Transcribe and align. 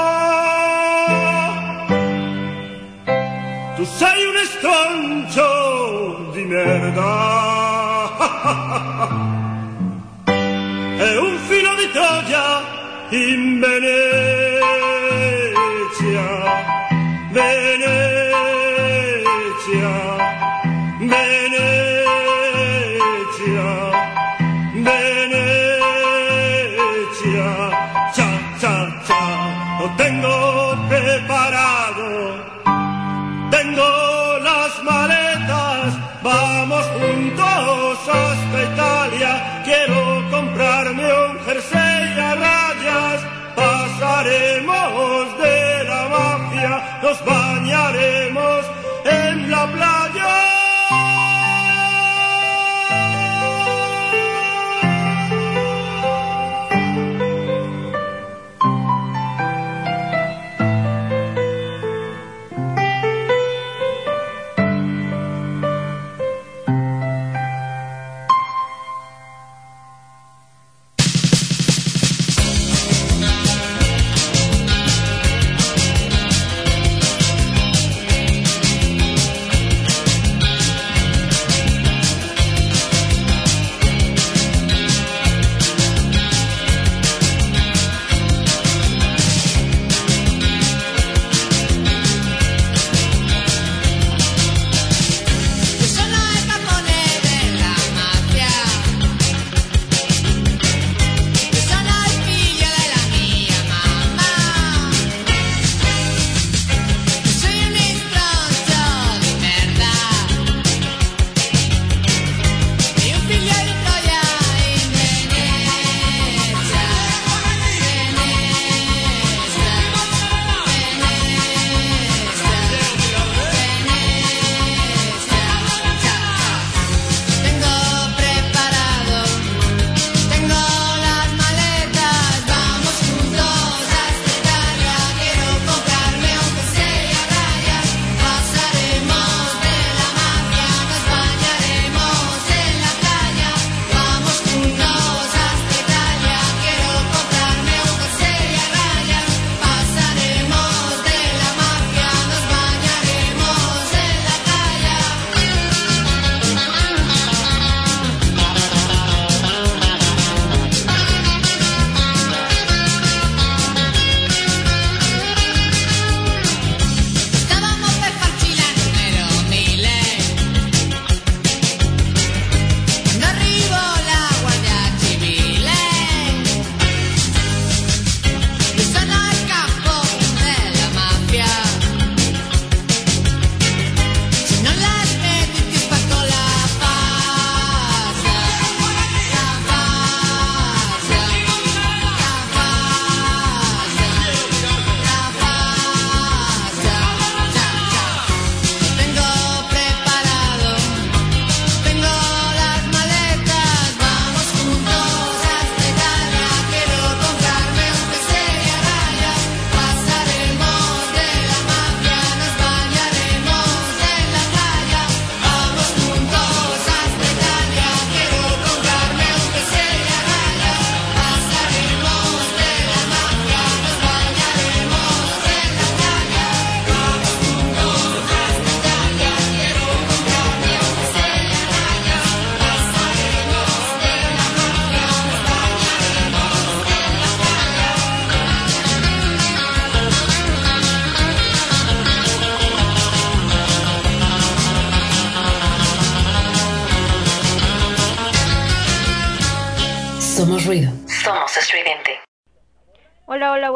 Tu 3.75 3.83
sei 3.85 4.25
un 4.25 4.35
estroncio 4.35 6.31
di 6.33 6.43
merda. 6.45 7.07
È 10.25 11.17
un 11.27 11.37
filo 11.47 11.75
di 11.75 11.89
Troia 11.91 12.61
in 13.09 13.59
Venezia. 13.59 14.69
Venezia. 17.31 17.98
nos 47.09 47.25
bañaremos 47.25 48.65
en 49.03 49.49
la 49.49 49.65
playa. 49.71 49.98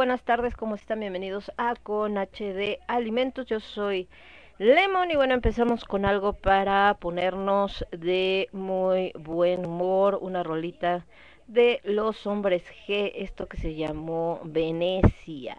buenas 0.03 0.23
tardes, 0.23 0.57
¿cómo 0.57 0.75
están? 0.75 0.99
Bienvenidos 0.99 1.49
a 1.55 1.75
Con 1.75 2.17
HD 2.17 2.77
Alimentos. 2.89 3.45
Yo 3.45 3.61
soy 3.61 4.09
Lemon 4.57 5.09
y 5.09 5.15
bueno, 5.15 5.33
empezamos 5.33 5.85
con 5.85 6.03
algo 6.03 6.33
para 6.33 6.97
ponernos 6.99 7.85
de 7.89 8.49
muy 8.51 9.13
buen 9.17 9.65
humor, 9.65 10.19
una 10.21 10.43
rolita 10.43 11.05
de 11.47 11.79
los 11.85 12.27
hombres 12.27 12.65
G, 12.85 13.13
esto 13.15 13.47
que 13.47 13.55
se 13.55 13.75
llamó 13.75 14.41
Venecia. 14.43 15.55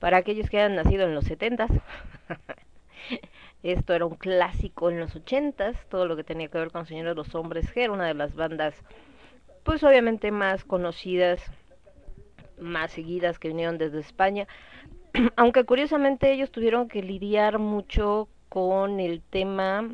Para 0.00 0.16
aquellos 0.16 0.50
que 0.50 0.58
hayan 0.58 0.74
nacido 0.74 1.04
en 1.04 1.14
los 1.14 1.24
70s, 1.24 1.80
esto 3.62 3.94
era 3.94 4.04
un 4.04 4.16
clásico 4.16 4.90
en 4.90 4.98
los 4.98 5.14
80s, 5.14 5.76
todo 5.88 6.06
lo 6.06 6.16
que 6.16 6.24
tenía 6.24 6.48
que 6.48 6.58
ver 6.58 6.72
con 6.72 6.86
Señores 6.86 7.12
de 7.12 7.14
los 7.14 7.32
Hombres 7.36 7.72
G, 7.72 7.82
era 7.82 7.92
una 7.92 8.08
de 8.08 8.14
las 8.14 8.34
bandas 8.34 8.74
pues 9.62 9.84
obviamente 9.84 10.32
más 10.32 10.64
conocidas 10.64 11.40
más 12.60 12.92
seguidas 12.92 13.38
que 13.38 13.48
vinieron 13.48 13.78
desde 13.78 14.00
España, 14.00 14.46
aunque 15.36 15.64
curiosamente 15.64 16.32
ellos 16.32 16.50
tuvieron 16.50 16.88
que 16.88 17.02
lidiar 17.02 17.58
mucho 17.58 18.28
con 18.48 19.00
el 19.00 19.20
tema 19.22 19.88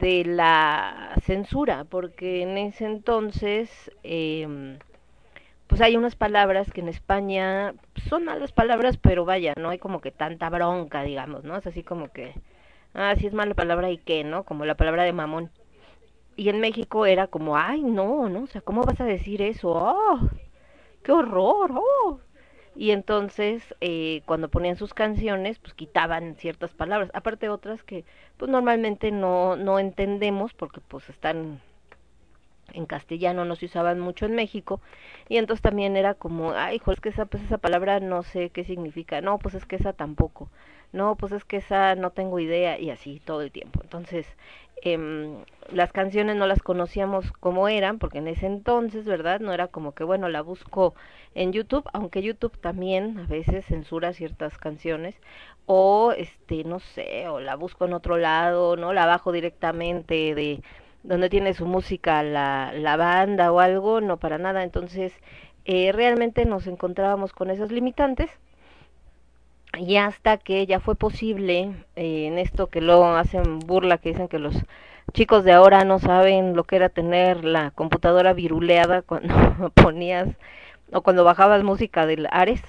de 0.00 0.24
la 0.24 1.14
censura, 1.22 1.84
porque 1.84 2.42
en 2.42 2.58
ese 2.58 2.84
entonces, 2.84 3.90
eh, 4.02 4.78
pues 5.66 5.80
hay 5.80 5.96
unas 5.96 6.16
palabras 6.16 6.70
que 6.72 6.80
en 6.80 6.88
España 6.88 7.74
pues, 7.94 8.06
son 8.06 8.24
malas 8.24 8.52
palabras, 8.52 8.96
pero 8.96 9.24
vaya, 9.24 9.54
no 9.56 9.70
hay 9.70 9.78
como 9.78 10.00
que 10.00 10.10
tanta 10.10 10.50
bronca, 10.50 11.02
digamos, 11.02 11.44
¿no? 11.44 11.56
Es 11.56 11.66
así 11.66 11.82
como 11.82 12.08
que, 12.08 12.34
ah, 12.94 13.14
sí 13.16 13.26
es 13.26 13.32
mala 13.32 13.54
palabra 13.54 13.90
y 13.90 13.98
qué, 13.98 14.24
¿no? 14.24 14.44
Como 14.44 14.64
la 14.64 14.76
palabra 14.76 15.04
de 15.04 15.12
mamón. 15.12 15.50
Y 16.36 16.50
en 16.50 16.60
México 16.60 17.06
era 17.06 17.26
como, 17.26 17.56
ay, 17.56 17.82
no, 17.82 18.28
¿no? 18.28 18.44
O 18.44 18.46
sea, 18.46 18.60
¿cómo 18.60 18.82
vas 18.82 19.00
a 19.00 19.04
decir 19.04 19.42
eso? 19.42 19.70
Oh, 19.70 20.20
¡Qué 21.02 21.12
horror! 21.12 21.72
¡Oh! 21.74 22.20
Y 22.76 22.92
entonces, 22.92 23.74
eh, 23.80 24.22
cuando 24.26 24.48
ponían 24.48 24.76
sus 24.76 24.94
canciones, 24.94 25.58
pues 25.58 25.74
quitaban 25.74 26.36
ciertas 26.36 26.72
palabras, 26.74 27.10
aparte 27.14 27.48
otras 27.48 27.82
que, 27.82 28.04
pues 28.36 28.50
normalmente 28.50 29.10
no, 29.10 29.56
no 29.56 29.78
entendemos 29.80 30.54
porque 30.54 30.80
pues 30.80 31.08
están 31.08 31.60
en 32.72 32.86
castellano 32.86 33.44
no 33.44 33.56
se 33.56 33.66
usaban 33.66 34.00
mucho 34.00 34.26
en 34.26 34.34
México 34.34 34.80
y 35.28 35.36
entonces 35.38 35.62
también 35.62 35.96
era 35.96 36.14
como 36.14 36.52
ay 36.52 36.76
hijo 36.76 36.92
es 36.92 37.00
que 37.00 37.08
esa 37.08 37.26
pues 37.26 37.42
esa 37.42 37.58
palabra 37.58 38.00
no 38.00 38.22
sé 38.22 38.50
qué 38.50 38.64
significa 38.64 39.20
no 39.20 39.38
pues 39.38 39.54
es 39.54 39.64
que 39.64 39.76
esa 39.76 39.92
tampoco 39.92 40.48
no 40.92 41.16
pues 41.16 41.32
es 41.32 41.44
que 41.44 41.58
esa 41.58 41.94
no 41.94 42.10
tengo 42.10 42.38
idea 42.38 42.78
y 42.78 42.90
así 42.90 43.20
todo 43.24 43.42
el 43.42 43.52
tiempo 43.52 43.80
entonces 43.82 44.26
eh, 44.82 45.44
las 45.70 45.92
canciones 45.92 46.36
no 46.36 46.46
las 46.46 46.62
conocíamos 46.62 47.30
como 47.32 47.68
eran 47.68 47.98
porque 47.98 48.18
en 48.18 48.28
ese 48.28 48.46
entonces 48.46 49.04
verdad 49.04 49.40
no 49.40 49.52
era 49.52 49.68
como 49.68 49.92
que 49.92 50.04
bueno 50.04 50.28
la 50.28 50.42
busco 50.42 50.94
en 51.34 51.52
YouTube 51.52 51.88
aunque 51.92 52.22
YouTube 52.22 52.56
también 52.58 53.18
a 53.18 53.26
veces 53.26 53.66
censura 53.66 54.12
ciertas 54.12 54.56
canciones 54.58 55.14
o 55.66 56.12
este 56.16 56.64
no 56.64 56.80
sé 56.80 57.28
o 57.28 57.40
la 57.40 57.56
busco 57.56 57.84
en 57.84 57.92
otro 57.92 58.16
lado 58.16 58.76
no 58.76 58.92
la 58.92 59.06
bajo 59.06 59.32
directamente 59.32 60.34
de 60.34 60.62
donde 61.02 61.30
tiene 61.30 61.54
su 61.54 61.66
música 61.66 62.22
la, 62.22 62.72
la 62.74 62.96
banda 62.96 63.52
o 63.52 63.60
algo, 63.60 64.00
no 64.00 64.18
para 64.18 64.38
nada. 64.38 64.62
Entonces, 64.62 65.12
eh, 65.64 65.92
realmente 65.92 66.44
nos 66.44 66.66
encontrábamos 66.66 67.32
con 67.32 67.50
esos 67.50 67.72
limitantes 67.72 68.30
y 69.76 69.96
hasta 69.96 70.38
que 70.38 70.66
ya 70.66 70.80
fue 70.80 70.94
posible 70.94 71.74
eh, 71.96 72.26
en 72.26 72.38
esto 72.38 72.68
que 72.68 72.80
luego 72.80 73.06
hacen 73.08 73.58
burla, 73.58 73.98
que 73.98 74.10
dicen 74.10 74.28
que 74.28 74.38
los 74.38 74.54
chicos 75.12 75.44
de 75.44 75.52
ahora 75.52 75.84
no 75.84 75.98
saben 75.98 76.54
lo 76.54 76.64
que 76.64 76.76
era 76.76 76.88
tener 76.88 77.44
la 77.44 77.70
computadora 77.72 78.32
viruleada 78.32 79.02
cuando 79.06 79.70
ponías 79.70 80.28
o 80.92 81.02
cuando 81.02 81.24
bajabas 81.24 81.62
música 81.62 82.06
del 82.06 82.28
Ares, 82.30 82.62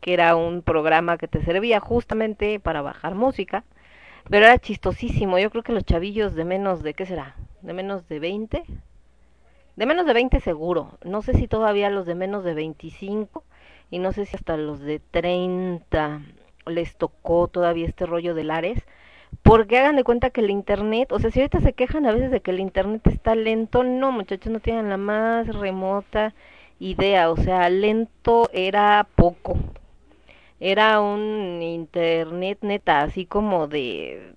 que 0.00 0.14
era 0.14 0.36
un 0.36 0.62
programa 0.62 1.18
que 1.18 1.28
te 1.28 1.42
servía 1.42 1.80
justamente 1.80 2.60
para 2.60 2.82
bajar 2.82 3.14
música, 3.14 3.64
pero 4.30 4.46
era 4.46 4.58
chistosísimo. 4.58 5.38
Yo 5.38 5.50
creo 5.50 5.62
que 5.62 5.72
los 5.72 5.84
chavillos 5.84 6.34
de 6.34 6.44
menos 6.44 6.82
de, 6.82 6.94
¿qué 6.94 7.06
será? 7.06 7.34
de 7.62 7.72
menos 7.72 8.08
de 8.08 8.20
20, 8.20 8.64
de 9.76 9.86
menos 9.86 10.06
de 10.06 10.12
20 10.12 10.40
seguro, 10.40 10.98
no 11.04 11.22
sé 11.22 11.34
si 11.34 11.48
todavía 11.48 11.90
los 11.90 12.06
de 12.06 12.14
menos 12.14 12.44
de 12.44 12.54
25 12.54 13.44
y 13.90 13.98
no 13.98 14.12
sé 14.12 14.26
si 14.26 14.36
hasta 14.36 14.56
los 14.56 14.80
de 14.80 15.00
30 15.00 16.22
les 16.66 16.96
tocó 16.96 17.48
todavía 17.48 17.86
este 17.86 18.06
rollo 18.06 18.34
de 18.34 18.44
Lares, 18.44 18.82
porque 19.42 19.78
hagan 19.78 19.96
de 19.96 20.04
cuenta 20.04 20.30
que 20.30 20.40
el 20.40 20.50
internet, 20.50 21.12
o 21.12 21.18
sea, 21.18 21.30
si 21.30 21.40
ahorita 21.40 21.60
se 21.60 21.72
quejan 21.72 22.06
a 22.06 22.12
veces 22.12 22.30
de 22.30 22.40
que 22.40 22.50
el 22.50 22.60
internet 22.60 23.06
está 23.06 23.34
lento, 23.34 23.82
no 23.84 24.12
muchachos, 24.12 24.52
no 24.52 24.60
tienen 24.60 24.88
la 24.88 24.96
más 24.96 25.48
remota 25.54 26.34
idea, 26.78 27.30
o 27.30 27.36
sea, 27.36 27.68
lento 27.70 28.48
era 28.52 29.06
poco. 29.16 29.58
Era 30.60 31.00
un 31.00 31.60
internet 31.62 32.58
neta, 32.62 33.02
así 33.02 33.26
como 33.26 33.68
de 33.68 34.34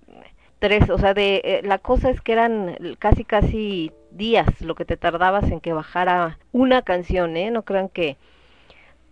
tres, 0.58 0.88
o 0.90 0.98
sea, 0.98 1.14
de 1.14 1.42
eh, 1.44 1.60
la 1.64 1.78
cosa 1.78 2.10
es 2.10 2.20
que 2.20 2.32
eran 2.32 2.76
casi 2.98 3.24
casi 3.24 3.92
días 4.12 4.60
lo 4.60 4.74
que 4.76 4.84
te 4.84 4.96
tardabas 4.96 5.50
en 5.50 5.60
que 5.60 5.72
bajara 5.72 6.38
una 6.52 6.82
canción, 6.82 7.36
¿eh? 7.36 7.50
No 7.50 7.64
crean 7.64 7.88
que 7.88 8.16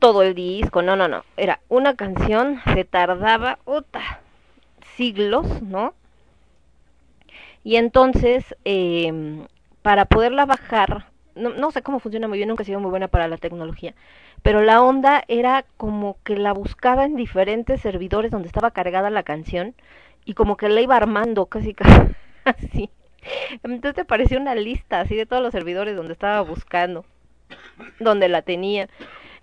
todo 0.01 0.23
el 0.23 0.35
disco, 0.35 0.83
no, 0.83 0.97
no, 0.97 1.07
no, 1.07 1.25
era 1.37 1.61
una 1.69 1.95
canción, 1.95 2.61
se 2.75 2.85
tardaba 2.85 3.59
otra 3.65 4.21
siglos, 4.97 5.63
¿no? 5.63 5.95
Y 7.63 7.77
entonces, 7.77 8.55
eh, 8.65 9.47
para 9.83 10.07
poderla 10.07 10.47
bajar, 10.47 11.07
no, 11.35 11.51
no 11.51 11.71
sé 11.71 11.83
cómo 11.83 12.01
funciona 12.01 12.29
muy 12.29 12.39
bien, 12.39 12.49
nunca 12.49 12.63
he 12.63 12.67
sido 12.67 12.81
muy 12.81 12.91
buena 12.91 13.09
para 13.09 13.29
la 13.29 13.37
tecnología, 13.37 13.95
pero 14.43 14.63
la 14.63 14.83
onda 14.83 15.25
era 15.29 15.65
como 15.77 16.17
que 16.25 16.37
la 16.37 16.53
buscaba 16.53 17.05
en 17.05 17.17
diferentes 17.17 17.81
servidores 17.81 18.31
donde 18.31 18.49
estaba 18.49 18.71
cargada 18.71 19.11
la 19.11 19.23
canción 19.23 19.75
y 20.25 20.35
como 20.35 20.57
que 20.57 20.69
la 20.69 20.81
iba 20.81 20.97
armando 20.97 21.47
casi 21.47 21.75
casi 21.75 22.15
así. 22.45 22.91
Entonces 23.63 23.95
te 23.95 24.05
parecía 24.05 24.39
una 24.39 24.55
lista 24.55 25.01
así 25.01 25.15
de 25.15 25.27
todos 25.27 25.43
los 25.43 25.53
servidores 25.53 25.95
donde 25.97 26.15
estaba 26.15 26.41
buscando, 26.41 27.05
donde 27.99 28.29
la 28.29 28.43
tenía, 28.43 28.89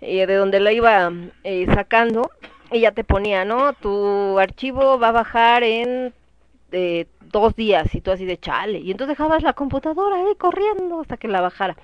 eh, 0.00 0.26
de 0.26 0.34
donde 0.34 0.60
la 0.60 0.72
iba 0.72 1.12
eh, 1.44 1.66
sacando 1.74 2.30
y 2.70 2.80
ya 2.80 2.92
te 2.92 3.04
ponía, 3.04 3.44
¿no? 3.44 3.72
Tu 3.72 4.38
archivo 4.38 4.98
va 4.98 5.08
a 5.08 5.12
bajar 5.12 5.62
en 5.62 6.12
eh, 6.72 7.06
dos 7.20 7.56
días 7.56 7.94
y 7.94 8.00
tú 8.00 8.10
así 8.10 8.24
de 8.24 8.38
chale. 8.38 8.78
Y 8.80 8.90
entonces 8.90 9.16
dejabas 9.16 9.42
la 9.42 9.54
computadora 9.54 10.16
ahí 10.16 10.34
corriendo 10.36 11.00
hasta 11.00 11.16
que 11.16 11.28
la 11.28 11.40
bajara. 11.40 11.76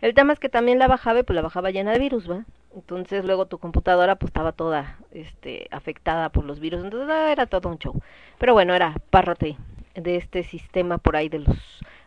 El 0.00 0.14
tema 0.14 0.32
es 0.32 0.38
que 0.38 0.48
también 0.48 0.78
la 0.78 0.88
bajaba 0.88 1.20
y 1.20 1.22
pues 1.22 1.34
la 1.34 1.42
bajaba 1.42 1.70
llena 1.70 1.92
de 1.92 1.98
virus, 1.98 2.30
¿va? 2.30 2.44
Entonces 2.74 3.24
luego 3.24 3.46
tu 3.46 3.58
computadora 3.58 4.16
pues 4.16 4.28
estaba 4.28 4.52
toda 4.52 4.98
este 5.10 5.66
afectada 5.70 6.28
por 6.28 6.44
los 6.44 6.60
virus, 6.60 6.84
entonces 6.84 7.08
era 7.30 7.46
todo 7.46 7.70
un 7.70 7.78
show. 7.78 8.00
Pero 8.38 8.52
bueno, 8.52 8.74
era 8.74 8.94
parte 9.10 9.56
de 9.94 10.16
este 10.16 10.42
sistema 10.42 10.98
por 10.98 11.16
ahí 11.16 11.30
de 11.30 11.38
los 11.38 11.56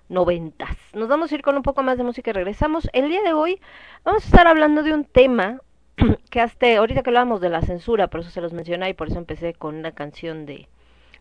noventas. 0.09 0.75
Nos 0.93 1.07
vamos 1.07 1.31
a 1.31 1.35
ir 1.35 1.41
con 1.41 1.55
un 1.55 1.63
poco 1.63 1.83
más 1.83 1.97
de 1.97 2.03
música 2.03 2.31
y 2.31 2.33
regresamos. 2.33 2.89
El 2.93 3.09
día 3.09 3.21
de 3.21 3.33
hoy 3.33 3.61
vamos 4.03 4.23
a 4.23 4.27
estar 4.27 4.47
hablando 4.47 4.83
de 4.83 4.93
un 4.93 5.05
tema 5.05 5.61
que 6.29 6.41
hasta 6.41 6.77
ahorita 6.77 7.03
que 7.03 7.09
hablábamos 7.09 7.41
de 7.41 7.49
la 7.49 7.61
censura, 7.61 8.07
por 8.07 8.21
eso 8.21 8.29
se 8.29 8.41
los 8.41 8.53
mencioné 8.53 8.89
y 8.89 8.93
por 8.93 9.09
eso 9.09 9.17
empecé 9.17 9.53
con 9.53 9.75
una 9.75 9.91
canción 9.91 10.45
de 10.45 10.67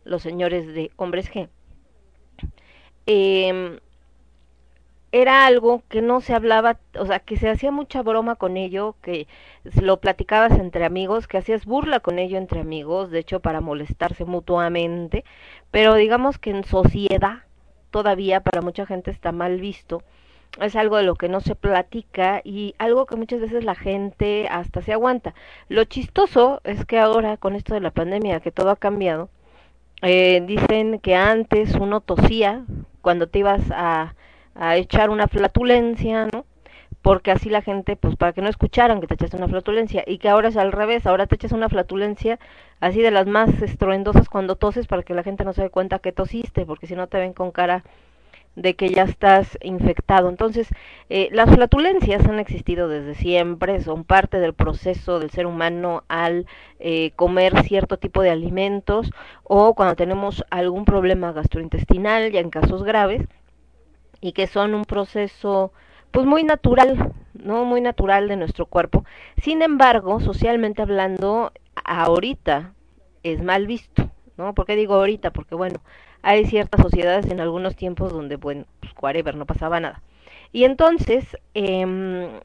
los 0.05 0.23
señores 0.23 0.67
de 0.75 0.91
Hombres 0.97 1.31
G. 1.31 1.49
Eh, 3.07 3.79
era 5.13 5.47
algo 5.47 5.83
que 5.89 6.03
no 6.03 6.21
se 6.21 6.35
hablaba, 6.35 6.79
o 6.99 7.07
sea, 7.07 7.21
que 7.21 7.37
se 7.37 7.49
hacía 7.49 7.71
mucha 7.71 8.03
broma 8.03 8.37
con 8.37 8.57
ello, 8.57 8.97
que 9.03 9.27
lo 9.81 10.01
platicabas 10.01 10.53
entre 10.59 10.85
amigos, 10.85 11.27
que 11.27 11.39
hacías 11.39 11.65
burla 11.65 12.01
con 12.01 12.19
ello 12.19 12.37
entre 12.37 12.61
amigos, 12.61 13.11
de 13.11 13.21
hecho 13.21 13.41
para 13.41 13.61
molestarse 13.61 14.25
mutuamente, 14.25 15.25
pero 15.71 15.95
digamos 15.95 16.39
que 16.39 16.51
en 16.51 16.65
sociedad 16.65 17.48
todavía 17.91 18.41
para 18.41 18.63
mucha 18.63 18.87
gente 18.87 19.11
está 19.11 19.33
mal 19.33 19.61
visto, 19.61 20.03
es 20.61 20.77
algo 20.77 20.97
de 20.97 21.03
lo 21.03 21.15
que 21.15 21.29
no 21.29 21.41
se 21.41 21.55
platica 21.55 22.41
y 22.45 22.75
algo 22.79 23.07
que 23.07 23.17
muchas 23.17 23.41
veces 23.41 23.65
la 23.65 23.75
gente 23.75 24.49
hasta 24.51 24.83
se 24.83 24.93
aguanta. 24.93 25.35
Lo 25.69 25.85
chistoso 25.85 26.61
es 26.65 26.85
que 26.85 26.99
ahora 26.99 27.37
con 27.37 27.55
esto 27.55 27.75
de 27.75 27.81
la 27.81 27.91
pandemia, 27.91 28.41
que 28.41 28.51
todo 28.51 28.71
ha 28.71 28.77
cambiado, 28.77 29.29
eh, 30.03 30.43
dicen 30.47 31.01
que 31.01 31.15
antes 31.17 31.75
uno 31.75 32.01
tosía 32.01 32.65
cuando 33.03 33.27
te 33.27 33.41
ibas 33.41 33.63
a 33.71 34.15
a 34.59 34.77
echar 34.77 35.09
una 35.11 35.29
flatulencia, 35.29 36.27
¿no? 36.33 36.45
Porque 37.09 37.31
así 37.31 37.49
la 37.49 37.63
gente, 37.63 37.97
pues 37.97 38.17
para 38.17 38.35
que 38.35 38.43
no 38.43 38.51
escucharan 38.51 39.01
que 39.01 39.07
te 39.07 39.15
echaste 39.15 39.39
una 39.39 39.49
flatulencia 39.49 40.05
y 40.07 40.19
que 40.19 40.29
ahora 40.29 40.49
es 40.49 40.59
al 40.59 40.73
revés, 40.73 41.07
ahora 41.07 41.27
te 41.27 41.37
echas 41.37 41.53
una 41.53 41.71
flatulencia 41.71 42.39
así 42.81 43.01
de 43.01 43.11
las 43.11 43.27
más 43.27 43.63
estruendosas 43.63 44.29
cuando 44.29 44.57
toses 44.57 44.87
para 44.87 45.03
que 45.03 45.15
la 45.15 45.23
gente 45.23 45.43
no 45.43 45.55
se 45.55 45.63
dé 45.63 45.71
cuenta 45.71 46.01
que 46.01 46.13
tosiste, 46.13 46.67
porque 46.67 46.87
si 46.87 46.97
no 46.97 47.07
te 47.07 47.17
ven 47.17 47.33
con 47.33 47.51
cara 47.51 47.83
de 48.57 48.77
que 48.77 48.91
ya 48.91 49.05
estás 49.05 49.57
infectado. 49.63 50.29
Entonces, 50.29 50.69
eh, 51.09 51.31
las 51.33 51.49
flatulencias 51.49 52.27
han 52.27 52.41
existido 52.41 52.89
desde 52.89 53.15
siempre, 53.15 53.81
son 53.81 54.05
parte 54.05 54.39
del 54.39 54.53
proceso 54.53 55.19
del 55.19 55.31
ser 55.31 55.47
humano 55.47 56.05
al 56.09 56.45
eh, 56.79 57.13
comer 57.17 57.63
cierto 57.63 57.97
tipo 57.97 58.21
de 58.21 58.29
alimentos 58.29 59.11
o 59.45 59.75
cuando 59.75 59.97
tenemos 59.97 60.45
algún 60.51 60.85
problema 60.85 61.33
gastrointestinal, 61.33 62.31
ya 62.33 62.41
en 62.41 62.51
casos 62.51 62.83
graves, 62.83 63.23
y 64.21 64.33
que 64.33 64.47
son 64.47 64.75
un 64.75 64.85
proceso 64.85 65.73
pues 66.11 66.27
muy 66.27 66.45
natural, 66.45 67.13
¿no? 67.35 67.65
Muy 67.65 67.81
natural 67.81 68.29
de 68.29 68.37
nuestro 68.37 68.67
cuerpo. 68.67 69.05
Sin 69.43 69.63
embargo, 69.63 70.21
socialmente 70.21 70.83
hablando, 70.83 71.53
ahorita 71.85 72.75
es 73.23 73.43
mal 73.43 73.67
visto, 73.67 74.11
¿no? 74.37 74.55
¿Por 74.55 74.67
qué 74.67 74.77
digo 74.77 74.95
ahorita? 74.95 75.33
Porque 75.33 75.55
bueno, 75.55 75.81
hay 76.23 76.47
ciertas 76.47 76.83
sociedades 76.83 77.31
en 77.31 77.41
algunos 77.41 77.77
tiempos 77.77 78.13
donde, 78.13 78.37
bueno, 78.37 78.65
pues 78.81 78.93
whatever, 79.01 79.37
no 79.37 79.47
pasaba 79.47 79.81
nada. 79.81 80.03
Y 80.53 80.65
entonces, 80.65 81.37
eh, 81.55 82.41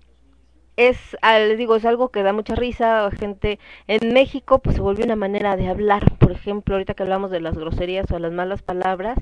es, 0.77 1.17
les 1.21 1.57
digo, 1.57 1.75
es 1.75 1.85
algo 1.85 2.09
que 2.09 2.23
da 2.23 2.33
mucha 2.33 2.55
risa, 2.55 3.09
gente, 3.11 3.59
en 3.87 4.13
México 4.13 4.59
pues 4.59 4.75
se 4.75 4.81
volvió 4.81 5.05
una 5.05 5.15
manera 5.15 5.55
de 5.55 5.67
hablar, 5.67 6.17
por 6.17 6.31
ejemplo, 6.31 6.75
ahorita 6.75 6.93
que 6.93 7.03
hablamos 7.03 7.31
de 7.31 7.41
las 7.41 7.57
groserías 7.57 8.09
o 8.11 8.19
las 8.19 8.31
malas 8.31 8.61
palabras, 8.63 9.17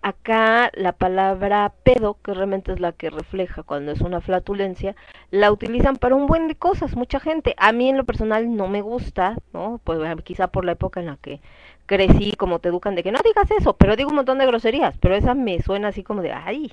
Acá 0.00 0.70
la 0.74 0.92
palabra 0.92 1.72
pedo, 1.82 2.18
que 2.22 2.32
realmente 2.32 2.72
es 2.72 2.80
la 2.80 2.92
que 2.92 3.10
refleja 3.10 3.64
cuando 3.64 3.92
es 3.92 4.00
una 4.00 4.20
flatulencia, 4.20 4.94
la 5.30 5.50
utilizan 5.50 5.96
para 5.96 6.14
un 6.14 6.26
buen 6.26 6.46
de 6.48 6.54
cosas, 6.54 6.96
mucha 6.96 7.18
gente. 7.20 7.54
A 7.58 7.72
mí 7.72 7.88
en 7.88 7.96
lo 7.96 8.04
personal 8.04 8.54
no 8.56 8.68
me 8.68 8.80
gusta, 8.80 9.36
¿no? 9.52 9.80
Pues 9.84 10.00
quizá 10.22 10.48
por 10.48 10.64
la 10.64 10.72
época 10.72 11.00
en 11.00 11.06
la 11.06 11.16
que 11.16 11.40
crecí 11.86 12.32
como 12.32 12.60
te 12.60 12.68
educan 12.68 12.94
de 12.94 13.02
que 13.02 13.12
no 13.12 13.18
digas 13.24 13.50
eso, 13.50 13.76
pero 13.76 13.96
digo 13.96 14.10
un 14.10 14.16
montón 14.16 14.38
de 14.38 14.46
groserías, 14.46 14.96
pero 14.98 15.16
esa 15.16 15.34
me 15.34 15.60
suena 15.62 15.88
así 15.88 16.02
como 16.04 16.22
de, 16.22 16.32
ay, 16.32 16.70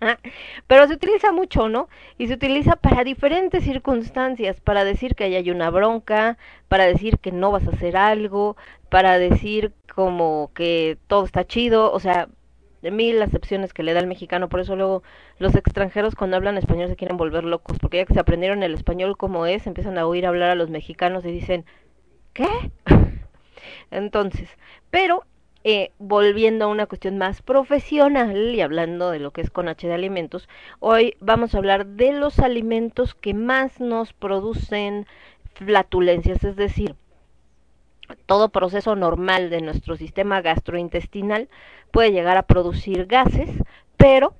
pero 0.66 0.86
se 0.86 0.94
utiliza 0.94 1.32
mucho, 1.32 1.68
¿no? 1.68 1.88
Y 2.18 2.28
se 2.28 2.34
utiliza 2.34 2.76
para 2.76 3.04
diferentes 3.04 3.64
circunstancias, 3.64 4.60
para 4.60 4.84
decir 4.84 5.14
que 5.14 5.24
hay 5.24 5.50
una 5.50 5.70
bronca, 5.70 6.38
para 6.68 6.84
decir 6.86 7.18
que 7.18 7.32
no 7.32 7.50
vas 7.50 7.66
a 7.66 7.70
hacer 7.70 7.96
algo, 7.96 8.56
para 8.90 9.18
decir 9.18 9.72
como 9.98 10.52
que 10.54 10.96
todo 11.08 11.24
está 11.24 11.44
chido, 11.44 11.90
o 11.90 11.98
sea, 11.98 12.28
de 12.82 12.92
mil 12.92 13.20
acepciones 13.20 13.72
que 13.72 13.82
le 13.82 13.94
da 13.94 13.98
el 13.98 14.06
mexicano, 14.06 14.48
por 14.48 14.60
eso 14.60 14.76
luego 14.76 15.02
los 15.40 15.56
extranjeros 15.56 16.14
cuando 16.14 16.36
hablan 16.36 16.56
español 16.56 16.86
se 16.86 16.94
quieren 16.94 17.16
volver 17.16 17.42
locos, 17.42 17.80
porque 17.80 17.96
ya 17.96 18.04
que 18.04 18.14
se 18.14 18.20
aprendieron 18.20 18.62
el 18.62 18.74
español 18.74 19.16
como 19.16 19.44
es, 19.46 19.66
empiezan 19.66 19.98
a 19.98 20.06
oír 20.06 20.24
hablar 20.24 20.50
a 20.50 20.54
los 20.54 20.70
mexicanos 20.70 21.24
y 21.24 21.32
dicen, 21.32 21.64
¿qué? 22.32 22.46
Entonces, 23.90 24.48
pero 24.88 25.24
eh, 25.64 25.90
volviendo 25.98 26.66
a 26.66 26.68
una 26.68 26.86
cuestión 26.86 27.18
más 27.18 27.42
profesional 27.42 28.54
y 28.54 28.60
hablando 28.60 29.10
de 29.10 29.18
lo 29.18 29.32
que 29.32 29.40
es 29.40 29.50
con 29.50 29.66
H 29.66 29.84
de 29.84 29.94
alimentos, 29.94 30.48
hoy 30.78 31.16
vamos 31.18 31.56
a 31.56 31.58
hablar 31.58 31.86
de 31.86 32.12
los 32.12 32.38
alimentos 32.38 33.16
que 33.16 33.34
más 33.34 33.80
nos 33.80 34.12
producen 34.12 35.08
flatulencias, 35.54 36.44
es 36.44 36.54
decir, 36.54 36.94
todo 38.26 38.50
proceso 38.50 38.96
normal 38.96 39.50
de 39.50 39.60
nuestro 39.60 39.96
sistema 39.96 40.40
gastrointestinal 40.40 41.48
puede 41.90 42.12
llegar 42.12 42.36
a 42.36 42.42
producir 42.42 43.06
gases, 43.06 43.50
pero 43.96 44.34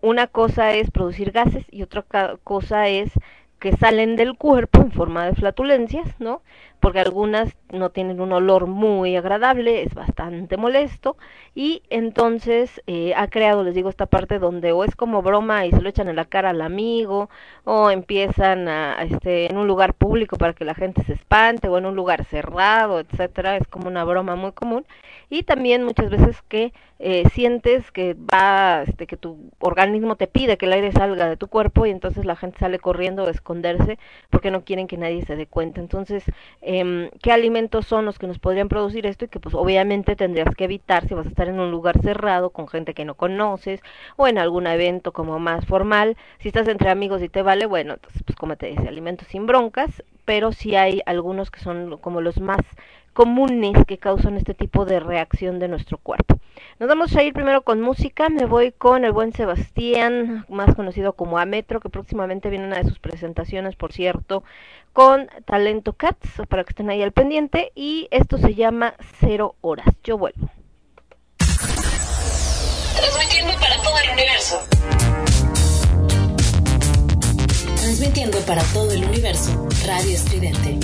una 0.00 0.26
cosa 0.26 0.72
es 0.74 0.90
producir 0.90 1.32
gases 1.32 1.64
y 1.70 1.82
otra 1.82 2.04
cosa 2.44 2.88
es 2.88 3.10
que 3.58 3.72
salen 3.76 4.16
del 4.16 4.36
cuerpo 4.36 4.80
en 4.82 4.92
forma 4.92 5.26
de 5.26 5.34
flatulencias, 5.34 6.08
¿no? 6.20 6.42
Porque 6.80 7.00
algunas 7.00 7.54
no 7.70 7.90
tienen 7.90 8.20
un 8.20 8.32
olor 8.32 8.66
muy 8.66 9.16
agradable, 9.16 9.82
es 9.82 9.94
bastante 9.94 10.56
molesto 10.56 11.16
y 11.54 11.82
entonces 11.90 12.82
eh, 12.86 13.12
ha 13.16 13.28
creado, 13.28 13.64
les 13.64 13.74
digo, 13.74 13.88
esta 13.88 14.06
parte 14.06 14.38
donde 14.38 14.72
o 14.72 14.84
es 14.84 14.94
como 14.96 15.22
broma 15.22 15.66
y 15.66 15.72
se 15.72 15.80
lo 15.82 15.88
echan 15.88 16.08
en 16.08 16.16
la 16.16 16.24
cara 16.26 16.50
al 16.50 16.60
amigo 16.60 17.28
o 17.64 17.90
empiezan 17.90 18.68
a, 18.68 19.02
este, 19.02 19.50
en 19.50 19.56
un 19.56 19.66
lugar 19.66 19.94
público 19.94 20.36
para 20.36 20.52
que 20.54 20.64
la 20.64 20.74
gente 20.74 21.02
se 21.04 21.14
espante 21.14 21.68
o 21.68 21.78
en 21.78 21.86
un 21.86 21.96
lugar 21.96 22.24
cerrado, 22.24 23.00
etcétera, 23.00 23.56
es 23.56 23.66
como 23.68 23.88
una 23.88 24.04
broma 24.04 24.36
muy 24.36 24.52
común 24.52 24.86
y 25.28 25.42
también 25.42 25.82
muchas 25.84 26.10
veces 26.10 26.42
que 26.48 26.72
eh, 26.98 27.24
sientes 27.34 27.90
que 27.92 28.14
va, 28.14 28.82
este, 28.82 29.06
que 29.06 29.16
tu 29.16 29.50
organismo 29.58 30.16
te 30.16 30.26
pide 30.26 30.56
que 30.56 30.66
el 30.66 30.72
aire 30.72 30.92
salga 30.92 31.28
de 31.28 31.36
tu 31.36 31.48
cuerpo 31.48 31.84
y 31.84 31.90
entonces 31.90 32.24
la 32.24 32.36
gente 32.36 32.58
sale 32.58 32.78
corriendo 32.78 33.26
a 33.26 33.30
esconderse 33.30 33.98
porque 34.30 34.50
no 34.50 34.64
quieren 34.64 34.86
que 34.86 34.96
nadie 34.96 35.24
se 35.24 35.36
dé 35.36 35.46
cuenta. 35.46 35.80
Entonces, 35.80 36.24
eh, 36.62 36.75
qué 37.22 37.32
alimentos 37.32 37.86
son 37.86 38.04
los 38.04 38.18
que 38.18 38.26
nos 38.26 38.38
podrían 38.38 38.68
producir 38.68 39.06
esto 39.06 39.24
y 39.24 39.28
que 39.28 39.40
pues 39.40 39.54
obviamente 39.54 40.16
tendrías 40.16 40.54
que 40.54 40.64
evitar 40.64 41.06
si 41.06 41.14
vas 41.14 41.26
a 41.26 41.28
estar 41.28 41.48
en 41.48 41.60
un 41.60 41.70
lugar 41.70 42.00
cerrado 42.00 42.50
con 42.50 42.68
gente 42.68 42.94
que 42.94 43.04
no 43.04 43.14
conoces 43.14 43.80
o 44.16 44.26
en 44.26 44.38
algún 44.38 44.66
evento 44.66 45.12
como 45.12 45.38
más 45.38 45.66
formal. 45.66 46.16
Si 46.38 46.48
estás 46.48 46.68
entre 46.68 46.90
amigos 46.90 47.22
y 47.22 47.28
te 47.28 47.42
vale, 47.42 47.66
bueno, 47.66 47.96
pues 48.24 48.36
como 48.36 48.56
te 48.56 48.66
dice, 48.66 48.88
alimentos 48.88 49.28
sin 49.28 49.46
broncas, 49.46 50.02
pero 50.24 50.52
sí 50.52 50.76
hay 50.76 51.02
algunos 51.06 51.50
que 51.50 51.60
son 51.60 51.98
como 51.98 52.20
los 52.20 52.40
más 52.40 52.60
comunes 53.12 53.72
que 53.86 53.98
causan 53.98 54.36
este 54.36 54.54
tipo 54.54 54.84
de 54.84 55.00
reacción 55.00 55.58
de 55.58 55.68
nuestro 55.68 55.98
cuerpo. 55.98 56.35
Nos 56.78 56.88
vamos 56.88 57.14
a 57.16 57.22
ir 57.22 57.32
primero 57.32 57.62
con 57.62 57.80
música, 57.80 58.28
me 58.28 58.44
voy 58.44 58.72
con 58.72 59.04
el 59.04 59.12
buen 59.12 59.32
Sebastián, 59.32 60.44
más 60.48 60.74
conocido 60.74 61.14
como 61.14 61.38
Ametro, 61.38 61.80
que 61.80 61.88
próximamente 61.88 62.50
viene 62.50 62.66
una 62.66 62.78
de 62.78 62.84
sus 62.84 62.98
presentaciones, 62.98 63.76
por 63.76 63.92
cierto, 63.92 64.44
con 64.92 65.28
Talento 65.44 65.92
Cats, 65.92 66.42
para 66.48 66.64
que 66.64 66.70
estén 66.70 66.90
ahí 66.90 67.02
al 67.02 67.12
pendiente, 67.12 67.72
y 67.74 68.08
esto 68.10 68.38
se 68.38 68.54
llama 68.54 68.94
Cero 69.20 69.54
Horas. 69.60 69.88
Yo 70.02 70.18
vuelvo. 70.18 70.50
Transmitiendo 72.96 73.52
para 73.60 73.82
todo 73.82 73.98
el 73.98 74.10
universo. 74.12 74.60
Transmitiendo 77.76 78.38
para 78.40 78.62
todo 78.72 78.90
el 78.90 79.04
universo, 79.04 79.68
Radio 79.86 80.14
Estridente. 80.14 80.78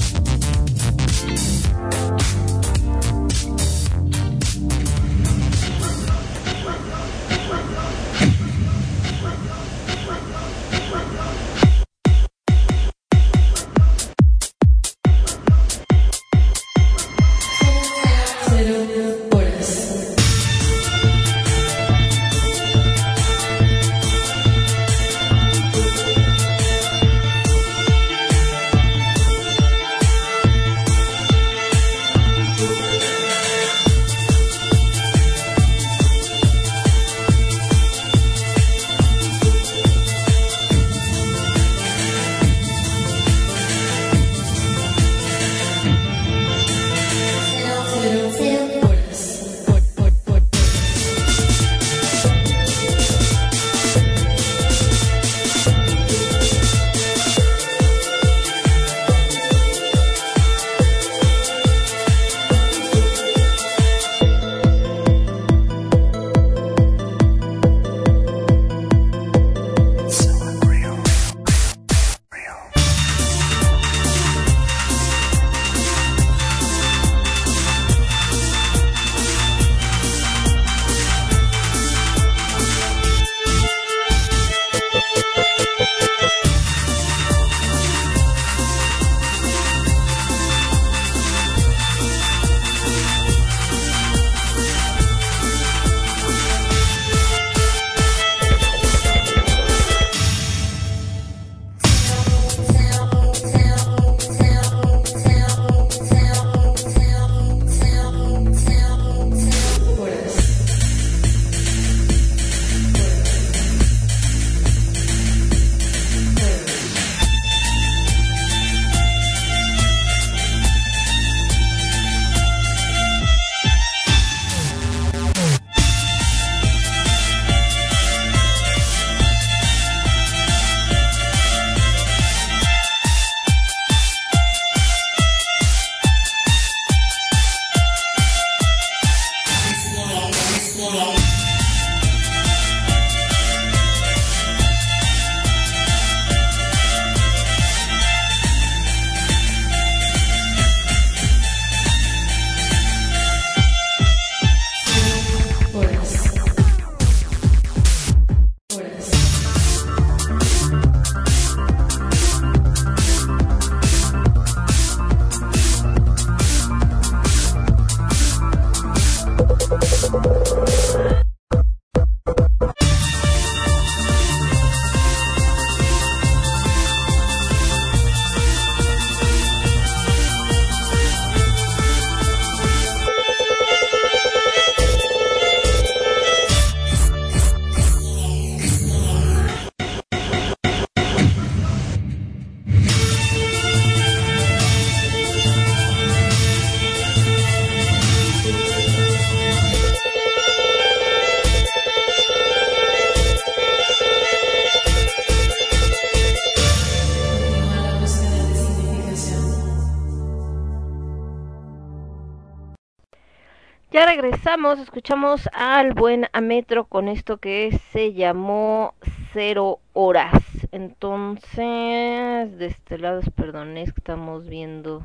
Regresamos, 214.23 214.79
escuchamos 214.79 215.49
al 215.53 215.95
buen 215.95 216.29
Ametro 216.33 216.85
con 216.85 217.09
esto 217.09 217.39
que 217.39 217.77
se 217.91 218.13
llamó 218.13 218.95
Cero 219.33 219.81
Horas. 219.95 220.41
Entonces, 220.71 222.57
de 222.57 222.67
este 222.67 222.99
lado, 222.99 223.21
perdón, 223.35 223.77
es 223.77 223.93
que 223.93 223.99
estamos 223.99 224.49
viendo 224.49 225.05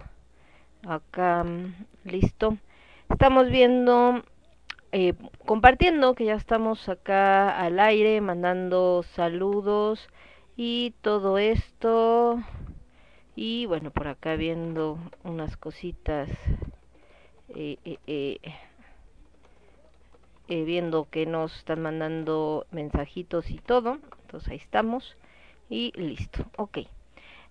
acá, 0.88 1.43
mm, 1.43 1.74
listo. 2.03 2.57
Estamos 3.09 3.50
viendo, 3.50 4.21
eh, 4.91 5.15
compartiendo 5.47 6.13
que 6.13 6.25
ya 6.25 6.36
estamos 6.36 6.88
acá 6.88 7.59
al 7.59 7.79
aire, 7.79 8.21
mandando 8.21 9.01
saludos 9.15 10.09
y 10.55 10.93
todo 11.01 11.39
esto. 11.39 12.39
Y 13.36 13.65
bueno, 13.65 13.89
por 13.89 14.09
acá 14.09 14.36
viendo 14.36 15.00
unas 15.24 15.57
cositas. 15.57 16.29
Eh, 17.55 17.77
eh, 17.83 17.97
eh, 18.05 18.39
eh, 20.48 20.63
viendo 20.63 21.08
que 21.10 21.25
nos 21.25 21.56
están 21.58 21.82
mandando 21.82 22.66
mensajitos 22.72 23.50
y 23.50 23.58
todo. 23.60 23.98
Entonces 24.24 24.50
ahí 24.50 24.58
estamos. 24.58 25.16
Y 25.70 25.92
listo. 25.96 26.46
Ok. 26.58 26.80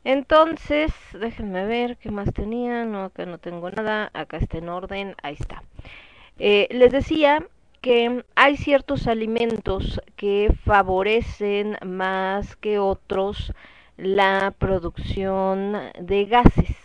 Entonces, 0.05 0.93
déjenme 1.13 1.67
ver 1.67 1.97
qué 1.97 2.11
más 2.11 2.33
tenía. 2.33 2.85
No, 2.85 3.05
acá 3.05 3.27
no 3.27 3.39
tengo 3.39 3.71
nada. 3.71 4.11
Acá 4.15 4.39
está 4.39 4.59
en 4.59 4.69
orden. 4.69 5.15
Ahí 5.23 5.37
está. 5.39 5.63
Eh, 6.39 6.69
les 6.71 6.93
decía 6.93 7.47
que 7.81 8.25
hay 8.35 8.57
ciertos 8.57 9.07
alimentos 9.07 10.01
que 10.17 10.53
favorecen 10.65 11.77
más 11.85 12.57
que 12.57 12.79
otros 12.79 13.53
la 13.97 14.55
producción 14.59 15.77
de 15.99 16.25
gases. 16.27 16.77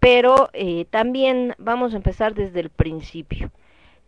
Pero 0.00 0.50
eh, 0.52 0.86
también 0.90 1.54
vamos 1.58 1.94
a 1.94 1.96
empezar 1.96 2.34
desde 2.34 2.60
el 2.60 2.70
principio. 2.70 3.50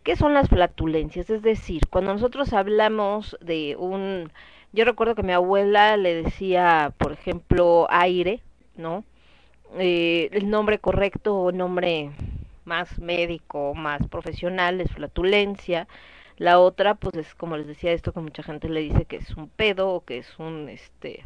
¿Qué 0.05 0.15
son 0.15 0.35
las 0.35 0.49
flatulencias? 0.49 1.31
Es 1.31 1.41
decir, 1.41 1.87
cuando 1.89 2.13
nosotros 2.13 2.53
hablamos 2.53 3.35
de 3.41 3.75
un... 3.75 4.31
Yo 4.71 4.85
recuerdo 4.85 5.15
que 5.15 5.23
mi 5.23 5.33
abuela 5.33 5.97
le 5.97 6.21
decía, 6.21 6.93
por 6.99 7.11
ejemplo, 7.13 7.87
aire, 7.89 8.39
¿no? 8.77 9.03
Eh, 9.79 10.29
el 10.31 10.51
nombre 10.51 10.77
correcto 10.77 11.35
o 11.35 11.51
nombre 11.51 12.11
más 12.65 12.99
médico, 12.99 13.73
más 13.73 14.07
profesional 14.07 14.79
es 14.79 14.91
flatulencia. 14.91 15.87
La 16.37 16.59
otra, 16.59 16.93
pues 16.93 17.15
es 17.15 17.33
como 17.33 17.57
les 17.57 17.65
decía 17.65 17.91
esto 17.91 18.13
que 18.13 18.19
mucha 18.19 18.43
gente 18.43 18.69
le 18.69 18.81
dice 18.81 19.05
que 19.05 19.15
es 19.15 19.31
un 19.35 19.49
pedo 19.49 19.89
o 19.89 20.05
que 20.05 20.19
es 20.19 20.37
un, 20.37 20.69
este... 20.69 21.23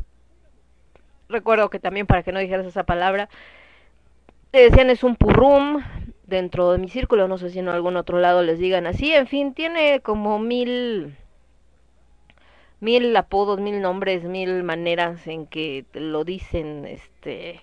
Recuerdo 1.28 1.70
que 1.70 1.80
también 1.80 2.08
para 2.08 2.24
que 2.24 2.32
no 2.32 2.40
dijeras 2.40 2.66
esa 2.66 2.86
palabra, 2.86 3.28
te 4.52 4.60
decían 4.60 4.90
es 4.90 5.04
un 5.04 5.18
purrum 5.18 5.84
dentro 6.30 6.72
de 6.72 6.78
mi 6.78 6.90
círculo, 6.90 7.28
no 7.28 7.38
sé 7.38 7.50
si 7.50 7.60
en 7.60 7.70
algún 7.70 7.98
otro 7.98 8.20
lado 8.20 8.44
les 8.44 8.60
digan 8.60 8.88
así, 8.88 9.14
en 9.14 9.28
fin, 9.28 9.54
tiene 9.54 10.02
como 10.02 10.40
mil 10.40 11.16
mil 12.80 13.16
apodos, 13.16 13.60
mil 13.60 13.82
nombres, 13.82 14.24
mil 14.24 14.64
maneras 14.64 15.28
en 15.28 15.48
que 15.48 15.86
lo 15.94 16.24
dicen 16.24 16.86
este 16.86 17.62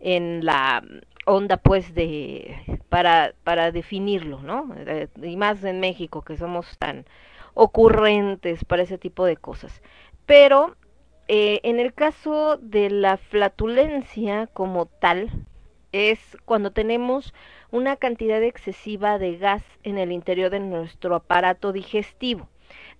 en 0.00 0.44
la 0.44 0.82
onda 1.26 1.56
pues 1.56 1.94
de 1.94 2.80
para 2.88 3.34
para 3.44 3.72
definirlo, 3.72 4.40
¿no? 4.42 4.74
Eh, 4.76 5.08
y 5.22 5.36
más 5.36 5.62
en 5.64 5.80
México 5.80 6.22
que 6.22 6.36
somos 6.36 6.78
tan 6.78 7.04
ocurrentes 7.54 8.64
para 8.64 8.82
ese 8.82 8.98
tipo 8.98 9.24
de 9.24 9.36
cosas. 9.36 9.82
Pero 10.26 10.76
eh, 11.28 11.60
en 11.62 11.80
el 11.80 11.94
caso 11.94 12.58
de 12.58 12.90
la 12.90 13.16
flatulencia 13.16 14.46
como 14.48 14.86
tal, 14.86 15.30
es 15.92 16.36
cuando 16.44 16.72
tenemos 16.72 17.32
una 17.74 17.96
cantidad 17.96 18.40
excesiva 18.40 19.18
de 19.18 19.36
gas 19.36 19.64
en 19.82 19.98
el 19.98 20.12
interior 20.12 20.48
de 20.48 20.60
nuestro 20.60 21.16
aparato 21.16 21.72
digestivo. 21.72 22.48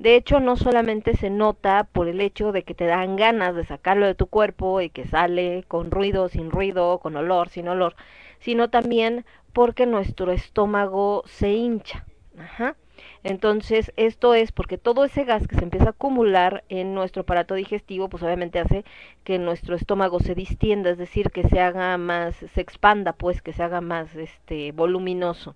De 0.01 0.17
hecho, 0.17 0.41
no 0.41 0.57
solamente 0.57 1.17
se 1.17 1.31
nota 1.31 1.89
por 1.93 2.09
el 2.09 2.21
hecho 2.21 2.51
de 2.51 2.65
que 2.65 2.75
te 2.75 2.87
dan 2.87 3.15
ganas 3.15 3.55
de 3.55 3.65
sacarlo 3.65 4.05
de 4.05 4.17
tu 4.17 4.27
cuerpo 4.27 4.81
y 4.81 4.91
que 4.91 5.07
sale 5.07 5.65
con 5.69 5.93
ruido, 5.93 6.29
sin 6.29 6.51
ruido, 6.51 6.99
con 6.99 7.15
olor, 7.15 7.51
sin 7.51 7.69
olor, 7.69 7.95
sino 8.41 8.69
también 8.69 9.25
porque 9.53 9.87
nuestro 9.87 10.33
estómago 10.33 11.23
se 11.27 11.53
hincha. 11.53 12.05
Ajá. 12.37 12.75
Entonces, 13.23 13.93
esto 13.97 14.35
es 14.35 14.53
porque 14.53 14.79
todo 14.79 15.05
ese 15.05 15.25
gas 15.25 15.47
que 15.49 15.57
se 15.57 15.65
empieza 15.65 15.87
a 15.87 15.91
acumular 15.91 16.65
en 16.69 16.95
nuestro 16.95 17.23
aparato 17.23 17.55
digestivo, 17.55 18.09
pues 18.09 18.23
obviamente 18.23 18.59
hace 18.59 18.85
que 19.25 19.39
nuestro 19.39 19.77
estómago 19.77 20.21
se 20.21 20.35
distienda, 20.35 20.91
es 20.91 20.99
decir, 20.99 21.31
que 21.31 21.49
se 21.49 21.61
haga 21.61 21.97
más, 21.99 22.35
se 22.37 22.61
expanda, 22.61 23.13
pues, 23.13 23.41
que 23.43 23.53
se 23.53 23.63
haga 23.63 23.81
más, 23.81 24.15
este, 24.15 24.73
voluminoso. 24.73 25.55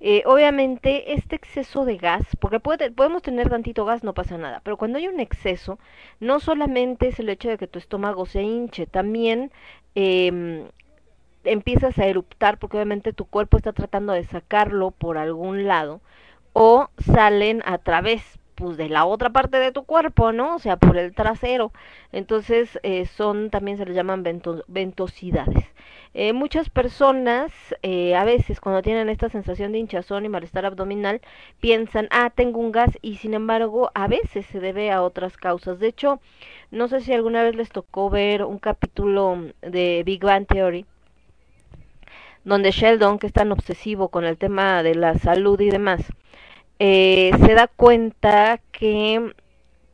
Eh, 0.00 0.22
obviamente, 0.26 1.14
este 1.14 1.36
exceso 1.36 1.84
de 1.84 1.96
gas, 1.96 2.24
porque 2.40 2.60
puede, 2.60 2.90
podemos 2.90 3.22
tener 3.22 3.48
tantito 3.50 3.84
gas, 3.84 4.02
no 4.04 4.14
pasa 4.14 4.38
nada, 4.38 4.60
pero 4.64 4.76
cuando 4.76 4.98
hay 4.98 5.08
un 5.08 5.20
exceso, 5.20 5.78
no 6.20 6.40
solamente 6.40 7.08
es 7.08 7.18
el 7.20 7.28
hecho 7.28 7.48
de 7.48 7.58
que 7.58 7.66
tu 7.66 7.78
estómago 7.78 8.26
se 8.26 8.42
hinche, 8.42 8.86
también 8.86 9.50
eh, 9.94 10.66
empiezas 11.44 11.98
a 11.98 12.06
eruptar, 12.06 12.58
porque 12.58 12.76
obviamente 12.76 13.12
tu 13.12 13.26
cuerpo 13.26 13.56
está 13.56 13.72
tratando 13.72 14.12
de 14.12 14.24
sacarlo 14.24 14.90
por 14.90 15.18
algún 15.18 15.66
lado, 15.66 16.00
o 16.54 16.88
salen 17.12 17.62
a 17.66 17.76
través 17.78 18.38
pues 18.54 18.76
de 18.76 18.88
la 18.88 19.04
otra 19.04 19.30
parte 19.30 19.58
de 19.58 19.72
tu 19.72 19.84
cuerpo, 19.84 20.32
¿no? 20.32 20.54
O 20.54 20.58
sea, 20.58 20.76
por 20.76 20.96
el 20.96 21.14
trasero. 21.14 21.72
Entonces, 22.12 22.78
eh, 22.82 23.06
son, 23.06 23.50
también 23.50 23.76
se 23.76 23.84
les 23.84 23.96
llaman 23.96 24.22
vento, 24.22 24.64
ventosidades. 24.68 25.64
Eh, 26.14 26.32
muchas 26.32 26.70
personas, 26.70 27.52
eh, 27.82 28.14
a 28.14 28.24
veces, 28.24 28.60
cuando 28.60 28.82
tienen 28.82 29.08
esta 29.08 29.28
sensación 29.28 29.72
de 29.72 29.78
hinchazón 29.78 30.24
y 30.24 30.28
malestar 30.28 30.64
abdominal, 30.64 31.20
piensan, 31.60 32.06
ah, 32.12 32.30
tengo 32.30 32.60
un 32.60 32.70
gas, 32.70 32.96
y 33.02 33.16
sin 33.16 33.34
embargo, 33.34 33.90
a 33.94 34.06
veces 34.06 34.46
se 34.46 34.60
debe 34.60 34.92
a 34.92 35.02
otras 35.02 35.36
causas. 35.36 35.80
De 35.80 35.88
hecho, 35.88 36.20
no 36.70 36.86
sé 36.86 37.00
si 37.00 37.12
alguna 37.12 37.42
vez 37.42 37.56
les 37.56 37.70
tocó 37.70 38.10
ver 38.10 38.44
un 38.44 38.60
capítulo 38.60 39.38
de 39.62 40.02
Big 40.06 40.22
Bang 40.24 40.46
Theory, 40.46 40.86
donde 42.44 42.70
Sheldon, 42.70 43.18
que 43.18 43.26
es 43.26 43.32
tan 43.32 43.50
obsesivo 43.50 44.08
con 44.08 44.24
el 44.24 44.38
tema 44.38 44.84
de 44.84 44.94
la 44.94 45.18
salud 45.18 45.60
y 45.60 45.70
demás, 45.70 46.12
eh, 46.78 47.32
se 47.44 47.54
da 47.54 47.68
cuenta 47.68 48.60
que 48.72 49.32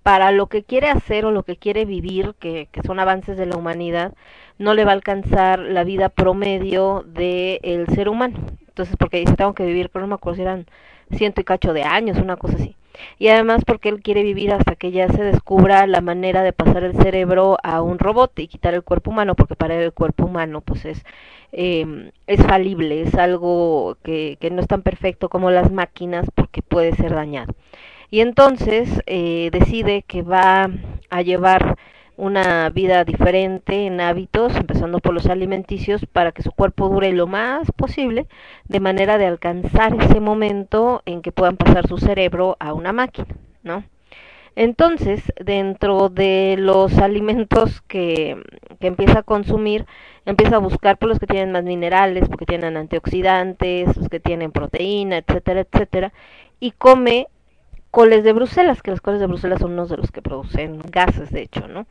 para 0.03 0.33
lo 0.33 0.47
que 0.47 0.63
quiere 0.63 0.89
hacer 0.89 1.25
o 1.25 1.31
lo 1.31 1.43
que 1.43 1.57
quiere 1.57 1.85
vivir, 1.85 2.35
que, 2.39 2.69
son 2.87 3.01
avances 3.01 3.37
de 3.37 3.47
la 3.47 3.57
humanidad, 3.57 4.15
no 4.59 4.75
le 4.75 4.85
va 4.85 4.93
a 4.93 4.95
alcanzar 4.95 5.59
la 5.59 5.85
vida 5.85 6.09
promedio 6.09 7.05
del 7.07 7.61
el 7.63 7.87
ser 7.89 8.09
humano. 8.09 8.39
Entonces, 8.69 8.97
porque 8.99 9.21
dice, 9.21 9.35
tengo 9.37 9.55
que 9.55 9.67
vivir, 9.67 9.91
pero 9.91 10.03
no 10.03 10.09
me 10.09 10.15
acuerdo 10.15 10.37
si 10.37 10.43
eran 10.43 10.67
ciento 11.11 11.41
y 11.41 11.45
cacho 11.45 11.73
de 11.73 11.83
años, 11.83 12.19
una 12.19 12.37
cosa 12.37 12.57
así. 12.57 12.77
Y 13.19 13.29
además 13.29 13.63
porque 13.67 13.89
él 13.89 14.03
quiere 14.03 14.23
vivir 14.23 14.53
hasta 14.53 14.77
que 14.77 14.91
ya 14.91 15.09
se 15.09 15.23
descubra 15.23 15.87
la 15.87 16.01
manera 16.01 16.43
de 16.43 16.53
pasar 16.53 16.85
el 16.85 16.95
cerebro 16.97 17.57
a 17.63 17.83
un 17.83 17.99
robot 17.99 18.39
y 18.39 18.49
quitar 18.49 18.75
el 18.75 18.83
cuerpo 18.83 19.11
humano, 19.11 19.35
porque 19.35 19.57
para 19.57 19.75
él 19.77 19.83
el 19.83 19.93
cuerpo 19.93 20.27
humano 20.27 20.61
pues 20.61 20.85
es 20.85 21.05
eh, 21.53 22.13
es 22.27 22.43
falible, 22.45 23.03
es 23.03 23.15
algo 23.15 23.97
que, 24.03 24.39
que 24.41 24.51
no 24.51 24.61
es 24.61 24.69
tan 24.69 24.83
perfecto 24.83 25.29
como 25.29 25.51
las 25.51 25.73
máquinas 25.73 26.27
porque 26.35 26.63
puede 26.63 26.95
ser 26.95 27.15
dañado. 27.15 27.55
Y 28.11 28.21
entonces 28.21 29.03
eh, 29.07 29.51
decide 29.53 30.03
que 30.03 30.23
va 30.23 30.69
a 31.11 31.23
llevar 31.23 31.77
una 32.21 32.69
vida 32.69 33.03
diferente 33.05 33.87
en 33.87 34.01
hábitos, 34.01 34.55
empezando 34.55 34.99
por 34.99 35.15
los 35.15 35.27
alimenticios, 35.27 36.05
para 36.05 36.33
que 36.33 36.43
su 36.43 36.53
cuerpo 36.53 36.91
dure 36.91 37.13
lo 37.13 37.27
más 37.27 37.73
posible, 37.73 38.27
de 38.69 38.79
manera 38.79 39.17
de 39.17 39.27
alcanzar 39.27 39.95
ese 39.99 40.21
momento 40.21 41.03
en 41.07 41.23
que 41.23 41.33
puedan 41.33 41.57
pasar 41.57 41.89
su 41.89 41.97
cerebro 41.97 42.59
a 42.61 42.75
una 42.75 42.93
máquina, 42.93 43.35
¿no? 43.63 43.85
Entonces, 44.55 45.33
dentro 45.43 46.11
de 46.11 46.57
los 46.59 46.99
alimentos 46.99 47.81
que, 47.83 48.37
que 48.81 48.89
empieza 48.89 49.21
a 49.21 49.23
consumir, 49.23 49.87
empieza 50.27 50.57
a 50.57 50.59
buscar 50.59 50.99
por 50.99 51.09
los 51.09 51.19
que 51.19 51.27
tienen 51.27 51.53
más 51.53 51.65
minerales, 51.65 52.29
porque 52.29 52.45
tienen 52.45 52.77
antioxidantes, 52.77 53.97
los 53.97 54.11
que 54.11 54.21
tienen 54.21 54.53
proteína, 54.53 55.19
etcétera, 55.19 55.61
etcétera, 55.61 56.13
y 56.59 56.73
come 56.73 57.29
coles 57.91 58.25
de 58.25 58.35
Bruselas, 58.35 58.83
que 58.83 58.91
las 58.91 59.01
coles 59.01 59.21
de 59.21 59.27
Bruselas 59.27 59.61
son 59.61 59.73
unos 59.73 59.89
de 59.89 59.97
los 59.97 60.11
que 60.11 60.21
producen 60.21 60.81
gases, 60.91 61.31
de 61.31 61.43
hecho, 61.43 61.67
¿no? 61.67 61.87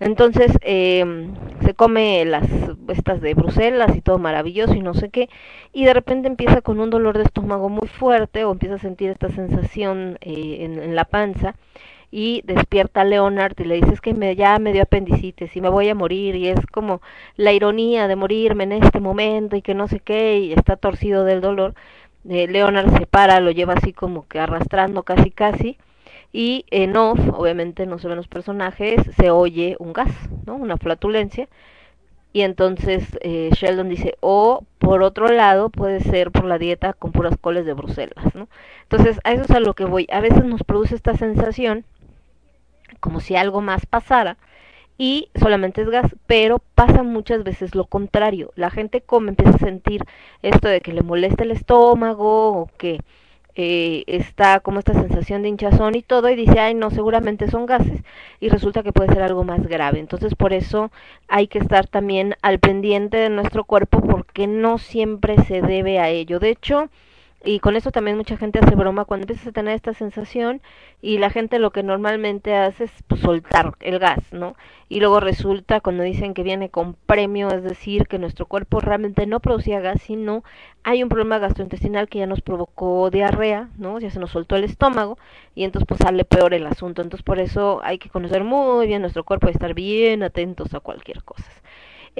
Entonces 0.00 0.52
eh, 0.62 1.28
se 1.64 1.74
come 1.74 2.24
las 2.24 2.44
estas 2.88 3.20
de 3.20 3.34
Bruselas 3.34 3.96
y 3.96 4.00
todo 4.00 4.18
maravilloso 4.18 4.74
y 4.74 4.80
no 4.80 4.94
sé 4.94 5.10
qué, 5.10 5.28
y 5.72 5.84
de 5.84 5.94
repente 5.94 6.28
empieza 6.28 6.60
con 6.60 6.80
un 6.80 6.90
dolor 6.90 7.18
de 7.18 7.24
estómago 7.24 7.68
muy 7.68 7.88
fuerte 7.88 8.44
o 8.44 8.52
empieza 8.52 8.76
a 8.76 8.78
sentir 8.78 9.10
esta 9.10 9.28
sensación 9.30 10.18
eh, 10.20 10.58
en, 10.60 10.94
la 10.94 11.04
panza 11.04 11.54
y 12.10 12.42
despierta 12.44 13.02
a 13.02 13.04
Leonard 13.04 13.54
y 13.58 13.64
le 13.64 13.74
dice 13.76 13.92
es 13.92 14.00
que 14.00 14.14
me, 14.14 14.34
ya 14.34 14.58
me 14.58 14.72
dio 14.72 14.82
apendicitis 14.82 15.54
y 15.54 15.60
me 15.60 15.68
voy 15.68 15.88
a 15.88 15.94
morir 15.94 16.36
y 16.36 16.48
es 16.48 16.64
como 16.66 17.02
la 17.36 17.52
ironía 17.52 18.08
de 18.08 18.16
morirme 18.16 18.64
en 18.64 18.72
este 18.72 19.00
momento 19.00 19.56
y 19.56 19.62
que 19.62 19.74
no 19.74 19.88
sé 19.88 20.00
qué 20.00 20.38
y 20.38 20.52
está 20.52 20.76
torcido 20.76 21.24
del 21.24 21.40
dolor. 21.40 21.74
Eh, 22.28 22.46
Leonard 22.48 22.98
se 22.98 23.06
para, 23.06 23.40
lo 23.40 23.50
lleva 23.50 23.74
así 23.74 23.92
como 23.92 24.26
que 24.26 24.40
arrastrando 24.40 25.02
casi 25.02 25.30
casi 25.30 25.78
y 26.32 26.64
en 26.70 26.96
off, 26.96 27.18
obviamente 27.32 27.86
no 27.86 27.98
se 27.98 28.08
ven 28.08 28.16
los 28.16 28.28
personajes, 28.28 29.00
se 29.16 29.30
oye 29.30 29.76
un 29.78 29.92
gas, 29.92 30.12
¿no? 30.46 30.56
Una 30.56 30.76
flatulencia. 30.76 31.48
Y 32.32 32.42
entonces 32.42 33.18
eh, 33.22 33.50
Sheldon 33.54 33.88
dice, 33.88 34.16
o 34.20 34.64
por 34.78 35.02
otro 35.02 35.28
lado 35.28 35.70
puede 35.70 36.00
ser 36.00 36.30
por 36.30 36.44
la 36.44 36.58
dieta 36.58 36.92
con 36.92 37.12
puras 37.12 37.36
coles 37.40 37.64
de 37.64 37.72
Bruselas, 37.72 38.34
¿no? 38.34 38.48
Entonces 38.82 39.18
a 39.24 39.32
eso 39.32 39.44
es 39.44 39.50
a 39.50 39.60
lo 39.60 39.74
que 39.74 39.84
voy. 39.84 40.06
A 40.12 40.20
veces 40.20 40.44
nos 40.44 40.62
produce 40.62 40.94
esta 40.94 41.16
sensación 41.16 41.84
como 43.00 43.20
si 43.20 43.36
algo 43.36 43.60
más 43.60 43.86
pasara 43.86 44.36
y 44.98 45.30
solamente 45.36 45.82
es 45.82 45.90
gas, 45.90 46.14
pero 46.26 46.60
pasa 46.74 47.02
muchas 47.02 47.44
veces 47.44 47.74
lo 47.74 47.86
contrario. 47.86 48.52
La 48.56 48.70
gente 48.70 49.00
come, 49.00 49.30
empieza 49.30 49.52
a 49.52 49.58
sentir 49.58 50.04
esto 50.42 50.68
de 50.68 50.80
que 50.80 50.92
le 50.92 51.02
molesta 51.02 51.44
el 51.44 51.52
estómago 51.52 52.48
o 52.48 52.70
que 52.76 53.00
eh, 53.60 54.04
está 54.06 54.60
como 54.60 54.78
esta 54.78 54.94
sensación 54.94 55.42
de 55.42 55.48
hinchazón 55.48 55.96
y 55.96 56.02
todo 56.02 56.30
y 56.30 56.36
dice, 56.36 56.60
ay 56.60 56.74
no, 56.74 56.90
seguramente 56.90 57.50
son 57.50 57.66
gases 57.66 58.02
y 58.38 58.48
resulta 58.50 58.84
que 58.84 58.92
puede 58.92 59.12
ser 59.12 59.22
algo 59.22 59.42
más 59.42 59.66
grave. 59.66 59.98
Entonces 59.98 60.36
por 60.36 60.52
eso 60.52 60.92
hay 61.26 61.48
que 61.48 61.58
estar 61.58 61.88
también 61.88 62.36
al 62.40 62.60
pendiente 62.60 63.16
de 63.16 63.30
nuestro 63.30 63.64
cuerpo 63.64 64.00
porque 64.00 64.46
no 64.46 64.78
siempre 64.78 65.38
se 65.44 65.60
debe 65.60 65.98
a 65.98 66.08
ello. 66.08 66.38
De 66.38 66.50
hecho, 66.50 66.88
y 67.44 67.60
con 67.60 67.76
eso 67.76 67.92
también 67.92 68.16
mucha 68.16 68.36
gente 68.36 68.58
hace 68.58 68.74
broma 68.74 69.04
cuando 69.04 69.24
empiezas 69.24 69.46
a 69.48 69.52
tener 69.52 69.74
esta 69.74 69.94
sensación 69.94 70.60
y 71.00 71.18
la 71.18 71.30
gente 71.30 71.58
lo 71.60 71.70
que 71.70 71.84
normalmente 71.84 72.54
hace 72.56 72.84
es 72.84 72.92
pues, 73.06 73.20
soltar 73.20 73.74
el 73.80 73.98
gas, 74.00 74.32
¿no? 74.32 74.56
Y 74.88 74.98
luego 75.00 75.20
resulta 75.20 75.80
cuando 75.80 76.02
dicen 76.02 76.34
que 76.34 76.42
viene 76.42 76.68
con 76.68 76.94
premio, 76.94 77.48
es 77.50 77.62
decir, 77.62 78.08
que 78.08 78.18
nuestro 78.18 78.46
cuerpo 78.46 78.80
realmente 78.80 79.26
no 79.26 79.38
producía 79.40 79.80
gas, 79.80 80.02
sino 80.02 80.42
hay 80.82 81.02
un 81.02 81.08
problema 81.08 81.38
gastrointestinal 81.38 82.08
que 82.08 82.18
ya 82.18 82.26
nos 82.26 82.40
provocó 82.40 83.10
diarrea, 83.10 83.68
¿no? 83.78 84.00
Ya 84.00 84.10
se 84.10 84.18
nos 84.18 84.30
soltó 84.32 84.56
el 84.56 84.64
estómago 84.64 85.16
y 85.54 85.64
entonces 85.64 85.86
pues 85.86 86.00
sale 86.00 86.24
peor 86.24 86.54
el 86.54 86.66
asunto. 86.66 87.02
Entonces 87.02 87.24
por 87.24 87.38
eso 87.38 87.80
hay 87.84 87.98
que 87.98 88.10
conocer 88.10 88.42
muy 88.44 88.86
bien 88.88 89.02
nuestro 89.02 89.24
cuerpo 89.24 89.48
y 89.48 89.52
estar 89.52 89.74
bien 89.74 90.22
atentos 90.24 90.74
a 90.74 90.80
cualquier 90.80 91.22
cosa. 91.22 91.50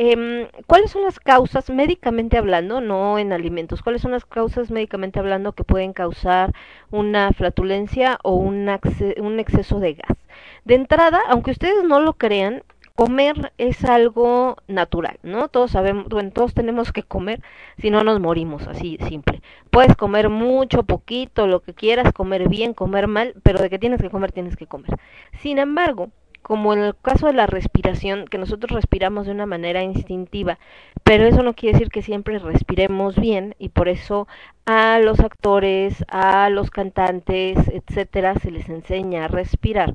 Eh, 0.01 0.49
¿Cuáles 0.69 0.93
son 0.93 1.03
las 1.03 1.19
causas 1.19 1.71
médicamente 1.71 2.39
hablando, 2.39 2.81
no 2.81 3.19
en 3.19 3.33
alimentos? 3.33 3.83
¿Cuáles 3.83 4.01
son 4.01 4.13
las 4.13 4.25
causas 4.25 4.71
médicamente 4.71 5.19
hablando 5.19 5.55
que 5.55 5.65
pueden 5.65 5.93
causar 5.93 6.55
una 6.93 7.33
flatulencia 7.33 8.21
o 8.23 8.37
un, 8.37 8.69
exceso 8.69 9.81
de 9.81 9.95
gas? 9.95 10.17
De 10.65 10.77
entrada, 10.77 11.19
aunque 11.29 11.51
ustedes 11.51 11.83
no 11.83 11.99
lo 11.99 12.13
crean, 12.13 12.63
comer 12.95 13.53
es 13.59 13.85
algo 13.85 14.59
natural, 14.69 15.19
¿no? 15.25 15.49
Todos 15.49 15.73
sabemos, 15.73 16.07
bueno, 16.09 16.31
todos 16.31 16.55
tenemos 16.55 16.93
que 16.93 17.03
comer, 17.03 17.43
si 17.79 17.91
no 17.91 18.05
nos 18.05 18.21
morimos, 18.21 18.69
así 18.69 18.99
simple. 19.09 19.43
Puedes 19.71 19.97
comer 19.97 20.29
mucho, 20.29 20.85
poquito, 20.85 21.49
lo 21.49 21.59
que 21.59 21.75
quieras, 21.75 22.13
comer 22.13 22.49
bien, 22.49 22.73
comer 22.73 23.09
mal, 23.09 23.35
pero 23.43 23.59
de 23.59 23.69
que 23.69 23.81
tienes 23.81 24.01
que 24.01 24.11
comer, 24.11 24.31
tienes 24.31 24.57
que 24.57 24.69
comer. 24.69 24.93
Sin 25.41 25.59
embargo, 25.59 26.11
como 26.49 26.73
en 26.73 26.79
el 26.79 26.97
caso 26.97 27.27
de 27.27 27.35
la 27.35 27.47
respiración, 27.47 28.25
que 28.25 28.39
nosotros 28.39 28.73
respiramos 28.73 29.27
de 29.27 29.33
una 29.33 29.45
manera 29.45 29.83
instintiva, 29.83 30.59
pero 31.03 31.27
eso 31.27 31.43
no 31.43 31.53
quiere 31.53 31.75
decir 31.75 31.91
que 31.91 32.01
siempre 32.01 32.39
respiremos 32.39 33.17
bien 33.17 33.55
y 33.59 33.69
por 33.69 33.87
eso 33.87 34.27
a 34.65 34.99
los 34.99 35.21
actores, 35.21 36.07
a 36.09 36.49
los 36.49 36.71
cantantes, 36.71 37.59
etcétera, 37.69 38.35
se 38.37 38.51
les 38.51 38.67
enseña 38.71 39.27
a 39.27 39.29
respirar. 39.29 39.95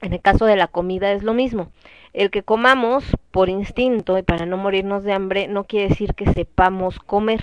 En 0.00 0.12
el 0.12 0.22
caso 0.22 0.46
de 0.46 0.54
la 0.54 0.68
comida 0.68 1.10
es 1.10 1.24
lo 1.24 1.34
mismo. 1.34 1.72
El 2.12 2.30
que 2.30 2.44
comamos 2.44 3.04
por 3.32 3.48
instinto 3.48 4.16
y 4.18 4.22
para 4.22 4.46
no 4.46 4.56
morirnos 4.56 5.02
de 5.02 5.12
hambre 5.12 5.48
no 5.48 5.64
quiere 5.64 5.88
decir 5.88 6.14
que 6.14 6.32
sepamos 6.32 7.00
comer 7.00 7.42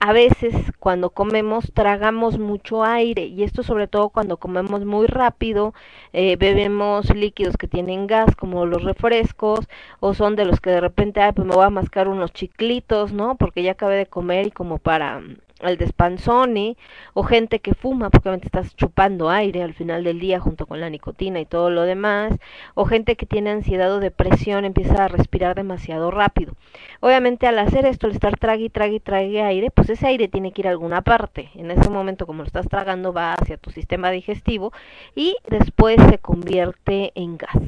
a 0.00 0.12
veces 0.14 0.54
cuando 0.78 1.10
comemos 1.10 1.72
tragamos 1.74 2.38
mucho 2.38 2.84
aire 2.84 3.26
y 3.26 3.42
esto 3.42 3.62
sobre 3.62 3.86
todo 3.86 4.08
cuando 4.08 4.38
comemos 4.38 4.84
muy 4.86 5.06
rápido, 5.06 5.74
eh, 6.14 6.36
bebemos 6.36 7.14
líquidos 7.14 7.56
que 7.58 7.68
tienen 7.68 8.06
gas 8.06 8.34
como 8.34 8.64
los 8.66 8.82
refrescos 8.82 9.68
o 10.00 10.14
son 10.14 10.36
de 10.36 10.46
los 10.46 10.60
que 10.60 10.70
de 10.70 10.80
repente, 10.80 11.20
ay, 11.20 11.32
pues 11.32 11.46
me 11.46 11.54
voy 11.54 11.64
a 11.66 11.70
mascar 11.70 12.08
unos 12.08 12.32
chiclitos, 12.32 13.12
¿no? 13.12 13.36
Porque 13.36 13.62
ya 13.62 13.72
acabé 13.72 13.96
de 13.96 14.06
comer 14.06 14.46
y 14.48 14.50
como 14.50 14.78
para 14.78 15.22
el 15.62 15.76
despanzone 15.76 16.76
o 17.14 17.22
gente 17.22 17.60
que 17.60 17.74
fuma 17.74 18.10
porque 18.10 18.28
obviamente 18.28 18.48
estás 18.48 18.74
chupando 18.76 19.30
aire 19.30 19.62
al 19.62 19.74
final 19.74 20.04
del 20.04 20.20
día 20.20 20.40
junto 20.40 20.66
con 20.66 20.80
la 20.80 20.90
nicotina 20.90 21.40
y 21.40 21.46
todo 21.46 21.70
lo 21.70 21.82
demás 21.82 22.32
o 22.74 22.84
gente 22.84 23.16
que 23.16 23.26
tiene 23.26 23.50
ansiedad 23.50 23.92
o 23.92 24.00
depresión 24.00 24.64
empieza 24.64 25.04
a 25.04 25.08
respirar 25.08 25.56
demasiado 25.56 26.10
rápido. 26.10 26.54
Obviamente 27.00 27.46
al 27.46 27.58
hacer 27.58 27.86
esto 27.86 28.06
al 28.06 28.12
estar 28.12 28.38
trague 28.38 28.70
trague 28.70 29.00
trague 29.00 29.42
aire 29.42 29.70
pues 29.70 29.90
ese 29.90 30.06
aire 30.06 30.28
tiene 30.28 30.52
que 30.52 30.62
ir 30.62 30.68
a 30.68 30.70
alguna 30.70 31.02
parte. 31.02 31.50
En 31.54 31.70
ese 31.70 31.90
momento 31.90 32.26
como 32.26 32.42
lo 32.42 32.46
estás 32.46 32.68
tragando 32.68 33.12
va 33.12 33.34
hacia 33.34 33.56
tu 33.56 33.70
sistema 33.70 34.10
digestivo 34.10 34.72
y 35.14 35.36
después 35.48 35.96
se 36.08 36.18
convierte 36.18 37.12
en 37.14 37.36
gas. 37.36 37.58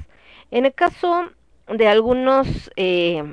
En 0.51 0.67
el 0.67 0.75
caso 0.75 1.27
de 1.69 1.89
algunos 1.89 2.71
eh, 2.77 3.25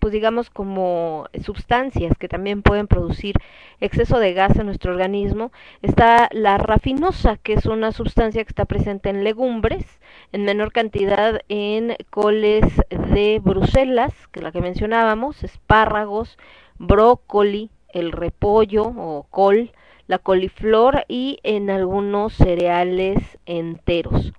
pues 0.00 0.12
digamos 0.12 0.50
como 0.50 1.26
sustancias 1.44 2.16
que 2.18 2.28
también 2.28 2.62
pueden 2.62 2.88
producir 2.88 3.36
exceso 3.80 4.18
de 4.18 4.32
gas 4.32 4.56
en 4.56 4.66
nuestro 4.66 4.92
organismo, 4.92 5.52
está 5.82 6.28
la 6.32 6.58
rafinosa, 6.58 7.36
que 7.36 7.52
es 7.52 7.66
una 7.66 7.92
sustancia 7.92 8.42
que 8.42 8.48
está 8.50 8.64
presente 8.64 9.10
en 9.10 9.22
legumbres, 9.22 10.00
en 10.32 10.44
menor 10.44 10.72
cantidad 10.72 11.42
en 11.48 11.96
coles 12.10 12.64
de 12.90 13.40
Bruselas, 13.44 14.12
que 14.32 14.40
es 14.40 14.42
la 14.42 14.52
que 14.52 14.60
mencionábamos, 14.60 15.44
espárragos, 15.44 16.38
brócoli, 16.78 17.70
el 17.92 18.12
repollo 18.12 18.84
o 18.84 19.26
col, 19.30 19.72
la 20.06 20.18
coliflor 20.18 21.04
y 21.08 21.38
en 21.42 21.70
algunos 21.70 22.32
cereales 22.34 23.38
enteros. 23.46 24.32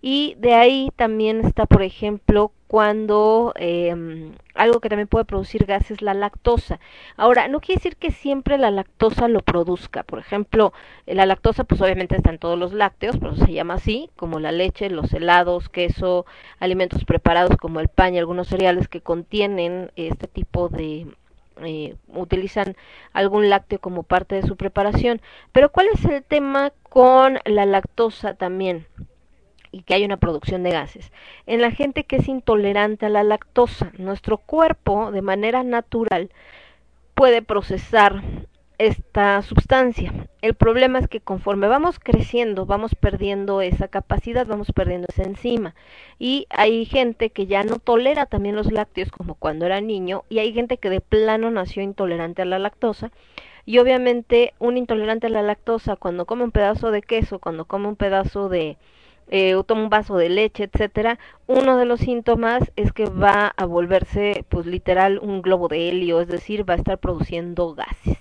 Y 0.00 0.34
de 0.38 0.54
ahí 0.54 0.90
también 0.96 1.44
está, 1.46 1.66
por 1.66 1.82
ejemplo, 1.82 2.52
cuando 2.74 3.52
eh, 3.54 4.32
algo 4.56 4.80
que 4.80 4.88
también 4.88 5.06
puede 5.06 5.24
producir 5.24 5.64
gas 5.64 5.92
es 5.92 6.02
la 6.02 6.12
lactosa. 6.12 6.80
Ahora, 7.16 7.46
no 7.46 7.60
quiere 7.60 7.78
decir 7.78 7.94
que 7.94 8.10
siempre 8.10 8.58
la 8.58 8.72
lactosa 8.72 9.28
lo 9.28 9.42
produzca. 9.42 10.02
Por 10.02 10.18
ejemplo, 10.18 10.72
la 11.06 11.24
lactosa, 11.24 11.62
pues 11.62 11.80
obviamente 11.80 12.16
está 12.16 12.30
en 12.30 12.40
todos 12.40 12.58
los 12.58 12.72
lácteos, 12.72 13.16
pero 13.20 13.36
se 13.36 13.52
llama 13.52 13.74
así, 13.74 14.10
como 14.16 14.40
la 14.40 14.50
leche, 14.50 14.90
los 14.90 15.14
helados, 15.14 15.68
queso, 15.68 16.26
alimentos 16.58 17.04
preparados 17.04 17.56
como 17.58 17.78
el 17.78 17.86
pan 17.86 18.16
y 18.16 18.18
algunos 18.18 18.48
cereales 18.48 18.88
que 18.88 19.00
contienen 19.00 19.92
este 19.94 20.26
tipo 20.26 20.68
de 20.68 21.06
eh, 21.62 21.94
utilizan 22.08 22.74
algún 23.12 23.50
lácteo 23.50 23.78
como 23.78 24.02
parte 24.02 24.34
de 24.34 24.42
su 24.42 24.56
preparación. 24.56 25.22
Pero 25.52 25.70
¿cuál 25.70 25.86
es 25.94 26.04
el 26.06 26.24
tema 26.24 26.72
con 26.82 27.38
la 27.44 27.66
lactosa 27.66 28.34
también? 28.34 28.88
Y 29.74 29.82
que 29.82 29.94
hay 29.94 30.04
una 30.04 30.16
producción 30.16 30.62
de 30.62 30.70
gases. 30.70 31.10
En 31.46 31.60
la 31.60 31.72
gente 31.72 32.04
que 32.04 32.16
es 32.16 32.28
intolerante 32.28 33.06
a 33.06 33.08
la 33.08 33.24
lactosa, 33.24 33.90
nuestro 33.98 34.38
cuerpo 34.38 35.10
de 35.10 35.20
manera 35.20 35.64
natural 35.64 36.30
puede 37.14 37.42
procesar 37.42 38.22
esta 38.78 39.42
sustancia. 39.42 40.12
El 40.42 40.54
problema 40.54 41.00
es 41.00 41.08
que 41.08 41.20
conforme 41.20 41.66
vamos 41.66 41.98
creciendo, 41.98 42.66
vamos 42.66 42.94
perdiendo 42.94 43.62
esa 43.62 43.88
capacidad, 43.88 44.46
vamos 44.46 44.70
perdiendo 44.72 45.08
esa 45.10 45.24
enzima. 45.24 45.74
Y 46.18 46.46
hay 46.50 46.84
gente 46.84 47.30
que 47.30 47.46
ya 47.46 47.64
no 47.64 47.78
tolera 47.78 48.26
también 48.26 48.54
los 48.54 48.70
lácteos 48.70 49.10
como 49.10 49.34
cuando 49.34 49.66
era 49.66 49.80
niño, 49.80 50.24
y 50.28 50.38
hay 50.38 50.52
gente 50.52 50.78
que 50.78 50.90
de 50.90 51.00
plano 51.00 51.50
nació 51.50 51.82
intolerante 51.82 52.42
a 52.42 52.46
la 52.46 52.60
lactosa. 52.60 53.10
Y 53.66 53.78
obviamente 53.78 54.54
un 54.58 54.76
intolerante 54.76 55.26
a 55.26 55.30
la 55.30 55.42
lactosa 55.42 55.96
cuando 55.96 56.26
come 56.26 56.44
un 56.44 56.52
pedazo 56.52 56.90
de 56.90 57.02
queso, 57.02 57.38
cuando 57.38 57.64
come 57.64 57.88
un 57.88 57.96
pedazo 57.96 58.48
de, 58.48 58.76
eh, 59.28 59.54
o 59.54 59.64
toma 59.64 59.82
un 59.82 59.90
vaso 59.90 60.16
de 60.16 60.28
leche, 60.28 60.64
etcétera, 60.64 61.18
uno 61.46 61.76
de 61.76 61.84
los 61.84 62.00
síntomas 62.00 62.70
es 62.76 62.92
que 62.92 63.06
va 63.06 63.52
a 63.56 63.64
volverse, 63.66 64.44
pues 64.48 64.66
literal, 64.66 65.18
un 65.20 65.42
globo 65.42 65.68
de 65.68 65.88
helio, 65.88 66.20
es 66.20 66.28
decir, 66.28 66.68
va 66.68 66.74
a 66.74 66.78
estar 66.78 66.98
produciendo 66.98 67.74
gases. 67.74 68.18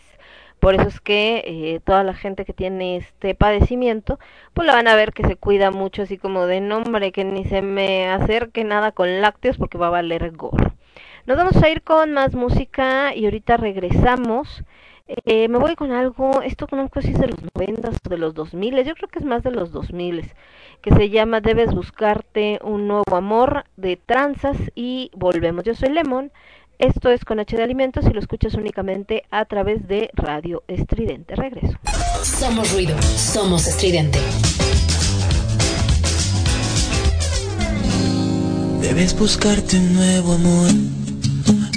Por 0.60 0.76
eso 0.76 0.88
es 0.88 1.02
que 1.02 1.44
eh, 1.46 1.82
toda 1.84 2.06
la 2.06 2.14
gente 2.14 2.46
que 2.46 2.54
tiene 2.54 2.96
este 2.96 3.36
padecimiento, 3.36 4.18
pues 4.54 4.66
la 4.66 4.74
van 4.74 4.88
a 4.88 4.96
ver 4.96 5.12
que 5.12 5.28
se 5.28 5.36
cuida 5.36 5.72
mucho, 5.72 6.04
así 6.04 6.18
como 6.18 6.46
de 6.46 6.62
nombre, 6.62 7.12
que 7.12 7.26
ni 7.26 7.44
se 7.44 7.62
me 7.62 8.08
acerque 8.08 8.64
nada 8.64 8.94
con 8.94 9.20
lácteos 9.20 9.58
porque 9.58 9.78
va 9.78 9.88
a 9.88 9.90
valer 9.90 10.32
gorro. 10.32 10.74
Nos 11.26 11.36
vamos 11.38 11.62
a 11.62 11.70
ir 11.70 11.82
con 11.82 12.14
más 12.14 12.34
música 12.34 13.14
y 13.14 13.26
ahorita 13.26 13.58
regresamos 13.58 14.64
Eh, 15.08 15.50
me 15.50 15.58
voy 15.58 15.76
con 15.76 15.92
algo, 15.92 16.42
esto 16.42 16.66
no 16.72 16.90
sé 16.94 17.02
si 17.02 17.12
es 17.12 17.20
de 17.20 17.28
los 17.28 17.40
90 17.56 17.90
o 17.90 18.10
de 18.10 18.18
los 18.18 18.34
2000, 18.34 18.84
yo 18.86 18.96
creo 18.96 19.10
que 19.10 19.20
es 19.20 19.26
más 19.26 19.44
de 19.44 19.52
los 19.52 19.74
2000, 19.74 20.32
que 20.82 20.96
se 20.96 21.10
llama 21.10 21.42
Debes 21.42 21.74
buscarte 21.74 22.60
un 22.64 22.88
nuevo 22.88 23.16
amor 23.16 23.66
de 23.76 23.98
tranzas 23.98 24.56
y 24.76 25.12
volvemos. 25.14 25.66
Yo 25.66 25.76
soy 25.76 25.90
Lemon, 25.90 26.32
esto 26.80 27.10
es 27.10 27.26
con 27.26 27.42
H 27.42 27.58
de 27.58 27.64
Alimentos 27.64 28.06
y 28.06 28.14
lo 28.14 28.20
escuchas 28.22 28.54
únicamente 28.54 29.24
a 29.30 29.44
través 29.44 29.88
de 29.90 30.10
Radio 30.14 30.64
Estridente. 30.68 31.36
Regreso. 31.36 31.78
Somos 32.24 32.74
ruido, 32.74 32.96
somos 33.02 33.68
estridente. 33.68 34.20
Debes 38.82 39.18
buscarte 39.18 39.78
un 39.78 39.94
nuevo 39.96 40.34
amor 40.34 40.72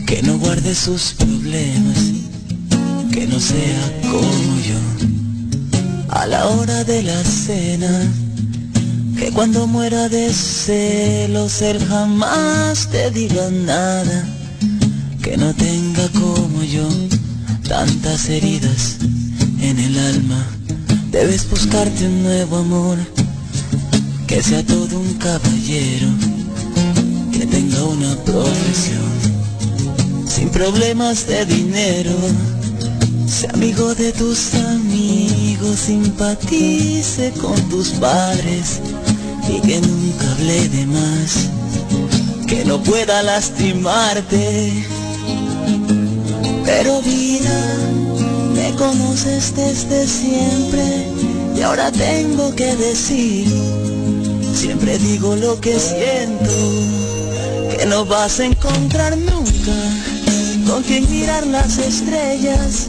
que 0.06 0.22
no 0.22 0.38
guarde 0.38 0.74
sus 0.74 1.14
problemas, 1.14 2.25
que 3.16 3.26
no 3.26 3.40
sea 3.40 4.00
como 4.02 4.52
yo. 4.70 4.78
A 6.10 6.26
la 6.26 6.48
hora 6.48 6.84
de 6.84 7.02
la 7.02 7.24
cena, 7.24 7.90
que 9.16 9.32
cuando 9.32 9.66
muera 9.66 10.10
de 10.10 10.30
celos 10.34 11.62
él 11.62 11.78
jamás 11.88 12.88
te 12.90 13.10
diga 13.10 13.50
nada, 13.50 14.22
que 15.22 15.38
no 15.38 15.54
tenga 15.54 16.06
como 16.10 16.62
yo 16.62 16.86
tantas 17.66 18.28
heridas 18.28 18.98
en 19.60 19.78
el 19.78 19.98
alma. 19.98 20.46
Debes 21.10 21.48
buscarte 21.48 22.06
un 22.06 22.22
nuevo 22.22 22.58
amor, 22.58 22.98
que 24.26 24.42
sea 24.42 24.62
todo 24.62 25.00
un 25.00 25.14
caballero 25.14 26.08
que 27.32 27.46
tenga 27.46 27.82
una 27.82 28.14
profesión 28.26 29.08
sin 30.26 30.50
problemas 30.50 31.26
de 31.26 31.46
dinero. 31.46 32.12
Sea 33.26 33.50
amigo 33.50 33.94
de 33.94 34.12
tus 34.12 34.54
amigos, 34.54 35.78
simpatice 35.80 37.32
con 37.40 37.60
tus 37.68 37.88
padres 37.90 38.80
y 39.48 39.60
que 39.60 39.80
nunca 39.80 40.32
hable 40.32 40.68
de 40.68 40.86
más, 40.86 41.48
que 42.46 42.64
no 42.64 42.80
pueda 42.82 43.22
lastimarte. 43.22 44.86
Pero 46.64 47.02
vida, 47.02 47.76
me 48.54 48.72
conoces 48.76 49.54
desde 49.56 50.06
siempre 50.06 51.06
y 51.56 51.62
ahora 51.62 51.90
tengo 51.90 52.54
que 52.54 52.76
decir, 52.76 53.48
siempre 54.54 54.98
digo 54.98 55.36
lo 55.36 55.60
que 55.60 55.78
siento 55.78 56.52
que 57.76 57.86
no 57.86 58.04
vas 58.04 58.40
a 58.40 58.46
encontrar 58.46 59.16
nunca 59.18 59.72
con 60.66 60.82
quien 60.82 61.08
mirar 61.10 61.46
las 61.46 61.78
estrellas, 61.78 62.88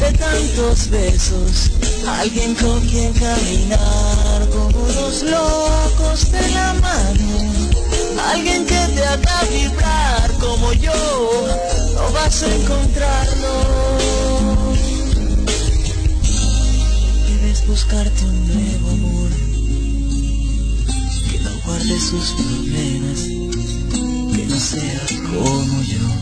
de 0.00 0.12
tantos 0.12 0.88
besos, 0.88 1.70
alguien 2.06 2.54
con 2.54 2.80
quien 2.88 3.12
caminar 3.12 4.48
como 4.50 4.78
dos 4.88 5.22
locos 5.22 6.32
de 6.32 6.50
la 6.52 6.72
mano, 6.74 7.52
alguien 8.32 8.64
que 8.64 8.80
te 8.94 9.04
haga 9.04 9.42
vibrar 9.50 10.32
como 10.40 10.72
yo, 10.72 10.92
no 11.94 12.12
vas 12.12 12.42
a 12.42 12.54
encontrarlo. 12.54 13.52
Debes 17.28 17.66
buscarte 17.66 18.24
un 18.24 18.48
nuevo 18.48 18.90
amor, 18.90 19.30
que 21.30 21.38
no 21.40 21.50
guarde 21.66 22.00
sus 22.00 22.32
problemas, 22.40 23.20
que 24.34 24.46
no 24.46 24.58
sea 24.58 25.00
como 25.30 25.82
yo 25.82 26.19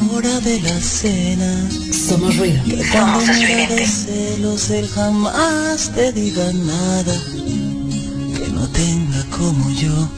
la 0.00 0.16
hora 0.16 0.40
de 0.40 0.60
la 0.60 0.80
cena. 0.80 1.70
Somos 1.92 2.36
ruido, 2.36 2.62
Que 2.64 2.84
somos 2.84 3.24
cuando 3.24 3.26
de 3.26 3.82
estridente. 3.82 3.86
celos 3.86 4.70
él 4.70 4.88
jamás 4.88 5.92
te 5.94 6.12
diga 6.12 6.52
nada. 6.52 7.14
Que 8.36 8.48
no 8.52 8.68
tenga 8.68 9.24
como 9.36 9.70
yo 9.70 10.08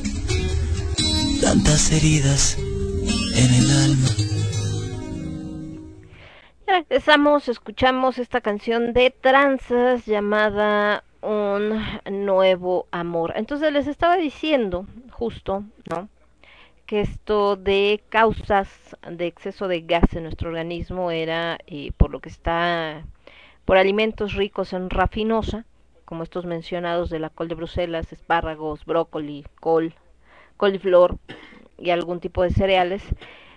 tantas 1.40 1.90
heridas 1.92 2.56
en 2.58 3.54
el 3.54 3.70
alma. 3.70 4.08
Ya 6.66 6.78
regresamos, 6.78 7.48
escuchamos 7.48 8.18
esta 8.18 8.40
canción 8.40 8.92
de 8.92 9.10
tranzas 9.10 10.06
llamada 10.06 11.04
Un 11.20 11.82
Nuevo 12.24 12.86
Amor. 12.92 13.32
Entonces 13.36 13.72
les 13.72 13.86
estaba 13.86 14.16
diciendo, 14.16 14.86
justo, 15.10 15.64
¿no? 15.90 16.08
Que 16.86 17.00
esto 17.00 17.56
de 17.56 18.02
causas 18.08 18.96
de 19.10 19.26
exceso 19.26 19.68
de 19.68 19.80
gas 19.80 20.14
en 20.14 20.24
nuestro 20.24 20.48
organismo 20.48 21.10
era 21.10 21.58
eh, 21.66 21.92
por 21.96 22.10
lo 22.10 22.20
que 22.20 22.28
está 22.28 23.04
por 23.64 23.76
alimentos 23.76 24.34
ricos 24.34 24.72
en 24.72 24.90
rafinosa, 24.90 25.64
como 26.04 26.24
estos 26.24 26.44
mencionados 26.44 27.10
de 27.10 27.18
la 27.18 27.30
col 27.30 27.48
de 27.48 27.54
Bruselas, 27.54 28.12
espárragos, 28.12 28.84
brócoli, 28.84 29.46
col, 29.60 29.94
coliflor 30.56 31.16
y 31.78 31.90
algún 31.90 32.20
tipo 32.20 32.42
de 32.42 32.50
cereales. 32.50 33.02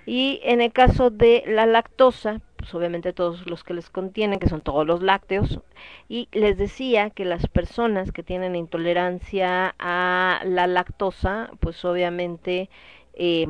Y 0.05 0.39
en 0.43 0.61
el 0.61 0.71
caso 0.71 1.09
de 1.09 1.43
la 1.47 1.65
lactosa, 1.65 2.41
pues 2.57 2.73
obviamente 2.75 3.13
todos 3.13 3.45
los 3.47 3.63
que 3.63 3.73
les 3.73 3.89
contienen, 3.89 4.39
que 4.39 4.49
son 4.49 4.61
todos 4.61 4.85
los 4.85 5.01
lácteos, 5.01 5.59
y 6.07 6.29
les 6.31 6.57
decía 6.57 7.09
que 7.09 7.25
las 7.25 7.47
personas 7.47 8.11
que 8.11 8.23
tienen 8.23 8.55
intolerancia 8.55 9.75
a 9.79 10.41
la 10.45 10.67
lactosa, 10.67 11.49
pues 11.59 11.83
obviamente 11.85 12.69
eh, 13.15 13.47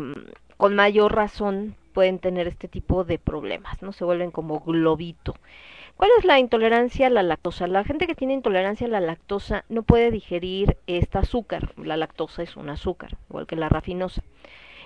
con 0.58 0.76
mayor 0.76 1.14
razón 1.14 1.76
pueden 1.94 2.20
tener 2.20 2.48
este 2.48 2.68
tipo 2.68 3.04
de 3.04 3.18
problemas, 3.18 3.82
¿no? 3.82 3.92
Se 3.94 4.06
vuelven 4.06 4.32
como 4.32 4.60
globito. 4.60 5.36
¿Cuál 5.96 6.12
es 6.20 6.26
la 6.26 6.40
intolerancia 6.40 7.08
a 7.08 7.10
la 7.10 7.24
lactosa? 7.24 7.68
La 7.68 7.86
gente 7.86 8.06
que 8.06 8.16
tiene 8.16 8.34
intolerancia 8.34 8.86
a 8.86 8.90
la 8.90 9.00
lactosa 9.00 9.64
no 9.70 9.84
puede 9.84 10.12
digerir 10.12 10.78
este 10.88 11.18
azúcar. 11.18 11.72
La 11.78 11.96
lactosa 11.96 12.44
es 12.44 12.58
un 12.58 12.70
azúcar, 12.70 13.18
igual 13.30 13.48
que 13.48 13.56
la 13.56 13.70
rafinosa. 13.70 14.22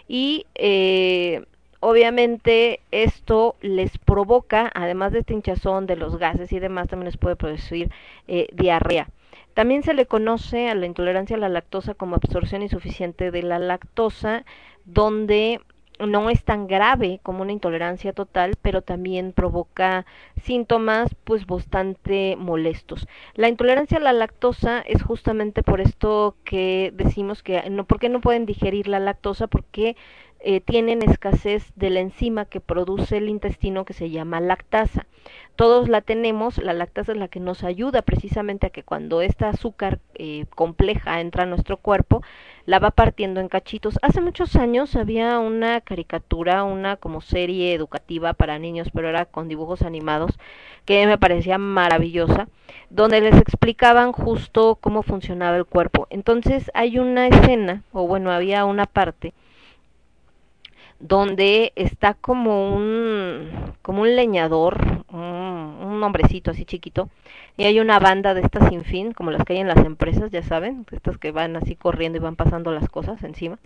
Y 0.07 0.45
eh, 0.53 1.45
obviamente 1.79 2.79
esto 2.91 3.55
les 3.61 3.97
provoca, 3.97 4.71
además 4.75 5.11
de 5.11 5.19
este 5.19 5.33
hinchazón, 5.33 5.87
de 5.87 5.95
los 5.95 6.17
gases 6.17 6.51
y 6.51 6.59
demás, 6.59 6.89
también 6.89 7.05
les 7.05 7.17
puede 7.17 7.35
producir 7.35 7.91
eh, 8.27 8.47
diarrea. 8.53 9.09
También 9.53 9.83
se 9.83 9.93
le 9.93 10.05
conoce 10.05 10.69
a 10.69 10.75
la 10.75 10.85
intolerancia 10.85 11.35
a 11.35 11.39
la 11.39 11.49
lactosa 11.49 11.93
como 11.93 12.15
absorción 12.15 12.61
insuficiente 12.61 13.31
de 13.31 13.43
la 13.43 13.59
lactosa, 13.59 14.45
donde 14.85 15.59
no 16.07 16.29
es 16.29 16.43
tan 16.43 16.67
grave 16.67 17.19
como 17.23 17.41
una 17.41 17.51
intolerancia 17.51 18.13
total, 18.13 18.55
pero 18.61 18.81
también 18.81 19.33
provoca 19.33 20.05
síntomas 20.41 21.13
pues 21.25 21.45
bastante 21.45 22.35
molestos. 22.37 23.07
La 23.35 23.49
intolerancia 23.49 23.97
a 23.97 24.01
la 24.01 24.13
lactosa 24.13 24.79
es 24.79 25.03
justamente 25.03 25.61
por 25.63 25.81
esto 25.81 26.35
que 26.45 26.93
decimos 26.95 27.43
que 27.43 27.69
no, 27.69 27.83
¿por 27.85 27.99
qué 27.99 28.09
no 28.09 28.21
pueden 28.21 28.45
digerir 28.45 28.87
la 28.87 28.99
lactosa? 28.99 29.47
Porque 29.47 29.97
eh, 30.41 30.61
tienen 30.61 31.01
escasez 31.01 31.71
de 31.75 31.89
la 31.89 31.99
enzima 31.99 32.45
que 32.45 32.61
produce 32.61 33.17
el 33.17 33.29
intestino 33.29 33.85
que 33.85 33.93
se 33.93 34.09
llama 34.09 34.39
lactasa. 34.39 35.05
Todos 35.55 35.89
la 35.89 35.99
tenemos, 35.99 36.57
la 36.57 36.71
lactasa 36.71 37.11
es 37.11 37.17
la 37.17 37.27
que 37.27 37.41
nos 37.41 37.65
ayuda 37.65 38.01
precisamente 38.01 38.67
a 38.67 38.69
que 38.69 38.83
cuando 38.83 39.21
esta 39.21 39.49
azúcar 39.49 39.99
eh, 40.15 40.45
compleja 40.55 41.19
entra 41.19 41.43
a 41.43 41.45
nuestro 41.45 41.75
cuerpo, 41.75 42.23
la 42.65 42.79
va 42.79 42.91
partiendo 42.91 43.41
en 43.41 43.49
cachitos. 43.49 43.99
Hace 44.01 44.21
muchos 44.21 44.55
años 44.55 44.95
había 44.95 45.39
una 45.39 45.81
caricatura, 45.81 46.63
una 46.63 46.95
como 46.95 47.19
serie 47.19 47.73
educativa 47.73 48.33
para 48.33 48.59
niños, 48.59 48.89
pero 48.93 49.09
era 49.09 49.25
con 49.25 49.49
dibujos 49.49 49.81
animados, 49.81 50.39
que 50.85 51.05
me 51.07 51.17
parecía 51.17 51.57
maravillosa, 51.57 52.47
donde 52.89 53.19
les 53.19 53.35
explicaban 53.35 54.13
justo 54.13 54.77
cómo 54.79 55.03
funcionaba 55.03 55.57
el 55.57 55.65
cuerpo. 55.65 56.07
Entonces 56.09 56.71
hay 56.73 56.99
una 56.99 57.27
escena, 57.27 57.83
o 57.91 58.07
bueno, 58.07 58.31
había 58.31 58.63
una 58.63 58.85
parte, 58.85 59.33
donde 60.99 61.71
está 61.75 62.13
como 62.13 62.75
un 62.75 63.49
como 63.81 64.01
un 64.01 64.15
leñador, 64.15 65.05
un, 65.11 65.19
un, 65.19 66.03
hombrecito 66.03 66.51
así 66.51 66.65
chiquito, 66.65 67.09
y 67.57 67.63
hay 67.63 67.79
una 67.79 67.99
banda 67.99 68.33
de 68.33 68.41
estas 68.41 68.69
sin 68.69 68.83
fin, 68.83 69.13
como 69.13 69.31
las 69.31 69.43
que 69.43 69.53
hay 69.53 69.59
en 69.59 69.67
las 69.67 69.83
empresas, 69.85 70.31
ya 70.31 70.43
saben, 70.43 70.85
estas 70.91 71.17
que 71.17 71.31
van 71.31 71.55
así 71.55 71.75
corriendo 71.75 72.17
y 72.17 72.21
van 72.21 72.35
pasando 72.35 72.71
las 72.71 72.89
cosas 72.89 73.23
encima. 73.23 73.57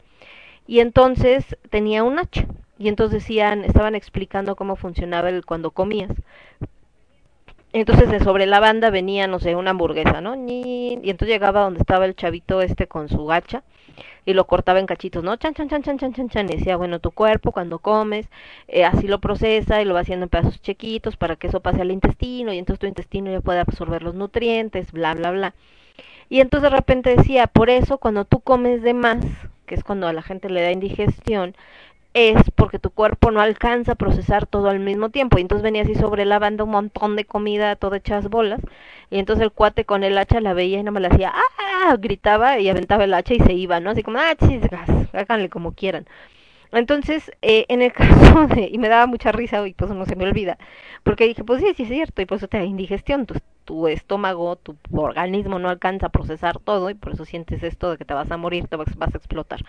Y 0.68 0.80
entonces 0.80 1.58
tenía 1.70 2.04
un 2.04 2.20
hacha, 2.20 2.46
y 2.78 2.88
entonces 2.88 3.22
decían, 3.24 3.66
estaban 3.66 3.96
explicando 3.96 4.56
cómo 4.56 4.76
funcionaba 4.76 5.30
el 5.30 5.46
cuando 5.46 5.72
comías. 5.72 6.12
Entonces 7.74 8.10
de 8.12 8.20
sobre 8.20 8.46
la 8.46 8.60
banda 8.60 8.92
venía, 8.92 9.28
no 9.28 9.40
sé, 9.40 9.56
una 9.56 9.72
hamburguesa, 9.72 10.22
¿no? 10.22 10.36
Y 10.48 11.00
entonces 11.04 11.30
llegaba 11.30 11.62
donde 11.62 11.80
estaba 11.80 12.06
el 12.06 12.16
chavito 12.16 12.62
este 12.62 12.88
con 12.88 13.10
su 13.10 13.32
hacha 13.32 13.64
y 14.26 14.34
lo 14.34 14.46
cortaba 14.48 14.80
en 14.80 14.86
cachitos, 14.86 15.24
¿no? 15.24 15.36
Chan, 15.36 15.54
chan, 15.54 15.70
chan, 15.70 15.84
chan, 15.84 15.98
chan, 15.98 16.14
chan, 16.14 16.30
chan. 16.30 16.50
Y 16.50 16.58
decía, 16.58 16.78
bueno, 16.78 17.00
tu 17.00 17.12
cuerpo 17.12 17.52
cuando 17.52 17.80
comes, 17.80 18.28
eh, 18.68 18.86
así 18.86 19.08
lo 19.08 19.20
procesa 19.20 19.82
y 19.82 19.86
lo 19.86 19.94
va 19.94 20.02
haciendo 20.02 20.26
en 20.26 20.30
pedazos 20.30 20.62
chiquitos 20.62 21.18
para 21.18 21.36
que 21.36 21.48
eso 21.48 21.60
pase 21.60 21.82
al 21.82 21.92
intestino 21.92 22.54
y 22.54 22.60
entonces 22.60 22.80
tu 22.80 22.88
intestino 22.88 23.32
ya 23.32 23.42
puede 23.42 23.60
absorber 23.60 24.04
los 24.04 24.16
nutrientes, 24.16 24.92
bla, 24.92 25.14
bla, 25.14 25.32
bla. 25.32 25.54
Y 26.30 26.40
entonces 26.40 26.72
de 26.72 26.76
repente 26.76 27.16
decía, 27.16 27.48
por 27.48 27.70
eso 27.70 27.98
cuando 27.98 28.26
tú 28.26 28.40
comes 28.40 28.82
de 28.82 28.94
más, 28.94 29.24
que 29.66 29.76
es 29.76 29.84
cuando 29.84 30.08
a 30.08 30.14
la 30.14 30.22
gente 30.22 30.50
le 30.50 30.62
da 30.62 30.72
indigestión, 30.72 31.56
es 32.14 32.42
porque 32.56 32.80
tu 32.80 32.92
cuerpo 32.92 33.32
no 33.32 33.42
alcanza 33.42 33.94
a 33.94 33.96
procesar 33.96 34.46
todo 34.46 34.70
al 34.70 34.80
mismo 34.80 35.10
tiempo. 35.10 35.38
Y 35.38 35.42
entonces 35.42 35.64
venía 35.64 35.84
así 35.84 35.96
sobre 35.96 36.26
la 36.26 36.40
banda 36.40 36.64
un 36.64 36.72
montón 36.72 37.16
de 37.16 37.26
comida, 37.26 37.76
todo 37.76 37.96
hechas 37.96 38.30
bolas. 38.30 38.62
Y 39.10 39.20
entonces 39.20 39.44
el 39.44 39.52
cuate 39.52 39.86
con 39.86 40.04
el 40.04 40.18
hacha 40.18 40.42
la 40.42 40.54
veía 40.54 40.80
y 40.80 40.84
no 40.84 40.92
me 40.92 41.00
la 41.00 41.10
hacía, 41.10 41.34
¡ah! 41.34 41.96
Gritaba 42.00 42.60
y 42.60 42.70
aventaba 42.70 43.04
el 43.06 43.14
hacha 43.14 43.34
y 43.36 43.40
se 43.40 43.54
iba, 43.54 43.80
¿no? 43.80 43.92
Así 43.92 44.04
como, 44.04 44.20
¡ah, 44.20 44.36
chisgas! 44.36 44.90
Háganle 45.14 45.50
como 45.50 45.74
quieran. 45.74 46.06
Entonces, 46.72 47.32
eh, 47.42 47.66
en 47.70 47.82
el 47.82 47.94
caso 47.94 48.48
de, 48.48 48.70
y 48.72 48.78
me 48.78 48.90
daba 48.90 49.06
mucha 49.08 49.32
risa 49.32 49.66
y 49.68 49.74
pues 49.74 49.92
no 49.92 50.06
se 50.06 50.16
me 50.16 50.26
olvida, 50.26 50.58
porque 51.04 51.28
dije, 51.28 51.44
pues 51.44 51.62
sí, 51.62 51.74
sí 51.76 51.84
es 51.84 51.90
cierto, 51.90 52.22
y 52.22 52.26
por 52.26 52.38
eso 52.38 52.48
te 52.48 52.58
da 52.58 52.64
indigestión, 52.66 53.26
tu, 53.28 53.36
tu 53.66 53.88
estómago, 53.88 54.56
tu 54.58 54.78
organismo 54.92 55.60
no 55.60 55.70
alcanza 55.70 56.08
a 56.08 56.10
procesar 56.10 56.60
todo 56.60 56.90
y 56.90 56.96
por 56.96 57.14
eso 57.14 57.26
sientes 57.26 57.64
esto 57.64 57.92
de 57.92 57.98
que 57.98 58.06
te 58.06 58.14
vas 58.16 58.32
a 58.32 58.38
morir, 58.38 58.68
te 58.68 58.76
vas, 58.76 58.96
vas 58.98 59.14
a 59.14 59.18
explotar. 59.18 59.62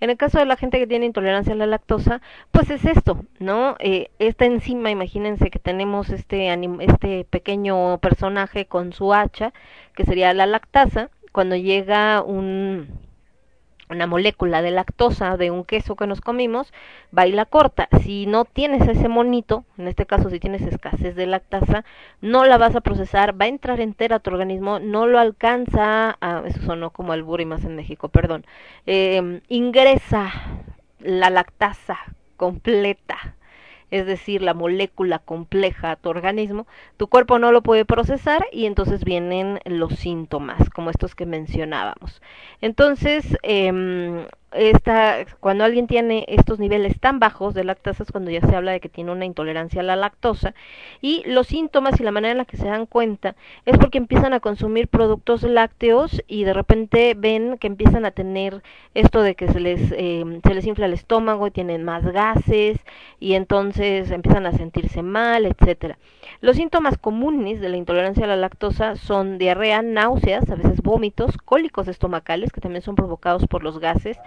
En 0.00 0.10
el 0.10 0.16
caso 0.16 0.38
de 0.38 0.46
la 0.46 0.56
gente 0.56 0.78
que 0.78 0.86
tiene 0.86 1.06
intolerancia 1.06 1.52
a 1.52 1.56
la 1.56 1.66
lactosa, 1.66 2.20
pues 2.50 2.70
es 2.70 2.84
esto, 2.84 3.24
¿no? 3.38 3.76
Eh, 3.78 4.10
esta 4.18 4.44
enzima, 4.44 4.90
imagínense 4.90 5.50
que 5.50 5.58
tenemos 5.58 6.10
este, 6.10 6.52
este 6.80 7.24
pequeño 7.24 7.98
personaje 7.98 8.66
con 8.66 8.92
su 8.92 9.14
hacha, 9.14 9.52
que 9.94 10.04
sería 10.04 10.32
la 10.34 10.46
lactasa, 10.46 11.10
cuando 11.32 11.56
llega 11.56 12.22
un 12.22 13.03
una 13.94 14.06
molécula 14.06 14.62
de 14.62 14.70
lactosa 14.70 15.36
de 15.36 15.50
un 15.50 15.64
queso 15.64 15.96
que 15.96 16.06
nos 16.06 16.20
comimos, 16.20 16.72
va 17.16 17.26
y 17.26 17.32
la 17.32 17.46
corta. 17.46 17.88
Si 18.02 18.26
no 18.26 18.44
tienes 18.44 18.86
ese 18.86 19.08
monito, 19.08 19.64
en 19.78 19.88
este 19.88 20.06
caso 20.06 20.30
si 20.30 20.40
tienes 20.40 20.62
escasez 20.62 21.14
de 21.16 21.26
lactasa, 21.26 21.84
no 22.20 22.44
la 22.44 22.58
vas 22.58 22.76
a 22.76 22.80
procesar, 22.80 23.40
va 23.40 23.46
a 23.46 23.48
entrar 23.48 23.80
entera 23.80 24.16
a 24.16 24.20
tu 24.20 24.30
organismo, 24.30 24.78
no 24.78 25.06
lo 25.06 25.18
alcanza, 25.18 26.16
a, 26.20 26.42
eso 26.46 26.60
sonó 26.62 26.90
como 26.90 27.12
al 27.12 27.24
y 27.38 27.44
más 27.46 27.64
en 27.64 27.76
México, 27.76 28.08
perdón, 28.08 28.44
eh, 28.86 29.40
ingresa 29.48 30.30
la 31.00 31.30
lactasa 31.30 31.98
completa 32.36 33.36
es 33.94 34.06
decir, 34.06 34.42
la 34.42 34.54
molécula 34.54 35.20
compleja 35.20 35.92
a 35.92 35.96
tu 35.96 36.08
organismo, 36.08 36.66
tu 36.96 37.06
cuerpo 37.06 37.38
no 37.38 37.52
lo 37.52 37.62
puede 37.62 37.84
procesar 37.84 38.44
y 38.50 38.66
entonces 38.66 39.04
vienen 39.04 39.60
los 39.66 39.94
síntomas, 39.94 40.68
como 40.70 40.90
estos 40.90 41.14
que 41.14 41.26
mencionábamos. 41.26 42.20
Entonces, 42.60 43.38
eh, 43.44 44.26
esta, 44.54 45.24
cuando 45.40 45.64
alguien 45.64 45.86
tiene 45.86 46.24
estos 46.28 46.58
niveles 46.58 46.98
tan 47.00 47.18
bajos 47.18 47.54
de 47.54 47.64
lactasa 47.64 48.02
es 48.02 48.12
cuando 48.12 48.30
ya 48.30 48.40
se 48.40 48.54
habla 48.54 48.72
de 48.72 48.80
que 48.80 48.88
tiene 48.88 49.10
una 49.10 49.24
intolerancia 49.24 49.80
a 49.80 49.84
la 49.84 49.96
lactosa 49.96 50.54
y 51.00 51.22
los 51.26 51.48
síntomas 51.48 52.00
y 52.00 52.04
la 52.04 52.12
manera 52.12 52.32
en 52.32 52.38
la 52.38 52.44
que 52.44 52.56
se 52.56 52.68
dan 52.68 52.86
cuenta 52.86 53.34
es 53.66 53.76
porque 53.78 53.98
empiezan 53.98 54.32
a 54.32 54.40
consumir 54.40 54.88
productos 54.88 55.42
lácteos 55.42 56.22
y 56.26 56.44
de 56.44 56.52
repente 56.52 57.14
ven 57.16 57.58
que 57.58 57.66
empiezan 57.66 58.04
a 58.04 58.12
tener 58.12 58.62
esto 58.94 59.22
de 59.22 59.34
que 59.34 59.48
se 59.48 59.60
les 59.60 59.92
eh, 59.92 60.24
se 60.44 60.54
les 60.54 60.66
infla 60.66 60.86
el 60.86 60.92
estómago 60.92 61.50
tienen 61.50 61.84
más 61.84 62.04
gases 62.04 62.78
y 63.18 63.34
entonces 63.34 64.10
empiezan 64.10 64.46
a 64.46 64.52
sentirse 64.52 65.02
mal 65.02 65.46
etcétera. 65.46 65.98
Los 66.40 66.56
síntomas 66.56 66.98
comunes 66.98 67.60
de 67.60 67.68
la 67.68 67.76
intolerancia 67.76 68.24
a 68.24 68.28
la 68.28 68.36
lactosa 68.36 68.96
son 68.96 69.38
diarrea 69.38 69.82
náuseas 69.82 70.48
a 70.50 70.54
veces 70.54 70.80
vómitos 70.82 71.36
cólicos 71.38 71.88
estomacales 71.88 72.52
que 72.52 72.60
también 72.60 72.82
son 72.82 72.94
provocados 72.94 73.46
por 73.46 73.62
los 73.62 73.78
gases 73.78 74.18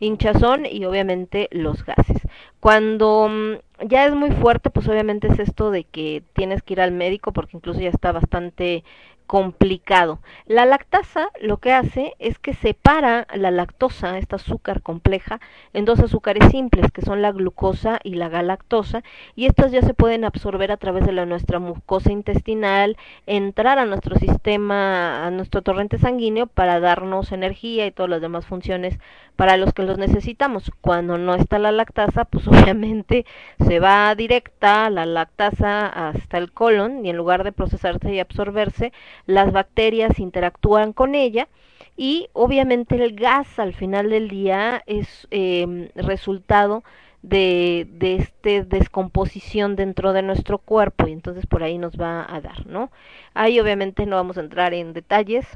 hinchazón 0.00 0.66
y 0.66 0.84
obviamente 0.84 1.48
los 1.52 1.84
gases. 1.84 2.20
Cuando 2.60 3.28
mm, 3.28 3.86
ya 3.86 4.06
es 4.06 4.14
muy 4.14 4.30
fuerte, 4.30 4.70
pues 4.70 4.88
obviamente 4.88 5.28
es 5.28 5.38
esto 5.38 5.70
de 5.70 5.84
que 5.84 6.22
tienes 6.34 6.62
que 6.62 6.74
ir 6.74 6.80
al 6.80 6.92
médico 6.92 7.32
porque 7.32 7.56
incluso 7.56 7.80
ya 7.80 7.90
está 7.90 8.12
bastante 8.12 8.84
complicado. 9.26 10.20
La 10.46 10.64
lactasa 10.64 11.30
lo 11.40 11.58
que 11.58 11.72
hace 11.72 12.14
es 12.18 12.38
que 12.38 12.54
separa 12.54 13.26
la 13.34 13.50
lactosa, 13.50 14.18
esta 14.18 14.36
azúcar 14.36 14.82
compleja, 14.82 15.40
en 15.72 15.84
dos 15.84 16.00
azúcares 16.00 16.50
simples, 16.50 16.90
que 16.92 17.02
son 17.02 17.22
la 17.22 17.32
glucosa 17.32 17.98
y 18.02 18.14
la 18.14 18.28
galactosa, 18.28 19.02
y 19.34 19.46
estas 19.46 19.72
ya 19.72 19.82
se 19.82 19.94
pueden 19.94 20.24
absorber 20.24 20.70
a 20.70 20.76
través 20.76 21.04
de 21.04 21.12
la, 21.12 21.26
nuestra 21.26 21.58
mucosa 21.58 22.12
intestinal, 22.12 22.96
entrar 23.26 23.78
a 23.78 23.86
nuestro 23.86 24.16
sistema, 24.16 25.26
a 25.26 25.30
nuestro 25.30 25.62
torrente 25.62 25.98
sanguíneo 25.98 26.46
para 26.46 26.80
darnos 26.80 27.32
energía 27.32 27.86
y 27.86 27.90
todas 27.90 28.10
las 28.10 28.20
demás 28.20 28.46
funciones 28.46 28.98
para 29.36 29.56
los 29.56 29.72
que 29.72 29.82
los 29.82 29.98
necesitamos. 29.98 30.72
Cuando 30.80 31.18
no 31.18 31.34
está 31.34 31.58
la 31.58 31.72
lactasa, 31.72 32.24
pues 32.24 32.46
obviamente 32.48 33.24
se 33.64 33.78
va 33.78 34.14
directa 34.14 34.90
la 34.90 35.06
lactasa 35.06 35.86
hasta 35.86 36.38
el 36.38 36.52
colon 36.52 37.04
y 37.04 37.10
en 37.10 37.16
lugar 37.16 37.44
de 37.44 37.52
procesarse 37.52 38.12
y 38.12 38.20
absorberse, 38.20 38.92
las 39.26 39.52
bacterias 39.52 40.18
interactúan 40.18 40.92
con 40.92 41.14
ella 41.14 41.48
y 41.96 42.28
obviamente 42.32 42.96
el 42.96 43.14
gas 43.14 43.58
al 43.58 43.74
final 43.74 44.10
del 44.10 44.28
día 44.28 44.82
es 44.86 45.28
eh, 45.30 45.90
resultado 45.94 46.82
de, 47.22 47.88
de 47.90 48.16
este 48.16 48.62
descomposición 48.62 49.74
dentro 49.74 50.12
de 50.12 50.22
nuestro 50.22 50.58
cuerpo 50.58 51.08
y 51.08 51.12
entonces 51.12 51.46
por 51.46 51.62
ahí 51.62 51.78
nos 51.78 51.96
va 51.96 52.24
a 52.28 52.40
dar, 52.40 52.66
¿no? 52.66 52.90
Ahí 53.34 53.58
obviamente 53.58 54.06
no 54.06 54.16
vamos 54.16 54.36
a 54.38 54.42
entrar 54.42 54.74
en 54.74 54.92
detalles, 54.92 55.46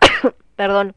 perdón, 0.56 0.94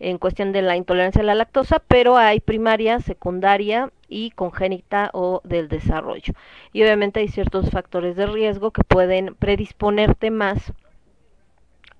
en 0.00 0.18
cuestión 0.18 0.52
de 0.52 0.62
la 0.62 0.76
intolerancia 0.76 1.20
a 1.20 1.24
la 1.24 1.34
lactosa, 1.34 1.78
pero 1.86 2.16
hay 2.16 2.40
primaria, 2.40 3.00
secundaria 3.00 3.92
y 4.08 4.30
congénita 4.30 5.10
o 5.12 5.42
del 5.44 5.68
desarrollo. 5.68 6.32
Y 6.72 6.82
obviamente 6.82 7.20
hay 7.20 7.28
ciertos 7.28 7.70
factores 7.70 8.16
de 8.16 8.26
riesgo 8.26 8.70
que 8.70 8.82
pueden 8.82 9.34
predisponerte 9.34 10.30
más 10.30 10.72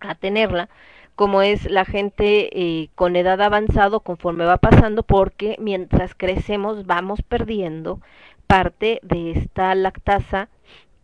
a 0.01 0.15
tenerla, 0.15 0.71
como 1.15 1.43
es 1.43 1.71
la 1.71 1.85
gente 1.85 2.49
eh, 2.59 2.89
con 2.95 3.17
edad 3.17 3.43
avanzado 3.43 4.01
conforme 4.01 4.47
va 4.47 4.57
pasando, 4.57 5.03
porque 5.03 5.57
mientras 5.59 6.15
crecemos 6.15 6.87
vamos 6.87 7.21
perdiendo 7.23 8.01
parte 8.47 8.99
de 9.03 9.33
esta 9.33 9.75
lactasa 9.75 10.49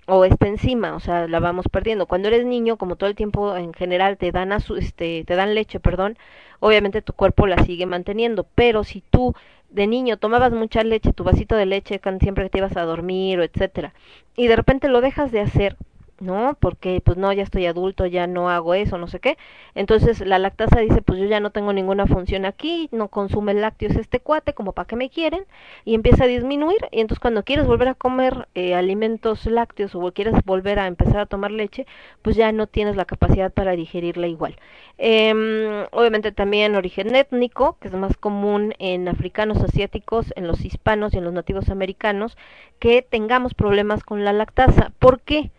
o 0.07 0.25
esta 0.25 0.47
enzima, 0.49 0.95
o 0.95 1.01
sea, 1.01 1.27
la 1.29 1.41
vamos 1.41 1.67
perdiendo. 1.71 2.07
Cuando 2.07 2.29
eres 2.29 2.45
niño, 2.47 2.77
como 2.79 2.97
todo 2.97 3.09
el 3.11 3.17
tiempo 3.17 3.57
en 3.57 3.73
general 3.75 4.17
te 4.19 4.33
dan 4.33 4.51
azu- 4.51 4.79
este 4.79 5.25
te 5.27 5.35
dan 5.37 5.55
leche, 5.55 5.81
perdón, 5.81 6.17
obviamente 6.61 7.03
tu 7.03 7.13
cuerpo 7.13 7.47
la 7.47 7.59
sigue 7.65 7.87
manteniendo, 7.87 8.47
pero 8.55 8.85
si 8.85 9.03
tú 9.11 9.35
de 9.71 9.87
niño 9.87 10.17
tomabas 10.17 10.53
mucha 10.53 10.83
leche, 10.85 11.13
tu 11.13 11.25
vasito 11.25 11.57
de 11.57 11.67
leche 11.67 12.01
siempre 12.21 12.45
que 12.45 12.51
te 12.51 12.59
ibas 12.59 12.77
a 12.77 12.83
dormir 12.85 13.39
o 13.41 13.45
etcétera, 13.45 13.95
y 14.37 14.47
de 14.47 14.57
repente 14.57 14.89
lo 14.89 15.01
dejas 15.01 15.33
de 15.33 15.41
hacer, 15.41 15.77
¿no? 16.21 16.57
Porque 16.61 17.01
pues 17.05 17.17
no, 17.17 17.33
ya 17.33 17.43
estoy 17.43 17.67
adulto, 17.67 18.07
ya 18.07 18.27
no 18.27 18.51
hago 18.51 18.75
eso, 18.75 18.99
no 18.99 19.07
sé 19.07 19.21
qué. 19.21 19.37
Entonces 19.75 20.21
la 20.21 20.39
lactasa 20.39 20.81
dice, 20.81 21.03
pues 21.03 21.19
yo 21.19 21.27
ya 21.27 21.41
no 21.41 21.51
tengo 21.51 21.73
ninguna 21.73 22.07
función 22.07 22.45
aquí, 22.45 22.89
no 22.93 23.09
consume 23.09 23.55
lácteos 23.55 23.97
este 23.97 24.21
cuate, 24.21 24.55
como 24.55 24.73
para 24.73 24.87
qué 24.87 24.97
me 24.97 25.11
quieren, 25.11 25.45
y 25.85 25.95
empieza 25.95 26.25
a 26.25 26.27
disminuir, 26.27 26.79
y 26.91 27.01
entonces 27.01 27.21
cuando 27.21 27.45
quieres 27.45 27.67
volver 27.67 27.89
a 27.89 27.95
comer 27.95 28.49
eh, 28.55 28.75
alimentos 28.75 29.47
lácteos 29.47 29.95
o 29.95 30.12
quieres 30.12 30.35
volver 30.45 30.79
a 30.79 30.87
empezar 30.87 31.19
a 31.19 31.27
tomar 31.27 31.51
leche, 31.51 31.87
pues 32.23 32.37
ya 32.37 32.53
no 32.53 32.67
tienes 32.67 32.97
la 32.97 33.05
capacidad 33.05 33.53
para 33.53 33.73
digerirla 33.73 34.27
igual. 34.29 34.57
Em, 34.99 35.85
obviamente 35.93 36.33
también 36.33 36.75
origen 36.75 37.14
étnico, 37.14 37.77
que 37.81 37.89
es 37.89 37.95
más 37.95 38.17
común 38.17 38.75
en 38.79 39.09
africanos, 39.09 39.62
asiáticos, 39.62 40.33
en 40.37 40.47
los 40.47 40.64
hispanos 40.64 41.14
y 41.14 41.19
en 41.19 41.25
los 41.25 41.33
nativos 41.35 41.69
americanos, 41.69 42.37
que 42.79 43.03
tengamos 43.03 43.55
problemas 43.55 44.05
con 44.05 44.25
la 44.25 44.33
lactasa. 44.33 44.93
¿Por 44.99 45.21
qué? 45.21 45.51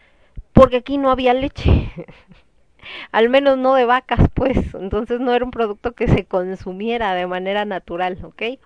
Porque 0.58 0.78
aquí 0.78 0.98
no 0.98 1.12
había 1.12 1.36
leche. 1.36 1.92
Al 3.12 3.30
menos 3.30 3.60
no 3.60 3.76
de 3.76 3.86
vacas, 3.86 4.28
pues. 4.34 4.74
Entonces 4.74 5.20
no 5.20 5.34
era 5.34 5.46
un 5.46 5.52
producto 5.52 5.92
que 5.92 6.08
se 6.08 6.26
consumiera 6.26 7.14
de 7.14 7.28
manera 7.28 7.64
natural, 7.64 8.18
¿ok? 8.24 8.60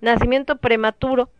Nacimiento 0.00 0.56
prematuro. 0.58 1.30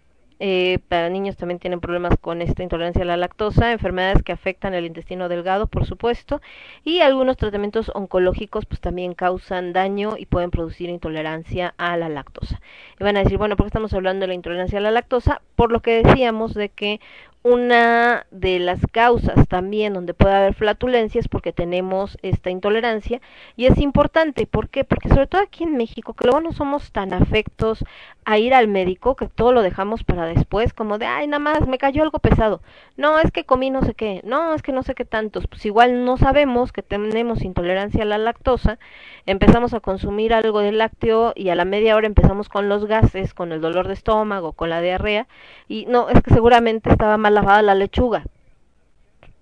Eh, 0.45 0.81
para 0.89 1.09
niños 1.09 1.37
también 1.37 1.61
tienen 1.61 1.79
problemas 1.79 2.15
con 2.21 2.43
esta 2.43 2.65
intolerancia 2.65 3.03
a 3.03 3.05
la 3.07 3.17
lactosa, 3.17 3.71
enfermedades 3.71 4.25
que 4.25 4.33
afectan 4.33 4.75
el 4.75 4.87
intestino 4.87 5.29
delgado, 5.29 5.69
por 5.69 5.87
supuesto, 5.87 6.41
y 6.83 6.99
algunos 6.99 7.37
tratamientos 7.37 7.93
oncológicos 7.95 8.67
pues 8.67 8.81
también 8.81 9.15
causan 9.15 9.73
daño 9.73 10.17
y 10.19 10.27
pueden 10.27 10.51
producir 10.51 10.91
intolerancia 10.91 11.75
a 11.77 11.97
la 11.97 12.09
lactosa. 12.09 12.61
Y 12.99 13.05
van 13.05 13.17
a 13.17 13.23
decir, 13.23 13.39
bueno, 13.39 13.55
¿por 13.55 13.67
qué 13.67 13.69
estamos 13.69 13.95
hablando 13.95 14.23
de 14.25 14.29
la 14.29 14.35
intolerancia 14.35 14.79
a 14.79 14.83
la 14.83 14.91
lactosa? 14.91 15.43
Por 15.55 15.71
lo 15.71 15.79
que 15.79 16.03
decíamos 16.03 16.55
de 16.55 16.71
que 16.71 17.01
una 17.45 18.27
de 18.31 18.61
las 18.61 18.81
causas 18.93 19.49
también 19.49 19.95
donde 19.95 20.15
puede 20.15 20.35
haber 20.35 20.55
flatulencia 20.55 21.19
es 21.19 21.27
porque 21.27 21.53
tenemos 21.53 22.17
esta 22.23 22.51
intolerancia 22.51 23.21
y 23.57 23.67
es 23.67 23.79
importante, 23.79 24.47
¿por 24.47 24.69
qué? 24.69 24.85
Porque 24.85 25.09
sobre 25.09 25.27
todo 25.27 25.43
aquí 25.43 25.65
en 25.65 25.77
México, 25.77 26.15
que 26.15 26.25
luego 26.25 26.41
no 26.41 26.53
somos 26.53 26.93
tan 26.93 27.13
afectos 27.13 27.85
a 28.25 28.39
ir 28.39 28.55
al 28.55 28.69
médico, 28.69 29.17
que 29.17 29.27
todo 29.27 29.53
lo 29.53 29.63
dejamos 29.63 30.05
para 30.05 30.27
después, 30.27 30.73
como 30.73 30.99
de, 30.99 31.07
ay, 31.07 31.27
nada 31.27 31.41
más 31.41 31.67
me 31.67 31.79
cayó 31.79 32.05
algo 32.05 32.21
pesado, 32.21 32.63
no, 32.97 33.19
es 33.19 33.33
que 33.33 33.45
comí 33.45 33.71
no 33.71 33.83
sé 33.83 33.95
qué, 33.95 34.21
no, 34.25 34.55
es 34.55 34.63
que 34.63 34.71
no 34.71 34.85
sé 34.85 34.95
qué 34.95 35.05
tantos, 35.05 35.49
pues 35.49 35.67
igual 35.67 36.05
no 36.05 36.17
sabemos 36.19 36.71
que 36.71 36.83
tenemos 36.83 37.43
intolerancia 37.43 38.03
a 38.03 38.07
la 38.07 38.19
lactosa, 38.19 38.79
empezamos 39.27 39.75
a 39.75 39.81
consumir 39.81 40.33
algo 40.33 40.61
de 40.61 40.71
lácteo 40.71 41.33
y 41.35 41.49
a 41.49 41.57
la 41.57 41.65
media 41.65 41.97
hora 41.97 42.07
empezamos 42.07 42.49
con 42.49 42.69
los 42.69 42.87
gases, 42.87 43.35
con 43.35 43.51
el 43.51 43.61
dolor 43.61 43.89
de 43.89 43.95
estómago, 43.95 44.53
con 44.53 44.71
la 44.71 44.81
diarrea, 44.81 45.27
y 45.67 45.87
no, 45.87 46.09
es 46.09 46.23
que 46.23 46.33
seguramente 46.33 46.91
estaba 46.91 47.17
mal 47.17 47.32
lavada 47.33 47.63
la 47.63 47.75
lechuga. 47.75 48.25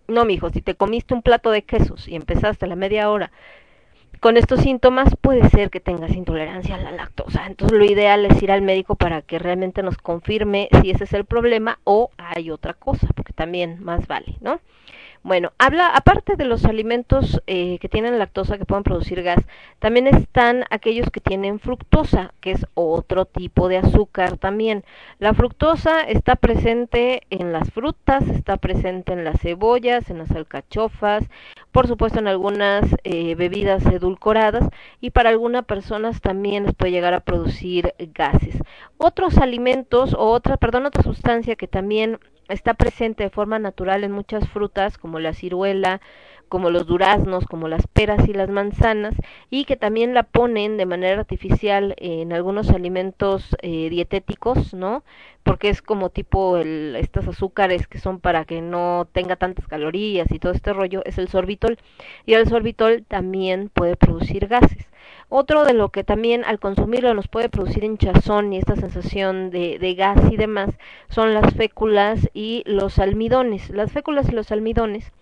No, 0.09 0.25
mijo, 0.25 0.51
si 0.51 0.63
te 0.63 0.75
comiste 0.75 1.15
un 1.15 1.23
plato 1.23 1.51
de 1.51 1.63
quesos 1.63 2.09
y 2.09 2.17
empezaste 2.17 2.65
a 2.65 2.69
la 2.69 2.77
media 2.77 3.11
hora 3.11 3.31
con 4.21 4.37
estos 4.37 4.61
síntomas, 4.61 5.15
puede 5.21 5.49
ser 5.49 5.71
que 5.71 5.81
tengas 5.81 6.15
intolerancia 6.15 6.75
a 6.75 6.79
la 6.79 6.93
lactosa. 6.93 7.47
Entonces, 7.47 7.77
lo 7.79 7.85
ideal 7.85 8.27
es 8.27 8.43
ir 8.43 8.53
al 8.53 8.61
médico 8.61 8.95
para 8.95 9.23
que 9.23 9.39
realmente 9.39 9.83
nos 9.83 9.97
confirme 9.97 10.69
si 10.83 10.91
ese 10.91 11.05
es 11.05 11.13
el 11.15 11.25
problema 11.25 11.79
o 11.85 12.11
hay 12.19 12.51
otra 12.51 12.75
cosa, 12.75 13.09
porque 13.15 13.33
también 13.33 13.83
más 13.83 14.07
vale, 14.07 14.37
¿no? 14.41 14.61
Bueno, 15.23 15.53
habla, 15.59 15.89
aparte 15.89 16.37
de 16.37 16.47
los 16.47 16.65
alimentos 16.65 17.43
eh, 17.47 17.79
que 17.81 17.91
tienen 17.91 18.19
lactosa 18.19 18.57
que 18.57 18.65
pueden 18.65 18.85
producir 18.85 19.23
gas, 19.23 19.45
también 19.79 20.07
están 20.07 20.65
aquellos 20.71 21.11
que 21.11 21.21
tienen 21.21 21.61
fructosa, 21.61 22.33
que 22.41 22.53
es 22.53 22.65
otro 22.73 23.27
tipo 23.27 23.69
de 23.69 23.77
azúcar 23.77 24.39
también. 24.39 24.83
La 25.19 25.35
fructosa 25.35 26.01
está 26.01 26.37
presente 26.37 27.21
en 27.29 27.53
las 27.53 27.71
frutas, 27.71 28.27
está 28.29 28.57
presente 28.57 29.13
en 29.13 29.25
las 29.25 29.39
cebollas, 29.43 30.09
en 30.09 30.17
las 30.19 30.31
alcachofas, 30.31 31.29
por 31.71 31.87
supuesto 31.87 32.19
en 32.19 32.27
algunas 32.27 32.85
eh, 33.05 33.35
bebidas 33.35 33.85
edulcoradas 33.85 34.71
y 35.03 35.11
para 35.11 35.29
algunas 35.29 35.67
personas 35.67 36.23
también 36.23 36.65
les 36.65 36.75
puede 36.75 36.93
llegar 36.93 37.13
a 37.13 37.21
producir 37.21 37.93
gases. 38.15 38.57
Otros 38.97 39.37
alimentos 39.37 40.15
o 40.15 40.31
otra, 40.31 40.57
perdón, 40.57 40.87
otra 40.87 41.03
sustancia 41.03 41.57
que 41.57 41.69
también 41.69 42.19
está 42.51 42.75
presente 42.75 43.25
de 43.25 43.31
forma 43.31 43.59
natural 43.59 44.05
en 44.05 44.13
muchas 44.13 44.49
frutas 44.49 44.99
como 44.99 45.19
la 45.19 45.33
ciruela, 45.33 46.01
como 46.51 46.71
los 46.71 46.87
duraznos, 46.87 47.47
como 47.47 47.69
las 47.69 47.87
peras 47.87 48.29
y 48.29 48.33
las 48.33 48.51
manzanas, 48.51 49.15
y 49.51 49.65
que 49.65 49.77
también 49.77 50.15
la 50.15 50.25
ponen 50.25 50.77
de 50.77 50.85
manera 50.85 51.21
artificial 51.21 51.95
en 51.99 52.33
algunos 52.33 52.71
alimentos 52.71 53.57
eh, 53.63 53.89
dietéticos, 53.89 54.75
¿no? 54.75 55.05
Porque 55.45 55.69
es 55.69 55.81
como 55.81 56.11
tipo 56.11 56.57
el, 56.59 56.97
estos 56.97 57.29
azúcares 57.29 57.87
que 57.87 58.01
son 58.01 58.19
para 58.21 58.45
que 58.45 58.61
no 58.63 59.09
tenga 59.13 59.37
tantas 59.37 59.69
calorías 59.69 60.31
y 60.33 60.41
todo 60.41 60.53
este 60.53 60.73
rollo, 60.73 61.03
es 61.05 61.19
el 61.19 61.29
sorbitol. 61.29 61.79
Y 62.27 62.35
el 62.35 62.49
sorbitol 62.49 63.05
también 63.07 63.71
puede 63.73 63.97
producir 63.97 64.49
gases. 64.49 64.90
Otro 65.33 65.65
de 65.65 65.75
lo 65.75 65.91
que 65.91 66.03
también 66.03 66.45
al 66.45 66.59
consumirlo 66.59 67.15
nos 67.15 67.29
puede 67.29 67.49
producir 67.49 67.85
hinchazón 67.85 68.53
y 68.53 68.59
esta 68.59 68.75
sensación 68.75 69.51
de, 69.51 69.95
gas 69.97 70.21
y 70.29 70.37
demás 70.37 70.71
son 71.09 71.35
las 71.35 71.55
féculas 71.55 72.29
y 72.35 72.65
los 72.67 72.99
almidones. 72.99 73.71
Las 73.71 73.93
féculas 73.93 74.29
y 74.29 74.33
los 74.33 74.51
almidones 74.51 75.13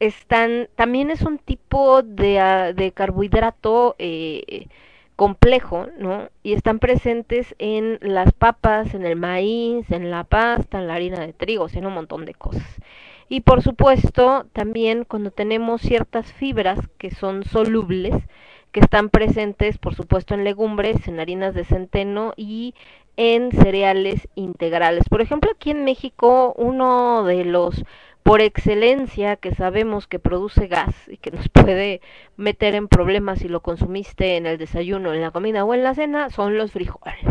están, 0.00 0.68
también 0.74 1.12
es 1.12 1.22
un 1.22 1.38
tipo 1.38 2.02
de, 2.02 2.40
ah, 2.40 2.72
de 2.72 2.90
carbohidrato 2.90 3.94
eh, 4.00 4.66
complejo, 5.14 5.86
¿no? 5.98 6.30
Y 6.42 6.54
están 6.54 6.80
presentes 6.80 7.54
en 7.60 8.00
las 8.00 8.32
papas, 8.32 8.92
en 8.92 9.06
el 9.06 9.14
maíz, 9.14 9.88
en 9.92 10.10
la 10.10 10.24
pasta, 10.24 10.80
en 10.80 10.88
la 10.88 10.94
harina 10.94 11.20
de 11.20 11.32
trigo, 11.32 11.68
en 11.72 11.86
un 11.86 11.94
montón 11.94 12.24
de 12.24 12.34
cosas. 12.34 12.80
Y 13.28 13.42
por 13.42 13.62
supuesto, 13.62 14.46
también 14.52 15.04
cuando 15.04 15.30
tenemos 15.30 15.80
ciertas 15.80 16.32
fibras 16.32 16.80
que 16.98 17.12
son 17.12 17.44
solubles, 17.44 18.16
que 18.72 18.80
están 18.80 19.08
presentes, 19.08 19.78
por 19.78 19.94
supuesto, 19.94 20.34
en 20.34 20.44
legumbres, 20.44 21.08
en 21.08 21.20
harinas 21.20 21.54
de 21.54 21.64
centeno 21.64 22.32
y 22.36 22.74
en 23.16 23.50
cereales 23.50 24.28
integrales. 24.34 25.08
Por 25.08 25.20
ejemplo, 25.20 25.50
aquí 25.50 25.70
en 25.70 25.84
México, 25.84 26.54
uno 26.56 27.24
de 27.24 27.44
los 27.44 27.84
por 28.22 28.42
excelencia 28.42 29.36
que 29.36 29.54
sabemos 29.54 30.06
que 30.06 30.18
produce 30.18 30.66
gas 30.66 30.94
y 31.08 31.16
que 31.16 31.30
nos 31.30 31.48
puede 31.52 32.02
meter 32.36 32.74
en 32.74 32.86
problemas 32.86 33.38
si 33.38 33.48
lo 33.48 33.60
consumiste 33.60 34.36
en 34.36 34.46
el 34.46 34.58
desayuno, 34.58 35.14
en 35.14 35.22
la 35.22 35.30
comida 35.30 35.64
o 35.64 35.72
en 35.72 35.82
la 35.82 35.94
cena, 35.94 36.28
son 36.30 36.58
los 36.58 36.72
frijoles. 36.72 37.24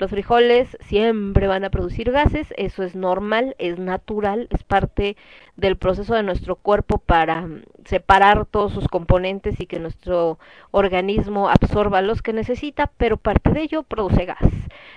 Los 0.00 0.12
frijoles 0.12 0.78
siempre 0.80 1.46
van 1.46 1.62
a 1.62 1.68
producir 1.68 2.10
gases, 2.10 2.54
eso 2.56 2.82
es 2.82 2.96
normal, 2.96 3.54
es 3.58 3.78
natural, 3.78 4.48
es 4.48 4.64
parte 4.64 5.14
del 5.56 5.76
proceso 5.76 6.14
de 6.14 6.22
nuestro 6.22 6.56
cuerpo 6.56 6.96
para 6.96 7.42
mm, 7.42 7.64
separar 7.84 8.46
todos 8.46 8.72
sus 8.72 8.88
componentes 8.88 9.60
y 9.60 9.66
que 9.66 9.78
nuestro 9.78 10.38
organismo 10.70 11.50
absorba 11.50 12.00
los 12.00 12.22
que 12.22 12.32
necesita, 12.32 12.90
pero 12.96 13.18
parte 13.18 13.50
de 13.50 13.60
ello 13.60 13.82
produce 13.82 14.24
gas. 14.24 14.38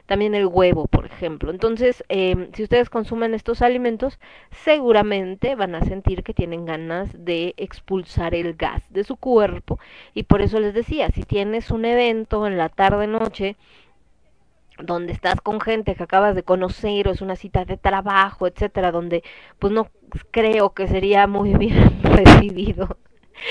También 0.05 0.35
el 0.35 0.47
huevo, 0.47 0.87
por 0.87 1.05
ejemplo. 1.05 1.51
Entonces, 1.51 2.05
eh, 2.07 2.49
si 2.53 2.63
ustedes 2.63 2.89
consumen 2.89 3.33
estos 3.33 3.61
alimentos, 3.61 4.19
seguramente 4.51 5.55
van 5.55 5.75
a 5.75 5.81
sentir 5.81 6.23
que 6.23 6.33
tienen 6.33 6.65
ganas 6.65 7.09
de 7.25 7.53
expulsar 7.57 8.35
el 8.35 8.53
gas 8.53 8.81
de 8.89 9.03
su 9.03 9.17
cuerpo. 9.17 9.79
Y 10.13 10.23
por 10.23 10.41
eso 10.41 10.61
les 10.61 10.73
decía, 10.73 11.09
si 11.09 11.23
tienes 11.23 11.71
un 11.71 11.83
evento 11.83 12.47
en 12.47 12.57
la 12.57 12.69
tarde-noche, 12.69 13.57
donde 14.79 15.13
estás 15.13 15.41
con 15.41 15.59
gente 15.61 15.95
que 15.95 16.03
acabas 16.03 16.35
de 16.35 16.43
conocer 16.43 17.07
o 17.07 17.11
es 17.11 17.21
una 17.21 17.35
cita 17.35 17.65
de 17.65 17.77
trabajo, 17.77 18.47
etcétera, 18.47 18.91
donde 18.91 19.23
pues 19.59 19.73
no 19.73 19.87
creo 20.31 20.73
que 20.73 20.87
sería 20.87 21.27
muy 21.27 21.53
bien 21.57 22.01
recibido 22.03 22.97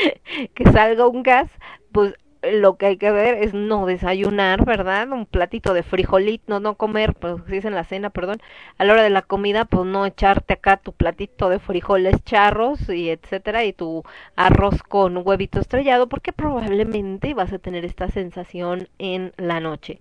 que 0.55 0.65
salga 0.71 1.07
un 1.07 1.23
gas, 1.23 1.51
pues 1.93 2.15
lo 2.43 2.77
que 2.77 2.87
hay 2.87 2.97
que 2.97 3.11
ver 3.11 3.37
es 3.43 3.55
no 3.55 3.87
desayunar, 3.87 4.65
¿verdad? 4.65 5.11
Un 5.11 5.27
platito 5.27 5.75
de 5.75 5.83
frijolito, 5.83 6.61
no, 6.61 6.75
comer, 6.75 7.15
pues 7.15 7.37
si 7.49 7.59
es 7.59 7.65
en 7.65 7.75
la 7.75 7.85
cena, 7.85 8.11
perdón, 8.11 8.39
a 8.79 8.85
la 8.85 8.93
hora 8.95 9.03
de 9.03 9.11
la 9.11 9.23
comida, 9.23 9.65
pues 9.65 9.87
no 9.87 10.07
echarte 10.07 10.55
acá 10.55 10.77
tu 10.77 10.93
platito 10.93 11.49
de 11.49 11.59
frijoles 11.61 12.23
charros 12.25 12.89
y 12.89 13.11
etcétera, 13.11 13.65
y 13.65 13.73
tu 13.73 14.03
arroz 14.37 14.83
con 14.83 15.23
huevito 15.25 15.61
estrellado, 15.61 16.09
porque 16.09 16.33
probablemente 16.33 17.35
vas 17.35 17.53
a 17.53 17.59
tener 17.59 17.85
esta 17.85 18.09
sensación 18.09 18.89
en 18.99 19.33
la 19.37 19.61
noche. 19.61 19.99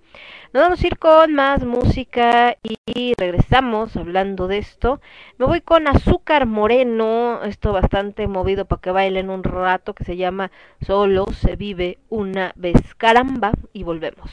Nos 0.54 0.64
vamos 0.64 0.84
a 0.84 0.88
ir 0.88 0.98
con 0.98 1.34
más 1.34 1.64
música 1.64 2.58
y 2.64 3.14
regresamos 3.18 3.96
hablando 3.96 4.48
de 4.48 4.58
esto. 4.58 5.00
Me 5.38 5.46
voy 5.46 5.62
con 5.62 5.88
Azúcar 5.88 6.46
Moreno, 6.46 7.44
esto 7.44 7.72
bastante 7.72 8.28
movido 8.28 8.66
para 8.66 8.82
que 8.82 8.92
bailen 8.92 9.30
un 9.30 9.44
rato, 9.44 9.94
que 9.94 10.04
se 10.04 10.18
llama 10.18 10.52
Solo 10.82 11.26
se 11.32 11.56
vive 11.56 12.00
una 12.32 12.53
vez. 12.55 12.75
Caramba, 12.97 13.51
y 13.73 13.84
volvemos. 13.84 14.32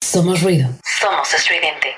Somos 0.00 0.42
ruido. 0.42 0.68
Somos 1.00 1.32
estridente. 1.34 1.96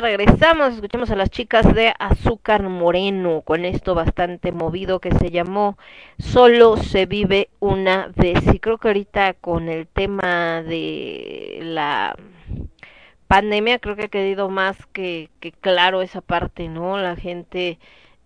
Regresamos, 0.00 0.74
escuchamos 0.74 1.10
a 1.10 1.16
las 1.16 1.30
chicas 1.30 1.72
de 1.74 1.94
Azúcar 1.98 2.62
Moreno 2.62 3.40
con 3.42 3.64
esto 3.64 3.94
bastante 3.94 4.52
movido 4.52 5.00
que 5.00 5.10
se 5.10 5.30
llamó 5.30 5.78
Solo 6.18 6.76
se 6.76 7.06
vive 7.06 7.48
una 7.60 8.12
vez. 8.14 8.38
Y 8.52 8.58
creo 8.58 8.76
que 8.76 8.88
ahorita 8.88 9.34
con 9.34 9.68
el 9.68 9.86
tema 9.86 10.62
de 10.62 11.60
la 11.62 12.14
pandemia 13.26 13.78
creo 13.78 13.96
que 13.96 14.04
ha 14.04 14.08
quedado 14.08 14.50
más 14.50 14.76
que, 14.92 15.30
que 15.40 15.52
claro 15.52 16.02
esa 16.02 16.20
parte, 16.20 16.68
¿no? 16.68 16.98
La 16.98 17.16
gente 17.16 17.78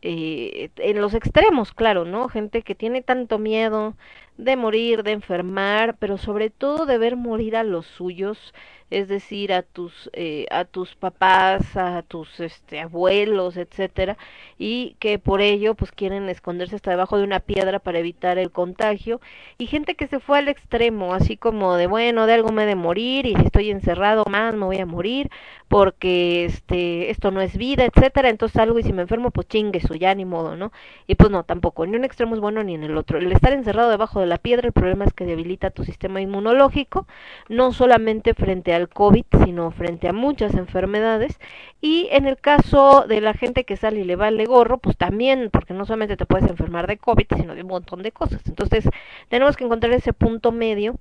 eh, 0.03 0.71
en 0.77 1.01
los 1.01 1.15
extremos, 1.15 1.73
claro, 1.73 2.05
¿no? 2.05 2.29
Gente 2.29 2.63
que 2.63 2.75
tiene 2.75 3.03
tanto 3.03 3.39
miedo 3.39 3.95
de 4.39 4.57
morir, 4.57 5.03
de 5.03 5.13
enfermar, 5.13 5.97
pero 5.99 6.17
sobre 6.17 6.51
todo 6.51 6.87
de 6.87 6.99
ver 6.99 7.17
morir 7.17 7.57
a 7.57 7.65
los 7.65 7.87
suyos, 7.87 8.55
es 8.91 9.09
decir, 9.09 9.53
a 9.53 9.63
tus 9.63 10.11
eh, 10.13 10.47
a 10.51 10.65
tus 10.65 10.95
papás, 10.95 11.77
a 11.77 12.03
tus 12.03 12.41
este 12.41 12.81
abuelos, 12.81 13.57
etcétera, 13.57 14.17
y 14.59 14.97
que 14.99 15.19
por 15.19 15.41
ello 15.41 15.75
pues 15.75 15.93
quieren 15.93 16.29
esconderse 16.29 16.77
hasta 16.77 16.91
debajo 16.91 17.19
de 17.19 17.25
una 17.25 17.41
piedra 17.41 17.79
para 17.79 17.99
evitar 17.99 18.39
el 18.39 18.51
contagio 18.51 19.21
y 19.59 19.67
gente 19.67 19.95
que 19.95 20.07
se 20.07 20.21
fue 20.21 20.39
al 20.39 20.49
extremo, 20.49 21.15
así 21.15 21.37
como 21.37 21.77
de 21.77 21.87
bueno, 21.87 22.27
de 22.27 22.35
algo 22.35 22.51
me 22.53 22.65
he 22.65 22.67
de 22.67 22.75
morir 22.75 23.27
y 23.27 23.35
si 23.37 23.43
estoy 23.43 23.71
encerrado 23.71 24.25
más 24.29 24.55
me 24.55 24.67
voy 24.67 24.79
a 24.79 24.87
morir 24.87 25.31
porque 25.69 26.45
este 26.47 27.11
esto 27.11 27.31
no 27.31 27.41
es 27.41 27.57
vida, 27.57 27.85
etcétera, 27.85 28.29
entonces 28.29 28.57
algo 28.61 28.79
y 28.79 28.83
si 28.83 28.93
me 28.93 29.03
enfermo 29.03 29.31
pues 29.31 29.47
chingue 29.49 29.81
su 29.81 29.95
ya 29.95 30.15
ni 30.15 30.25
modo, 30.25 30.57
¿no? 30.57 30.73
Y 31.07 31.15
pues 31.15 31.31
no, 31.31 31.45
tampoco, 31.45 31.87
ni 31.87 31.97
un 31.97 32.05
extremo 32.05 32.35
es 32.35 32.41
bueno 32.41 32.63
ni 32.65 32.75
en 32.75 32.83
el 32.85 32.97
otro. 32.97 33.19
El 33.19 33.31
estar 33.33 33.53
encerrado 33.53 33.91
debajo 33.91 34.21
de 34.21 34.27
la 34.27 34.39
piedra, 34.39 34.67
el 34.67 34.73
problema 34.73 35.05
es 35.05 35.13
que 35.13 35.25
debilita 35.27 35.71
tu 35.71 35.85
sistema 35.85 36.21
inmunológico, 36.21 37.07
no 37.49 37.73
solamente 37.73 38.35
frente 38.35 38.73
al 38.81 38.89
COVID, 38.89 39.25
sino 39.45 39.71
frente 39.71 40.09
a 40.09 40.13
muchas 40.13 40.55
enfermedades. 40.55 41.39
Y 41.81 42.09
en 42.11 42.27
el 42.27 42.37
caso 42.39 43.05
de 43.09 43.21
la 43.21 43.35
gente 43.35 43.65
que 43.65 43.77
sale 43.77 44.01
y 44.01 44.05
le 44.05 44.17
vale 44.17 44.45
gorro, 44.47 44.79
pues 44.79 44.97
también, 44.97 45.51
porque 45.53 45.75
no 45.75 45.85
solamente 45.85 46.17
te 46.17 46.27
puedes 46.27 46.51
enfermar 46.51 46.87
de 46.87 46.99
COVID, 46.99 47.27
sino 47.37 47.55
de 47.55 47.63
un 47.63 47.69
montón 47.69 48.03
de 48.03 48.13
cosas. 48.13 48.43
Entonces, 48.47 48.89
tenemos 49.29 49.57
que 49.57 49.65
encontrar 49.65 49.93
ese 49.93 50.13
punto 50.13 50.53
medio 50.53 50.97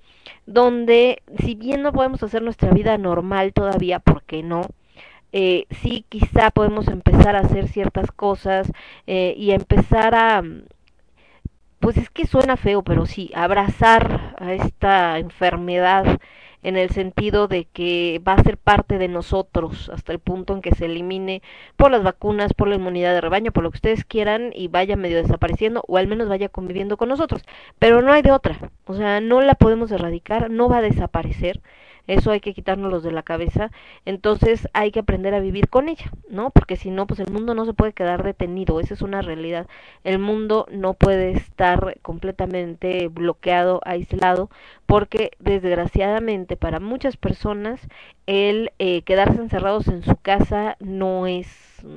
donde, 0.45 1.21
si 1.39 1.55
bien 1.55 1.81
no 1.81 1.91
podemos 1.93 2.21
hacer 2.23 2.41
nuestra 2.41 2.71
vida 2.71 2.97
normal 2.97 3.53
todavía, 3.53 3.99
porque 3.99 4.43
no? 4.43 4.61
Eh, 5.31 5.65
sí, 5.81 6.05
quizá 6.09 6.51
podemos 6.51 6.87
empezar 6.87 7.35
a 7.35 7.41
hacer 7.41 7.67
ciertas 7.67 8.11
cosas 8.11 8.71
eh, 9.05 9.35
y 9.37 9.51
empezar 9.51 10.15
a, 10.15 10.43
pues 11.79 11.97
es 11.97 12.09
que 12.09 12.27
suena 12.27 12.57
feo, 12.57 12.83
pero 12.83 13.05
sí, 13.05 13.31
abrazar 13.33 14.35
a 14.39 14.53
esta 14.53 15.17
enfermedad 15.19 16.19
en 16.63 16.77
el 16.77 16.89
sentido 16.89 17.47
de 17.47 17.65
que 17.65 18.21
va 18.27 18.33
a 18.33 18.43
ser 18.43 18.57
parte 18.57 18.97
de 18.97 19.07
nosotros 19.07 19.89
hasta 19.89 20.11
el 20.11 20.19
punto 20.19 20.53
en 20.53 20.61
que 20.61 20.75
se 20.75 20.85
elimine 20.85 21.41
por 21.75 21.91
las 21.91 22.03
vacunas, 22.03 22.53
por 22.53 22.67
la 22.67 22.75
inmunidad 22.75 23.13
de 23.13 23.21
rebaño, 23.21 23.51
por 23.51 23.63
lo 23.63 23.71
que 23.71 23.77
ustedes 23.77 24.05
quieran 24.05 24.51
y 24.53 24.67
vaya 24.67 24.95
medio 24.95 25.17
desapareciendo 25.17 25.83
o 25.87 25.97
al 25.97 26.07
menos 26.07 26.29
vaya 26.29 26.49
conviviendo 26.49 26.97
con 26.97 27.09
nosotros. 27.09 27.43
Pero 27.79 28.01
no 28.01 28.11
hay 28.11 28.21
de 28.21 28.31
otra, 28.31 28.71
o 28.85 28.93
sea, 28.93 29.21
no 29.21 29.41
la 29.41 29.55
podemos 29.55 29.91
erradicar, 29.91 30.49
no 30.49 30.69
va 30.69 30.77
a 30.77 30.81
desaparecer 30.81 31.61
eso 32.09 32.31
hay 32.31 32.39
que 32.41 32.53
quitárnoslos 32.53 33.03
de 33.03 33.11
la 33.11 33.23
cabeza, 33.23 33.71
entonces 34.05 34.67
hay 34.73 34.91
que 34.91 34.99
aprender 34.99 35.33
a 35.33 35.39
vivir 35.39 35.69
con 35.69 35.89
ella, 35.89 36.11
¿no? 36.29 36.49
Porque 36.51 36.75
si 36.75 36.89
no, 36.91 37.07
pues 37.07 37.19
el 37.19 37.31
mundo 37.31 37.53
no 37.53 37.65
se 37.65 37.73
puede 37.73 37.93
quedar 37.93 38.23
detenido, 38.23 38.79
esa 38.79 38.93
es 38.95 39.01
una 39.01 39.21
realidad. 39.21 39.67
El 40.03 40.19
mundo 40.19 40.65
no 40.71 40.93
puede 40.93 41.31
estar 41.31 41.97
completamente 42.01 43.07
bloqueado, 43.09 43.81
aislado, 43.85 44.49
porque 44.85 45.31
desgraciadamente 45.39 46.57
para 46.57 46.79
muchas 46.79 47.17
personas 47.17 47.79
el 48.25 48.71
eh, 48.79 49.01
quedarse 49.03 49.39
encerrados 49.41 49.87
en 49.87 50.03
su 50.03 50.15
casa 50.17 50.77
no 50.79 51.27
es, 51.27 51.47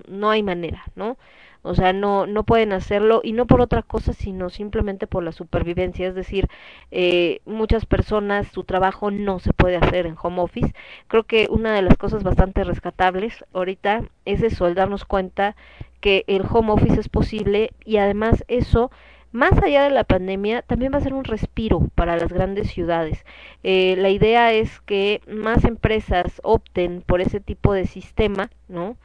no 0.09 0.31
hay 0.31 0.43
manera, 0.43 0.85
¿no? 0.95 1.17
O 1.63 1.75
sea, 1.75 1.93
no, 1.93 2.27
no 2.27 2.45
pueden 2.45 2.73
hacerlo 2.73 3.21
y 3.23 3.33
no 3.33 3.47
por 3.47 3.61
otra 3.61 3.83
cosa, 3.83 4.13
sino 4.13 4.51
simplemente 4.51 5.07
por 5.07 5.23
la 5.23 5.33
supervivencia. 5.33 6.09
Es 6.09 6.15
decir, 6.15 6.49
eh, 6.91 7.41
muchas 7.47 7.87
personas 7.87 8.49
su 8.49 8.65
trabajo 8.65 9.11
no 9.11 9.39
se 9.39 9.53
puede 9.53 9.77
hacer 9.77 10.07
en 10.07 10.17
home 10.21 10.41
office. 10.43 10.75
Creo 11.09 11.25
que 11.25 11.47
una 11.51 11.75
de 11.75 11.83
las 11.83 11.97
cosas 11.97 12.23
bastante 12.25 12.65
rescatables 12.65 13.45
ahorita 13.53 14.03
es 14.25 14.43
eso, 14.43 14.67
el 14.67 14.75
darnos 14.75 15.05
cuenta 15.05 15.57
que 16.01 16.25
el 16.27 16.43
home 16.51 16.73
office 16.73 16.99
es 17.01 17.09
posible 17.09 17.71
y 17.85 17.99
además 17.99 18.45
eso 18.49 18.91
más 19.33 19.53
allá 19.63 19.85
de 19.85 19.91
la 19.91 20.05
pandemia, 20.05 20.63
también 20.63 20.93
va 20.93 20.99
a 20.99 21.01
ser 21.01 21.15
un 21.15 21.25
respiro 21.25 21.89
para 21.95 22.17
las 22.17 22.33
grandes 22.33 22.71
ciudades. 22.71 23.25
Eh, 23.63 23.97
la 23.99 24.11
idea 24.11 24.53
es 24.53 24.81
que 24.81 25.23
más 25.27 25.65
empresas 25.65 26.41
opten 26.45 27.03
por 27.03 27.23
ese 27.23 27.41
tipo 27.41 27.73
de 27.73 27.87
sistema, 27.87 28.51
¿no? 28.69 28.97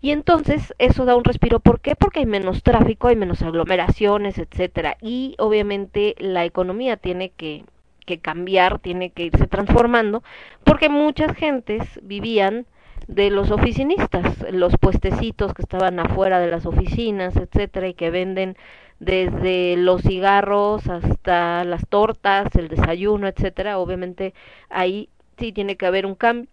Y 0.00 0.12
entonces 0.12 0.74
eso 0.78 1.04
da 1.04 1.16
un 1.16 1.24
respiro. 1.24 1.60
¿Por 1.60 1.80
qué? 1.80 1.94
Porque 1.94 2.20
hay 2.20 2.26
menos 2.26 2.62
tráfico, 2.62 3.08
hay 3.08 3.16
menos 3.16 3.42
aglomeraciones, 3.42 4.38
etcétera. 4.38 4.96
Y 5.00 5.34
obviamente 5.38 6.14
la 6.18 6.44
economía 6.44 6.96
tiene 6.96 7.30
que, 7.30 7.64
que 8.06 8.18
cambiar, 8.18 8.78
tiene 8.78 9.10
que 9.10 9.24
irse 9.24 9.46
transformando, 9.46 10.22
porque 10.64 10.88
muchas 10.88 11.34
gentes 11.36 11.82
vivían 12.02 12.66
de 13.08 13.30
los 13.30 13.50
oficinistas, 13.50 14.46
los 14.52 14.76
puestecitos 14.78 15.52
que 15.54 15.62
estaban 15.62 15.98
afuera 15.98 16.38
de 16.40 16.50
las 16.50 16.64
oficinas, 16.66 17.36
etcétera, 17.36 17.88
y 17.88 17.94
que 17.94 18.10
venden 18.10 18.56
desde 19.00 19.76
los 19.76 20.02
cigarros 20.02 20.88
hasta 20.88 21.64
las 21.64 21.86
tortas, 21.88 22.54
el 22.54 22.68
desayuno, 22.68 23.26
etcétera. 23.28 23.78
Obviamente 23.78 24.34
ahí 24.68 25.08
sí 25.38 25.52
tiene 25.52 25.76
que 25.76 25.86
haber 25.86 26.06
un 26.06 26.14
cambio 26.14 26.48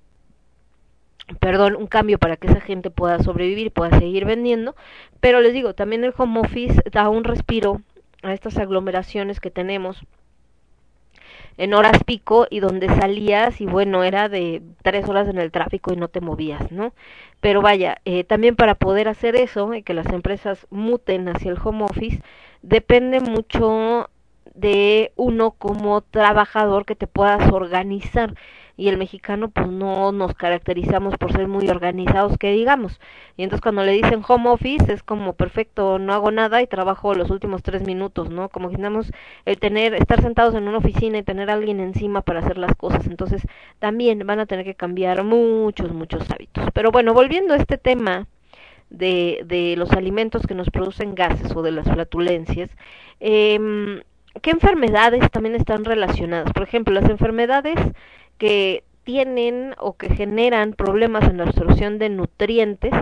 perdón, 1.40 1.76
un 1.76 1.88
cambio 1.88 2.18
para 2.18 2.38
que 2.38 2.48
esa 2.48 2.62
gente 2.62 2.90
pueda 2.90 3.20
sobrevivir, 3.20 3.72
pueda 3.72 3.98
seguir 4.00 4.26
vendiendo, 4.26 4.76
pero 5.20 5.42
les 5.42 5.54
digo, 5.54 5.74
también 5.74 6.04
el 6.04 6.14
home 6.18 6.40
office 6.40 6.82
da 6.92 7.10
un 7.10 7.24
respiro 7.24 7.82
a 8.24 8.34
estas 8.34 8.58
aglomeraciones 8.58 9.40
que 9.40 9.52
tenemos 9.52 10.04
en 11.58 11.74
horas 11.74 12.04
pico 12.06 12.48
y 12.50 12.60
donde 12.60 12.88
salías 12.88 13.62
y 13.62 13.66
bueno, 13.66 14.04
era 14.04 14.30
de 14.30 14.62
tres 14.84 15.08
horas 15.10 15.28
en 15.28 15.40
el 15.40 15.52
tráfico 15.52 15.92
y 15.92 15.98
no 15.98 16.08
te 16.08 16.22
movías, 16.22 16.72
¿no? 16.72 16.94
Pero 17.42 17.62
vaya, 17.62 17.98
eh, 18.06 18.24
también 18.24 18.56
para 18.56 18.76
poder 18.76 19.08
hacer 19.08 19.36
eso 19.36 19.74
y 19.74 19.84
que 19.84 19.94
las 19.94 20.08
empresas 20.08 20.68
muten 20.70 21.28
hacia 21.30 21.52
el 21.52 21.58
home 21.64 21.84
office, 21.84 22.22
depende 22.62 23.20
mucho 23.20 24.10
de 24.54 25.12
uno 25.16 25.52
como 25.52 26.02
trabajador 26.02 26.86
que 26.86 26.96
te 26.96 27.08
puedas 27.08 27.52
organizar 27.52 28.36
y 28.78 28.90
el 28.90 28.98
mexicano 28.98 29.50
pues 29.50 29.68
no 29.68 30.12
nos 30.12 30.36
caracterizamos 30.36 31.18
por 31.18 31.34
ser 31.34 31.48
muy 31.48 31.68
organizados 31.68 32.38
que 32.38 32.52
digamos. 32.52 33.02
Y 33.36 33.44
entonces 33.44 33.62
cuando 33.62 33.84
le 33.84 33.92
dicen 33.92 34.22
home 34.26 34.50
office 34.50 34.94
es 34.94 35.04
como 35.04 35.34
perfecto 35.34 35.98
no 36.00 36.14
hago 36.14 36.32
nada 36.32 36.62
y 36.62 36.68
trabajo 36.68 37.16
los 37.16 37.32
últimos 37.32 37.64
tres 37.64 37.84
minutos 37.86 38.30
no 38.30 38.50
como 38.50 38.70
que 38.70 38.78
el 39.46 39.60
tener 39.60 39.96
estar 39.96 40.22
sentados 40.22 40.54
en 40.54 40.68
una 40.68 40.78
oficina 40.78 41.18
y 41.18 41.24
tener 41.24 41.50
a 41.50 41.54
alguien 41.54 41.80
encima 41.80 42.22
para 42.22 42.40
hacer 42.40 42.58
las 42.58 42.76
cosas. 42.76 43.08
Entonces 43.08 43.42
también 43.80 44.20
van 44.26 44.40
a 44.40 44.46
tener 44.46 44.64
que 44.64 44.76
cambiar 44.76 45.24
muchos 45.24 45.92
muchos 45.92 46.30
hábitos. 46.30 46.66
Pero 46.74 46.92
bueno 46.92 47.14
volviendo 47.14 47.56
a 47.56 47.58
este 47.58 47.78
tema 47.78 48.28
de, 48.92 49.44
de 49.46 49.76
los 49.76 49.92
alimentos 49.92 50.46
que 50.48 50.54
nos 50.54 50.70
producen 50.70 51.16
gases 51.16 51.54
o 51.56 51.62
de 51.62 51.72
las 51.72 51.90
flatulencias 51.90 52.70
eh, 53.20 53.60
¿qué 54.42 54.52
enfermedades 54.52 55.30
también 55.32 55.56
están 55.56 55.86
relacionadas? 55.86 56.52
Por 56.54 56.64
ejemplo, 56.64 56.94
las 56.94 57.10
enfermedades 57.10 57.76
que 58.38 58.84
tienen 59.04 59.74
o 59.80 59.96
que 59.96 60.10
generan 60.14 60.74
problemas 60.74 61.24
en 61.30 61.38
la 61.38 61.46
absorción 61.46 61.98
de 61.98 62.10
nutrientes, 62.10 62.94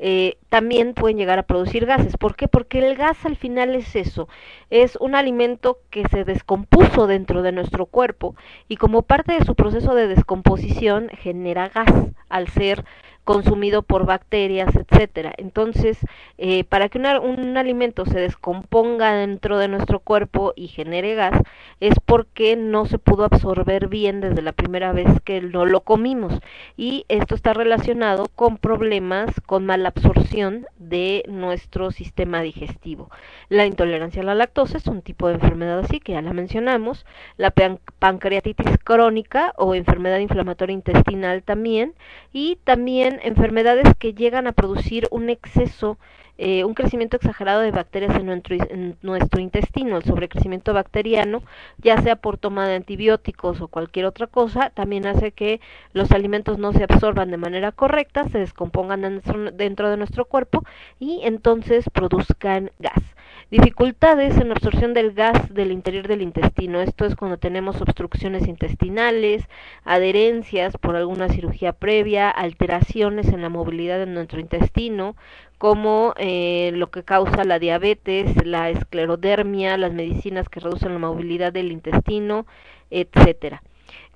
eh, 0.00 0.36
también 0.48 0.94
pueden 0.94 1.16
llegar 1.16 1.40
a 1.40 1.42
producir 1.42 1.84
gases. 1.84 2.16
¿Por 2.16 2.36
qué? 2.36 2.46
Porque 2.46 2.78
el 2.78 2.94
gas 2.94 3.26
al 3.26 3.34
final 3.34 3.74
es 3.74 3.96
eso, 3.96 4.28
es 4.70 4.94
un 5.00 5.16
alimento 5.16 5.78
que 5.90 6.06
se 6.06 6.24
descompuso 6.24 7.08
dentro 7.08 7.42
de 7.42 7.50
nuestro 7.50 7.86
cuerpo 7.86 8.36
y 8.68 8.76
como 8.76 9.02
parte 9.02 9.32
de 9.32 9.44
su 9.44 9.56
proceso 9.56 9.96
de 9.96 10.06
descomposición 10.06 11.08
genera 11.08 11.68
gas 11.68 11.92
al 12.28 12.46
ser 12.46 12.84
consumido 13.28 13.82
por 13.82 14.06
bacterias, 14.06 14.74
etcétera. 14.74 15.34
Entonces, 15.36 15.98
eh, 16.38 16.64
para 16.64 16.88
que 16.88 16.96
una, 16.96 17.20
un 17.20 17.58
alimento 17.58 18.06
se 18.06 18.18
descomponga 18.18 19.12
dentro 19.12 19.58
de 19.58 19.68
nuestro 19.68 20.00
cuerpo 20.00 20.54
y 20.56 20.68
genere 20.68 21.14
gas, 21.14 21.38
es 21.78 21.94
porque 22.06 22.56
no 22.56 22.86
se 22.86 22.96
pudo 22.96 23.24
absorber 23.24 23.88
bien 23.88 24.22
desde 24.22 24.40
la 24.40 24.52
primera 24.52 24.94
vez 24.94 25.20
que 25.26 25.42
no 25.42 25.66
lo 25.66 25.82
comimos. 25.82 26.40
Y 26.78 27.04
esto 27.08 27.34
está 27.34 27.52
relacionado 27.52 28.28
con 28.34 28.56
problemas 28.56 29.30
con 29.44 29.66
mala 29.66 29.90
absorción 29.90 30.64
de 30.78 31.22
nuestro 31.28 31.90
sistema 31.90 32.40
digestivo. 32.40 33.10
La 33.50 33.66
intolerancia 33.66 34.22
a 34.22 34.24
la 34.24 34.34
lactosa 34.34 34.78
es 34.78 34.86
un 34.86 35.02
tipo 35.02 35.28
de 35.28 35.34
enfermedad 35.34 35.80
así, 35.80 36.00
que 36.00 36.12
ya 36.12 36.22
la 36.22 36.32
mencionamos. 36.32 37.04
La 37.36 37.52
pancreatitis 37.98 38.78
crónica 38.82 39.52
o 39.58 39.74
enfermedad 39.74 40.18
inflamatoria 40.18 40.72
intestinal 40.72 41.42
también. 41.42 41.92
Y 42.32 42.56
también 42.64 43.17
enfermedades 43.22 43.94
que 43.98 44.14
llegan 44.14 44.46
a 44.46 44.52
producir 44.52 45.08
un 45.10 45.30
exceso 45.30 45.98
eh, 46.38 46.64
un 46.64 46.74
crecimiento 46.74 47.16
exagerado 47.16 47.60
de 47.60 47.72
bacterias 47.72 48.14
en 48.16 48.96
nuestro, 49.02 49.40
intestino, 49.40 49.96
el 49.96 50.04
sobrecrecimiento 50.04 50.72
bacteriano, 50.72 51.42
ya 51.78 52.00
sea 52.00 52.14
por 52.16 52.38
toma 52.38 52.68
de 52.68 52.76
antibióticos 52.76 53.60
o 53.60 53.66
cualquier 53.66 54.06
otra 54.06 54.28
cosa, 54.28 54.70
también 54.70 55.06
hace 55.06 55.32
que 55.32 55.60
los 55.92 56.12
alimentos 56.12 56.58
no 56.58 56.72
se 56.72 56.84
absorban 56.84 57.32
de 57.32 57.36
manera 57.38 57.72
correcta, 57.72 58.28
se 58.28 58.38
descompongan 58.38 59.20
dentro 59.54 59.90
de 59.90 59.96
nuestro 59.96 60.26
cuerpo 60.26 60.64
y 61.00 61.20
entonces 61.24 61.90
produzcan 61.92 62.70
gas. 62.78 63.02
Dificultades 63.50 64.36
en 64.36 64.48
la 64.48 64.54
absorción 64.54 64.92
del 64.92 65.14
gas 65.14 65.54
del 65.54 65.72
interior 65.72 66.06
del 66.06 66.20
intestino. 66.20 66.82
Esto 66.82 67.06
es 67.06 67.16
cuando 67.16 67.38
tenemos 67.38 67.80
obstrucciones 67.80 68.46
intestinales, 68.46 69.48
adherencias 69.84 70.76
por 70.76 70.96
alguna 70.96 71.30
cirugía 71.30 71.72
previa, 71.72 72.28
alteraciones 72.28 73.28
en 73.28 73.40
la 73.40 73.48
movilidad 73.48 73.98
de 73.98 74.06
nuestro 74.06 74.38
intestino, 74.38 75.16
como 75.58 76.14
eh, 76.16 76.70
lo 76.74 76.90
que 76.90 77.02
causa 77.02 77.44
la 77.44 77.58
diabetes, 77.58 78.46
la 78.46 78.70
esclerodermia, 78.70 79.76
las 79.76 79.92
medicinas 79.92 80.48
que 80.48 80.60
reducen 80.60 80.92
la 80.92 80.98
movilidad 80.98 81.52
del 81.52 81.72
intestino, 81.72 82.46
etcétera. 82.90 83.62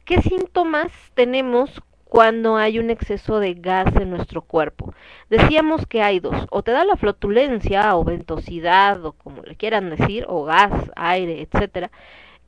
¿Qué 0.04 0.22
síntomas 0.22 0.90
tenemos 1.14 1.82
cuando 2.12 2.58
hay 2.58 2.78
un 2.78 2.90
exceso 2.90 3.40
de 3.40 3.54
gas 3.54 3.96
en 3.96 4.10
nuestro 4.10 4.42
cuerpo. 4.42 4.92
Decíamos 5.30 5.86
que 5.86 6.02
hay 6.02 6.20
dos, 6.20 6.46
o 6.50 6.62
te 6.62 6.70
da 6.70 6.84
la 6.84 6.96
flotulencia 6.96 7.96
o 7.96 8.04
ventosidad 8.04 9.02
o 9.02 9.12
como 9.12 9.40
le 9.42 9.56
quieran 9.56 9.88
decir, 9.88 10.26
o 10.28 10.44
gas, 10.44 10.90
aire, 10.94 11.40
etcétera, 11.40 11.90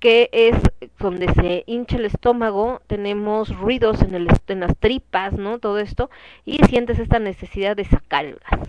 que 0.01 0.29
es 0.33 0.55
donde 0.99 1.33
se 1.33 1.65
hincha 1.67 1.97
el 1.97 2.05
estómago, 2.05 2.83
tenemos 2.89 3.57
ruidos 3.59 4.03
en, 4.03 4.15
el, 4.15 4.29
en 4.49 4.61
las 4.61 4.77
tripas, 4.77 5.33
¿no? 5.33 5.59
Todo 5.59 5.79
esto, 5.79 6.11
y 6.45 6.63
sientes 6.67 6.99
esta 6.99 7.19
necesidad 7.19 7.75
de 7.75 7.87
sacar 7.87 8.27
el 8.27 8.39
gas. 8.51 8.69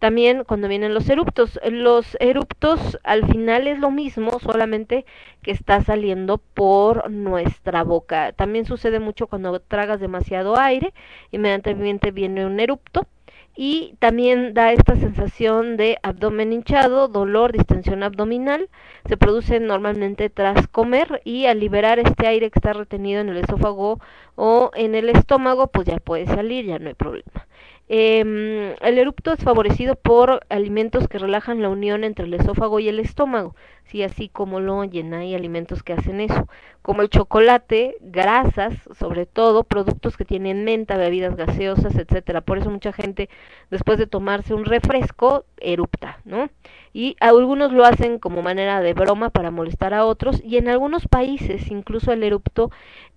También 0.00 0.44
cuando 0.44 0.66
vienen 0.66 0.94
los 0.94 1.08
eruptos, 1.10 1.60
los 1.70 2.16
eruptos 2.20 2.98
al 3.04 3.26
final 3.26 3.68
es 3.68 3.78
lo 3.78 3.90
mismo, 3.90 4.40
solamente 4.40 5.04
que 5.42 5.52
está 5.52 5.82
saliendo 5.82 6.38
por 6.38 7.10
nuestra 7.10 7.84
boca. 7.84 8.32
También 8.32 8.64
sucede 8.64 8.98
mucho 8.98 9.28
cuando 9.28 9.60
tragas 9.60 10.00
demasiado 10.00 10.58
aire, 10.58 10.92
inmediatamente 11.30 12.10
viene 12.12 12.46
un 12.46 12.58
erupto 12.60 13.06
y 13.54 13.94
también 13.98 14.54
da 14.54 14.72
esta 14.72 14.96
sensación 14.96 15.76
de 15.76 15.98
abdomen 16.02 16.52
hinchado, 16.54 17.08
dolor, 17.08 17.52
distensión 17.52 18.02
abdominal, 18.02 18.70
se 19.06 19.18
produce 19.18 19.60
normalmente 19.60 20.30
tras 20.30 20.66
comer 20.68 21.20
y 21.24 21.46
al 21.46 21.60
liberar 21.60 21.98
este 21.98 22.26
aire 22.26 22.50
que 22.50 22.58
está 22.58 22.72
retenido 22.72 23.20
en 23.20 23.28
el 23.28 23.36
esófago 23.36 24.00
o 24.34 24.70
en 24.74 24.94
el 24.94 25.10
estómago, 25.10 25.66
pues 25.66 25.86
ya 25.88 25.98
puede 25.98 26.26
salir, 26.26 26.64
ya 26.66 26.78
no 26.78 26.88
hay 26.88 26.94
problema. 26.94 27.46
Eh, 27.92 28.76
el 28.80 28.98
erupto 28.98 29.32
es 29.32 29.42
favorecido 29.42 29.96
por 29.96 30.46
alimentos 30.48 31.08
que 31.08 31.18
relajan 31.18 31.60
la 31.60 31.68
unión 31.68 32.04
entre 32.04 32.26
el 32.26 32.34
esófago 32.34 32.78
y 32.78 32.88
el 32.88 33.00
estómago, 33.00 33.56
sí, 33.82 34.04
así 34.04 34.28
como 34.28 34.60
lo 34.60 34.76
oyen, 34.78 35.12
hay 35.12 35.34
alimentos 35.34 35.82
que 35.82 35.94
hacen 35.94 36.20
eso, 36.20 36.46
como 36.82 37.02
el 37.02 37.08
chocolate, 37.10 37.96
grasas, 38.00 38.74
sobre 38.96 39.26
todo, 39.26 39.64
productos 39.64 40.16
que 40.16 40.24
tienen 40.24 40.62
menta, 40.62 40.96
bebidas 40.96 41.34
gaseosas, 41.34 41.96
etcétera. 41.96 42.42
Por 42.42 42.58
eso 42.58 42.70
mucha 42.70 42.92
gente 42.92 43.28
después 43.70 43.98
de 43.98 44.06
tomarse 44.06 44.54
un 44.54 44.64
refresco 44.66 45.44
erupta, 45.58 46.20
¿no? 46.24 46.48
Y 46.92 47.16
algunos 47.18 47.72
lo 47.72 47.84
hacen 47.84 48.20
como 48.20 48.40
manera 48.42 48.80
de 48.80 48.94
broma 48.94 49.30
para 49.30 49.50
molestar 49.50 49.94
a 49.94 50.04
otros 50.04 50.40
y 50.44 50.58
en 50.58 50.68
algunos 50.68 51.08
países 51.08 51.70
incluso 51.72 52.12
el 52.12 52.22
erupto 52.22 52.70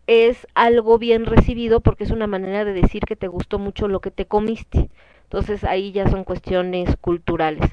es 0.08 0.48
algo 0.54 0.98
bien 0.98 1.26
recibido 1.26 1.80
porque 1.80 2.04
es 2.04 2.12
una 2.12 2.28
manera 2.28 2.66
de 2.66 2.74
decir 2.74 3.04
que 3.04 3.16
te 3.16 3.28
gustó 3.28 3.60
mucho 3.60 3.88
lo 3.88 4.00
que 4.02 4.12
te 4.12 4.26
comiste. 4.26 4.90
Entonces 5.24 5.64
ahí 5.64 5.92
ya 5.92 6.10
son 6.10 6.24
cuestiones 6.24 6.96
culturales. 7.02 7.68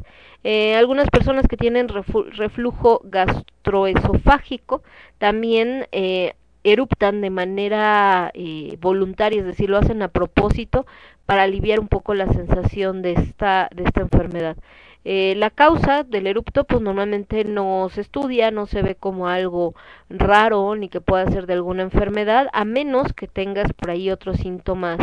Eh, 0.44 0.76
algunas 0.76 1.08
personas 1.10 1.46
que 1.46 1.58
tienen 1.58 1.88
reflujo 1.88 3.02
gastroesofágico 3.04 4.82
también 5.18 5.86
eh, 5.92 6.34
eruptan 6.64 7.20
de 7.20 7.30
manera 7.30 8.30
eh, 8.34 8.76
voluntaria, 8.80 9.40
es 9.40 9.46
decir, 9.46 9.68
lo 9.68 9.78
hacen 9.78 10.02
a 10.02 10.08
propósito 10.08 10.86
para 11.26 11.42
aliviar 11.42 11.80
un 11.80 11.88
poco 11.88 12.14
la 12.14 12.32
sensación 12.32 13.02
de 13.02 13.12
esta, 13.12 13.68
de 13.74 13.84
esta 13.84 14.00
enfermedad. 14.00 14.56
Eh, 15.04 15.34
la 15.36 15.50
causa 15.50 16.04
del 16.04 16.26
erupto 16.26 16.64
pues 16.64 16.82
normalmente 16.82 17.44
no 17.44 17.88
se 17.90 18.02
estudia, 18.02 18.50
no 18.50 18.66
se 18.66 18.82
ve 18.82 18.94
como 18.96 19.28
algo 19.28 19.74
raro 20.10 20.74
ni 20.76 20.88
que 20.88 21.00
pueda 21.00 21.30
ser 21.30 21.46
de 21.46 21.54
alguna 21.54 21.82
enfermedad, 21.82 22.48
a 22.52 22.64
menos 22.64 23.12
que 23.14 23.26
tengas 23.26 23.72
por 23.72 23.90
ahí 23.90 24.10
otros 24.10 24.38
síntomas 24.38 24.98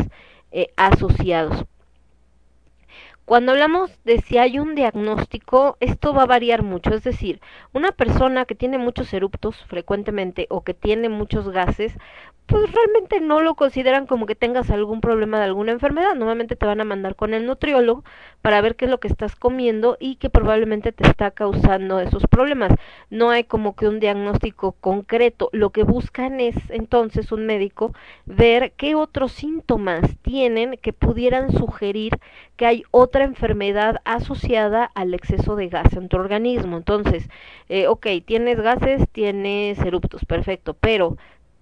eh, 0.52 0.70
asociados. 0.78 1.66
Cuando 3.28 3.52
hablamos 3.52 3.92
de 4.06 4.22
si 4.22 4.38
hay 4.38 4.58
un 4.58 4.74
diagnóstico, 4.74 5.76
esto 5.82 6.14
va 6.14 6.24
a 6.24 6.28
variar 6.28 6.64
mucho, 6.64 6.94
es 6.94 7.04
decir, 7.04 7.42
una 7.74 7.92
persona 7.92 8.46
que 8.46 8.56
tiene 8.56 8.78
muchos 8.78 9.14
eruptos 9.14 9.66
frecuentemente 9.66 10.48
o 10.50 10.64
que 10.64 10.74
tiene 10.74 11.10
muchos 11.10 11.50
gases, 11.50 11.92
pues 12.48 12.72
realmente 12.72 13.20
no 13.20 13.42
lo 13.42 13.56
consideran 13.56 14.08
como 14.08 14.26
que 14.26 14.36
tengas 14.36 14.70
algún 14.70 15.02
problema 15.02 15.38
de 15.38 15.44
alguna 15.44 15.74
enfermedad. 15.74 16.16
Normalmente 16.16 16.56
te 16.56 16.66
van 16.66 16.80
a 16.80 16.86
mandar 16.86 17.18
con 17.18 17.34
el 17.34 17.46
nutriólogo 17.46 18.06
para 18.42 18.62
ver 18.62 18.78
qué 18.78 18.86
es 18.86 18.92
lo 18.92 19.02
que 19.02 19.10
estás 19.10 19.36
comiendo 19.36 19.98
y 20.00 20.16
que 20.16 20.30
probablemente 20.30 20.94
te 20.94 21.06
está 21.06 21.32
causando 21.32 22.00
esos 22.00 22.26
problemas. 22.28 22.72
No 23.10 23.32
hay 23.32 23.44
como 23.44 23.76
que 23.76 23.90
un 23.90 24.00
diagnóstico 24.00 24.72
concreto. 24.72 25.50
Lo 25.52 25.72
que 25.72 25.84
buscan 25.84 26.40
es 26.40 26.56
entonces 26.70 27.34
un 27.34 27.46
médico 27.46 27.92
ver 28.26 28.72
qué 28.78 28.96
otros 28.96 29.34
síntomas 29.34 30.18
tienen 30.22 30.78
que 30.82 30.94
pudieran 30.94 31.52
sugerir 31.52 32.14
que 32.58 32.66
hay 32.66 32.84
otra 32.92 33.24
enfermedad 33.24 34.02
asociada 34.06 34.86
al 34.96 35.14
exceso 35.14 35.56
de 35.56 35.70
gas 35.70 35.94
en 35.94 36.10
tu 36.10 36.18
organismo. 36.18 36.78
Entonces, 36.78 37.30
eh, 37.70 37.88
ok, 37.88 38.08
tienes 38.26 38.60
gases, 38.60 39.08
tienes 39.12 39.80
eruptos, 39.80 40.26
perfecto, 40.26 40.74
pero 40.76 41.18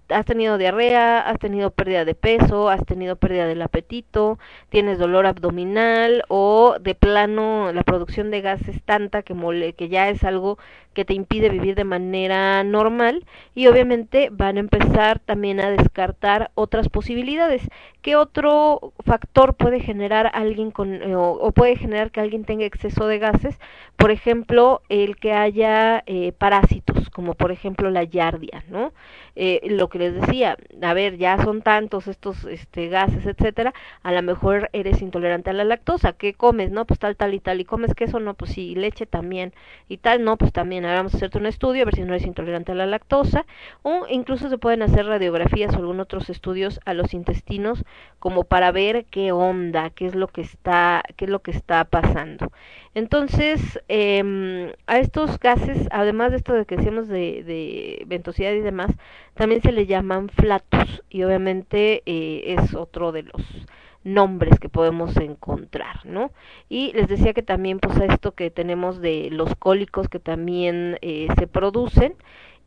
has 0.08 0.24
tenido 0.24 0.58
diarrea, 0.58 1.20
has 1.20 1.38
tenido 1.38 1.70
pérdida 1.70 2.04
de 2.04 2.14
peso, 2.14 2.68
has 2.68 2.84
tenido 2.84 3.16
pérdida 3.16 3.46
del 3.46 3.62
apetito, 3.62 4.38
tienes 4.68 4.98
dolor 4.98 5.26
abdominal 5.26 6.24
o 6.28 6.76
de 6.80 6.94
plano 6.94 7.72
la 7.72 7.82
producción 7.82 8.30
de 8.30 8.40
gas 8.40 8.68
es 8.68 8.82
tanta 8.82 9.22
que, 9.22 9.34
que 9.76 9.88
ya 9.88 10.08
es 10.08 10.24
algo 10.24 10.58
que 10.96 11.04
te 11.04 11.12
impide 11.12 11.50
vivir 11.50 11.74
de 11.74 11.84
manera 11.84 12.64
normal 12.64 13.26
y 13.54 13.66
obviamente 13.66 14.30
van 14.32 14.56
a 14.56 14.60
empezar 14.60 15.18
también 15.18 15.60
a 15.60 15.70
descartar 15.70 16.50
otras 16.54 16.88
posibilidades. 16.88 17.68
¿Qué 18.00 18.16
otro 18.16 18.94
factor 19.04 19.54
puede 19.56 19.80
generar 19.80 20.30
alguien 20.32 20.70
con 20.70 20.94
eh, 20.94 21.14
o, 21.14 21.52
puede 21.52 21.76
generar 21.76 22.10
que 22.10 22.20
alguien 22.20 22.44
tenga 22.44 22.64
exceso 22.64 23.06
de 23.06 23.18
gases? 23.18 23.58
Por 23.96 24.10
ejemplo, 24.10 24.80
el 24.88 25.16
que 25.18 25.34
haya 25.34 26.02
eh, 26.06 26.32
parásitos, 26.32 27.10
como 27.10 27.34
por 27.34 27.52
ejemplo 27.52 27.90
la 27.90 28.04
yardia, 28.04 28.64
¿no? 28.70 28.92
Eh, 29.38 29.60
lo 29.68 29.88
que 29.88 29.98
les 29.98 30.14
decía, 30.14 30.56
a 30.82 30.94
ver, 30.94 31.18
ya 31.18 31.36
son 31.44 31.60
tantos 31.62 32.08
estos 32.08 32.44
este, 32.46 32.88
gases, 32.88 33.26
etcétera, 33.26 33.74
a 34.02 34.12
lo 34.12 34.22
mejor 34.22 34.70
eres 34.72 35.02
intolerante 35.02 35.50
a 35.50 35.52
la 35.52 35.64
lactosa, 35.64 36.14
¿qué 36.14 36.32
comes? 36.32 36.70
No, 36.70 36.86
pues 36.86 36.98
tal, 36.98 37.16
tal 37.16 37.34
y 37.34 37.40
tal, 37.40 37.60
y 37.60 37.66
comes 37.66 37.94
queso, 37.94 38.18
no, 38.18 38.32
pues 38.34 38.52
sí, 38.52 38.74
leche 38.74 39.04
también, 39.04 39.52
y 39.88 39.98
tal, 39.98 40.24
no, 40.24 40.38
pues 40.38 40.52
también 40.52 40.84
vamos 40.84 41.12
a 41.14 41.18
hacerte 41.18 41.38
un 41.38 41.46
estudio 41.46 41.82
a 41.82 41.84
ver 41.84 41.94
si 41.94 42.02
no 42.02 42.14
eres 42.14 42.26
intolerante 42.26 42.72
a 42.72 42.74
la 42.74 42.86
lactosa 42.86 43.44
o 43.82 44.06
incluso 44.08 44.48
se 44.48 44.58
pueden 44.58 44.82
hacer 44.82 45.06
radiografías 45.06 45.74
o 45.74 45.78
algún 45.78 46.00
otros 46.00 46.30
estudios 46.30 46.80
a 46.84 46.94
los 46.94 47.12
intestinos 47.14 47.84
como 48.18 48.44
para 48.44 48.72
ver 48.72 49.04
qué 49.06 49.32
onda, 49.32 49.90
qué 49.90 50.06
es 50.06 50.14
lo 50.14 50.28
que 50.28 50.40
está, 50.40 51.02
qué 51.16 51.26
es 51.26 51.30
lo 51.30 51.40
que 51.40 51.50
está 51.50 51.84
pasando. 51.84 52.50
Entonces, 52.96 53.60
eh, 53.88 54.74
a 54.86 54.98
estos 54.98 55.38
gases, 55.38 55.86
además 55.90 56.30
de 56.30 56.38
esto 56.38 56.54
de 56.54 56.64
que 56.64 56.76
decíamos 56.78 57.08
de, 57.08 57.44
de 57.44 58.02
ventosidad 58.06 58.52
y 58.52 58.60
demás, 58.60 58.90
también 59.34 59.60
se 59.60 59.70
le 59.72 59.84
llaman 59.86 60.30
flatus 60.30 61.02
y 61.10 61.22
obviamente 61.22 62.02
eh, 62.06 62.54
es 62.58 62.74
otro 62.74 63.12
de 63.12 63.24
los 63.24 63.66
nombres 64.02 64.58
que 64.60 64.70
podemos 64.70 65.14
encontrar, 65.18 66.06
¿no? 66.06 66.30
Y 66.70 66.92
les 66.94 67.06
decía 67.08 67.34
que 67.34 67.42
también 67.42 67.80
pues 67.80 67.98
esto 68.00 68.32
que 68.34 68.50
tenemos 68.50 69.00
de 69.02 69.28
los 69.30 69.54
cólicos 69.56 70.08
que 70.08 70.20
también 70.20 70.96
eh, 71.02 71.26
se 71.38 71.46
producen 71.46 72.14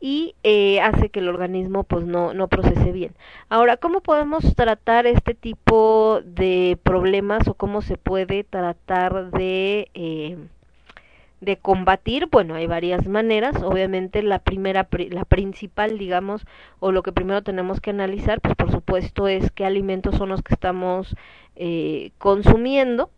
y 0.00 0.34
eh, 0.42 0.80
hace 0.80 1.10
que 1.10 1.20
el 1.20 1.28
organismo 1.28 1.84
pues 1.84 2.04
no, 2.06 2.34
no 2.34 2.48
procese 2.48 2.92
bien. 2.92 3.14
Ahora, 3.48 3.76
¿cómo 3.76 4.00
podemos 4.00 4.54
tratar 4.56 5.06
este 5.06 5.34
tipo 5.34 6.20
de 6.24 6.78
problemas 6.82 7.46
o 7.48 7.54
cómo 7.54 7.82
se 7.82 7.96
puede 7.98 8.44
tratar 8.44 9.30
de 9.30 9.90
eh, 9.94 10.38
de 11.40 11.56
combatir, 11.56 12.28
bueno, 12.30 12.54
hay 12.54 12.66
varias 12.66 13.06
maneras, 13.08 13.62
obviamente 13.62 14.22
la 14.22 14.40
primera, 14.40 14.86
la 15.10 15.24
principal, 15.24 15.98
digamos, 15.98 16.46
o 16.80 16.92
lo 16.92 17.02
que 17.02 17.12
primero 17.12 17.42
tenemos 17.42 17.80
que 17.80 17.90
analizar, 17.90 18.40
pues 18.40 18.54
por 18.56 18.70
supuesto 18.70 19.26
es 19.26 19.50
qué 19.50 19.64
alimentos 19.64 20.16
son 20.16 20.28
los 20.28 20.42
que 20.42 20.54
estamos 20.54 21.16
eh, 21.56 22.12
consumiendo 22.18 23.10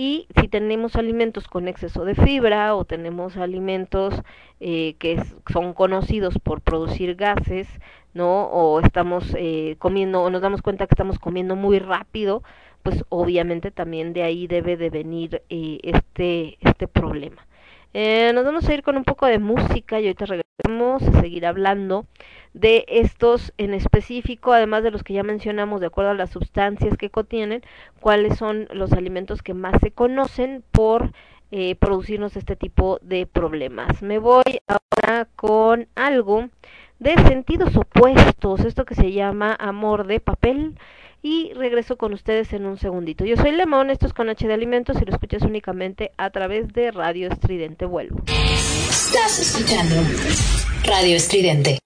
y 0.00 0.28
si 0.40 0.46
tenemos 0.46 0.94
alimentos 0.94 1.48
con 1.48 1.66
exceso 1.66 2.04
de 2.04 2.14
fibra 2.14 2.76
o 2.76 2.84
tenemos 2.84 3.36
alimentos 3.36 4.14
eh, 4.60 4.94
que 5.00 5.20
son 5.52 5.74
conocidos 5.74 6.38
por 6.38 6.60
producir 6.60 7.16
gases, 7.16 7.66
¿no? 8.14 8.44
O 8.44 8.78
estamos 8.78 9.34
eh, 9.36 9.74
comiendo, 9.80 10.22
o 10.22 10.30
nos 10.30 10.40
damos 10.40 10.62
cuenta 10.62 10.86
que 10.86 10.94
estamos 10.94 11.18
comiendo 11.18 11.56
muy 11.56 11.80
rápido, 11.80 12.44
pues 12.84 13.04
obviamente 13.08 13.72
también 13.72 14.12
de 14.12 14.22
ahí 14.22 14.46
debe 14.46 14.76
de 14.76 14.88
venir 14.90 15.42
eh, 15.50 15.80
este, 15.82 16.58
este 16.60 16.86
problema. 16.86 17.47
Eh, 17.94 18.32
nos 18.34 18.44
vamos 18.44 18.68
a 18.68 18.74
ir 18.74 18.82
con 18.82 18.96
un 18.96 19.04
poco 19.04 19.26
de 19.26 19.38
música 19.38 19.98
y 19.98 20.04
ahorita 20.04 20.26
regresamos 20.26 21.02
a 21.02 21.20
seguir 21.20 21.46
hablando 21.46 22.06
de 22.52 22.84
estos 22.88 23.52
en 23.56 23.72
específico, 23.72 24.52
además 24.52 24.82
de 24.82 24.90
los 24.90 25.02
que 25.02 25.14
ya 25.14 25.22
mencionamos 25.22 25.80
de 25.80 25.86
acuerdo 25.86 26.10
a 26.10 26.14
las 26.14 26.30
sustancias 26.30 26.96
que 26.98 27.10
contienen, 27.10 27.62
cuáles 28.00 28.36
son 28.36 28.68
los 28.72 28.92
alimentos 28.92 29.42
que 29.42 29.54
más 29.54 29.80
se 29.80 29.90
conocen 29.90 30.62
por 30.70 31.12
eh, 31.50 31.76
producirnos 31.76 32.36
este 32.36 32.56
tipo 32.56 32.98
de 33.00 33.26
problemas. 33.26 34.02
Me 34.02 34.18
voy 34.18 34.60
ahora 34.66 35.26
con 35.36 35.88
algo 35.94 36.48
de 36.98 37.14
sentidos 37.26 37.74
opuestos, 37.76 38.60
esto 38.66 38.84
que 38.84 38.96
se 38.96 39.12
llama 39.12 39.56
amor 39.58 40.06
de 40.06 40.20
papel 40.20 40.74
y 41.22 41.52
regreso 41.54 41.96
con 41.96 42.12
ustedes 42.12 42.52
en 42.52 42.66
un 42.66 42.78
segundito. 42.78 43.24
Yo 43.24 43.36
soy 43.36 43.52
Lemón, 43.52 43.90
esto 43.90 44.06
es 44.06 44.12
con 44.12 44.28
H 44.28 44.46
de 44.46 44.54
Alimentos 44.54 44.96
y 45.00 45.04
lo 45.04 45.12
escuchas 45.12 45.42
únicamente 45.42 46.12
a 46.16 46.30
través 46.30 46.72
de 46.72 46.90
Radio 46.90 47.28
Estridente 47.28 47.86
Vuelvo. 47.86 48.22
Estás 48.26 49.38
escuchando 49.38 49.96
Radio 50.84 51.16
Estridente. 51.16 51.78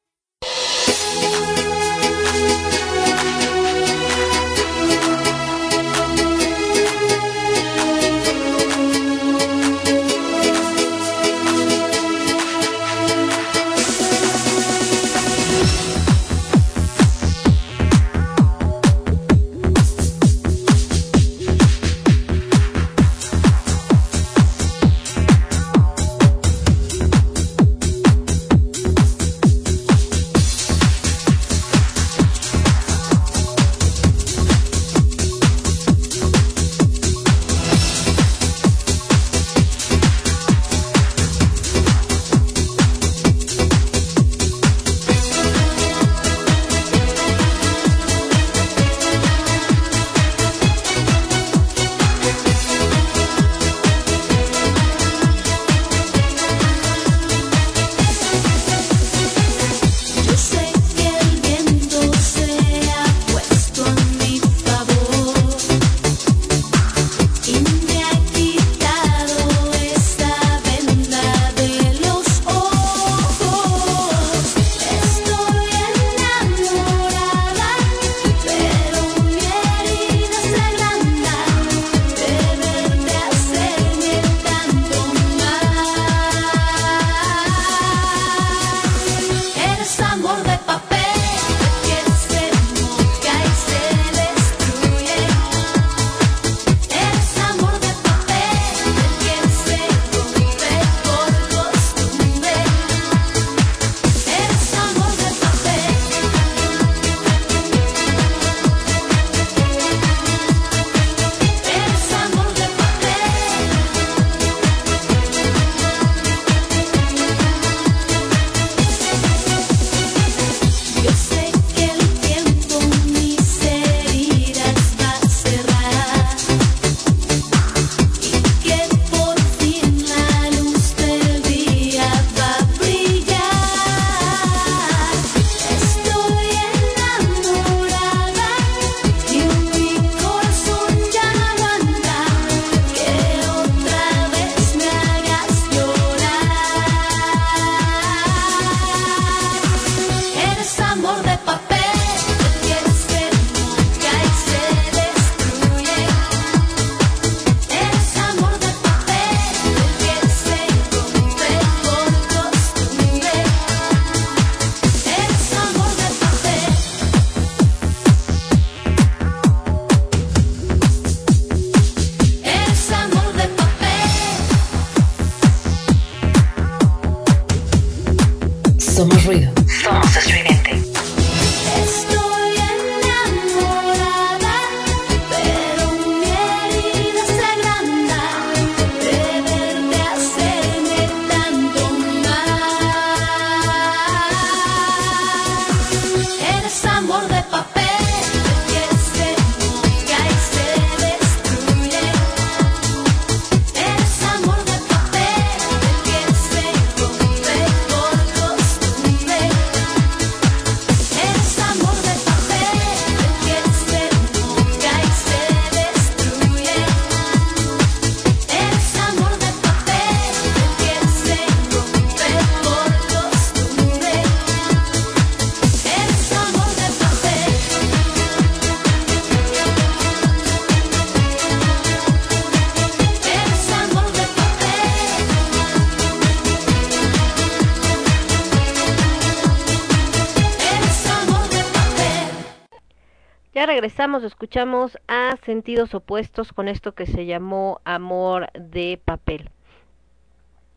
regresamos, 243.82 244.22
escuchamos 244.22 244.96
a 245.08 245.36
Sentidos 245.44 245.92
Opuestos 245.92 246.52
con 246.52 246.68
esto 246.68 246.92
que 246.94 247.04
se 247.04 247.26
llamó 247.26 247.80
Amor 247.82 248.46
de 248.52 249.00
Papel. 249.04 249.50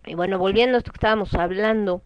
Y 0.08 0.16
bueno, 0.16 0.40
volviendo 0.40 0.76
a 0.76 0.80
esto 0.80 0.92
que 0.92 0.98
estábamos 0.98 1.36
hablando 1.36 2.02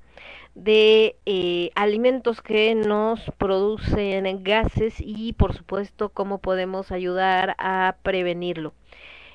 de 0.56 1.16
eh, 1.26 1.72
alimentos 1.76 2.41
que 2.41 2.76
nos 2.76 3.22
producen 3.38 4.43
gases 4.43 4.95
y 5.00 5.32
por 5.32 5.56
supuesto 5.56 6.10
cómo 6.10 6.39
podemos 6.39 6.91
ayudar 6.91 7.56
a 7.60 7.95
prevenirlo. 8.04 8.74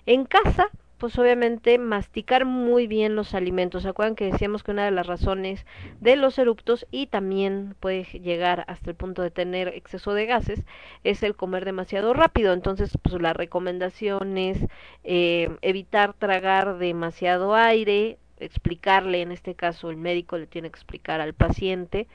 En 0.05 0.27
casa 0.27 0.69
pues 1.05 1.19
obviamente 1.19 1.77
masticar 1.77 2.47
muy 2.47 2.87
bien 2.87 3.15
los 3.15 3.35
alimentos. 3.35 3.83
¿Se 3.83 3.91
acuerdan 3.91 4.15
que 4.17 4.33
decíamos 4.33 4.63
que 4.63 4.71
una 4.71 4.87
de 4.87 4.91
las 4.91 5.07
razones 5.07 5.67
de 6.01 6.17
los 6.17 6.39
eruptos 6.39 6.87
y 6.91 7.09
también 7.09 7.77
puede 7.79 8.05
llegar 8.05 8.65
hasta 8.69 8.89
el 8.89 8.97
punto 8.97 9.21
de 9.21 9.31
tener 9.31 9.69
exceso 9.69 10.15
de 10.15 10.25
gases 10.25 10.63
es 11.03 11.23
el 11.23 11.37
comer 11.37 11.67
demasiado 11.67 12.15
rápido? 12.15 12.55
Entonces, 12.55 12.97
pues 13.03 13.21
la 13.21 13.35
recomendación 13.35 14.39
es 14.39 14.67
eh, 15.03 15.55
evitar 15.61 16.15
tragar 16.15 16.79
demasiado 16.79 17.55
aire, 17.55 18.17
explicarle, 18.39 19.21
en 19.21 19.31
este 19.31 19.55
caso 19.55 19.91
el 19.91 19.99
médico 19.99 20.39
le 20.39 20.47
tiene 20.47 20.71
que 20.71 20.79
explicar 20.79 21.21
al 21.21 21.35
paciente 21.35 22.09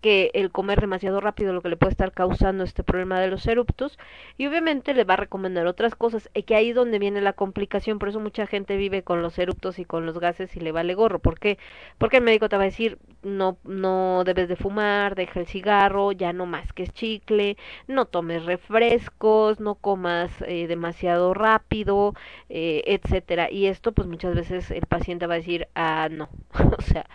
que 0.00 0.30
el 0.34 0.50
comer 0.50 0.80
demasiado 0.80 1.20
rápido 1.20 1.52
lo 1.52 1.62
que 1.62 1.68
le 1.68 1.76
puede 1.76 1.90
estar 1.90 2.12
causando 2.12 2.64
este 2.64 2.84
problema 2.84 3.20
de 3.20 3.28
los 3.28 3.46
eruptos 3.46 3.98
y 4.36 4.46
obviamente 4.46 4.94
le 4.94 5.04
va 5.04 5.14
a 5.14 5.18
recomendar 5.18 5.66
otras 5.66 5.94
cosas 5.94 6.30
y 6.34 6.44
que 6.44 6.54
ahí 6.54 6.70
es 6.70 6.76
donde 6.76 6.98
viene 6.98 7.20
la 7.20 7.32
complicación 7.32 7.98
por 7.98 8.08
eso 8.08 8.20
mucha 8.20 8.46
gente 8.46 8.76
vive 8.76 9.02
con 9.02 9.22
los 9.22 9.38
eruptos 9.38 9.78
y 9.78 9.84
con 9.84 10.06
los 10.06 10.18
gases 10.20 10.54
y 10.56 10.60
le 10.60 10.72
vale 10.72 10.94
gorro 10.94 11.18
¿por 11.18 11.38
qué? 11.38 11.58
porque 11.98 12.18
el 12.18 12.24
médico 12.24 12.48
te 12.48 12.56
va 12.56 12.62
a 12.62 12.66
decir 12.66 12.98
no 13.22 13.58
no 13.64 14.24
debes 14.24 14.48
de 14.48 14.56
fumar 14.56 15.14
deja 15.14 15.40
el 15.40 15.46
cigarro 15.46 16.12
ya 16.12 16.32
no 16.32 16.46
más 16.46 16.72
que 16.72 16.86
chicle 16.86 17.56
no 17.86 18.06
tomes 18.06 18.44
refrescos 18.44 19.60
no 19.60 19.74
comas 19.76 20.30
eh, 20.42 20.66
demasiado 20.66 21.34
rápido 21.34 22.14
eh, 22.48 22.82
etcétera 22.86 23.50
y 23.50 23.66
esto 23.66 23.92
pues 23.92 24.08
muchas 24.08 24.34
veces 24.34 24.70
el 24.70 24.86
paciente 24.86 25.26
va 25.26 25.34
a 25.34 25.38
decir 25.38 25.68
ah 25.74 26.08
no 26.10 26.28
o 26.78 26.82
sea 26.82 27.06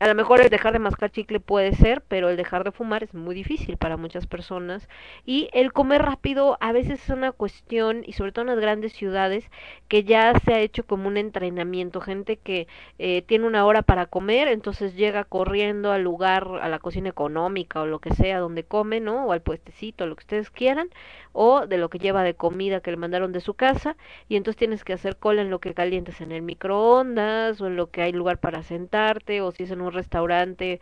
a 0.00 0.08
lo 0.08 0.14
mejor 0.14 0.40
el 0.40 0.50
dejar 0.50 0.72
de 0.72 0.80
mascar 0.80 1.10
chicle 1.10 1.40
puede 1.40 1.72
ser, 1.72 2.02
pero 2.02 2.28
el 2.28 2.36
dejar 2.36 2.64
de 2.64 2.72
fumar 2.72 3.02
es 3.04 3.14
muy 3.14 3.34
difícil 3.34 3.76
para 3.76 3.96
muchas 3.96 4.26
personas. 4.26 4.88
Y 5.24 5.48
el 5.52 5.72
comer 5.72 6.02
rápido 6.02 6.58
a 6.60 6.72
veces 6.72 7.02
es 7.02 7.10
una 7.10 7.32
cuestión, 7.32 8.02
y 8.04 8.12
sobre 8.12 8.32
todo 8.32 8.42
en 8.42 8.48
las 8.48 8.60
grandes 8.60 8.92
ciudades, 8.92 9.50
que 9.88 10.04
ya 10.04 10.38
se 10.40 10.52
ha 10.52 10.60
hecho 10.60 10.84
como 10.84 11.08
un 11.08 11.16
entrenamiento. 11.16 12.00
Gente 12.00 12.36
que 12.36 12.66
eh, 12.98 13.22
tiene 13.22 13.46
una 13.46 13.64
hora 13.64 13.82
para 13.82 14.06
comer, 14.06 14.48
entonces 14.48 14.94
llega 14.94 15.24
corriendo 15.34 15.90
al 15.90 16.02
lugar, 16.02 16.60
a 16.62 16.68
la 16.68 16.78
cocina 16.78 17.08
económica 17.08 17.80
o 17.80 17.86
lo 17.86 17.98
que 17.98 18.14
sea 18.14 18.38
donde 18.38 18.62
come, 18.62 19.00
¿no? 19.00 19.26
O 19.26 19.32
al 19.32 19.42
puestecito, 19.42 20.06
lo 20.06 20.14
que 20.14 20.22
ustedes 20.22 20.48
quieran, 20.48 20.90
o 21.32 21.66
de 21.66 21.76
lo 21.76 21.88
que 21.88 21.98
lleva 21.98 22.22
de 22.22 22.34
comida 22.34 22.78
que 22.78 22.92
le 22.92 22.96
mandaron 22.96 23.32
de 23.32 23.40
su 23.40 23.54
casa, 23.54 23.96
y 24.28 24.36
entonces 24.36 24.56
tienes 24.56 24.84
que 24.84 24.92
hacer 24.92 25.16
cola 25.16 25.42
en 25.42 25.50
lo 25.50 25.58
que 25.58 25.74
calientes 25.74 26.20
en 26.20 26.30
el 26.30 26.42
microondas, 26.42 27.60
o 27.60 27.66
en 27.66 27.74
lo 27.74 27.90
que 27.90 28.02
hay 28.02 28.12
lugar 28.12 28.38
para 28.38 28.62
sentarte, 28.62 29.40
o 29.40 29.50
si 29.50 29.64
es 29.64 29.72
en 29.72 29.80
un 29.80 29.90
restaurante 29.92 30.78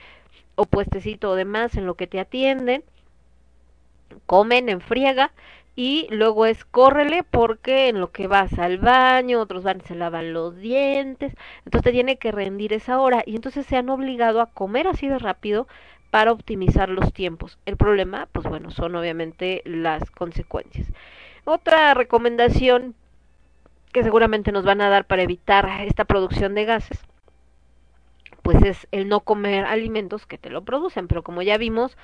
o 0.55 0.67
puestecito 0.67 1.31
o 1.31 1.35
demás 1.35 1.75
en 1.77 1.87
lo 1.87 1.95
que 1.95 2.07
te 2.07 2.21
atienden, 2.21 2.85
comen 4.27 4.69
en 4.69 4.83
friega 4.83 5.33
y 5.75 6.07
luego 6.11 6.47
es 6.47 6.65
córrele 6.65 7.23
porque 7.25 7.89
en 7.89 8.01
lo 8.01 8.13
que 8.13 8.27
vas 8.27 8.59
al 8.59 8.79
baño, 8.79 9.41
otros 9.41 9.63
van 9.65 9.79
y 9.79 9.87
se 9.89 9.95
lavan 9.95 10.33
los 10.33 10.57
dientes, 10.59 11.35
entonces 11.65 11.85
te 11.85 11.93
tiene 11.93 12.17
que 12.17 12.33
rendir 12.33 12.73
esa 12.73 13.01
hora 13.01 13.23
y 13.27 13.37
entonces 13.37 13.67
se 13.67 13.77
han 13.77 13.89
obligado 13.89 14.41
a 14.41 14.47
comer 14.47 14.87
así 14.87 15.09
de 15.09 15.19
rápido 15.19 15.67
para 16.11 16.33
optimizar 16.33 16.91
los 16.91 17.13
tiempos. 17.13 17.59
El 17.65 17.77
problema, 17.77 18.29
pues 18.33 18.47
bueno, 18.47 18.71
son 18.71 18.95
obviamente 18.97 19.63
las 19.65 20.11
consecuencias. 20.11 20.87
Otra 21.45 21.95
recomendación 21.95 22.95
que 23.93 24.03
seguramente 24.03 24.53
nos 24.53 24.65
van 24.65 24.81
a 24.83 24.89
dar 24.89 25.07
para 25.07 25.23
evitar 25.23 25.69
esta 25.87 26.05
producción 26.05 26.55
de 26.55 26.65
gases 26.65 27.03
pues 28.43 28.63
es 28.63 28.89
el 28.91 29.09
no 29.09 29.21
comer 29.21 29.65
alimentos 29.65 30.27
que 30.27 30.39
te 30.39 30.51
lo 30.51 30.63
producen, 30.63 31.09
pero 31.09 31.23
como 31.23 31.43
ya 31.43 31.57
vimos, 31.59 31.97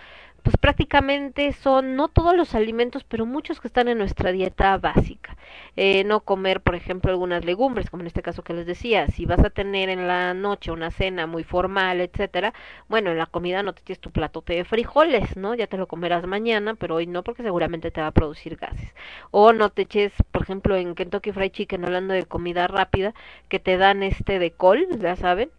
pues 0.43 0.57
prácticamente 0.57 1.53
son 1.53 1.97
no 1.97 2.09
todos 2.09 2.36
los 2.36 2.55
alimentos, 2.55 3.05
pero 3.05 3.26
muchos 3.26 3.61
que 3.61 3.68
están 3.68 3.89
en 3.89 3.99
nuestra 3.99 4.32
dieta 4.32 4.78
básica. 4.78 5.36
Eh, 5.76 6.05
no 6.05 6.20
comer, 6.20 6.61
por 6.61 6.74
ejemplo, 6.74 7.11
algunas 7.11 7.45
legumbres, 7.45 7.91
como 7.91 8.03
en 8.03 8.07
este 8.07 8.22
caso 8.22 8.43
que 8.43 8.55
les 8.55 8.66
decía, 8.66 9.09
si 9.09 9.26
vas 9.26 9.41
a 9.41 9.51
tener 9.51 9.89
en 9.89 10.07
la 10.07 10.34
noche 10.34 10.70
una 10.70 10.91
cena 10.91 11.26
muy 11.26 11.45
formal, 11.45 12.01
etcétera, 12.01 12.55
bueno, 12.89 13.11
en 13.11 13.18
la 13.18 13.26
comida 13.26 13.62
no 13.62 13.72
te 13.74 13.82
tienes 13.82 14.01
tu 14.01 14.11
plato 14.11 14.43
de 14.47 14.64
frijoles, 14.64 15.36
¿no? 15.36 15.55
Ya 15.55 15.66
te 15.66 15.76
lo 15.76 15.86
comerás 15.86 16.26
mañana, 16.26 16.74
pero 16.74 16.97
hoy 16.97 17.07
no, 17.07 17.22
porque 17.24 17.43
seguramente 17.43 17.91
te 17.91 18.01
va 18.01 18.09
a 18.09 18.12
producir 18.12 18.57
gases. 18.57 18.95
O 19.30 19.53
no 19.53 19.70
te 19.70 19.82
eches, 19.82 20.12
por 20.30 20.43
ejemplo, 20.43 20.76
en 20.76 20.95
Kentucky 20.95 21.32
Fried 21.32 21.53
Chicken, 21.53 21.84
hablando 21.84 22.14
de 22.14 22.24
comida 22.26 22.66
rápida, 22.68 23.12
que 23.49 23.59
te 23.59 23.76
dan 23.76 24.03
este 24.03 24.39
de 24.39 24.53
col, 24.53 24.86
ya 25.01 25.16
saben, 25.16 25.51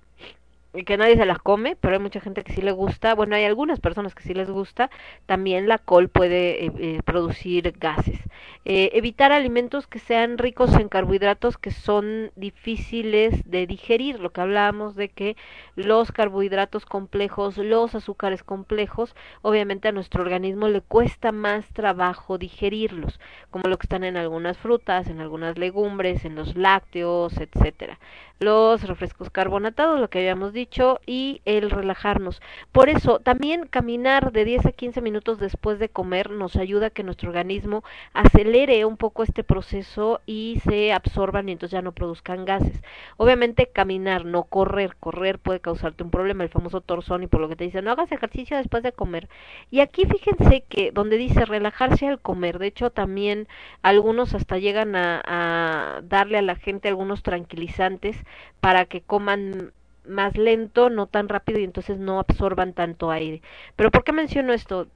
que 0.86 0.98
nadie 0.98 1.18
se 1.18 1.26
las 1.26 1.40
come, 1.40 1.76
pero 1.76 1.96
hay 1.96 2.00
mucha 2.00 2.20
gente 2.20 2.44
que 2.44 2.54
sí 2.54 2.62
le 2.62 2.72
gusta, 2.72 3.16
bueno, 3.16 3.36
hay 3.36 3.44
algunas 3.44 3.80
personas 3.80 4.14
que 4.14 4.24
sí 4.24 4.34
les 4.34 4.50
gusta, 4.50 4.92
también 5.26 5.68
la 5.68 5.80
col 5.80 6.10
puede 6.10 6.66
eh, 6.66 6.72
eh, 6.78 7.02
producir 7.04 7.74
gases. 7.78 8.20
Eh, 8.66 8.92
evitar 8.94 9.32
alimentos 9.32 9.88
que 9.88 10.00
sean 10.00 10.38
ricos 10.38 10.76
en 10.76 10.90
carbohidratos 10.90 11.58
que 11.58 11.72
son 11.72 12.32
difíciles 12.36 13.50
de 13.50 13.66
digerir, 13.66 14.20
lo 14.20 14.32
que 14.32 14.42
hablábamos 14.42 14.96
de 14.96 15.10
que 15.10 15.36
los 15.76 16.12
carbohidratos 16.12 16.86
complejos, 16.86 17.58
los 17.58 17.96
azúcares 17.96 18.44
complejos, 18.44 19.16
obviamente 19.42 19.88
a 19.88 19.92
nuestro 19.92 20.22
organismo 20.22 20.68
le 20.68 20.82
cuesta 20.82 21.32
más 21.32 21.66
trabajo 21.74 22.38
digerirlos, 22.38 23.20
como 23.50 23.70
lo 23.70 23.78
que 23.78 23.86
están 23.86 24.04
en 24.04 24.18
algunas 24.18 24.58
frutas, 24.58 25.08
en 25.08 25.20
algunas 25.20 25.58
legumbres, 25.58 26.26
en 26.26 26.36
los 26.36 26.56
lácteos, 26.56 27.38
etcétera 27.38 27.98
los 28.40 28.84
refrescos 28.84 29.30
carbonatados, 29.30 30.00
lo 30.00 30.10
que 30.10 30.20
habíamos 30.20 30.54
dicho, 30.54 30.59
y 31.06 31.42
el 31.46 31.70
relajarnos. 31.70 32.42
Por 32.72 32.90
eso, 32.90 33.20
también 33.20 33.68
caminar 33.68 34.32
de 34.32 34.46
10 34.46 34.66
a 34.66 34.72
15 34.72 35.02
minutos 35.02 35.40
después 35.40 35.80
de 35.80 35.90
comer 35.90 36.32
nos 36.32 36.56
ayuda 36.56 36.88
a 36.88 36.90
que 36.90 37.04
nuestro 37.04 37.30
organismo 37.30 37.84
acelere 38.14 38.84
un 38.86 38.98
poco 38.98 39.24
este 39.24 39.44
proceso 39.44 40.22
y 40.26 40.62
se 40.64 40.92
absorban 40.92 41.48
y 41.48 41.54
entonces 41.54 41.74
ya 41.74 41.82
no 41.82 41.94
produzcan 41.94 42.46
gases. 42.46 42.82
Obviamente 43.18 43.68
caminar, 43.68 44.26
no 44.26 44.44
correr, 44.44 44.96
correr 45.00 45.40
puede 45.40 45.60
causarte 45.60 46.04
un 46.04 46.12
problema, 46.12 46.44
el 46.44 46.50
famoso 46.50 46.82
torzón 46.82 47.24
y 47.24 47.28
por 47.28 47.42
lo 47.42 47.50
que 47.50 47.56
te 47.56 47.64
dicen, 47.64 47.86
no 47.86 47.92
hagas 47.92 48.12
ejercicio 48.12 48.58
después 48.58 48.84
de 48.84 48.92
comer. 48.92 49.30
Y 49.72 49.80
aquí 49.80 50.06
fíjense 50.06 50.66
que 50.68 50.92
donde 50.92 51.18
dice 51.18 51.46
relajarse 51.46 52.08
al 52.08 52.20
comer, 52.20 52.60
de 52.60 52.68
hecho 52.68 52.90
también 52.90 53.48
algunos 53.82 54.34
hasta 54.34 54.58
llegan 54.58 54.96
a 54.96 56.02
darle 56.04 56.38
a 56.38 56.42
la 56.42 56.56
gente 56.56 56.88
algunos 56.88 57.24
tranquilizantes 57.24 58.18
para 58.60 58.86
que 58.86 59.02
coman 59.02 59.74
más 60.10 60.38
lento, 60.38 60.90
no 60.90 61.08
tan 61.08 61.30
rápido 61.30 61.60
y 61.60 61.64
entonces 61.64 61.98
no 62.00 62.20
absorban 62.20 62.74
tanto 62.74 63.12
aire. 63.12 63.42
Pero 63.76 63.92
¿por 63.92 64.04
qué 64.04 64.12
menciono 64.12 64.54
esto? 64.54 64.88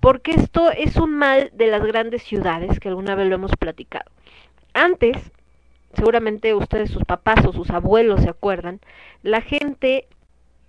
Porque 0.00 0.32
esto 0.32 0.70
es 0.70 0.96
un 0.96 1.14
mal 1.16 1.50
de 1.52 1.66
las 1.68 1.84
grandes 1.84 2.22
ciudades, 2.22 2.80
que 2.80 2.88
alguna 2.88 3.14
vez 3.14 3.28
lo 3.28 3.34
hemos 3.34 3.52
platicado. 3.56 4.10
Antes, 4.74 5.16
seguramente 5.94 6.54
ustedes, 6.54 6.90
sus 6.90 7.04
papás 7.04 7.44
o 7.46 7.52
sus 7.52 7.70
abuelos 7.70 8.22
se 8.22 8.30
acuerdan, 8.30 8.80
la 9.22 9.40
gente 9.40 10.08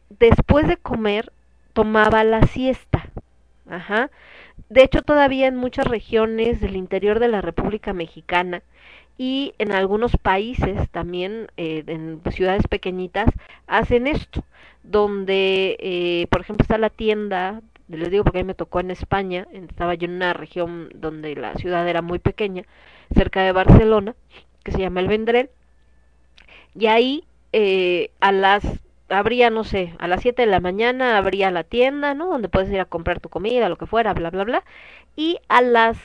después 0.09 0.67
de 0.67 0.77
comer 0.77 1.31
tomaba 1.73 2.23
la 2.23 2.43
siesta. 2.43 3.09
Ajá. 3.69 4.11
De 4.69 4.83
hecho, 4.83 5.01
todavía 5.01 5.47
en 5.47 5.55
muchas 5.55 5.87
regiones 5.87 6.61
del 6.61 6.75
interior 6.75 7.19
de 7.19 7.27
la 7.29 7.41
República 7.41 7.93
Mexicana 7.93 8.61
y 9.17 9.53
en 9.59 9.71
algunos 9.71 10.17
países 10.17 10.89
también, 10.89 11.47
eh, 11.57 11.83
en 11.87 12.21
ciudades 12.31 12.67
pequeñitas, 12.67 13.29
hacen 13.67 14.07
esto, 14.07 14.43
donde, 14.83 15.77
eh, 15.79 16.27
por 16.29 16.41
ejemplo, 16.41 16.63
está 16.63 16.77
la 16.77 16.89
tienda, 16.89 17.61
les 17.87 18.09
digo 18.11 18.23
porque 18.23 18.39
a 18.39 18.43
mí 18.43 18.47
me 18.47 18.55
tocó 18.55 18.79
en 18.79 18.91
España, 18.91 19.47
estaba 19.53 19.93
yo 19.95 20.05
en 20.05 20.15
una 20.15 20.33
región 20.33 20.89
donde 20.95 21.35
la 21.35 21.53
ciudad 21.55 21.87
era 21.87 22.01
muy 22.01 22.19
pequeña, 22.19 22.63
cerca 23.15 23.43
de 23.43 23.51
Barcelona, 23.51 24.15
que 24.63 24.71
se 24.71 24.79
llama 24.79 25.01
El 25.01 25.07
Vendrell, 25.07 25.49
y 26.75 26.87
ahí 26.87 27.23
eh, 27.51 28.09
a 28.19 28.31
las 28.31 28.63
habría, 29.09 29.49
no 29.49 29.63
sé, 29.63 29.93
a 29.99 30.07
las 30.07 30.21
7 30.21 30.43
de 30.43 30.47
la 30.47 30.59
mañana 30.59 31.17
habría 31.17 31.51
la 31.51 31.63
tienda, 31.63 32.13
¿no? 32.15 32.27
Donde 32.27 32.49
puedes 32.49 32.71
ir 32.71 32.79
a 32.79 32.85
comprar 32.85 33.19
tu 33.19 33.29
comida, 33.29 33.69
lo 33.69 33.77
que 33.77 33.85
fuera, 33.85 34.13
bla, 34.13 34.29
bla, 34.31 34.43
bla. 34.43 34.63
Y 35.15 35.37
a 35.49 35.61
las 35.61 35.97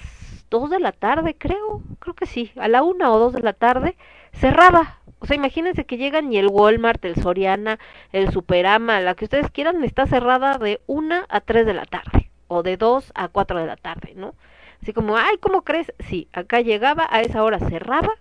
dos 0.51 0.70
de 0.70 0.80
la 0.80 0.92
tarde, 0.92 1.36
creo, 1.36 1.82
creo 1.99 2.14
que 2.14 2.26
sí, 2.26 2.53
a 2.57 2.68
la 2.68 2.82
una 2.82 3.11
o 3.12 3.18
dos 3.18 3.32
de 3.32 3.42
la 3.42 3.53
tarde, 3.53 3.96
cerraba. 4.32 4.99
O 5.20 5.26
sea, 5.26 5.36
imagínense 5.36 5.84
que 5.84 5.96
llegan 5.96 6.32
y 6.32 6.38
el 6.38 6.49
Walmart, 6.49 7.05
el 7.05 7.16
Soriana, 7.16 7.78
el 8.12 8.30
Superama, 8.30 9.01
la 9.01 9.14
que 9.14 9.24
ustedes 9.24 9.51
quieran, 9.51 9.82
está 9.82 10.07
cerrada 10.07 10.59
de 10.59 10.80
una 10.86 11.26
a 11.28 11.40
tres 11.40 11.66
de 11.66 11.74
la 11.74 11.86
tarde, 11.86 12.30
o 12.46 12.62
de 12.62 12.76
dos 12.76 13.12
a 13.14 13.28
cuatro 13.28 13.59
de 13.59 13.66
la 13.66 13.76
tarde, 13.76 14.12
¿no? 14.14 14.34
Así 14.80 14.92
como, 14.92 15.16
ay, 15.16 15.38
¿cómo 15.40 15.62
crees? 15.62 15.92
Sí, 15.99 16.28
acá 16.32 16.61
llegaba, 16.61 17.07
a 17.11 17.20
esa 17.20 17.42
hora 17.42 17.59
cerraba, 17.59 18.12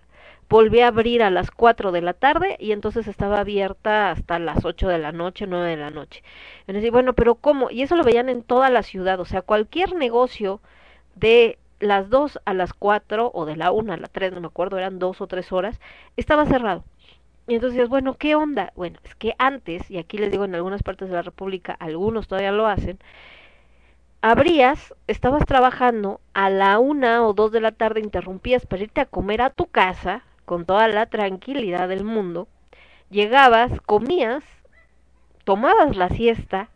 volvía 0.48 0.86
a 0.86 0.88
abrir 0.88 1.22
a 1.22 1.30
las 1.30 1.50
cuatro 1.50 1.92
de 1.92 2.00
la 2.00 2.14
tarde 2.14 2.56
y 2.58 2.72
entonces 2.72 3.06
estaba 3.06 3.40
abierta 3.40 4.10
hasta 4.10 4.38
las 4.38 4.64
ocho 4.64 4.88
de 4.88 4.98
la 4.98 5.12
noche, 5.12 5.46
nueve 5.46 5.70
de 5.70 5.76
la 5.76 5.90
noche. 5.90 6.22
Y 6.66 6.90
bueno, 6.90 7.12
pero 7.12 7.36
¿cómo? 7.36 7.70
Y 7.70 7.82
eso 7.82 7.96
lo 7.96 8.02
veían 8.02 8.28
en 8.28 8.42
toda 8.42 8.70
la 8.70 8.82
ciudad, 8.82 9.20
o 9.20 9.24
sea, 9.24 9.42
cualquier 9.42 9.94
negocio 9.94 10.60
de 11.14 11.58
las 11.80 12.10
dos 12.10 12.40
a 12.44 12.54
las 12.54 12.72
cuatro 12.72 13.30
o 13.34 13.44
de 13.46 13.56
la 13.56 13.72
una 13.72 13.94
a 13.94 13.96
la 13.96 14.08
tres, 14.08 14.32
no 14.32 14.40
me 14.40 14.46
acuerdo, 14.48 14.78
eran 14.78 14.98
dos 14.98 15.20
o 15.20 15.26
tres 15.26 15.52
horas, 15.52 15.80
estaba 16.16 16.46
cerrado. 16.46 16.84
Y 17.46 17.54
entonces 17.54 17.88
bueno, 17.88 18.14
¿qué 18.14 18.34
onda? 18.34 18.72
Bueno, 18.76 18.98
es 19.04 19.14
que 19.14 19.34
antes, 19.38 19.90
y 19.90 19.98
aquí 19.98 20.18
les 20.18 20.30
digo 20.30 20.44
en 20.44 20.54
algunas 20.54 20.82
partes 20.82 21.08
de 21.08 21.14
la 21.14 21.22
República, 21.22 21.72
algunos 21.80 22.28
todavía 22.28 22.52
lo 22.52 22.66
hacen, 22.66 22.98
abrías, 24.20 24.94
estabas 25.06 25.44
trabajando, 25.46 26.20
a 26.34 26.50
la 26.50 26.78
una 26.78 27.26
o 27.26 27.32
dos 27.32 27.52
de 27.52 27.60
la 27.60 27.72
tarde 27.72 28.00
interrumpías 28.00 28.66
para 28.66 28.82
irte 28.82 29.00
a 29.00 29.06
comer 29.06 29.42
a 29.42 29.50
tu 29.50 29.66
casa 29.66 30.24
con 30.44 30.66
toda 30.66 30.88
la 30.88 31.06
tranquilidad 31.06 31.88
del 31.88 32.04
mundo, 32.04 32.48
llegabas, 33.10 33.80
comías, 33.82 34.44
tomabas 35.44 35.96
la 35.96 36.08
siesta 36.10 36.68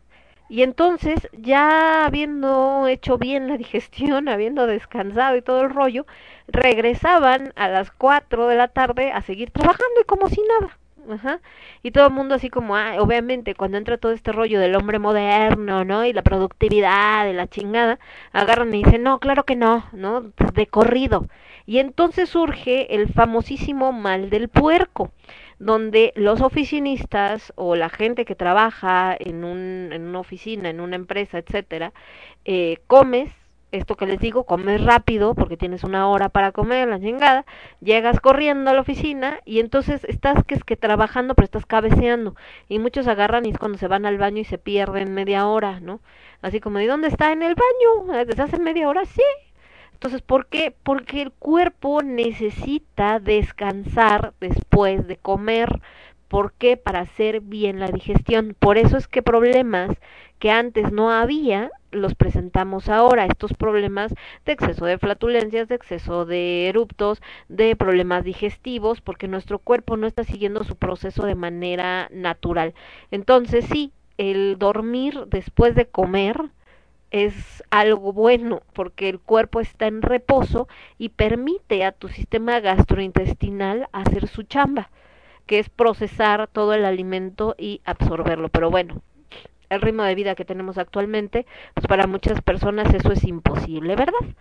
y 0.53 0.61
entonces 0.61 1.27
ya 1.35 2.05
habiendo 2.05 2.85
hecho 2.85 3.17
bien 3.17 3.47
la 3.47 3.57
digestión, 3.63 4.29
habiendo 4.29 4.67
descansado 4.67 5.35
y 5.35 5.41
todo 5.41 5.61
el 5.61 5.71
rollo, 5.71 6.05
regresaban 6.47 7.53
a 7.55 7.69
las 7.69 7.89
cuatro 7.89 8.45
de 8.47 8.55
la 8.55 8.67
tarde 8.67 9.11
a 9.11 9.21
seguir 9.23 9.49
trabajando 9.49 9.99
y 9.99 10.03
como 10.03 10.29
si 10.29 10.41
nada. 10.59 10.77
Ajá. 11.09 11.39
Y 11.81 11.89
todo 11.89 12.05
el 12.05 12.13
mundo 12.13 12.35
así 12.35 12.51
como, 12.51 12.75
ah, 12.75 12.97
obviamente, 12.99 13.55
cuando 13.55 13.79
entra 13.79 13.97
todo 13.97 14.11
este 14.11 14.31
rollo 14.31 14.59
del 14.59 14.75
hombre 14.75 14.99
moderno, 14.99 15.83
¿no? 15.85 16.05
Y 16.05 16.13
la 16.13 16.21
productividad, 16.21 17.25
de 17.25 17.33
la 17.33 17.47
chingada, 17.47 17.97
agarran 18.31 18.75
y 18.75 18.83
dicen, 18.83 19.01
no, 19.01 19.19
claro 19.19 19.45
que 19.45 19.55
no, 19.55 19.85
¿no? 19.91 20.21
De 20.53 20.67
corrido. 20.67 21.25
Y 21.65 21.79
entonces 21.79 22.29
surge 22.29 22.93
el 22.93 23.11
famosísimo 23.11 23.91
mal 23.91 24.29
del 24.29 24.49
puerco, 24.49 25.11
donde 25.59 26.13
los 26.15 26.41
oficinistas 26.41 27.53
o 27.55 27.75
la 27.75 27.89
gente 27.89 28.25
que 28.25 28.35
trabaja 28.35 29.15
en, 29.19 29.43
un, 29.43 29.89
en 29.91 30.07
una 30.07 30.19
oficina, 30.19 30.69
en 30.69 30.79
una 30.79 30.95
empresa, 30.95 31.37
etcétera, 31.37 31.93
eh, 32.45 32.79
comes 32.87 33.31
esto 33.73 33.95
que 33.95 34.05
les 34.05 34.19
digo, 34.19 34.45
comes 34.45 34.83
rápido 34.83 35.33
porque 35.33 35.57
tienes 35.57 35.83
una 35.83 36.07
hora 36.07 36.29
para 36.29 36.51
comer, 36.51 36.87
la 36.87 36.99
chingada, 36.99 37.43
llegas 37.81 38.19
corriendo 38.19 38.69
a 38.69 38.73
la 38.73 38.81
oficina 38.81 39.39
y 39.45 39.59
entonces 39.59 40.03
estás 40.05 40.43
que 40.45 40.53
es 40.53 40.63
que 40.63 40.77
trabajando 40.77 41.33
pero 41.33 41.45
estás 41.45 41.65
cabeceando 41.65 42.35
y 42.69 42.77
muchos 42.77 43.07
agarran 43.07 43.45
y 43.45 43.49
es 43.49 43.57
cuando 43.57 43.79
se 43.79 43.87
van 43.87 44.05
al 44.05 44.19
baño 44.19 44.41
y 44.41 44.45
se 44.45 44.59
pierden 44.59 45.13
media 45.13 45.47
hora, 45.47 45.79
¿no? 45.79 46.01
Así 46.41 46.59
como, 46.59 46.79
¿y 46.79 46.85
dónde 46.85 47.07
está? 47.07 47.31
En 47.31 47.41
el 47.41 47.55
baño, 47.55 48.25
desde 48.25 48.43
hace 48.43 48.59
media 48.59 48.87
hora, 48.89 49.05
sí. 49.05 49.23
Entonces, 50.03 50.21
¿por 50.21 50.47
qué? 50.47 50.75
Porque 50.83 51.21
el 51.21 51.31
cuerpo 51.31 52.01
necesita 52.03 53.21
descansar 53.21 54.33
después 54.41 55.07
de 55.07 55.15
comer. 55.15 55.79
¿Por 56.27 56.51
qué? 56.51 56.75
Para 56.75 56.99
hacer 56.99 57.39
bien 57.39 57.79
la 57.79 57.87
digestión. 57.87 58.53
Por 58.59 58.77
eso 58.77 58.97
es 58.97 59.07
que 59.07 59.21
problemas 59.21 59.91
que 60.39 60.51
antes 60.51 60.91
no 60.91 61.09
había, 61.09 61.71
los 61.91 62.15
presentamos 62.15 62.89
ahora, 62.89 63.27
estos 63.27 63.53
problemas 63.53 64.13
de 64.45 64.51
exceso 64.51 64.83
de 64.83 64.97
flatulencias, 64.97 65.69
de 65.69 65.75
exceso 65.75 66.25
de 66.25 66.67
eruptos, 66.67 67.21
de 67.47 67.77
problemas 67.77 68.25
digestivos, 68.25 68.99
porque 68.99 69.29
nuestro 69.29 69.57
cuerpo 69.57 69.95
no 69.95 70.05
está 70.05 70.25
siguiendo 70.25 70.65
su 70.65 70.75
proceso 70.75 71.25
de 71.25 71.35
manera 71.35 72.09
natural. 72.11 72.73
Entonces, 73.09 73.63
sí, 73.71 73.93
el 74.17 74.57
dormir 74.59 75.27
después 75.27 75.75
de 75.75 75.85
comer 75.85 76.51
es 77.13 77.63
algo 77.69 78.11
bueno 78.11 78.63
porque 78.73 79.07
el 79.07 79.19
cuerpo 79.19 79.61
está 79.61 79.85
en 79.87 80.01
reposo 80.01 80.67
y 80.97 81.09
permite 81.09 81.85
a 81.85 81.91
tu 81.93 82.09
sistema 82.09 82.59
gastrointestinal 82.59 83.87
hacer 83.93 84.27
su 84.27 84.43
chamba, 84.43 84.89
que 85.45 85.59
es 85.59 85.69
procesar 85.69 86.47
todo 86.47 86.73
el 86.73 86.83
alimento 86.83 87.55
y 87.57 87.81
absorberlo. 87.85 88.49
Pero 88.49 88.71
bueno, 88.71 89.01
el 89.69 89.81
ritmo 89.81 90.03
de 90.03 90.15
vida 90.15 90.33
que 90.35 90.43
tenemos 90.43 90.79
actualmente, 90.79 91.45
pues 91.75 91.85
para 91.87 92.07
muchas 92.07 92.41
personas 92.41 92.91
eso 92.93 93.11
es 93.11 93.23
imposible, 93.23 93.95
¿verdad? 93.95 94.35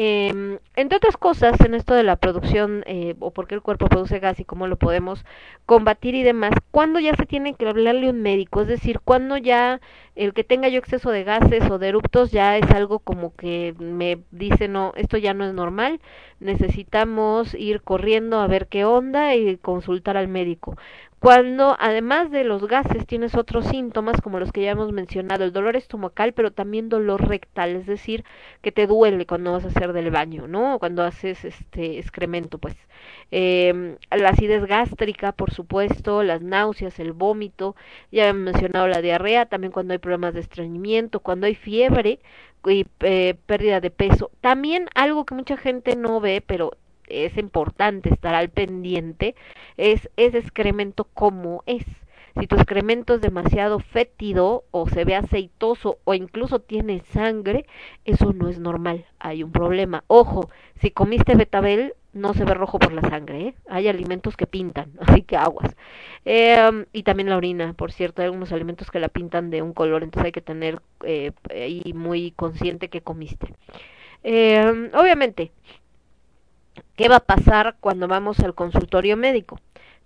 Eh, 0.00 0.60
entre 0.76 0.96
otras 0.96 1.16
cosas, 1.16 1.60
en 1.60 1.74
esto 1.74 1.92
de 1.92 2.04
la 2.04 2.14
producción 2.14 2.84
eh, 2.86 3.16
o 3.18 3.32
por 3.32 3.48
qué 3.48 3.56
el 3.56 3.62
cuerpo 3.62 3.88
produce 3.88 4.20
gas 4.20 4.38
y 4.38 4.44
cómo 4.44 4.68
lo 4.68 4.76
podemos 4.76 5.24
combatir 5.66 6.14
y 6.14 6.22
demás, 6.22 6.52
cuando 6.70 7.00
ya 7.00 7.16
se 7.16 7.26
tiene 7.26 7.54
que 7.54 7.68
hablarle 7.68 8.08
un 8.08 8.22
médico, 8.22 8.62
es 8.62 8.68
decir, 8.68 9.00
cuando 9.00 9.36
ya 9.38 9.80
el 10.14 10.34
que 10.34 10.44
tenga 10.44 10.68
yo 10.68 10.78
exceso 10.78 11.10
de 11.10 11.24
gases 11.24 11.68
o 11.68 11.80
de 11.80 11.88
eruptos 11.88 12.30
ya 12.30 12.56
es 12.56 12.70
algo 12.70 13.00
como 13.00 13.34
que 13.34 13.74
me 13.80 14.20
dice, 14.30 14.68
no, 14.68 14.92
esto 14.94 15.16
ya 15.16 15.34
no 15.34 15.44
es 15.44 15.52
normal, 15.52 16.00
necesitamos 16.38 17.54
ir 17.54 17.82
corriendo 17.82 18.38
a 18.38 18.46
ver 18.46 18.68
qué 18.68 18.84
onda 18.84 19.34
y 19.34 19.56
consultar 19.56 20.16
al 20.16 20.28
médico. 20.28 20.76
Cuando 21.20 21.76
además 21.80 22.30
de 22.30 22.44
los 22.44 22.66
gases 22.68 23.04
tienes 23.06 23.34
otros 23.34 23.66
síntomas 23.66 24.20
como 24.20 24.38
los 24.38 24.52
que 24.52 24.62
ya 24.62 24.70
hemos 24.70 24.92
mencionado, 24.92 25.44
el 25.44 25.52
dolor 25.52 25.74
estomacal, 25.74 26.32
pero 26.32 26.52
también 26.52 26.88
dolor 26.88 27.28
rectal, 27.28 27.74
es 27.74 27.86
decir, 27.86 28.24
que 28.62 28.70
te 28.70 28.86
duele 28.86 29.26
cuando 29.26 29.52
vas 29.52 29.64
a 29.64 29.68
hacer 29.68 29.92
del 29.92 30.10
baño, 30.12 30.46
¿no? 30.46 30.78
Cuando 30.78 31.02
haces 31.02 31.44
este 31.44 31.98
excremento, 31.98 32.58
pues. 32.58 32.76
Eh, 33.30 33.96
la 34.10 34.30
acidez 34.30 34.64
gástrica, 34.66 35.32
por 35.32 35.52
supuesto, 35.52 36.22
las 36.22 36.40
náuseas, 36.42 36.98
el 37.00 37.12
vómito, 37.12 37.74
ya 38.12 38.28
he 38.28 38.32
mencionado 38.32 38.86
la 38.88 39.02
diarrea, 39.02 39.46
también 39.46 39.72
cuando 39.72 39.92
hay 39.92 39.98
problemas 39.98 40.34
de 40.34 40.40
estreñimiento, 40.40 41.20
cuando 41.20 41.46
hay 41.46 41.54
fiebre 41.54 42.20
y 42.66 42.86
eh, 43.00 43.34
pérdida 43.46 43.80
de 43.80 43.90
peso. 43.90 44.30
También 44.40 44.88
algo 44.94 45.24
que 45.24 45.34
mucha 45.34 45.56
gente 45.56 45.96
no 45.96 46.20
ve, 46.20 46.42
pero 46.46 46.72
es 47.08 47.36
importante 47.36 48.12
estar 48.12 48.34
al 48.34 48.50
pendiente 48.50 49.34
es 49.76 50.08
ese 50.16 50.38
excremento 50.38 51.04
como 51.04 51.62
es. 51.66 51.84
Si 52.38 52.46
tu 52.46 52.54
excremento 52.54 53.14
es 53.14 53.20
demasiado 53.20 53.80
fétido 53.80 54.64
o 54.70 54.88
se 54.88 55.04
ve 55.04 55.16
aceitoso 55.16 55.98
o 56.04 56.14
incluso 56.14 56.60
tiene 56.60 57.02
sangre, 57.12 57.66
eso 58.04 58.32
no 58.32 58.48
es 58.48 58.60
normal, 58.60 59.06
hay 59.18 59.42
un 59.42 59.50
problema. 59.50 60.04
Ojo, 60.06 60.48
si 60.80 60.90
comiste 60.92 61.34
betabel, 61.34 61.94
no 62.12 62.34
se 62.34 62.44
ve 62.44 62.54
rojo 62.54 62.78
por 62.78 62.92
la 62.92 63.02
sangre, 63.02 63.40
¿eh? 63.40 63.54
hay 63.68 63.88
alimentos 63.88 64.36
que 64.36 64.46
pintan, 64.46 64.92
así 65.00 65.22
que 65.22 65.36
aguas. 65.36 65.74
Eh, 66.24 66.84
y 66.92 67.02
también 67.02 67.28
la 67.28 67.36
orina, 67.36 67.72
por 67.72 67.92
cierto, 67.92 68.22
hay 68.22 68.26
algunos 68.26 68.52
alimentos 68.52 68.90
que 68.90 69.00
la 69.00 69.08
pintan 69.08 69.50
de 69.50 69.62
un 69.62 69.72
color, 69.72 70.02
entonces 70.02 70.26
hay 70.26 70.32
que 70.32 70.40
tener 70.40 70.80
eh, 71.04 71.32
ahí 71.50 71.92
muy 71.94 72.32
consciente 72.32 72.88
que 72.88 73.00
comiste. 73.00 73.54
Eh, 74.22 74.90
obviamente, 74.94 75.52
¿Qué 76.96 77.08
va 77.08 77.16
a 77.16 77.20
pasar 77.20 77.76
cuando 77.80 78.08
vamos 78.08 78.40
al 78.40 78.54
consultorio 78.54 79.16
médico? 79.16 79.60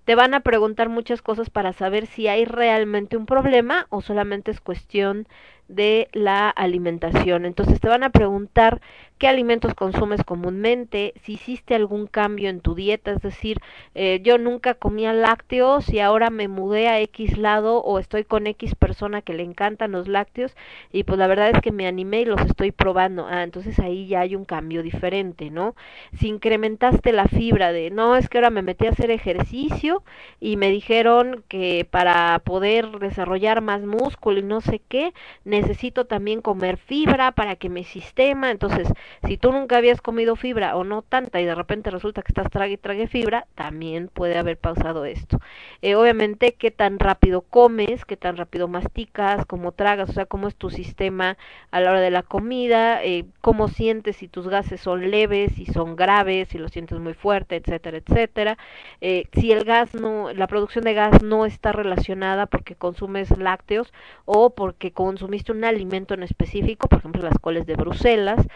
Te 0.04 0.14
van 0.16 0.34
a 0.34 0.40
preguntar 0.40 0.88
muchas 0.88 1.22
cosas 1.22 1.48
para 1.48 1.72
saber 1.72 2.06
si 2.06 2.26
hay 2.26 2.44
realmente 2.44 3.16
un 3.16 3.26
problema 3.26 3.86
o 3.88 4.00
solamente 4.00 4.50
es 4.50 4.60
cuestión 4.60 5.28
de 5.68 6.08
la 6.12 6.50
alimentación. 6.50 7.44
Entonces 7.44 7.80
te 7.80 7.88
van 7.88 8.02
a 8.02 8.10
preguntar 8.10 8.80
qué 9.22 9.28
alimentos 9.28 9.74
consumes 9.74 10.24
comúnmente, 10.24 11.14
si 11.22 11.34
hiciste 11.34 11.76
algún 11.76 12.08
cambio 12.08 12.50
en 12.50 12.60
tu 12.60 12.74
dieta, 12.74 13.12
es 13.12 13.22
decir, 13.22 13.58
eh, 13.94 14.18
yo 14.24 14.36
nunca 14.36 14.74
comía 14.74 15.12
lácteos 15.12 15.88
y 15.90 16.00
ahora 16.00 16.28
me 16.30 16.48
mudé 16.48 16.88
a 16.88 16.98
X 17.02 17.38
lado 17.38 17.78
o 17.84 18.00
estoy 18.00 18.24
con 18.24 18.48
X 18.48 18.74
persona 18.74 19.22
que 19.22 19.32
le 19.32 19.44
encantan 19.44 19.92
los 19.92 20.08
lácteos 20.08 20.56
y 20.90 21.04
pues 21.04 21.20
la 21.20 21.28
verdad 21.28 21.50
es 21.50 21.60
que 21.60 21.70
me 21.70 21.86
animé 21.86 22.22
y 22.22 22.24
los 22.24 22.40
estoy 22.40 22.72
probando. 22.72 23.28
Ah, 23.28 23.44
entonces 23.44 23.78
ahí 23.78 24.08
ya 24.08 24.22
hay 24.22 24.34
un 24.34 24.44
cambio 24.44 24.82
diferente, 24.82 25.50
¿no? 25.50 25.76
Si 26.18 26.26
incrementaste 26.26 27.12
la 27.12 27.28
fibra 27.28 27.70
de, 27.70 27.90
no, 27.90 28.16
es 28.16 28.28
que 28.28 28.38
ahora 28.38 28.50
me 28.50 28.62
metí 28.62 28.86
a 28.86 28.90
hacer 28.90 29.12
ejercicio 29.12 30.02
y 30.40 30.56
me 30.56 30.68
dijeron 30.70 31.44
que 31.46 31.86
para 31.88 32.40
poder 32.40 32.98
desarrollar 32.98 33.60
más 33.60 33.82
músculo 33.82 34.40
y 34.40 34.42
no 34.42 34.60
sé 34.60 34.80
qué, 34.88 35.14
necesito 35.44 36.06
también 36.06 36.42
comer 36.42 36.76
fibra 36.76 37.30
para 37.30 37.54
que 37.54 37.68
mi 37.68 37.84
sistema, 37.84 38.50
entonces, 38.50 38.88
si 39.26 39.36
tú 39.36 39.52
nunca 39.52 39.76
habías 39.76 40.00
comido 40.00 40.36
fibra 40.36 40.76
o 40.76 40.84
no 40.84 41.02
tanta 41.02 41.40
y 41.40 41.44
de 41.44 41.54
repente 41.54 41.90
resulta 41.90 42.22
que 42.22 42.30
estás 42.30 42.50
trague 42.50 42.74
y 42.74 42.76
trague 42.76 43.06
fibra, 43.06 43.46
también 43.54 44.08
puede 44.08 44.38
haber 44.38 44.58
pausado 44.58 45.04
esto. 45.04 45.38
Eh, 45.80 45.94
obviamente, 45.94 46.54
qué 46.54 46.70
tan 46.70 46.98
rápido 46.98 47.42
comes, 47.42 48.04
qué 48.04 48.16
tan 48.16 48.36
rápido 48.36 48.68
masticas, 48.68 49.46
cómo 49.46 49.72
tragas, 49.72 50.10
o 50.10 50.12
sea, 50.12 50.26
cómo 50.26 50.48
es 50.48 50.56
tu 50.56 50.70
sistema 50.70 51.36
a 51.70 51.80
la 51.80 51.90
hora 51.90 52.00
de 52.00 52.10
la 52.10 52.22
comida, 52.22 53.02
eh, 53.04 53.24
cómo 53.40 53.68
sientes 53.68 54.16
si 54.16 54.28
tus 54.28 54.48
gases 54.48 54.80
son 54.80 55.10
leves, 55.10 55.52
si 55.54 55.66
son 55.66 55.96
graves, 55.96 56.48
si 56.48 56.58
los 56.58 56.72
sientes 56.72 56.98
muy 56.98 57.14
fuerte, 57.14 57.56
etcétera, 57.56 57.98
etcétera. 57.98 58.58
Eh, 59.00 59.28
si 59.32 59.52
el 59.52 59.64
gas 59.64 59.94
no, 59.94 60.32
la 60.32 60.46
producción 60.46 60.84
de 60.84 60.94
gas 60.94 61.22
no 61.22 61.46
está 61.46 61.72
relacionada 61.72 62.46
porque 62.46 62.74
consumes 62.74 63.36
lácteos 63.38 63.92
o 64.24 64.50
porque 64.50 64.92
consumiste 64.92 65.52
un 65.52 65.64
alimento 65.64 66.14
en 66.14 66.22
específico, 66.22 66.88
por 66.88 66.98
ejemplo 66.98 67.22
las 67.22 67.38
coles 67.38 67.66
de 67.66 67.74
Bruselas, 67.74 68.46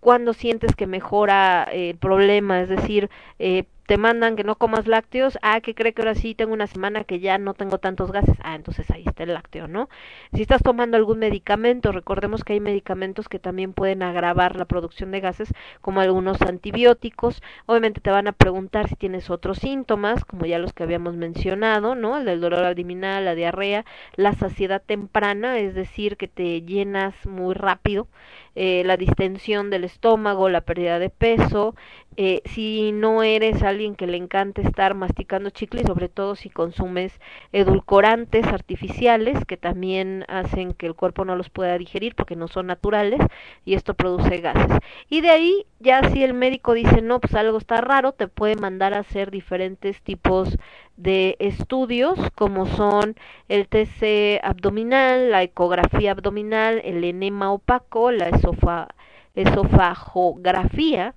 cuando 0.00 0.32
sientes 0.32 0.76
que 0.76 0.86
mejora 0.86 1.68
eh, 1.72 1.90
el 1.90 1.96
problema, 1.96 2.60
es 2.60 2.68
decir, 2.68 3.10
eh, 3.38 3.64
te 3.86 3.98
mandan 3.98 4.36
que 4.36 4.44
no 4.44 4.56
comas 4.56 4.86
lácteos, 4.86 5.38
ah, 5.42 5.60
que 5.60 5.74
cree 5.74 5.92
que 5.92 6.02
ahora 6.02 6.14
sí 6.14 6.34
tengo 6.34 6.54
una 6.54 6.66
semana 6.66 7.04
que 7.04 7.20
ya 7.20 7.36
no 7.38 7.52
tengo 7.54 7.78
tantos 7.78 8.12
gases, 8.12 8.36
ah, 8.42 8.54
entonces 8.54 8.90
ahí 8.90 9.04
está 9.06 9.24
el 9.24 9.34
lácteo, 9.34 9.68
¿no? 9.68 9.88
Si 10.32 10.40
estás 10.42 10.62
tomando 10.62 10.96
algún 10.96 11.18
medicamento, 11.18 11.92
recordemos 11.92 12.44
que 12.44 12.54
hay 12.54 12.60
medicamentos 12.60 13.28
que 13.28 13.38
también 13.38 13.74
pueden 13.74 14.02
agravar 14.02 14.56
la 14.56 14.64
producción 14.64 15.10
de 15.10 15.20
gases, 15.20 15.52
como 15.82 16.00
algunos 16.00 16.40
antibióticos, 16.40 17.42
obviamente 17.66 18.00
te 18.00 18.10
van 18.10 18.26
a 18.26 18.32
preguntar 18.32 18.88
si 18.88 18.96
tienes 18.96 19.28
otros 19.30 19.58
síntomas, 19.58 20.24
como 20.24 20.46
ya 20.46 20.58
los 20.58 20.72
que 20.72 20.82
habíamos 20.82 21.14
mencionado, 21.16 21.94
¿no? 21.94 22.18
El 22.18 22.24
del 22.24 22.40
dolor 22.40 22.64
abdominal, 22.64 23.24
la 23.26 23.34
diarrea, 23.34 23.84
la 24.16 24.32
saciedad 24.32 24.82
temprana, 24.84 25.58
es 25.58 25.74
decir, 25.74 26.16
que 26.16 26.28
te 26.28 26.62
llenas 26.62 27.14
muy 27.26 27.54
rápido, 27.54 28.08
eh, 28.54 28.82
la 28.84 28.96
distensión 28.96 29.70
del 29.70 29.84
estómago, 29.84 30.48
la 30.48 30.60
pérdida 30.62 30.98
de 30.98 31.10
peso, 31.10 31.74
eh, 32.16 32.42
si 32.44 32.92
no 32.92 33.24
eres 33.24 33.64
alguien 33.64 33.96
que 33.96 34.06
le 34.06 34.16
encanta 34.16 34.62
estar 34.62 34.94
masticando 34.94 35.50
chicle 35.50 35.82
sobre 35.82 36.08
todo 36.08 36.36
si 36.36 36.48
consumes 36.48 37.18
edulcorantes 37.50 38.46
artificiales 38.46 39.44
que 39.46 39.56
también 39.56 40.24
hacen 40.28 40.74
que 40.74 40.86
el 40.86 40.94
cuerpo 40.94 41.24
no 41.24 41.34
los 41.34 41.50
pueda 41.50 41.76
digerir 41.76 42.14
porque 42.14 42.36
no 42.36 42.46
son 42.46 42.68
naturales 42.68 43.20
y 43.64 43.74
esto 43.74 43.94
produce 43.94 44.38
gases. 44.40 44.78
Y 45.08 45.22
de 45.22 45.30
ahí 45.30 45.66
ya 45.80 46.08
si 46.10 46.22
el 46.22 46.34
médico 46.34 46.74
dice 46.74 47.02
no, 47.02 47.20
pues 47.20 47.34
algo 47.34 47.58
está 47.58 47.80
raro, 47.80 48.12
te 48.12 48.28
puede 48.28 48.54
mandar 48.54 48.94
a 48.94 49.00
hacer 49.00 49.32
diferentes 49.32 50.00
tipos 50.02 50.56
de 50.96 51.36
estudios 51.38 52.18
como 52.34 52.66
son 52.66 53.16
el 53.48 53.68
TC 53.68 54.40
abdominal, 54.42 55.30
la 55.30 55.42
ecografía 55.42 56.12
abdominal, 56.12 56.80
el 56.84 57.04
enema 57.04 57.52
opaco, 57.52 58.10
la 58.10 58.28
esofa, 58.28 58.88
esofagografía, 59.34 61.14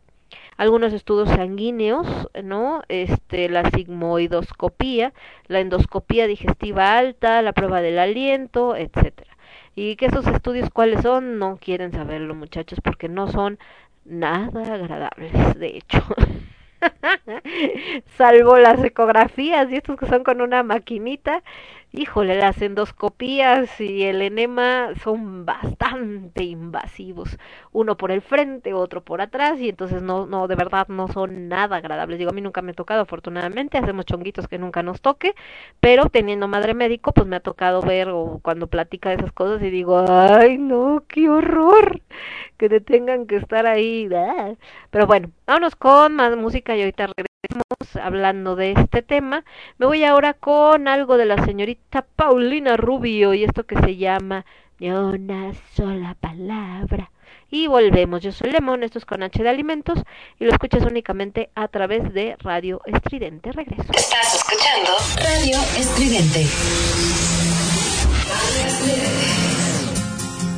algunos 0.57 0.93
estudios 0.93 1.29
sanguíneos, 1.29 2.07
¿no? 2.43 2.81
Este, 2.89 3.49
la 3.49 3.69
sigmoidoscopía, 3.69 5.13
la 5.47 5.59
endoscopía 5.59 6.27
digestiva 6.27 6.97
alta, 6.97 7.41
la 7.41 7.53
prueba 7.53 7.81
del 7.81 7.99
aliento, 7.99 8.75
etcétera. 8.75 9.37
Y 9.75 9.95
que 9.95 10.07
esos 10.07 10.25
estudios 10.27 10.69
cuáles 10.71 11.01
son, 11.03 11.37
no 11.37 11.57
quieren 11.57 11.91
saberlo, 11.91 12.33
muchachos, 12.33 12.79
porque 12.83 13.09
no 13.09 13.27
son 13.27 13.59
nada 14.05 14.73
agradables, 14.73 15.59
de 15.59 15.77
hecho. 15.77 16.03
Salvo 18.17 18.57
las 18.57 18.83
ecografías 18.83 19.71
y 19.71 19.75
estos 19.75 19.97
que 19.97 20.07
son 20.07 20.23
con 20.23 20.41
una 20.41 20.63
maquinita, 20.63 21.43
híjole, 21.91 22.35
las 22.37 22.61
endoscopías 22.61 23.79
y 23.81 24.03
el 24.03 24.21
enema 24.21 24.89
son 25.03 25.45
bastante 25.45 26.43
invasivos, 26.43 27.37
uno 27.71 27.97
por 27.97 28.11
el 28.11 28.21
frente, 28.21 28.73
otro 28.73 29.03
por 29.03 29.21
atrás, 29.21 29.59
y 29.59 29.69
entonces 29.69 30.01
no, 30.01 30.25
no, 30.27 30.47
de 30.47 30.55
verdad 30.55 30.87
no 30.89 31.07
son 31.07 31.47
nada 31.49 31.77
agradables. 31.77 32.19
Digo, 32.19 32.31
a 32.31 32.33
mí 32.33 32.41
nunca 32.41 32.61
me 32.61 32.71
ha 32.71 32.75
tocado, 32.75 33.01
afortunadamente, 33.01 33.77
hacemos 33.77 34.05
chonguitos 34.05 34.47
que 34.47 34.57
nunca 34.59 34.83
nos 34.83 35.01
toque, 35.01 35.33
pero 35.79 36.09
teniendo 36.09 36.47
madre 36.47 36.73
médico, 36.73 37.13
pues 37.13 37.27
me 37.27 37.35
ha 37.37 37.39
tocado 37.39 37.81
ver 37.81 38.09
o 38.09 38.39
cuando 38.43 38.67
platica 38.67 39.13
esas 39.13 39.31
cosas 39.31 39.61
y 39.63 39.69
digo, 39.69 40.05
ay 40.07 40.57
no, 40.57 41.03
qué 41.07 41.29
horror, 41.29 42.01
que 42.57 42.69
te 42.69 42.81
tengan 42.81 43.27
que 43.27 43.37
estar 43.37 43.65
ahí. 43.65 44.09
ah. 44.15 44.55
Pero 44.91 45.07
bueno, 45.07 45.31
vámonos 45.45 45.75
con 45.75 46.15
más 46.15 46.35
música 46.37 46.75
y 46.75 46.81
ahorita 46.81 47.07
regresamos 47.07 47.26
hablando 48.01 48.55
de 48.55 48.71
este 48.71 49.01
tema. 49.01 49.43
Me 49.77 49.85
voy 49.85 50.03
ahora 50.03 50.33
con 50.33 50.87
algo 50.87 51.17
de 51.17 51.25
la 51.25 51.43
señorita 51.45 52.05
Paulina 52.15 52.77
Rubio 52.77 53.33
y 53.33 53.43
esto 53.43 53.65
que 53.65 53.79
se 53.79 53.97
llama 53.97 54.45
Ni 54.79 54.89
una 54.89 55.53
sola 55.73 56.15
palabra. 56.19 57.11
Y 57.49 57.67
volvemos. 57.67 58.21
Yo 58.21 58.31
soy 58.31 58.51
Lemón, 58.51 58.83
esto 58.83 58.99
es 58.99 59.05
con 59.05 59.23
H 59.23 59.41
de 59.41 59.49
Alimentos 59.49 59.99
y 60.39 60.45
lo 60.45 60.51
escuchas 60.51 60.83
únicamente 60.83 61.49
a 61.55 61.67
través 61.69 62.13
de 62.13 62.35
Radio 62.39 62.81
Estridente. 62.85 63.51
Regreso. 63.51 63.91
Estás 63.93 64.35
escuchando 64.35 64.91
Radio 65.15 65.57
Estridente. 65.77 66.45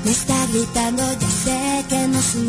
Me 0.03 0.11
está 0.11 0.45
gritando, 0.51 1.03
ya 1.19 1.27
sé 1.27 1.85
que 1.89 2.07
no 2.07 2.19
se 2.19 2.39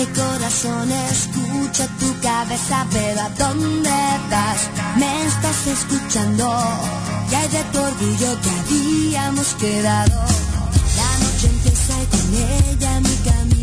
El 0.00 0.08
corazón 0.14 0.90
escucha 0.90 1.86
tu 1.98 2.20
cabeza, 2.22 2.86
pero 2.90 3.20
¿a 3.20 3.28
dónde 3.28 3.90
vas? 4.30 4.70
Me 4.96 5.26
estás 5.26 5.66
escuchando. 5.66 6.58
Y 7.30 7.34
hay 7.34 7.48
de 7.48 7.62
tu 7.64 7.78
orgullo 7.80 8.40
que 8.40 8.50
habíamos 8.60 9.48
quedado. 9.56 10.24
La 10.96 11.18
noche 11.22 11.48
empieza 11.48 12.02
y 12.02 12.06
con 12.06 12.34
ella 12.34 13.00
mi 13.00 13.16
camino. 13.30 13.59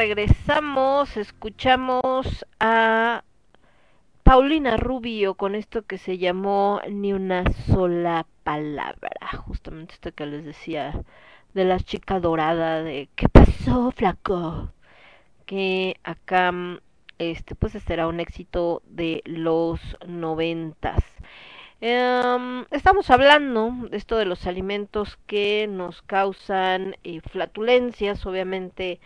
Regresamos, 0.00 1.18
escuchamos 1.18 2.46
a 2.58 3.22
Paulina 4.22 4.78
Rubio 4.78 5.34
con 5.34 5.54
esto 5.54 5.82
que 5.82 5.98
se 5.98 6.16
llamó 6.16 6.80
Ni 6.88 7.12
una 7.12 7.44
sola 7.66 8.26
palabra, 8.42 9.10
justamente 9.44 9.92
esto 9.92 10.10
que 10.12 10.24
les 10.24 10.46
decía 10.46 11.02
de 11.52 11.64
la 11.66 11.78
chica 11.80 12.18
dorada 12.18 12.82
de 12.82 13.10
¿qué 13.14 13.28
pasó, 13.28 13.90
flaco? 13.90 14.72
Que 15.44 15.98
acá 16.02 16.50
este 17.18 17.54
pues 17.54 17.72
será 17.72 18.08
un 18.08 18.20
éxito 18.20 18.80
de 18.86 19.20
los 19.26 19.82
noventas. 20.06 21.04
Um, 21.82 22.64
estamos 22.70 23.10
hablando 23.10 23.74
de 23.90 23.98
esto 23.98 24.16
de 24.16 24.24
los 24.24 24.46
alimentos 24.46 25.18
que 25.26 25.66
nos 25.68 26.00
causan 26.00 26.96
eh, 27.04 27.20
flatulencias, 27.20 28.24
obviamente 28.24 28.98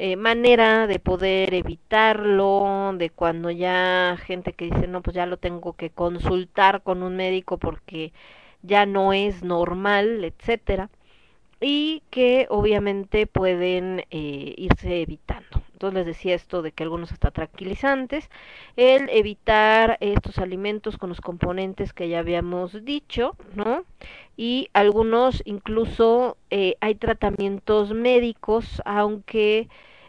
eh, 0.00 0.14
manera 0.16 0.86
de 0.86 1.00
poder 1.00 1.54
evitarlo, 1.54 2.92
de 2.96 3.10
cuando 3.10 3.50
ya 3.50 4.16
gente 4.24 4.52
que 4.52 4.66
dice 4.66 4.86
no 4.86 5.02
pues 5.02 5.16
ya 5.16 5.26
lo 5.26 5.38
tengo 5.38 5.72
que 5.72 5.90
consultar 5.90 6.82
con 6.82 7.02
un 7.02 7.16
médico 7.16 7.58
porque 7.58 8.12
ya 8.62 8.86
no 8.86 9.12
es 9.12 9.42
normal, 9.42 10.24
etcétera, 10.24 10.88
y 11.60 12.02
que 12.10 12.46
obviamente 12.50 13.26
pueden 13.26 14.04
eh, 14.10 14.54
irse 14.56 15.02
evitando. 15.02 15.62
Entonces 15.72 15.94
les 15.98 16.06
decía 16.06 16.34
esto 16.36 16.62
de 16.62 16.70
que 16.72 16.84
algunos 16.84 17.10
hasta 17.12 17.32
tranquilizantes, 17.32 18.30
el 18.76 19.08
evitar 19.10 19.96
estos 20.00 20.38
alimentos 20.38 20.96
con 20.96 21.08
los 21.08 21.20
componentes 21.20 21.92
que 21.92 22.08
ya 22.08 22.20
habíamos 22.20 22.84
dicho, 22.84 23.36
¿no? 23.56 23.84
Y 24.36 24.70
algunos 24.74 25.42
incluso 25.44 26.36
eh, 26.50 26.76
hay 26.80 26.94
tratamientos 26.94 27.92
médicos, 27.94 28.80
aunque 28.84 29.68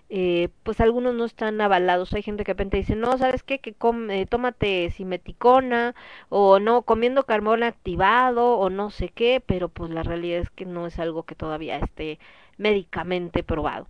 eh, 0.09 0.49
pues 0.63 0.81
algunos 0.81 1.13
no 1.15 1.25
están 1.25 1.61
avalados. 1.61 2.13
Hay 2.13 2.23
gente 2.23 2.43
que 2.43 2.51
de 2.51 2.53
repente 2.53 2.77
dice, 2.77 2.95
no, 2.95 3.17
¿sabes 3.17 3.43
qué? 3.43 3.59
Que 3.59 3.73
come, 3.73 4.25
tómate 4.25 4.89
simeticona 4.91 5.95
o 6.29 6.59
no, 6.59 6.81
comiendo 6.83 7.25
carbón 7.25 7.63
activado 7.63 8.57
o 8.57 8.69
no 8.69 8.89
sé 8.89 9.09
qué, 9.09 9.41
pero 9.45 9.69
pues 9.69 9.91
la 9.91 10.03
realidad 10.03 10.39
es 10.41 10.49
que 10.49 10.65
no 10.65 10.87
es 10.87 10.99
algo 10.99 11.23
que 11.23 11.35
todavía 11.35 11.77
esté 11.79 12.19
médicamente 12.57 13.43
probado. 13.43 13.87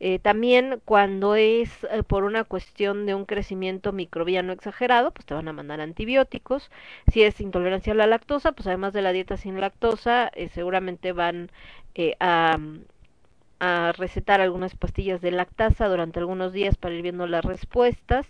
Eh, 0.00 0.18
también 0.20 0.80
cuando 0.84 1.34
es 1.34 1.70
eh, 1.90 2.02
por 2.04 2.24
una 2.24 2.44
cuestión 2.44 3.04
de 3.06 3.14
un 3.14 3.24
crecimiento 3.24 3.92
microbiano 3.92 4.52
exagerado, 4.52 5.12
pues 5.12 5.26
te 5.26 5.34
van 5.34 5.48
a 5.48 5.52
mandar 5.52 5.80
antibióticos. 5.80 6.70
Si 7.12 7.22
es 7.22 7.40
intolerancia 7.40 7.92
a 7.92 7.96
la 7.96 8.06
lactosa, 8.06 8.52
pues 8.52 8.66
además 8.68 8.92
de 8.92 9.02
la 9.02 9.12
dieta 9.12 9.36
sin 9.36 9.60
lactosa, 9.60 10.28
eh, 10.34 10.48
seguramente 10.48 11.12
van 11.12 11.50
eh, 11.94 12.14
a, 12.20 12.58
a 13.60 13.92
recetar 13.92 14.40
algunas 14.40 14.74
pastillas 14.76 15.20
de 15.20 15.30
lactasa 15.32 15.88
durante 15.88 16.18
algunos 16.18 16.52
días 16.52 16.76
para 16.76 16.94
ir 16.94 17.02
viendo 17.02 17.26
las 17.26 17.44
respuestas. 17.44 18.26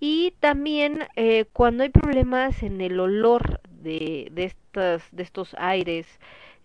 Y 0.00 0.34
también 0.40 1.08
eh, 1.16 1.46
cuando 1.52 1.82
hay 1.82 1.90
problemas 1.90 2.62
en 2.62 2.80
el 2.80 3.00
olor 3.00 3.60
de, 3.70 4.28
de, 4.32 4.44
estas, 4.44 5.02
de 5.12 5.22
estos 5.22 5.54
aires, 5.58 6.06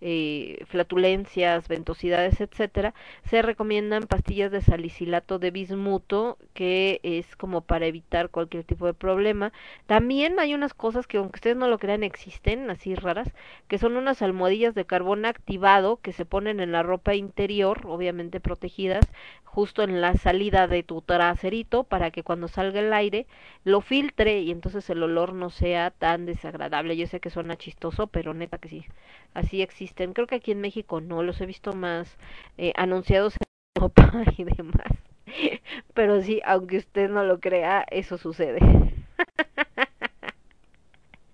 eh, 0.05 0.65
flatulencias, 0.67 1.67
ventosidades, 1.69 2.41
etcétera, 2.41 2.93
se 3.23 3.41
recomiendan 3.41 4.03
pastillas 4.03 4.51
de 4.51 4.61
salicilato 4.61 5.39
de 5.39 5.51
bismuto, 5.51 6.37
que 6.53 6.99
es 7.03 7.35
como 7.37 7.61
para 7.61 7.85
evitar 7.85 8.29
cualquier 8.29 8.65
tipo 8.65 8.85
de 8.85 8.93
problema. 8.93 9.53
También 9.85 10.39
hay 10.39 10.53
unas 10.53 10.73
cosas 10.73 11.07
que, 11.07 11.17
aunque 11.17 11.37
ustedes 11.37 11.55
no 11.55 11.67
lo 11.69 11.79
crean, 11.79 12.03
existen, 12.03 12.69
así 12.69 12.95
raras, 12.95 13.31
que 13.69 13.77
son 13.77 13.95
unas 13.95 14.21
almohadillas 14.21 14.75
de 14.75 14.85
carbón 14.85 15.25
activado 15.25 15.99
que 16.01 16.11
se 16.11 16.25
ponen 16.25 16.59
en 16.59 16.71
la 16.73 16.83
ropa 16.83 17.15
interior, 17.15 17.81
obviamente 17.85 18.39
protegidas, 18.41 19.05
justo 19.45 19.83
en 19.83 20.01
la 20.01 20.15
salida 20.15 20.67
de 20.67 20.83
tu 20.83 21.01
traserito, 21.01 21.83
para 21.85 22.11
que 22.11 22.23
cuando 22.23 22.47
salga 22.47 22.79
el 22.81 22.91
aire 22.93 23.25
lo 23.63 23.81
filtre 23.81 24.41
y 24.41 24.51
entonces 24.51 24.89
el 24.89 25.01
olor 25.03 25.33
no 25.33 25.49
sea 25.49 25.91
tan 25.91 26.25
desagradable. 26.25 26.97
Yo 26.97 27.07
sé 27.07 27.19
que 27.19 27.29
suena 27.29 27.55
chistoso, 27.55 28.07
pero 28.07 28.33
neta 28.33 28.57
que 28.57 28.67
sí, 28.69 28.85
así 29.33 29.61
existe 29.61 29.92
Creo 29.95 30.27
que 30.27 30.35
aquí 30.35 30.51
en 30.51 30.61
México 30.61 31.01
no, 31.01 31.23
los 31.23 31.39
he 31.41 31.45
visto 31.45 31.73
más 31.73 32.17
eh, 32.57 32.73
anunciados 32.75 33.35
en 33.35 33.41
Europa 33.75 34.11
y 34.37 34.43
demás. 34.43 34.87
Pero 35.93 36.21
sí, 36.21 36.41
aunque 36.45 36.77
usted 36.77 37.09
no 37.09 37.23
lo 37.23 37.39
crea, 37.39 37.85
eso 37.91 38.17
sucede. 38.17 38.59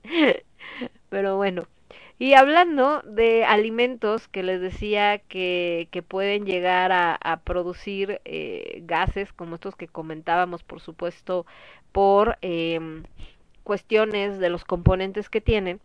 Pero 1.10 1.38
bueno. 1.38 1.68
Y 2.19 2.34
hablando 2.34 3.02
de 3.06 3.45
alimentos 3.45 4.27
que 4.27 4.44
les 4.44 4.60
decía 4.60 5.19
que, 5.19 5.88
que 5.91 6.03
pueden 6.03 6.45
llegar 6.45 6.91
a, 6.91 7.15
a 7.15 7.40
producir 7.41 8.19
eh, 8.26 8.81
gases 8.86 9.31
como 9.31 9.56
estos 9.56 9.76
que 9.77 9.88
comentábamos, 9.88 10.64
por 10.64 10.81
supuesto, 10.81 11.45
por 11.94 12.38
eh, 12.41 13.03
cuestiones 13.64 14.40
de 14.40 14.49
los 14.49 14.65
componentes 14.65 15.30
que 15.30 15.41
tienen, 15.41 15.80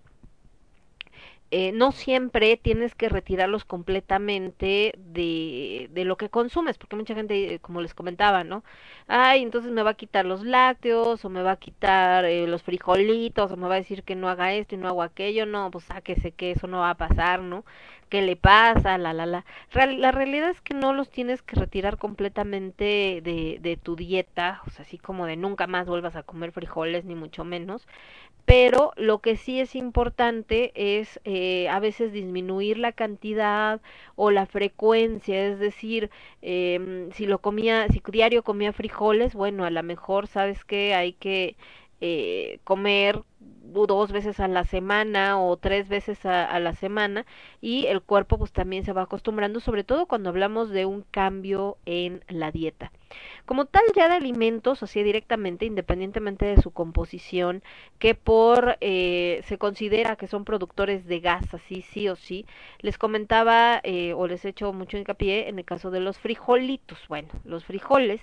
eh, 1.56 1.70
no 1.72 1.92
siempre 1.92 2.56
tienes 2.56 2.96
que 2.96 3.08
retirarlos 3.08 3.64
completamente 3.64 4.92
de, 4.98 5.88
de 5.92 6.04
lo 6.04 6.16
que 6.16 6.28
consumes, 6.28 6.78
porque 6.78 6.96
mucha 6.96 7.14
gente, 7.14 7.54
eh, 7.54 7.58
como 7.60 7.80
les 7.80 7.94
comentaba, 7.94 8.42
¿no? 8.42 8.64
Ay, 9.06 9.42
entonces 9.42 9.70
me 9.70 9.84
va 9.84 9.90
a 9.90 9.94
quitar 9.94 10.24
los 10.26 10.42
lácteos, 10.44 11.24
o 11.24 11.28
me 11.30 11.42
va 11.42 11.52
a 11.52 11.56
quitar 11.56 12.24
eh, 12.24 12.48
los 12.48 12.62
frijolitos, 12.64 13.52
o 13.52 13.56
me 13.56 13.68
va 13.68 13.74
a 13.76 13.78
decir 13.78 14.02
que 14.02 14.16
no 14.16 14.28
haga 14.28 14.52
esto 14.54 14.74
y 14.74 14.78
no 14.78 14.88
hago 14.88 15.02
aquello, 15.04 15.46
no, 15.46 15.70
pues 15.70 15.84
sáquese 15.84 16.32
que 16.32 16.50
eso 16.52 16.66
no 16.66 16.80
va 16.80 16.90
a 16.90 16.96
pasar, 16.96 17.40
¿no? 17.40 17.64
¿Qué 18.08 18.20
le 18.22 18.36
pasa? 18.36 18.98
La, 18.98 19.12
la, 19.12 19.26
la. 19.26 19.44
Real, 19.72 20.00
la 20.00 20.12
realidad 20.12 20.50
es 20.50 20.60
que 20.60 20.74
no 20.74 20.92
los 20.92 21.08
tienes 21.10 21.42
que 21.42 21.56
retirar 21.56 21.98
completamente 21.98 23.20
de, 23.22 23.58
de 23.60 23.76
tu 23.76 23.96
dieta, 23.96 24.60
o 24.66 24.70
sea, 24.70 24.84
así 24.84 24.98
como 24.98 25.26
de 25.26 25.36
nunca 25.36 25.66
más 25.66 25.86
vuelvas 25.86 26.16
a 26.16 26.22
comer 26.24 26.52
frijoles, 26.52 27.04
ni 27.04 27.14
mucho 27.14 27.44
menos, 27.44 27.86
pero 28.44 28.92
lo 28.96 29.20
que 29.20 29.36
sí 29.36 29.60
es 29.60 29.74
importante 29.74 30.72
es 30.74 31.20
eh, 31.24 31.68
a 31.68 31.80
veces 31.80 32.12
disminuir 32.12 32.78
la 32.78 32.92
cantidad 32.92 33.80
o 34.16 34.30
la 34.30 34.46
frecuencia, 34.46 35.46
es 35.46 35.58
decir, 35.58 36.10
eh, 36.42 37.08
si 37.14 37.26
lo 37.26 37.38
comía, 37.40 37.88
si 37.88 38.02
diario 38.12 38.42
comía 38.42 38.72
frijoles, 38.72 39.34
bueno, 39.34 39.64
a 39.64 39.70
lo 39.70 39.82
mejor 39.82 40.26
sabes 40.26 40.64
que 40.64 40.94
hay 40.94 41.14
que 41.14 41.56
eh, 42.00 42.58
comer 42.64 43.22
dos 43.86 44.12
veces 44.12 44.38
a 44.40 44.48
la 44.48 44.64
semana 44.64 45.40
o 45.40 45.56
tres 45.56 45.88
veces 45.88 46.24
a, 46.24 46.58
la 46.60 46.74
semana 46.74 47.26
y 47.60 47.86
el 47.86 48.00
cuerpo 48.02 48.38
pues 48.38 48.52
también 48.52 48.84
se 48.84 48.92
va 48.92 49.02
acostumbrando 49.02 49.60
sobre 49.60 49.84
todo 49.84 50.06
cuando 50.06 50.30
hablamos 50.30 50.70
de 50.70 50.86
un 50.86 51.02
cambio 51.10 51.76
en 51.84 52.24
la 52.28 52.52
dieta 52.52 52.92
como 53.46 53.66
tal 53.66 53.82
ya 53.94 54.08
de 54.08 54.14
alimentos 54.14 54.82
así 54.82 55.02
directamente 55.02 55.66
independientemente 55.66 56.46
de 56.46 56.62
su 56.62 56.70
composición 56.70 57.62
que 57.98 58.14
por 58.14 58.78
eh, 58.80 59.42
se 59.46 59.58
considera 59.58 60.16
que 60.16 60.28
son 60.28 60.44
productores 60.44 61.06
de 61.06 61.20
gas 61.20 61.52
así 61.52 61.82
sí 61.82 62.08
o 62.08 62.16
sí 62.16 62.46
les 62.80 62.96
comentaba 62.96 63.80
eh, 63.82 64.14
o 64.14 64.26
les 64.28 64.44
he 64.44 64.50
hecho 64.50 64.72
mucho 64.72 64.96
hincapié 64.96 65.48
en 65.48 65.58
el 65.58 65.64
caso 65.64 65.90
de 65.90 66.00
los 66.00 66.18
frijolitos 66.18 66.98
bueno 67.08 67.28
los 67.44 67.64
frijoles 67.64 68.20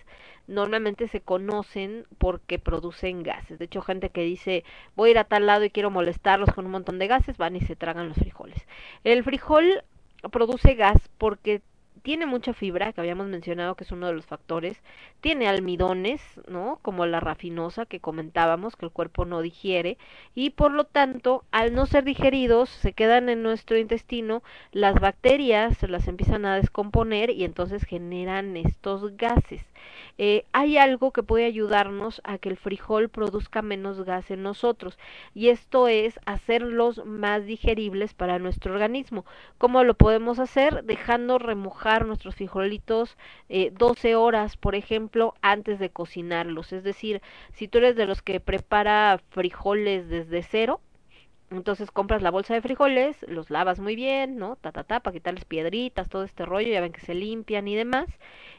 normalmente 0.48 1.08
se 1.08 1.22
conocen 1.22 2.06
porque 2.18 2.60
producen 2.60 3.24
gases. 3.24 3.58
De 3.58 3.66
hecho, 3.66 3.82
gente 3.82 4.10
que 4.10 4.22
dice, 4.22 4.64
voy 4.96 5.11
ir 5.12 5.18
a 5.18 5.26
tal 5.26 5.46
lado 5.46 5.64
y 5.64 5.70
quiero 5.70 5.92
molestarlos 5.92 6.52
con 6.54 6.66
un 6.66 6.72
montón 6.72 7.00
de 7.00 7.08
gases, 7.08 7.38
van 7.38 7.56
y 7.56 7.62
se 7.62 7.76
tragan 7.76 8.10
los 8.10 8.18
frijoles. 8.18 8.66
El 9.04 9.24
frijol 9.24 9.84
produce 10.32 10.76
gas 10.76 11.10
porque 11.18 11.62
tiene 12.02 12.26
mucha 12.26 12.54
fibra, 12.54 12.94
que 12.94 13.02
habíamos 13.02 13.28
mencionado 13.28 13.76
que 13.76 13.84
es 13.84 13.92
uno 13.92 14.08
de 14.08 14.14
los 14.14 14.26
factores, 14.26 14.82
tiene 15.20 15.48
almidones, 15.48 16.22
¿no? 16.48 16.80
Como 16.82 17.06
la 17.06 17.20
rafinosa 17.20 17.86
que 17.86 18.00
comentábamos, 18.00 18.76
que 18.76 18.86
el 18.86 18.92
cuerpo 18.92 19.26
no 19.26 19.42
digiere, 19.42 19.98
y 20.34 20.52
por 20.52 20.72
lo 20.72 20.86
tanto, 20.86 21.44
al 21.52 21.74
no 21.74 21.86
ser 21.86 22.04
digeridos, 22.04 22.70
se 22.70 22.94
quedan 22.94 23.30
en 23.30 23.44
nuestro 23.44 23.78
intestino, 23.78 24.42
las 24.72 24.96
bacterias 24.96 25.78
se 25.78 25.88
las 25.88 26.08
empiezan 26.08 26.46
a 26.46 26.56
descomponer 26.56 27.30
y 27.30 27.44
entonces 27.44 27.84
generan 27.84 28.58
estos 28.58 29.16
gases. 29.18 29.64
Eh, 30.18 30.46
hay 30.54 30.78
algo 30.78 31.12
que 31.12 31.24
puede 31.24 31.46
ayudarnos 31.46 32.22
a 32.24 32.38
que 32.38 32.50
el 32.50 32.58
frijol 32.58 33.10
produzca 33.10 33.62
menos 33.62 34.04
gas 34.04 34.32
en 34.32 34.44
nosotros, 34.44 34.98
y 35.34 35.50
esto 35.50 35.88
es 35.88 36.20
hacerlos 36.26 37.06
más 37.06 37.46
digeribles 37.46 38.14
para 38.14 38.40
nuestro 38.40 38.74
organismo. 38.74 39.26
¿Cómo 39.58 39.84
lo 39.84 39.94
podemos 39.94 40.40
hacer? 40.40 40.84
Dejando 40.84 41.38
remojar 41.40 41.91
nuestros 42.00 42.36
frijolitos 42.36 43.18
eh, 43.50 43.72
12 43.78 44.16
horas, 44.16 44.58
por 44.58 44.76
ejemplo, 44.76 45.34
antes 45.42 45.80
de 45.80 45.90
cocinarlos. 45.90 46.74
Es 46.74 46.84
decir, 46.84 47.22
si 47.54 47.68
tú 47.68 47.80
eres 47.80 47.96
de 47.96 48.06
los 48.06 48.22
que 48.22 48.40
prepara 48.40 49.22
frijoles 49.30 50.10
desde 50.10 50.44
cero, 50.44 50.82
entonces 51.52 51.92
compras 51.92 52.22
la 52.22 52.32
bolsa 52.32 52.54
de 52.54 52.62
frijoles, 52.62 53.18
los 53.28 53.50
lavas 53.50 53.80
muy 53.80 53.96
bien, 53.96 54.38
¿no? 54.38 54.56
Ta, 54.56 54.72
ta, 54.72 54.84
para 55.02 55.14
quitarles 55.14 55.46
piedritas, 55.46 56.08
todo 56.10 56.24
este 56.24 56.46
rollo, 56.46 56.70
ya 56.72 56.82
ven 56.82 56.94
que 56.94 57.02
se 57.02 57.14
limpian 57.14 57.68
y 57.68 57.76
demás. 57.76 58.08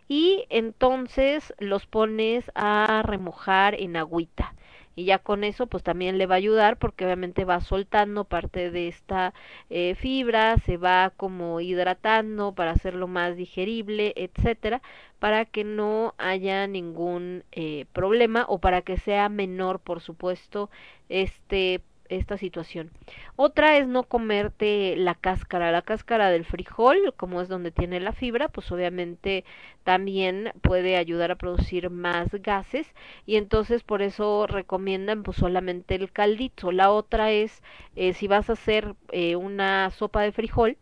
Y 0.08 0.44
entonces 0.50 1.54
los 1.58 1.86
pones 1.86 2.50
a 2.54 3.02
remojar 3.04 3.74
en 3.80 3.96
agüita 3.96 4.54
y 4.94 5.04
ya 5.04 5.18
con 5.18 5.44
eso 5.44 5.66
pues 5.66 5.82
también 5.82 6.18
le 6.18 6.26
va 6.26 6.34
a 6.34 6.38
ayudar 6.38 6.78
porque 6.78 7.04
obviamente 7.04 7.44
va 7.44 7.60
soltando 7.60 8.24
parte 8.24 8.70
de 8.70 8.88
esta 8.88 9.34
eh, 9.70 9.94
fibra, 9.96 10.58
se 10.58 10.76
va 10.76 11.12
como 11.16 11.60
hidratando 11.60 12.54
para 12.54 12.72
hacerlo 12.72 13.06
más 13.08 13.36
digerible, 13.36 14.12
etcétera, 14.16 14.82
para 15.18 15.44
que 15.44 15.64
no 15.64 16.14
haya 16.18 16.66
ningún 16.66 17.44
eh, 17.52 17.86
problema 17.92 18.44
o 18.48 18.58
para 18.58 18.82
que 18.82 18.96
sea 18.98 19.28
menor, 19.28 19.80
por 19.80 20.00
supuesto, 20.00 20.70
este 21.08 21.80
esta 22.16 22.36
situación. 22.36 22.90
Otra 23.36 23.76
es 23.78 23.86
no 23.86 24.04
comerte 24.04 24.96
la 24.96 25.14
cáscara, 25.14 25.72
la 25.72 25.82
cáscara 25.82 26.30
del 26.30 26.44
frijol, 26.44 27.14
como 27.16 27.40
es 27.40 27.48
donde 27.48 27.70
tiene 27.70 28.00
la 28.00 28.12
fibra, 28.12 28.48
pues 28.48 28.70
obviamente 28.72 29.44
también 29.84 30.52
puede 30.62 30.96
ayudar 30.96 31.30
a 31.30 31.36
producir 31.36 31.90
más 31.90 32.30
gases 32.32 32.86
y 33.26 33.36
entonces 33.36 33.82
por 33.82 34.02
eso 34.02 34.46
recomiendan 34.46 35.22
pues 35.22 35.36
solamente 35.38 35.94
el 35.94 36.12
caldito. 36.12 36.72
La 36.72 36.90
otra 36.90 37.30
es 37.30 37.62
eh, 37.96 38.12
si 38.14 38.28
vas 38.28 38.48
a 38.50 38.54
hacer 38.54 38.94
eh, 39.10 39.36
una 39.36 39.90
sopa 39.90 40.22
de 40.22 40.32
frijol, 40.32 40.76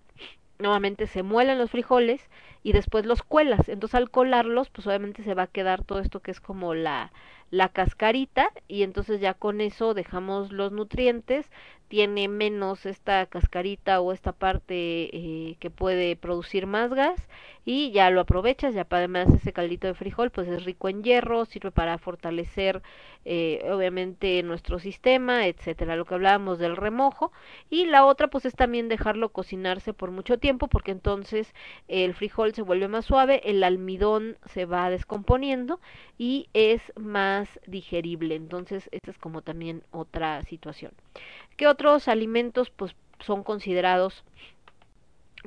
nuevamente 0.58 1.06
se 1.06 1.22
muelen 1.22 1.58
los 1.58 1.70
frijoles 1.70 2.28
y 2.62 2.72
después 2.72 3.06
los 3.06 3.22
cuelas. 3.22 3.68
Entonces 3.68 3.94
al 3.94 4.10
colarlos, 4.10 4.70
pues 4.70 4.86
obviamente 4.86 5.22
se 5.22 5.34
va 5.34 5.44
a 5.44 5.46
quedar 5.46 5.84
todo 5.84 6.00
esto 6.00 6.20
que 6.20 6.30
es 6.30 6.40
como 6.40 6.74
la 6.74 7.12
la 7.50 7.68
cascarita 7.68 8.50
y 8.68 8.82
entonces 8.82 9.20
ya 9.20 9.34
con 9.34 9.60
eso 9.60 9.94
dejamos 9.94 10.52
los 10.52 10.72
nutrientes. 10.72 11.50
Tiene 11.88 12.28
menos 12.28 12.86
esta 12.86 13.26
cascarita 13.26 14.00
o 14.00 14.12
esta 14.12 14.32
parte 14.32 15.10
eh, 15.12 15.56
que 15.58 15.70
puede 15.70 16.16
producir 16.16 16.66
más 16.66 16.90
gas 16.94 17.28
y 17.64 17.90
ya 17.92 18.10
lo 18.10 18.20
aprovechas 18.20 18.74
ya 18.74 18.86
además 18.88 19.28
ese 19.34 19.52
caldito 19.52 19.86
de 19.86 19.94
frijol 19.94 20.30
pues 20.30 20.48
es 20.48 20.64
rico 20.64 20.88
en 20.88 21.02
hierro 21.02 21.44
sirve 21.44 21.70
para 21.70 21.98
fortalecer 21.98 22.82
eh, 23.24 23.68
obviamente 23.70 24.42
nuestro 24.42 24.78
sistema 24.78 25.46
etcétera 25.46 25.96
lo 25.96 26.04
que 26.04 26.14
hablábamos 26.14 26.58
del 26.58 26.76
remojo 26.76 27.32
y 27.68 27.86
la 27.86 28.04
otra 28.04 28.28
pues 28.28 28.44
es 28.46 28.54
también 28.54 28.88
dejarlo 28.88 29.30
cocinarse 29.30 29.92
por 29.92 30.10
mucho 30.10 30.38
tiempo 30.38 30.68
porque 30.68 30.92
entonces 30.92 31.54
el 31.88 32.14
frijol 32.14 32.54
se 32.54 32.62
vuelve 32.62 32.88
más 32.88 33.04
suave 33.04 33.42
el 33.44 33.62
almidón 33.62 34.38
se 34.46 34.64
va 34.64 34.90
descomponiendo 34.90 35.80
y 36.18 36.48
es 36.52 36.80
más 36.96 37.48
digerible. 37.66 38.34
Entonces 38.34 38.88
esa 38.92 39.10
es 39.10 39.18
como 39.18 39.42
también 39.42 39.82
otra 39.90 40.42
situación. 40.42 40.92
¿Qué 41.56 41.66
otros 41.66 42.08
alimentos 42.08 42.70
pues 42.70 42.94
son 43.20 43.42
considerados 43.42 44.24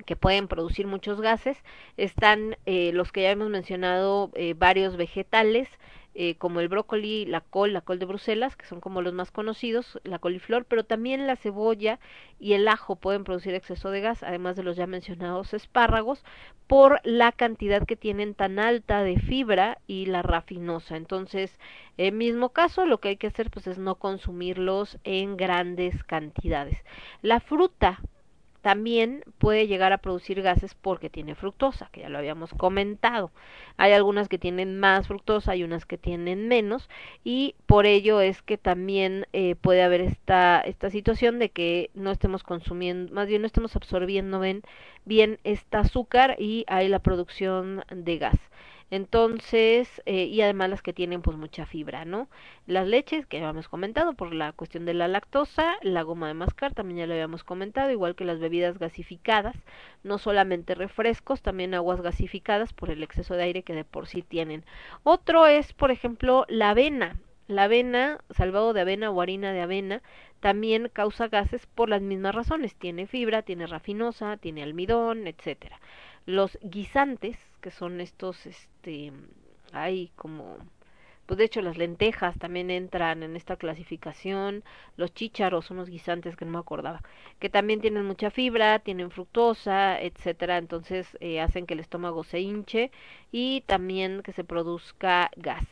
que 0.05 0.15
pueden 0.15 0.47
producir 0.47 0.87
muchos 0.87 1.21
gases? 1.21 1.57
Están 1.97 2.57
eh, 2.65 2.91
los 2.93 3.11
que 3.11 3.23
ya 3.23 3.31
hemos 3.31 3.49
mencionado, 3.49 4.31
eh, 4.35 4.53
varios 4.57 4.97
vegetales, 4.97 5.69
eh, 6.15 6.35
como 6.35 6.59
el 6.59 6.67
brócoli, 6.67 7.25
la 7.25 7.41
col, 7.41 7.73
la 7.73 7.81
col 7.81 7.97
de 7.97 8.05
Bruselas, 8.05 8.55
que 8.55 8.67
son 8.67 8.79
como 8.79 9.01
los 9.01 9.13
más 9.13 9.31
conocidos, 9.31 9.99
la 10.03 10.19
coliflor, 10.19 10.65
pero 10.65 10.83
también 10.83 11.25
la 11.25 11.35
cebolla 11.35 11.99
y 12.39 12.53
el 12.53 12.67
ajo 12.67 12.95
pueden 12.97 13.23
producir 13.23 13.55
exceso 13.55 13.89
de 13.89 14.01
gas, 14.01 14.21
además 14.21 14.55
de 14.55 14.61
los 14.61 14.77
ya 14.77 14.85
mencionados 14.85 15.55
espárragos, 15.55 16.23
por 16.67 16.99
la 17.03 17.31
cantidad 17.31 17.85
que 17.87 17.95
tienen 17.95 18.35
tan 18.35 18.59
alta 18.59 19.01
de 19.03 19.17
fibra 19.17 19.79
y 19.87 20.05
la 20.05 20.21
rafinosa. 20.21 20.97
Entonces, 20.97 21.57
en 21.97 22.17
mismo 22.17 22.49
caso, 22.49 22.85
lo 22.85 22.99
que 22.99 23.09
hay 23.09 23.17
que 23.17 23.27
hacer 23.27 23.49
pues 23.49 23.65
es 23.65 23.79
no 23.79 23.95
consumirlos 23.95 24.99
en 25.03 25.35
grandes 25.35 26.03
cantidades. 26.03 26.77
La 27.23 27.39
fruta 27.39 27.99
también 28.63 29.25
puede 29.39 29.67
llegar 29.67 29.91
a 29.91 29.97
producir 29.97 30.41
gases 30.41 30.73
porque 30.73 31.09
tiene 31.09 31.35
fructosa, 31.35 31.89
que 31.91 31.99
ya 31.99 32.09
lo 32.09 32.17
habíamos 32.17 32.53
comentado. 32.53 33.29
Hay 33.75 33.91
algunas 33.91 34.29
que 34.29 34.39
tienen 34.39 34.79
más 34.79 35.05
fructosa, 35.07 35.51
hay 35.51 35.63
unas 35.63 35.85
que 35.85 35.97
tienen 35.97 36.47
menos 36.47 36.89
y 37.25 37.55
por 37.65 37.85
ello 37.85 38.21
es 38.21 38.41
que 38.41 38.57
también 38.57 39.27
eh, 39.33 39.55
puede 39.55 39.83
haber 39.83 39.99
esta, 39.99 40.61
esta 40.61 40.89
situación 40.89 41.39
de 41.39 41.49
que 41.49 41.89
no 41.93 42.09
estemos 42.09 42.43
consumiendo, 42.43 43.13
más 43.13 43.27
bien 43.27 43.41
no 43.41 43.47
estemos 43.47 43.75
absorbiendo 43.75 44.39
bien, 44.39 44.61
bien 45.03 45.39
esta 45.43 45.79
azúcar 45.79 46.37
y 46.39 46.63
hay 46.67 46.87
la 46.87 46.99
producción 46.99 47.83
de 47.91 48.17
gas. 48.17 48.39
Entonces, 48.91 50.01
eh, 50.05 50.25
y 50.25 50.41
además 50.41 50.69
las 50.69 50.81
que 50.81 50.93
tienen 50.93 51.21
pues 51.21 51.37
mucha 51.37 51.65
fibra, 51.65 52.05
¿no? 52.05 52.29
Las 52.67 52.87
leches, 52.87 53.25
que 53.25 53.37
habíamos 53.37 53.67
comentado 53.67 54.13
por 54.13 54.33
la 54.33 54.51
cuestión 54.53 54.85
de 54.85 54.93
la 54.93 55.07
lactosa, 55.07 55.75
la 55.81 56.03
goma 56.03 56.27
de 56.27 56.33
mascar, 56.35 56.73
también 56.73 56.99
ya 56.99 57.07
lo 57.07 57.13
habíamos 57.13 57.43
comentado, 57.43 57.91
igual 57.91 58.15
que 58.15 58.25
las 58.25 58.39
bebidas 58.39 58.77
gasificadas, 58.79 59.55
no 60.03 60.17
solamente 60.17 60.75
refrescos, 60.75 61.41
también 61.41 61.73
aguas 61.73 62.01
gasificadas 62.01 62.73
por 62.73 62.89
el 62.89 63.03
exceso 63.03 63.35
de 63.35 63.43
aire 63.43 63.63
que 63.63 63.73
de 63.73 63.85
por 63.85 64.07
sí 64.07 64.21
tienen. 64.21 64.63
Otro 65.03 65.47
es, 65.47 65.73
por 65.73 65.91
ejemplo, 65.91 66.45
la 66.49 66.71
avena. 66.71 67.17
La 67.47 67.63
avena, 67.65 68.19
salvado 68.29 68.73
de 68.73 68.81
avena 68.81 69.11
o 69.11 69.21
harina 69.21 69.51
de 69.51 69.61
avena, 69.61 70.01
también 70.39 70.89
causa 70.91 71.27
gases 71.27 71.65
por 71.67 71.89
las 71.89 72.01
mismas 72.01 72.33
razones. 72.35 72.75
Tiene 72.75 73.07
fibra, 73.07 73.41
tiene 73.41 73.67
rafinosa, 73.67 74.37
tiene 74.37 74.63
almidón, 74.63 75.27
etcétera. 75.27 75.79
Los 76.25 76.57
guisantes, 76.61 77.37
que 77.63 77.71
son 77.71 78.01
estos, 78.01 78.45
este, 78.45 79.13
hay 79.71 80.11
como, 80.17 80.57
pues 81.25 81.37
de 81.37 81.45
hecho 81.45 81.61
las 81.61 81.77
lentejas 81.77 82.37
también 82.37 82.69
entran 82.69 83.23
en 83.23 83.37
esta 83.37 83.55
clasificación, 83.55 84.65
los 84.97 85.13
chícharos 85.13 85.65
son 85.65 85.77
los 85.77 85.89
guisantes 85.89 86.35
que 86.35 86.43
no 86.43 86.51
me 86.51 86.59
acordaba, 86.59 87.01
que 87.39 87.49
también 87.49 87.79
tienen 87.79 88.05
mucha 88.05 88.31
fibra, 88.31 88.79
tienen 88.79 89.11
fructosa, 89.11 89.99
etcétera, 90.01 90.57
entonces 90.57 91.17
eh, 91.21 91.39
hacen 91.39 91.65
que 91.65 91.73
el 91.73 91.79
estómago 91.79 92.25
se 92.25 92.41
hinche 92.41 92.91
y 93.31 93.61
también 93.61 94.23
que 94.23 94.33
se 94.33 94.43
produzca 94.43 95.31
gas. 95.37 95.65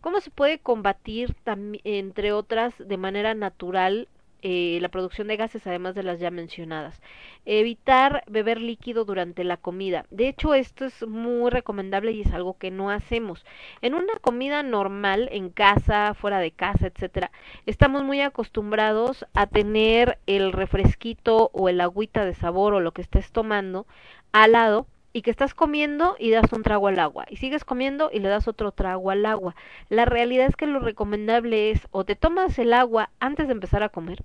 ¿Cómo 0.00 0.20
se 0.20 0.30
puede 0.32 0.58
combatir, 0.58 1.36
entre 1.84 2.32
otras, 2.32 2.74
de 2.78 2.96
manera 2.96 3.34
natural 3.34 4.08
eh, 4.42 4.78
la 4.80 4.88
producción 4.88 5.28
de 5.28 5.36
gases, 5.36 5.66
además 5.66 5.94
de 5.94 6.02
las 6.02 6.20
ya 6.20 6.30
mencionadas. 6.30 7.00
Evitar 7.44 8.22
beber 8.26 8.60
líquido 8.60 9.04
durante 9.04 9.44
la 9.44 9.56
comida. 9.56 10.06
De 10.10 10.28
hecho, 10.28 10.54
esto 10.54 10.84
es 10.84 11.06
muy 11.06 11.50
recomendable 11.50 12.12
y 12.12 12.22
es 12.22 12.32
algo 12.32 12.56
que 12.58 12.70
no 12.70 12.90
hacemos. 12.90 13.44
En 13.82 13.94
una 13.94 14.14
comida 14.20 14.62
normal, 14.62 15.28
en 15.32 15.50
casa, 15.50 16.14
fuera 16.14 16.38
de 16.38 16.52
casa, 16.52 16.86
etcétera, 16.86 17.30
estamos 17.66 18.04
muy 18.04 18.20
acostumbrados 18.20 19.26
a 19.34 19.46
tener 19.46 20.18
el 20.26 20.52
refresquito 20.52 21.50
o 21.52 21.68
el 21.68 21.80
agüita 21.80 22.24
de 22.24 22.34
sabor 22.34 22.74
o 22.74 22.80
lo 22.80 22.92
que 22.92 23.02
estés 23.02 23.32
tomando 23.32 23.86
al 24.32 24.52
lado 24.52 24.86
y 25.12 25.22
que 25.22 25.30
estás 25.30 25.54
comiendo 25.54 26.16
y 26.18 26.30
das 26.30 26.52
un 26.52 26.62
trago 26.62 26.88
al 26.88 26.98
agua 26.98 27.26
y 27.28 27.36
sigues 27.36 27.64
comiendo 27.64 28.10
y 28.12 28.20
le 28.20 28.28
das 28.28 28.48
otro 28.48 28.72
trago 28.72 29.10
al 29.10 29.26
agua. 29.26 29.54
La 29.88 30.04
realidad 30.04 30.46
es 30.46 30.56
que 30.56 30.66
lo 30.66 30.80
recomendable 30.80 31.70
es 31.70 31.86
o 31.90 32.04
te 32.04 32.16
tomas 32.16 32.58
el 32.58 32.72
agua 32.72 33.10
antes 33.20 33.46
de 33.48 33.52
empezar 33.52 33.82
a 33.82 33.88
comer 33.88 34.24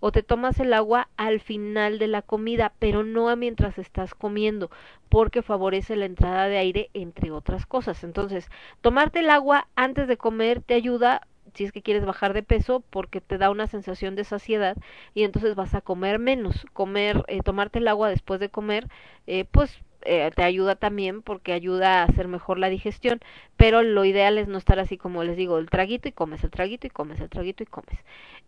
o 0.00 0.12
te 0.12 0.22
tomas 0.22 0.60
el 0.60 0.72
agua 0.74 1.08
al 1.16 1.40
final 1.40 1.98
de 1.98 2.06
la 2.08 2.22
comida, 2.22 2.72
pero 2.78 3.02
no 3.02 3.28
a 3.28 3.36
mientras 3.36 3.78
estás 3.78 4.14
comiendo, 4.14 4.70
porque 5.08 5.42
favorece 5.42 5.96
la 5.96 6.04
entrada 6.06 6.48
de 6.48 6.58
aire 6.58 6.90
entre 6.94 7.30
otras 7.30 7.66
cosas. 7.66 8.04
Entonces, 8.04 8.50
tomarte 8.80 9.20
el 9.20 9.30
agua 9.30 9.68
antes 9.74 10.08
de 10.08 10.16
comer 10.16 10.60
te 10.60 10.74
ayuda 10.74 11.22
si 11.54 11.64
es 11.64 11.72
que 11.72 11.82
quieres 11.82 12.04
bajar 12.04 12.34
de 12.34 12.42
peso 12.42 12.80
porque 12.90 13.20
te 13.20 13.38
da 13.38 13.50
una 13.50 13.66
sensación 13.66 14.14
de 14.14 14.24
saciedad 14.24 14.76
y 15.14 15.22
entonces 15.22 15.54
vas 15.54 15.74
a 15.74 15.80
comer 15.80 16.18
menos 16.18 16.66
comer 16.74 17.24
eh, 17.28 17.40
tomarte 17.42 17.78
el 17.78 17.88
agua 17.88 18.10
después 18.10 18.40
de 18.40 18.50
comer 18.50 18.88
eh, 19.26 19.46
pues 19.50 19.80
eh, 20.06 20.30
te 20.34 20.42
ayuda 20.42 20.76
también 20.76 21.22
porque 21.22 21.52
ayuda 21.52 22.00
a 22.00 22.04
hacer 22.04 22.28
mejor 22.28 22.58
la 22.58 22.68
digestión, 22.68 23.20
pero 23.56 23.82
lo 23.82 24.04
ideal 24.04 24.38
es 24.38 24.48
no 24.48 24.58
estar 24.58 24.78
así 24.78 24.96
como 24.96 25.24
les 25.24 25.36
digo, 25.36 25.58
el 25.58 25.70
traguito 25.70 26.08
y 26.08 26.12
comes, 26.12 26.44
el 26.44 26.50
traguito 26.50 26.86
y 26.86 26.90
comes, 26.90 27.20
el 27.20 27.28
traguito 27.28 27.62
y 27.62 27.66
comes. 27.66 27.98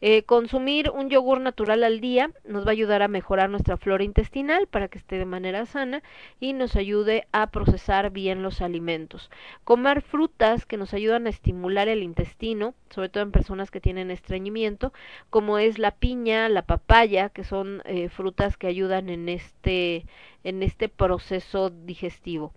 Eh, 0.01 0.23
consumir 0.23 0.91
un 0.91 1.11
yogur 1.11 1.41
natural 1.41 1.83
al 1.83 2.01
día 2.01 2.31
nos 2.45 2.65
va 2.65 2.69
a 2.69 2.73
ayudar 2.73 3.03
a 3.03 3.09
mejorar 3.09 3.51
nuestra 3.51 3.77
flora 3.77 4.05
intestinal 4.05 4.69
para 4.69 4.87
que 4.87 4.99
esté 4.99 5.19
de 5.19 5.25
manera 5.25 5.67
sana 5.67 6.03
y 6.39 6.53
nos 6.53 6.77
ayude 6.77 7.27
a 7.33 7.49
procesar 7.49 8.11
bien 8.11 8.43
los 8.43 8.63
alimentos. 8.63 9.31
Comer 9.65 10.03
frutas 10.03 10.67
que 10.67 10.77
nos 10.77 10.95
ayudan 10.95 11.27
a 11.27 11.31
estimular 11.31 11.89
el 11.89 12.05
intestino, 12.05 12.75
sobre 12.91 13.09
todo 13.09 13.25
en 13.25 13.33
personas 13.33 13.73
que 13.73 13.81
tienen 13.81 14.11
estreñimiento, 14.13 14.93
como 15.31 15.59
es 15.59 15.79
la 15.79 15.91
piña, 15.91 16.49
la 16.49 16.63
papaya, 16.63 17.31
que 17.31 17.43
son 17.43 17.83
eh, 17.85 18.09
frutas 18.09 18.57
que 18.57 18.69
ayudan 18.69 19.09
en 19.09 19.29
este 19.29 20.05
en 20.49 20.63
este 20.63 20.89
proceso 20.89 21.71
digestivo. 21.71 22.53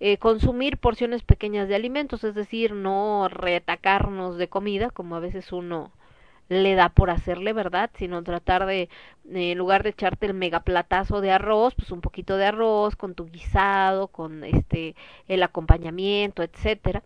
Eh, 0.00 0.18
consumir 0.18 0.78
porciones 0.78 1.22
pequeñas 1.22 1.68
de 1.68 1.74
alimentos, 1.74 2.24
es 2.24 2.34
decir, 2.34 2.72
no 2.72 3.28
retacarnos 3.28 4.38
de 4.38 4.48
comida, 4.48 4.90
como 4.90 5.16
a 5.16 5.20
veces 5.20 5.52
uno 5.52 5.92
le 6.48 6.74
da 6.74 6.90
por 6.90 7.10
hacerle, 7.10 7.52
¿verdad? 7.52 7.90
Sino 7.94 8.22
tratar 8.22 8.66
de, 8.66 8.88
en 9.30 9.58
lugar 9.58 9.82
de 9.82 9.90
echarte 9.90 10.26
el 10.26 10.34
megaplatazo 10.34 11.20
de 11.20 11.32
arroz, 11.32 11.74
pues 11.74 11.90
un 11.90 12.00
poquito 12.00 12.36
de 12.36 12.46
arroz 12.46 12.94
con 12.96 13.14
tu 13.14 13.26
guisado, 13.26 14.08
con 14.08 14.44
este 14.44 14.94
el 15.28 15.42
acompañamiento, 15.42 16.42
etcétera 16.42 17.02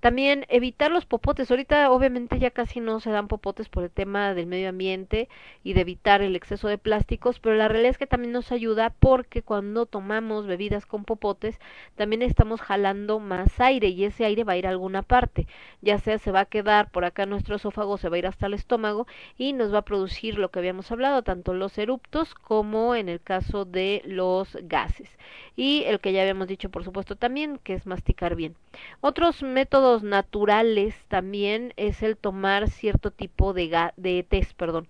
También 0.00 0.46
evitar 0.48 0.90
los 0.90 1.06
popotes. 1.06 1.50
Ahorita 1.50 1.90
obviamente 1.90 2.38
ya 2.38 2.50
casi 2.50 2.80
no 2.80 3.00
se 3.00 3.10
dan 3.10 3.28
popotes 3.28 3.68
por 3.68 3.84
el 3.84 3.90
tema 3.90 4.34
del 4.34 4.46
medio 4.46 4.68
ambiente 4.68 5.28
y 5.64 5.72
de 5.72 5.80
evitar 5.82 6.22
el 6.22 6.36
exceso 6.36 6.68
de 6.68 6.78
plásticos, 6.78 7.40
pero 7.40 7.56
la 7.56 7.68
realidad 7.68 7.90
es 7.90 7.98
que 7.98 8.06
también 8.06 8.32
nos 8.32 8.52
ayuda 8.52 8.94
porque 8.98 9.42
cuando 9.42 9.86
tomamos 9.86 10.46
bebidas 10.46 10.86
con 10.86 11.04
popotes 11.04 11.58
también 11.96 12.22
estamos 12.22 12.60
jalando 12.60 13.18
más 13.20 13.60
aire 13.60 13.88
y 13.88 14.04
ese 14.04 14.24
aire 14.24 14.44
va 14.44 14.52
a 14.54 14.56
ir 14.56 14.66
a 14.66 14.70
alguna 14.70 15.02
parte. 15.02 15.46
Ya 15.82 15.98
sea 15.98 16.18
se 16.18 16.32
va 16.32 16.40
a 16.40 16.44
quedar 16.46 16.90
por 16.90 17.04
acá 17.04 17.26
nuestro 17.26 17.56
esófago, 17.56 17.98
se 17.98 18.08
va 18.08 18.16
a 18.16 18.18
ir 18.18 18.26
hasta 18.26 18.46
el 18.46 18.54
estómago 18.54 19.06
y 19.36 19.52
nos 19.52 19.72
va 19.72 19.78
a 19.78 19.82
producir 19.82 20.38
lo 20.38 20.50
que 20.50 20.58
habíamos 20.58 20.90
hablado, 20.92 21.22
tanto 21.22 21.54
los 21.54 21.76
eruptos 21.78 22.34
como 22.34 22.94
en 22.94 23.08
el 23.08 23.20
caso 23.20 23.64
de 23.64 24.02
los 24.04 24.56
gases. 24.62 25.10
Y 25.56 25.82
el 25.84 26.00
que 26.00 26.12
ya 26.12 26.22
habíamos 26.22 26.46
dicho, 26.48 26.70
por 26.70 26.84
supuesto, 26.84 27.16
también, 27.16 27.58
que 27.58 27.74
es 27.74 27.86
masticar 27.86 28.36
bien. 28.36 28.54
Otros 29.00 29.42
métodos 29.58 30.04
naturales 30.04 30.94
también 31.08 31.74
es 31.76 32.04
el 32.04 32.16
tomar 32.16 32.70
cierto 32.70 33.10
tipo 33.10 33.52
de, 33.54 34.24
perdón. 34.56 34.86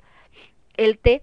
El 0.76 0.98
té 0.98 1.22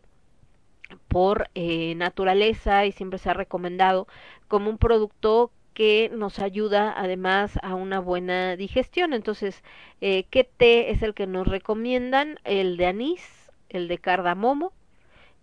por 1.07 1.51
eh, 1.53 1.93
naturaleza 1.93 2.87
y 2.87 2.91
siempre 2.91 3.19
se 3.19 3.29
ha 3.29 3.35
recomendado 3.35 4.07
como 4.47 4.71
un 4.71 4.79
producto 4.79 5.51
que 5.75 6.09
nos 6.11 6.39
ayuda 6.39 6.91
además 6.97 7.59
a 7.61 7.75
una 7.75 7.99
buena 7.99 8.55
digestión. 8.55 9.13
Entonces, 9.13 9.63
eh, 10.01 10.23
¿qué 10.31 10.43
té 10.43 10.89
es 10.89 11.03
el 11.03 11.13
que 11.13 11.27
nos 11.27 11.47
recomiendan? 11.47 12.39
El 12.45 12.77
de 12.77 12.87
anís, 12.87 13.51
el 13.69 13.87
de 13.87 13.99
cardamomo, 13.99 14.73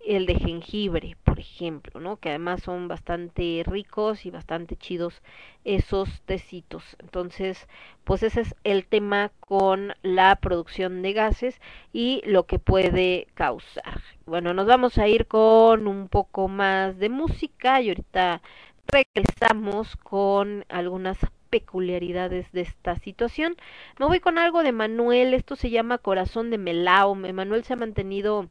el 0.07 0.27
de 0.27 0.35
jengibre, 0.37 1.17
por 1.25 1.39
ejemplo, 1.39 2.01
¿no? 2.01 2.17
Que 2.17 2.31
además 2.31 2.63
son 2.63 2.89
bastante 2.89 3.63
ricos 3.67 4.27
y 4.27 4.31
bastante 4.31 4.77
chidos 4.77 5.23
esos 5.65 6.23
tecitos. 6.23 6.85
Entonces, 7.01 7.69
pues 8.05 8.23
ese 8.23 8.43
es 8.43 8.55
el 8.65 8.87
tema 8.87 9.31
con 9.41 9.95
la 10.03 10.37
producción 10.37 11.03
de 11.03 11.13
gases 11.13 11.61
y 11.93 12.23
lo 12.25 12.47
que 12.47 12.59
puede 12.59 13.29
causar. 13.35 14.01
Bueno, 14.27 14.55
nos 14.55 14.67
vamos 14.67 14.99
a 14.99 15.09
ir 15.09 15.27
con 15.27 15.87
un 15.87 16.09
poco 16.09 16.49
más 16.49 16.99
de 16.99 17.09
música 17.09 17.81
y 17.81 17.89
ahorita 17.89 18.43
regresamos 18.87 19.97
con 19.97 20.65
algunas 20.69 21.19
peculiaridades 21.51 22.51
de 22.53 22.63
esta 22.63 22.97
situación. 22.97 23.57
Me 23.99 24.07
voy 24.07 24.21
con 24.21 24.39
algo 24.39 24.63
de 24.63 24.73
Manuel, 24.73 25.35
esto 25.35 25.55
se 25.55 25.71
llama 25.71 25.99
Corazón 25.99 26.51
de 26.51 26.59
Melao. 26.59 27.15
Manuel 27.15 27.65
se 27.65 27.75
ha 27.75 27.77
mantenido 27.77 28.49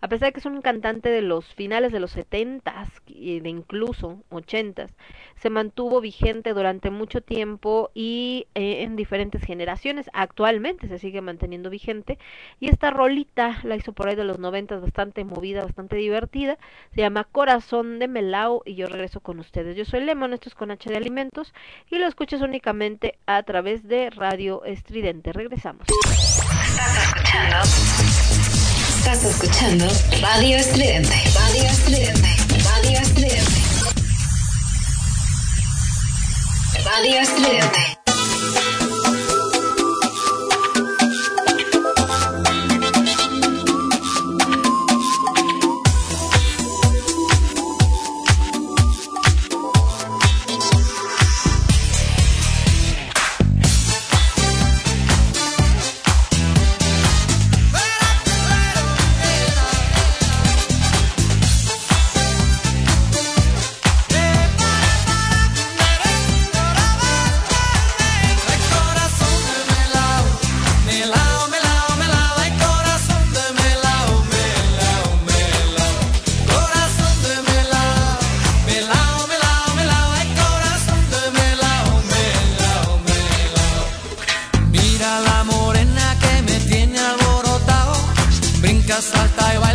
a 0.00 0.08
pesar 0.08 0.28
de 0.28 0.32
que 0.32 0.40
es 0.40 0.46
un 0.46 0.62
cantante 0.62 1.08
de 1.08 1.22
los 1.22 1.54
finales 1.54 1.92
de 1.92 2.00
los 2.00 2.12
setentas 2.12 2.88
y 3.06 3.40
de 3.40 3.48
incluso 3.48 4.22
ochentas, 4.30 4.92
se 5.36 5.50
mantuvo 5.50 6.00
vigente 6.00 6.52
durante 6.52 6.90
mucho 6.90 7.20
tiempo 7.20 7.90
y 7.94 8.46
eh, 8.54 8.82
en 8.82 8.96
diferentes 8.96 9.42
generaciones. 9.42 10.10
Actualmente 10.12 10.88
se 10.88 10.98
sigue 10.98 11.20
manteniendo 11.20 11.70
vigente 11.70 12.18
y 12.60 12.68
esta 12.68 12.90
rolita 12.90 13.60
la 13.64 13.76
hizo 13.76 13.92
por 13.92 14.08
ahí 14.08 14.16
de 14.16 14.24
los 14.24 14.38
noventas, 14.38 14.80
bastante 14.80 15.24
movida, 15.24 15.64
bastante 15.64 15.96
divertida. 15.96 16.58
Se 16.94 17.00
llama 17.00 17.24
Corazón 17.24 17.98
de 17.98 18.08
Melao 18.08 18.62
y 18.64 18.74
yo 18.74 18.86
regreso 18.86 19.20
con 19.20 19.38
ustedes. 19.40 19.76
Yo 19.76 19.84
soy 19.84 20.00
Lemon, 20.00 20.32
esto 20.32 20.48
es 20.48 20.54
con 20.54 20.70
H 20.70 20.88
de 20.88 20.96
Alimentos 20.96 21.52
y 21.90 21.98
lo 21.98 22.06
escuchas 22.06 22.40
únicamente 22.40 23.18
a 23.26 23.42
través 23.42 23.86
de 23.86 24.10
Radio 24.10 24.64
Estridente. 24.64 25.32
Regresamos. 25.32 25.86
Estás 28.98 29.24
escuchando 29.24 29.86
Radio 30.20 30.56
Estridente. 30.56 31.14
Radio 31.32 31.62
Estridente. 31.62 32.28
Radio 32.64 32.98
Estridente. 32.98 33.60
Radio 36.84 37.20
Estridente. 37.20 38.07
Sin 89.00 89.14
aliento 89.14 89.38
y 89.38 89.58
tu 89.60 89.67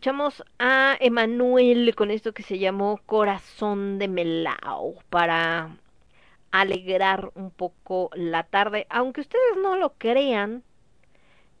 escuchamos 0.00 0.42
a 0.58 0.96
Emanuel 0.98 1.94
con 1.94 2.10
esto 2.10 2.32
que 2.32 2.42
se 2.42 2.58
llamó 2.58 3.02
Corazón 3.04 3.98
de 3.98 4.08
Melao 4.08 4.94
para 5.10 5.76
alegrar 6.50 7.30
un 7.34 7.50
poco 7.50 8.08
la 8.14 8.44
tarde. 8.44 8.86
Aunque 8.88 9.20
ustedes 9.20 9.58
no 9.60 9.76
lo 9.76 9.92
crean, 9.98 10.62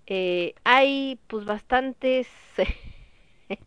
eh, 0.06 0.54
hay 0.64 1.18
pues 1.26 1.44
bastantes 1.44 2.30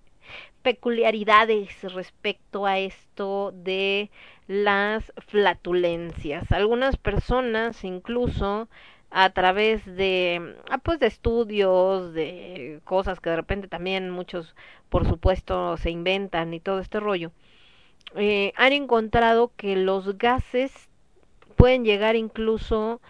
peculiaridades 0.64 1.84
respecto 1.94 2.66
a 2.66 2.80
esto 2.80 3.52
de 3.54 4.10
las 4.48 5.14
flatulencias. 5.28 6.52
Algunas 6.52 6.98
personas 6.98 7.84
incluso 7.84 8.70
a 9.14 9.30
través 9.30 9.86
de 9.86 10.56
ah, 10.70 10.80
pues 10.80 11.00
de 11.00 11.06
estudios 11.06 12.14
de 12.14 12.82
cosas 12.84 13.20
que 13.20 13.30
de 13.30 13.36
repente 13.36 13.68
también 13.68 14.10
muchos 14.10 14.56
por 14.90 15.08
supuesto 15.08 15.78
se 15.78 15.92
inventan 15.92 16.54
y 16.54 16.60
todo 16.60 16.80
este 16.80 17.00
rollo 17.00 17.32
eh, 18.16 18.54
han 18.56 18.74
encontrado 18.74 19.52
que 19.56 19.76
los 19.76 20.18
gases 20.18 20.90
pueden 21.56 21.86
llegar 21.86 22.16
incluso 22.16 23.02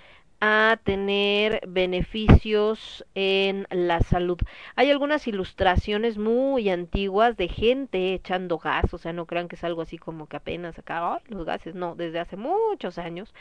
a 0.46 0.78
tener 0.84 1.62
beneficios 1.68 3.06
en 3.16 3.66
la 3.72 4.02
salud. 4.02 4.38
Hay 4.76 4.92
algunas 4.92 5.26
ilustraciones 5.28 6.18
muy 6.18 6.70
antiguas 6.70 7.38
de 7.38 7.48
gente 7.48 8.14
echando 8.14 8.58
gas, 8.58 8.94
o 8.94 8.98
sea, 8.98 9.14
no 9.14 9.26
crean 9.26 9.48
que 9.48 9.56
es 9.56 9.64
algo 9.64 9.82
así 9.84 9.98
como 9.98 10.28
que 10.28 10.36
apenas 10.38 10.78
acá, 10.78 11.14
"Ay, 11.16 11.22
los 11.30 11.46
gases, 11.46 11.76
no, 11.76 11.96
desde 11.96 12.20
hace 12.20 12.36
muchos 12.36 12.98
años. 12.98 13.34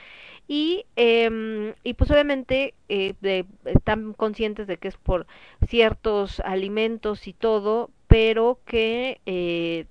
Y, 0.49 0.87
eh, 0.97 1.75
y 1.85 1.95
pues 1.95 2.11
obviamente 2.11 2.75
eh, 2.89 3.15
de- 3.21 3.47
están 3.65 4.13
conscientes 4.15 4.67
de 4.67 4.77
que 4.79 4.89
es 4.89 4.97
por 4.97 5.27
ciertos 5.67 6.41
alimentos 6.41 7.27
y 7.29 7.33
todo, 7.33 7.91
pero 8.07 8.61
que 8.67 9.21
eh, 9.27 9.87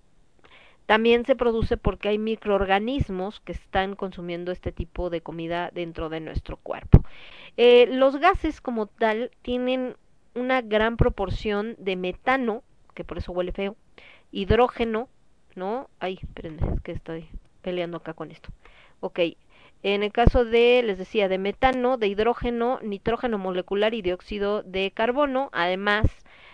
también 0.91 1.25
se 1.25 1.37
produce 1.37 1.77
porque 1.77 2.09
hay 2.09 2.17
microorganismos 2.17 3.39
que 3.39 3.53
están 3.53 3.95
consumiendo 3.95 4.51
este 4.51 4.73
tipo 4.73 5.09
de 5.09 5.21
comida 5.21 5.71
dentro 5.73 6.09
de 6.09 6.19
nuestro 6.19 6.57
cuerpo. 6.57 7.05
Eh, 7.55 7.87
los 7.89 8.17
gases 8.17 8.59
como 8.59 8.87
tal 8.87 9.31
tienen 9.41 9.95
una 10.35 10.61
gran 10.61 10.97
proporción 10.97 11.77
de 11.77 11.95
metano, 11.95 12.61
que 12.93 13.05
por 13.05 13.17
eso 13.17 13.31
huele 13.31 13.53
feo, 13.53 13.77
hidrógeno, 14.33 15.07
¿no? 15.55 15.89
Ay, 16.01 16.19
espérenme, 16.21 16.73
es 16.73 16.81
que 16.81 16.91
estoy 16.91 17.29
peleando 17.61 17.95
acá 17.95 18.13
con 18.13 18.29
esto. 18.29 18.49
Ok, 18.99 19.19
en 19.83 20.03
el 20.03 20.11
caso 20.11 20.43
de, 20.43 20.83
les 20.83 20.97
decía, 20.97 21.29
de 21.29 21.37
metano, 21.37 21.95
de 21.95 22.07
hidrógeno, 22.07 22.81
nitrógeno 22.83 23.37
molecular 23.37 23.93
y 23.93 24.01
dióxido 24.01 24.61
de 24.63 24.91
carbono, 24.91 25.51
además 25.53 26.07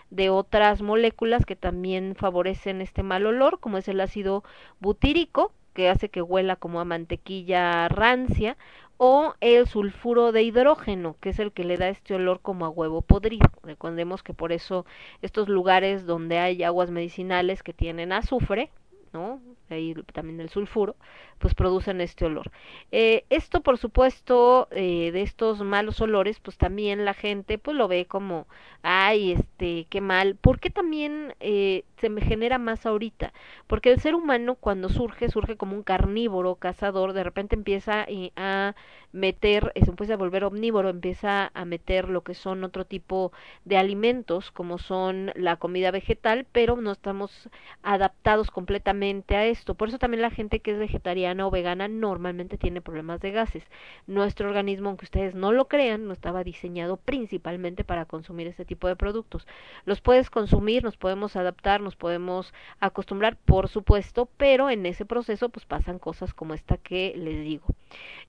de 0.09 0.29
otras 0.29 0.81
moléculas 0.81 1.45
que 1.45 1.55
también 1.55 2.15
favorecen 2.15 2.81
este 2.81 3.03
mal 3.03 3.25
olor, 3.25 3.59
como 3.59 3.77
es 3.77 3.88
el 3.88 3.99
ácido 3.99 4.43
butírico, 4.79 5.51
que 5.73 5.89
hace 5.89 6.09
que 6.09 6.21
huela 6.21 6.55
como 6.55 6.79
a 6.79 6.85
mantequilla 6.85 7.88
rancia, 7.88 8.57
o 8.97 9.35
el 9.41 9.67
sulfuro 9.67 10.31
de 10.31 10.41
hidrógeno, 10.41 11.15
que 11.21 11.29
es 11.29 11.39
el 11.39 11.51
que 11.51 11.63
le 11.63 11.77
da 11.77 11.89
este 11.89 12.15
olor 12.15 12.39
como 12.41 12.65
a 12.65 12.69
huevo 12.69 13.01
podrido. 13.01 13.47
Recordemos 13.63 14.23
que 14.23 14.34
por 14.34 14.51
eso 14.51 14.85
estos 15.21 15.49
lugares 15.49 16.05
donde 16.05 16.39
hay 16.39 16.63
aguas 16.63 16.89
medicinales 16.89 17.61
que 17.61 17.73
tienen 17.73 18.11
azufre, 18.11 18.71
¿no? 19.18 19.41
Ahí 19.69 19.94
también 20.14 20.39
el 20.39 20.49
sulfuro, 20.49 20.95
pues 21.39 21.53
producen 21.56 22.02
este 22.02 22.26
olor. 22.26 22.52
Eh, 22.91 23.26
esto, 23.30 23.61
por 23.61 23.77
supuesto, 23.77 24.68
eh, 24.72 25.11
de 25.11 25.22
estos 25.23 25.61
malos 25.61 25.99
olores, 26.02 26.39
pues 26.39 26.57
también 26.57 27.03
la 27.06 27.14
gente 27.14 27.57
pues 27.57 27.76
lo 27.76 27.88
ve 27.88 28.06
como, 28.06 28.48
ay, 28.84 29.34
este, 29.34 29.88
qué 29.89 30.02
mal. 30.02 30.35
¿Por 30.35 30.60
qué 30.60 30.69
también 30.69 31.35
eh, 31.39 31.84
se 31.98 32.10
me 32.10 32.22
genera 32.22 32.57
más 32.60 32.85
ahorita? 32.85 33.34
Porque 33.68 33.91
el 33.91 33.99
ser 33.99 34.15
humano 34.15 34.56
cuando 34.56 34.89
surge, 34.89 35.30
surge 35.30 35.57
como 35.57 35.76
un 35.76 35.84
carnívoro, 35.84 36.56
cazador, 36.56 37.14
de 37.14 37.23
repente 37.23 37.56
empieza 37.56 38.03
eh, 38.07 38.31
a 38.35 38.76
meter, 39.18 39.72
eh, 39.76 39.84
se 39.84 39.89
empieza 39.89 40.14
a 40.14 40.18
volver 40.18 40.44
omnívoro, 40.44 40.89
empieza 40.89 41.52
a 41.53 41.65
meter 41.65 42.10
lo 42.10 42.22
que 42.22 42.34
son 42.34 42.64
otro 42.64 42.85
tipo 42.85 43.31
de 43.65 43.77
alimentos, 43.77 44.52
como 44.52 44.77
son 44.77 45.31
la 45.35 45.57
comida 45.57 45.91
vegetal, 45.91 46.45
pero 46.52 46.76
no 46.77 46.91
estamos 46.91 47.49
adaptados 47.84 48.52
completamente 48.52 49.35
a 49.35 49.45
esto. 49.45 49.76
Por 49.76 49.89
eso 49.89 49.99
también 49.99 50.22
la 50.22 50.31
gente 50.31 50.60
que 50.60 50.72
es 50.72 50.80
vegetariana 50.80 51.48
o 51.48 51.52
vegana 51.52 51.88
normalmente 51.88 52.57
tiene 52.57 52.81
problemas 52.81 53.19
de 53.22 53.31
gases. 53.31 53.64
Nuestro 54.06 54.48
organismo, 54.48 54.89
aunque 54.89 55.06
ustedes 55.06 55.35
no 55.35 55.52
lo 55.52 55.68
crean, 55.68 56.07
no 56.07 56.14
estaba 56.14 56.44
diseñado 56.44 56.98
principalmente 56.98 57.84
para 57.84 58.06
consumir 58.06 58.48
este 58.48 58.65
tipo 58.65 58.88
de 58.88 58.95
productos. 58.95 59.48
Los 59.85 60.02
puedes 60.02 60.30
consumir, 60.30 60.84
nos 60.84 60.98
podemos 60.98 61.35
adaptar, 61.35 61.81
nos 61.81 61.95
podemos 61.95 62.53
acostumbrar, 62.80 63.38
por 63.38 63.68
supuesto, 63.69 64.30
pero 64.38 64.69
en 64.69 64.85
ese 64.85 65.06
proceso 65.06 65.49
pues 65.49 65.65
pasan 65.65 65.99
cosas 65.99 66.34
como 66.34 66.53
esta 66.53 66.77
que 66.77 67.14
les 67.18 67.44
digo. 67.44 67.65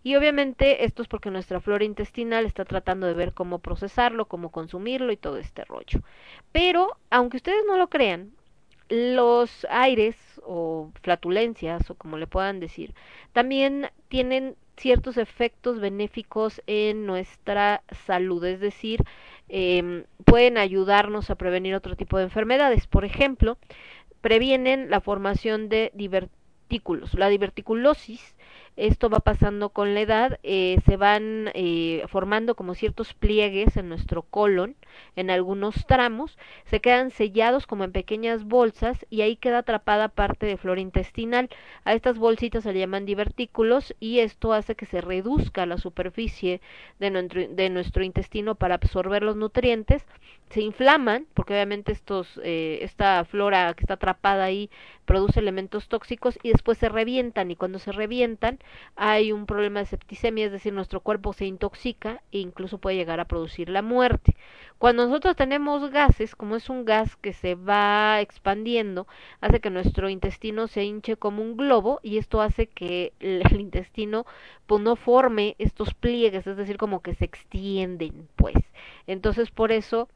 Y 0.02 0.16
obviamente 0.16 0.84
esto 0.84 1.02
es 1.02 1.08
porque 1.08 1.30
nuestra 1.30 1.60
flora 1.60 1.84
intestinal 1.84 2.46
está 2.46 2.64
tratando 2.64 3.06
de 3.06 3.14
ver 3.14 3.34
cómo 3.34 3.58
procesarlo, 3.58 4.26
cómo 4.26 4.50
consumirlo 4.50 5.12
y 5.12 5.16
todo 5.16 5.38
este 5.38 5.64
rollo. 5.64 6.00
Pero, 6.52 6.96
aunque 7.10 7.38
ustedes 7.38 7.64
no 7.66 7.76
lo 7.76 7.88
crean, 7.88 8.32
los 8.88 9.66
aires 9.70 10.16
o 10.44 10.90
flatulencias 11.02 11.90
o 11.90 11.94
como 11.94 12.16
le 12.16 12.26
puedan 12.26 12.60
decir, 12.60 12.94
también 13.32 13.90
tienen 14.08 14.56
ciertos 14.76 15.16
efectos 15.16 15.80
benéficos 15.80 16.62
en 16.66 17.04
nuestra 17.04 17.82
salud, 18.06 18.42
es 18.44 18.60
decir, 18.60 19.02
eh, 19.48 20.04
pueden 20.24 20.58
ayudarnos 20.58 21.30
a 21.30 21.34
prevenir 21.34 21.74
otro 21.74 21.96
tipo 21.96 22.16
de 22.18 22.24
enfermedades. 22.24 22.86
Por 22.86 23.04
ejemplo, 23.04 23.58
previenen 24.20 24.90
la 24.90 25.00
formación 25.00 25.68
de 25.68 25.90
divertículos. 25.94 27.14
La 27.14 27.28
diverticulosis 27.28 28.36
esto 28.78 29.10
va 29.10 29.18
pasando 29.18 29.70
con 29.70 29.92
la 29.92 30.00
edad, 30.00 30.38
eh, 30.44 30.78
se 30.86 30.96
van 30.96 31.50
eh, 31.54 32.04
formando 32.08 32.54
como 32.54 32.74
ciertos 32.74 33.12
pliegues 33.12 33.76
en 33.76 33.88
nuestro 33.88 34.22
colon, 34.22 34.76
en 35.16 35.30
algunos 35.30 35.84
tramos, 35.86 36.38
se 36.64 36.80
quedan 36.80 37.10
sellados 37.10 37.66
como 37.66 37.82
en 37.82 37.90
pequeñas 37.90 38.44
bolsas 38.44 39.04
y 39.10 39.22
ahí 39.22 39.34
queda 39.34 39.58
atrapada 39.58 40.08
parte 40.08 40.46
de 40.46 40.56
flora 40.56 40.80
intestinal. 40.80 41.48
A 41.84 41.94
estas 41.94 42.18
bolsitas 42.18 42.62
se 42.62 42.72
le 42.72 42.78
llaman 42.78 43.04
divertículos 43.04 43.96
y 43.98 44.20
esto 44.20 44.52
hace 44.52 44.76
que 44.76 44.86
se 44.86 45.00
reduzca 45.00 45.66
la 45.66 45.78
superficie 45.78 46.60
de 47.00 47.10
nuestro, 47.10 47.48
de 47.48 47.70
nuestro 47.70 48.04
intestino 48.04 48.54
para 48.54 48.76
absorber 48.76 49.24
los 49.24 49.34
nutrientes, 49.34 50.06
se 50.50 50.62
inflaman, 50.62 51.26
porque 51.34 51.52
obviamente 51.52 51.92
estos, 51.92 52.40
eh, 52.42 52.78
esta 52.82 53.24
flora 53.24 53.74
que 53.74 53.82
está 53.82 53.94
atrapada 53.94 54.44
ahí 54.44 54.70
produce 55.08 55.40
elementos 55.40 55.88
tóxicos 55.88 56.38
y 56.42 56.50
después 56.50 56.76
se 56.76 56.90
revientan 56.90 57.50
y 57.50 57.56
cuando 57.56 57.78
se 57.78 57.92
revientan 57.92 58.58
hay 58.94 59.32
un 59.32 59.46
problema 59.46 59.80
de 59.80 59.86
septicemia, 59.86 60.44
es 60.44 60.52
decir, 60.52 60.74
nuestro 60.74 61.00
cuerpo 61.00 61.32
se 61.32 61.46
intoxica 61.46 62.20
e 62.30 62.40
incluso 62.40 62.76
puede 62.76 62.96
llegar 62.96 63.18
a 63.18 63.24
producir 63.24 63.70
la 63.70 63.80
muerte. 63.80 64.36
Cuando 64.76 65.06
nosotros 65.06 65.34
tenemos 65.34 65.90
gases, 65.90 66.36
como 66.36 66.56
es 66.56 66.68
un 66.68 66.84
gas 66.84 67.16
que 67.16 67.32
se 67.32 67.54
va 67.54 68.20
expandiendo, 68.20 69.06
hace 69.40 69.60
que 69.60 69.70
nuestro 69.70 70.10
intestino 70.10 70.68
se 70.68 70.84
hinche 70.84 71.16
como 71.16 71.42
un 71.42 71.56
globo 71.56 72.00
y 72.02 72.18
esto 72.18 72.42
hace 72.42 72.66
que 72.66 73.14
el, 73.18 73.42
intestino 73.58 74.26
pues 74.66 74.82
no 74.82 74.94
forme 74.94 75.56
estos 75.58 75.94
pliegues, 75.94 76.46
es 76.46 76.58
decir, 76.58 76.76
como 76.76 77.00
que 77.00 77.14
se 77.14 77.24
extienden, 77.24 78.28
pues. 78.36 78.56
Entonces, 79.06 79.50
por 79.50 79.72
eso 79.72 80.10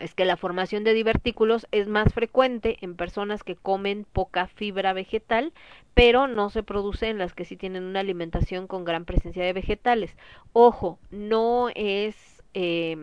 es 0.00 0.14
que 0.14 0.24
la 0.24 0.36
formación 0.36 0.84
de 0.84 0.94
divertículos 0.94 1.66
es 1.70 1.88
más 1.88 2.12
frecuente 2.12 2.78
en 2.80 2.96
personas 2.96 3.44
que 3.44 3.56
comen 3.56 4.06
poca 4.12 4.46
fibra 4.46 4.92
vegetal, 4.92 5.52
pero 5.94 6.26
no 6.26 6.50
se 6.50 6.62
produce 6.62 7.08
en 7.08 7.18
las 7.18 7.34
que 7.34 7.44
sí 7.44 7.56
tienen 7.56 7.84
una 7.84 8.00
alimentación 8.00 8.66
con 8.66 8.84
gran 8.84 9.04
presencia 9.04 9.44
de 9.44 9.52
vegetales. 9.52 10.16
Ojo, 10.52 10.98
no 11.10 11.68
es 11.74 12.42
eh, 12.54 12.96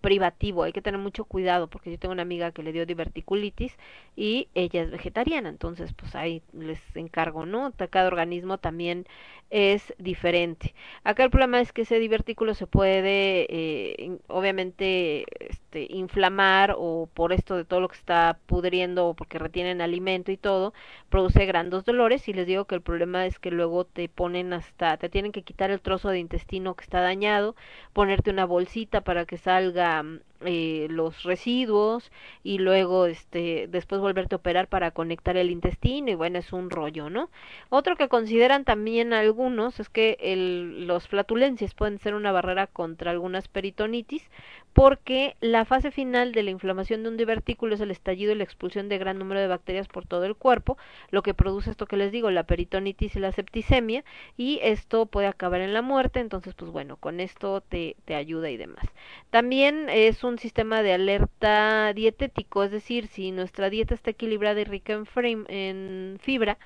privativo, 0.00 0.62
hay 0.62 0.72
que 0.72 0.82
tener 0.82 1.00
mucho 1.00 1.24
cuidado 1.24 1.68
porque 1.68 1.90
yo 1.90 1.98
tengo 1.98 2.12
una 2.12 2.22
amiga 2.22 2.52
que 2.52 2.62
le 2.62 2.72
dio 2.72 2.86
diverticulitis 2.86 3.76
y 4.14 4.48
ella 4.54 4.82
es 4.82 4.90
vegetariana, 4.92 5.48
entonces 5.48 5.92
pues 5.92 6.14
ahí 6.14 6.42
les 6.52 6.80
encargo, 6.94 7.44
¿no? 7.44 7.72
Cada 7.90 8.06
organismo 8.06 8.58
también 8.58 9.06
es 9.52 9.94
diferente. 9.98 10.74
Acá 11.04 11.24
el 11.24 11.30
problema 11.30 11.60
es 11.60 11.72
que 11.72 11.82
ese 11.82 11.98
divertículo 11.98 12.54
se 12.54 12.66
puede, 12.66 13.46
eh, 13.50 14.18
obviamente, 14.28 15.26
este, 15.46 15.86
inflamar 15.90 16.74
o 16.78 17.08
por 17.12 17.32
esto 17.34 17.56
de 17.56 17.66
todo 17.66 17.80
lo 17.80 17.88
que 17.88 17.96
está 17.96 18.38
pudriendo 18.46 19.08
o 19.08 19.14
porque 19.14 19.38
retienen 19.38 19.82
alimento 19.82 20.32
y 20.32 20.38
todo, 20.38 20.72
produce 21.10 21.44
grandes 21.44 21.84
dolores 21.84 22.28
y 22.28 22.32
les 22.32 22.46
digo 22.46 22.64
que 22.64 22.76
el 22.76 22.80
problema 22.82 23.26
es 23.26 23.38
que 23.38 23.50
luego 23.50 23.84
te 23.84 24.08
ponen 24.08 24.54
hasta, 24.54 24.96
te 24.96 25.10
tienen 25.10 25.32
que 25.32 25.42
quitar 25.42 25.70
el 25.70 25.82
trozo 25.82 26.08
de 26.08 26.18
intestino 26.18 26.74
que 26.74 26.84
está 26.84 27.00
dañado, 27.02 27.54
ponerte 27.92 28.30
una 28.30 28.46
bolsita 28.46 29.02
para 29.02 29.26
que 29.26 29.36
salga 29.36 30.02
mm, 30.02 30.20
eh, 30.44 30.86
los 30.90 31.22
residuos 31.22 32.10
y 32.42 32.58
luego 32.58 33.06
este 33.06 33.68
después 33.68 34.00
volverte 34.00 34.34
a 34.34 34.38
operar 34.38 34.68
para 34.68 34.90
conectar 34.90 35.36
el 35.36 35.50
intestino 35.50 36.10
y 36.10 36.14
bueno 36.14 36.38
es 36.38 36.52
un 36.52 36.70
rollo 36.70 37.10
no 37.10 37.30
otro 37.68 37.96
que 37.96 38.08
consideran 38.08 38.64
también 38.64 39.12
algunos 39.12 39.80
es 39.80 39.88
que 39.88 40.16
el, 40.20 40.86
los 40.86 41.08
flatulencias 41.08 41.74
pueden 41.74 41.98
ser 41.98 42.14
una 42.14 42.32
barrera 42.32 42.66
contra 42.66 43.10
algunas 43.10 43.48
peritonitis 43.48 44.28
porque 44.72 45.36
la 45.40 45.64
fase 45.64 45.90
final 45.90 46.32
de 46.32 46.42
la 46.42 46.50
inflamación 46.50 47.02
de 47.02 47.08
un 47.10 47.16
divertículo 47.16 47.74
es 47.74 47.80
el 47.80 47.90
estallido 47.90 48.32
y 48.32 48.36
la 48.36 48.44
expulsión 48.44 48.88
de 48.88 48.98
gran 48.98 49.18
número 49.18 49.40
de 49.40 49.46
bacterias 49.46 49.88
por 49.88 50.06
todo 50.06 50.24
el 50.24 50.34
cuerpo, 50.34 50.78
lo 51.10 51.22
que 51.22 51.34
produce 51.34 51.70
esto 51.70 51.86
que 51.86 51.96
les 51.96 52.12
digo, 52.12 52.30
la 52.30 52.44
peritonitis 52.44 53.16
y 53.16 53.20
la 53.20 53.32
septicemia, 53.32 54.04
y 54.36 54.60
esto 54.62 55.06
puede 55.06 55.26
acabar 55.26 55.60
en 55.60 55.74
la 55.74 55.82
muerte, 55.82 56.20
entonces 56.20 56.54
pues 56.54 56.70
bueno, 56.70 56.96
con 56.96 57.20
esto 57.20 57.60
te, 57.60 57.96
te 58.04 58.14
ayuda 58.14 58.50
y 58.50 58.56
demás. 58.56 58.84
También 59.30 59.88
es 59.88 60.24
un 60.24 60.38
sistema 60.38 60.82
de 60.82 60.94
alerta 60.94 61.92
dietético, 61.92 62.64
es 62.64 62.70
decir, 62.70 63.06
si 63.08 63.30
nuestra 63.30 63.70
dieta 63.70 63.94
está 63.94 64.10
equilibrada 64.10 64.60
y 64.60 64.64
rica 64.64 64.92
en, 65.18 66.18
fibra, 66.20 66.58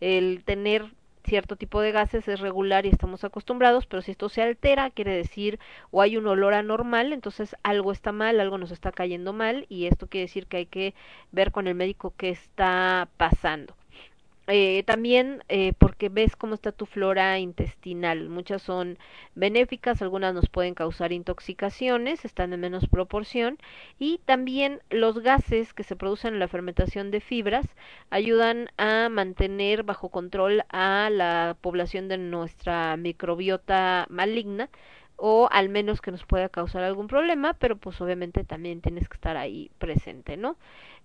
el 0.00 0.44
tener 0.44 0.86
cierto 1.24 1.56
tipo 1.56 1.80
de 1.80 1.92
gases 1.92 2.28
es 2.28 2.40
regular 2.40 2.86
y 2.86 2.90
estamos 2.90 3.24
acostumbrados, 3.24 3.86
pero 3.86 4.02
si 4.02 4.12
esto 4.12 4.28
se 4.28 4.42
altera, 4.42 4.90
quiere 4.90 5.16
decir 5.16 5.58
o 5.90 6.02
hay 6.02 6.16
un 6.16 6.26
olor 6.26 6.54
anormal, 6.54 7.12
entonces 7.12 7.56
algo 7.62 7.92
está 7.92 8.12
mal, 8.12 8.40
algo 8.40 8.58
nos 8.58 8.70
está 8.70 8.92
cayendo 8.92 9.32
mal 9.32 9.66
y 9.68 9.86
esto 9.86 10.06
quiere 10.06 10.26
decir 10.26 10.46
que 10.46 10.58
hay 10.58 10.66
que 10.66 10.94
ver 11.32 11.50
con 11.52 11.66
el 11.66 11.74
médico 11.74 12.14
qué 12.16 12.30
está 12.30 13.08
pasando. 13.16 13.74
Eh, 14.46 14.82
también 14.86 15.42
eh, 15.48 15.72
porque 15.78 16.10
ves 16.10 16.36
cómo 16.36 16.54
está 16.54 16.70
tu 16.70 16.84
flora 16.86 17.38
intestinal. 17.38 18.28
Muchas 18.28 18.60
son 18.62 18.98
benéficas, 19.34 20.02
algunas 20.02 20.34
nos 20.34 20.50
pueden 20.50 20.74
causar 20.74 21.12
intoxicaciones, 21.12 22.24
están 22.26 22.52
en 22.52 22.60
menos 22.60 22.86
proporción. 22.88 23.58
Y 23.98 24.18
también 24.26 24.82
los 24.90 25.20
gases 25.20 25.72
que 25.72 25.82
se 25.82 25.96
producen 25.96 26.34
en 26.34 26.40
la 26.40 26.48
fermentación 26.48 27.10
de 27.10 27.20
fibras 27.20 27.66
ayudan 28.10 28.68
a 28.76 29.08
mantener 29.08 29.82
bajo 29.82 30.10
control 30.10 30.62
a 30.68 31.08
la 31.10 31.56
población 31.62 32.08
de 32.08 32.18
nuestra 32.18 32.96
microbiota 32.98 34.06
maligna 34.10 34.68
o 35.16 35.48
al 35.52 35.68
menos 35.68 36.00
que 36.00 36.10
nos 36.10 36.24
pueda 36.26 36.48
causar 36.48 36.82
algún 36.82 37.06
problema, 37.06 37.54
pero 37.54 37.76
pues 37.76 38.00
obviamente 38.00 38.44
también 38.44 38.80
tienes 38.80 39.08
que 39.08 39.14
estar 39.14 39.36
ahí 39.36 39.70
presente, 39.78 40.36
¿no? 40.36 40.56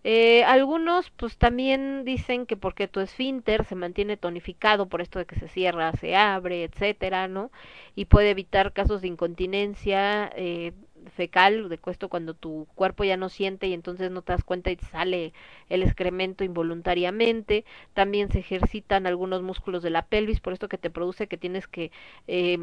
Eh, 0.04 0.44
algunos 0.46 1.10
pues 1.12 1.38
también 1.38 2.06
dicen 2.06 2.46
que 2.46 2.56
porque 2.56 2.88
tu 2.88 3.02
esfínter 3.02 3.66
se 3.66 3.76
mantiene 3.76 4.16
tonificado 4.18 4.88
por 4.88 5.02
esto 5.02 5.20
de 5.20 5.26
que 5.26 5.36
se 5.36 5.50
cierra, 5.50 5.92
se 5.94 6.16
abre, 6.16 6.64
etcétera, 6.64 7.28
¿no? 7.28 7.52
Y 7.96 8.06
puede 8.06 8.30
evitar 8.32 8.72
casos 8.74 9.02
de 9.02 9.10
incontinencia 9.10 10.32
eh, 10.36 10.72
fecal, 11.16 11.68
de 11.70 11.80
esto 11.88 12.08
cuando 12.10 12.34
tu 12.34 12.68
cuerpo 12.76 13.04
ya 13.04 13.18
no 13.18 13.30
siente 13.30 13.68
y 13.68 13.74
entonces 13.74 14.10
no 14.12 14.22
te 14.22 14.32
das 14.34 14.44
cuenta 14.44 14.72
y 14.72 14.76
te 14.78 14.86
sale 14.86 15.34
el 15.70 15.84
excremento 15.84 16.44
involuntariamente. 16.46 17.66
También 17.94 18.32
se 18.32 18.40
ejercitan 18.40 19.06
algunos 19.08 19.42
músculos 19.42 19.84
de 19.84 19.90
la 19.90 20.06
pelvis, 20.06 20.40
por 20.40 20.54
esto 20.54 20.70
que 20.70 20.78
te 20.78 20.90
produce 20.90 21.28
que 21.28 21.38
tienes 21.38 21.68
que 21.68 21.92
eh, 22.28 22.58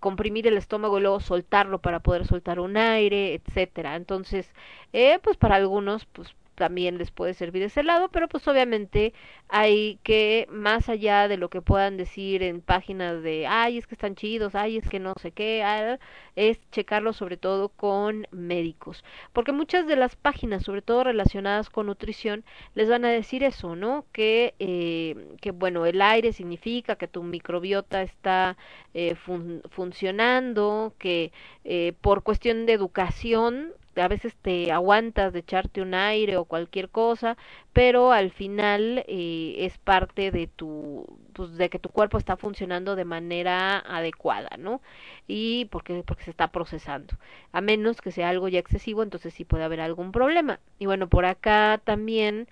comprimir 0.00 0.46
el 0.46 0.56
estómago 0.56 0.98
y 0.98 1.02
luego 1.02 1.20
soltarlo 1.20 1.80
para 1.80 2.00
poder 2.00 2.26
soltar 2.26 2.60
un 2.60 2.76
aire, 2.76 3.34
etcétera. 3.34 3.96
Entonces, 3.96 4.50
eh, 4.92 5.18
pues 5.22 5.36
para 5.36 5.56
algunos, 5.56 6.06
pues 6.06 6.34
también 6.54 6.98
les 6.98 7.10
puede 7.10 7.34
servir 7.34 7.62
ese 7.62 7.82
lado, 7.82 8.08
pero 8.10 8.28
pues 8.28 8.46
obviamente 8.48 9.12
hay 9.48 9.98
que, 10.02 10.46
más 10.50 10.88
allá 10.88 11.28
de 11.28 11.36
lo 11.36 11.48
que 11.50 11.62
puedan 11.62 11.96
decir 11.96 12.42
en 12.42 12.60
páginas 12.60 13.22
de, 13.22 13.46
ay, 13.46 13.78
es 13.78 13.86
que 13.86 13.94
están 13.94 14.14
chidos, 14.14 14.54
ay, 14.54 14.78
es 14.78 14.88
que 14.88 14.98
no 15.00 15.14
sé 15.20 15.32
qué, 15.32 15.62
ah, 15.62 15.98
es 16.36 16.60
checarlo 16.70 17.12
sobre 17.12 17.36
todo 17.36 17.68
con 17.68 18.26
médicos, 18.30 19.04
porque 19.32 19.52
muchas 19.52 19.86
de 19.86 19.96
las 19.96 20.16
páginas, 20.16 20.62
sobre 20.62 20.82
todo 20.82 21.04
relacionadas 21.04 21.70
con 21.70 21.86
nutrición, 21.86 22.44
les 22.74 22.88
van 22.88 23.04
a 23.04 23.10
decir 23.10 23.44
eso, 23.44 23.76
¿no? 23.76 24.06
Que, 24.12 24.54
eh, 24.58 25.36
que 25.40 25.50
bueno, 25.50 25.86
el 25.86 26.00
aire 26.02 26.32
significa 26.32 26.96
que 26.96 27.08
tu 27.08 27.22
microbiota 27.22 28.02
está 28.02 28.56
eh, 28.94 29.14
fun 29.14 29.62
funcionando, 29.70 30.94
que 30.98 31.32
eh, 31.64 31.94
por 32.00 32.22
cuestión 32.22 32.66
de 32.66 32.72
educación 32.74 33.72
a 33.96 34.08
veces 34.08 34.34
te 34.36 34.72
aguantas 34.72 35.32
de 35.32 35.40
echarte 35.40 35.82
un 35.82 35.94
aire 35.94 36.36
o 36.36 36.44
cualquier 36.44 36.88
cosa, 36.88 37.36
pero 37.72 38.12
al 38.12 38.30
final 38.30 39.04
eh, 39.08 39.56
es 39.58 39.78
parte 39.78 40.30
de 40.30 40.46
tu 40.46 41.06
pues 41.32 41.56
de 41.56 41.70
que 41.70 41.78
tu 41.78 41.88
cuerpo 41.88 42.18
está 42.18 42.36
funcionando 42.36 42.96
de 42.96 43.04
manera 43.04 43.78
adecuada, 43.78 44.56
¿no? 44.58 44.80
Y 45.26 45.66
porque 45.66 46.02
porque 46.06 46.24
se 46.24 46.30
está 46.30 46.48
procesando. 46.52 47.14
A 47.52 47.60
menos 47.60 48.00
que 48.00 48.12
sea 48.12 48.28
algo 48.30 48.48
ya 48.48 48.58
excesivo, 48.58 49.02
entonces 49.02 49.34
sí 49.34 49.44
puede 49.44 49.64
haber 49.64 49.80
algún 49.80 50.12
problema. 50.12 50.60
Y 50.78 50.86
bueno, 50.86 51.08
por 51.08 51.24
acá 51.24 51.80
también 51.84 52.48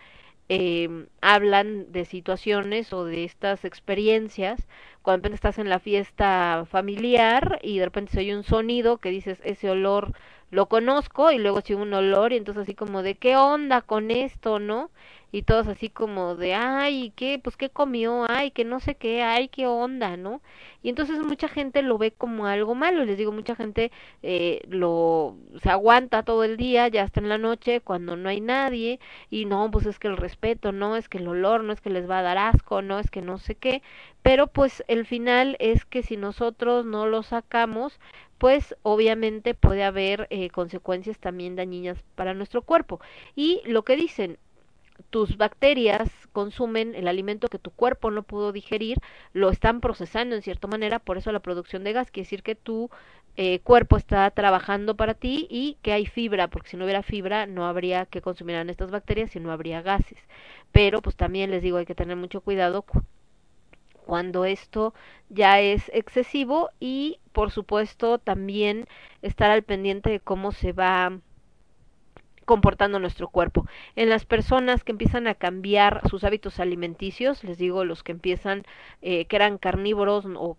eh, 0.53 1.07
hablan 1.21 1.93
de 1.93 2.05
situaciones 2.05 2.93
o 2.93 3.05
de 3.05 3.23
estas 3.25 3.65
experiencias 3.65 4.67
cuando 5.03 5.29
estás 5.29 5.59
en 5.59 5.69
la 5.69 5.79
fiesta 5.79 6.67
familiar 6.69 7.61
y 7.63 7.79
de 7.79 7.85
repente 7.85 8.13
se 8.13 8.19
oye 8.19 8.37
un 8.37 8.43
sonido 8.43 8.99
que 8.99 9.11
dices 9.11 9.41
ese 9.45 9.71
olor 9.71 10.13
lo 10.51 10.67
conozco 10.69 11.31
y 11.33 11.39
luego 11.39 11.61
si 11.61 11.75
un 11.75 11.93
olor 11.95 12.33
y 12.33 12.37
entonces 12.37 12.63
así 12.65 12.75
como 12.75 13.03
de 13.03 13.17
qué 13.17 13.37
onda 13.37 13.83
con 13.83 14.11
esto, 14.11 14.59
¿no? 14.59 14.91
Y 15.33 15.43
todos 15.43 15.69
así 15.69 15.89
como 15.91 16.37
de 16.37 16.55
ay, 16.55 17.13
¿qué? 17.17 17.39
Pues 17.43 17.57
qué 17.57 17.71
comió, 17.71 18.27
ay, 18.29 18.51
que 18.51 18.65
no 18.65 18.81
sé 18.81 18.95
qué, 18.97 19.23
ay, 19.23 19.49
qué 19.49 19.67
onda, 19.67 20.17
¿no? 20.17 20.43
Y 20.83 20.89
entonces 20.89 21.19
mucha 21.21 21.49
gente 21.49 21.83
lo 21.83 21.99
ve 21.99 22.13
como 22.13 22.47
algo 22.47 22.75
malo, 22.75 23.05
les 23.05 23.19
digo, 23.19 23.33
mucha 23.33 23.55
gente 23.55 23.93
eh, 24.23 24.63
lo 24.69 25.37
se 25.63 25.71
aguanta 25.71 26.23
todo 26.25 26.45
el 26.45 26.57
día, 26.57 26.89
ya 26.89 27.05
hasta 27.05 27.21
en 27.21 27.29
la 27.29 27.39
noche 27.39 27.81
cuando 27.81 28.17
no 28.17 28.29
hay 28.29 28.41
nadie 28.41 29.01
y 29.31 29.45
no, 29.45 29.71
pues 29.71 29.87
es 29.87 29.99
que 29.99 30.09
el 30.09 30.17
respeto, 30.17 30.73
no, 30.73 30.97
es 30.97 31.09
que 31.09 31.19
el 31.19 31.29
olor, 31.29 31.65
no 31.65 31.73
es 31.73 31.81
que 31.81 31.91
les 31.91 32.09
va 32.09 32.21
a 32.21 32.23
dar 32.23 32.39
asco, 32.39 32.83
no, 32.83 32.99
es 32.99 33.11
que 33.11 33.23
no 33.23 33.39
sé 33.39 33.55
qué, 33.55 33.83
pero 34.23 34.47
pues 34.49 34.85
el 34.89 35.07
final 35.07 35.57
es 35.61 35.85
que 35.85 36.03
si 36.03 36.17
nosotros 36.17 36.85
no 36.87 37.07
lo 37.07 37.23
sacamos, 37.23 37.99
pues 38.39 38.75
obviamente 38.83 39.55
puede 39.55 39.85
haber 39.85 40.27
eh, 40.31 40.51
consecuencias 40.51 41.19
también 41.19 41.57
dañinas 41.57 42.03
para 42.15 42.33
nuestro 42.35 42.63
cuerpo. 42.63 43.01
Y 43.37 43.61
lo 43.67 43.83
que 43.85 43.97
dicen, 43.97 44.39
tus 45.11 45.37
bacterias 45.37 46.11
consumen 46.33 46.95
el 46.95 47.09
alimento 47.09 47.49
que 47.49 47.59
tu 47.59 47.71
cuerpo 47.71 48.11
no 48.11 48.23
pudo 48.23 48.53
digerir, 48.53 48.99
lo 49.33 49.51
están 49.51 49.81
procesando 49.81 50.37
en 50.37 50.43
cierta 50.43 50.69
manera, 50.69 50.99
por 50.99 51.19
eso 51.19 51.33
la 51.33 51.41
producción 51.41 51.85
de 51.85 51.93
gas 51.93 52.11
quiere 52.11 52.27
decir 52.27 52.43
que 52.43 52.55
tu 52.55 52.91
eh, 53.37 53.61
cuerpo 53.61 53.97
está 53.97 54.31
trabajando 54.31 54.97
para 54.97 55.15
ti 55.15 55.47
y 55.51 55.79
que 55.83 55.93
hay 55.93 56.07
fibra, 56.07 56.49
porque 56.49 56.71
si 56.71 56.77
no 56.77 56.85
hubiera 56.85 57.03
fibra 57.03 57.47
no 57.47 57.67
habría 57.67 58.07
que 58.07 58.21
consumieran 58.23 58.71
estas 58.71 58.91
bacterias 58.91 59.35
y 59.37 59.41
no 59.41 59.53
habría 59.53 59.83
gases. 59.83 60.19
Pero 60.73 61.01
pues 61.03 61.17
también 61.17 61.51
les 61.51 61.63
digo 61.63 61.79
hay 61.79 61.87
que 61.87 61.95
tener 61.95 62.17
mucho 62.17 62.41
cuidado 62.41 62.85
cuando 64.07 64.45
esto 64.45 64.93
ya 65.29 65.61
es 65.61 65.91
excesivo 65.95 66.71
y 66.81 67.21
por 67.33 67.51
supuesto 67.51 68.19
también 68.19 68.87
estar 69.23 69.51
al 69.51 69.63
pendiente 69.63 70.11
de 70.11 70.21
cómo 70.21 70.53
se 70.53 70.73
va 70.73 71.21
comportando 72.51 72.99
nuestro 72.99 73.29
cuerpo. 73.29 73.65
En 73.95 74.09
las 74.09 74.25
personas 74.25 74.83
que 74.83 74.91
empiezan 74.91 75.29
a 75.29 75.37
cambiar 75.37 76.03
sus 76.11 76.25
hábitos 76.25 76.59
alimenticios, 76.59 77.45
les 77.45 77.59
digo 77.59 77.85
los 77.85 78.03
que 78.03 78.11
empiezan 78.11 78.65
eh, 79.03 79.27
que 79.27 79.37
eran 79.37 79.57
carnívoros 79.57 80.25
o 80.27 80.57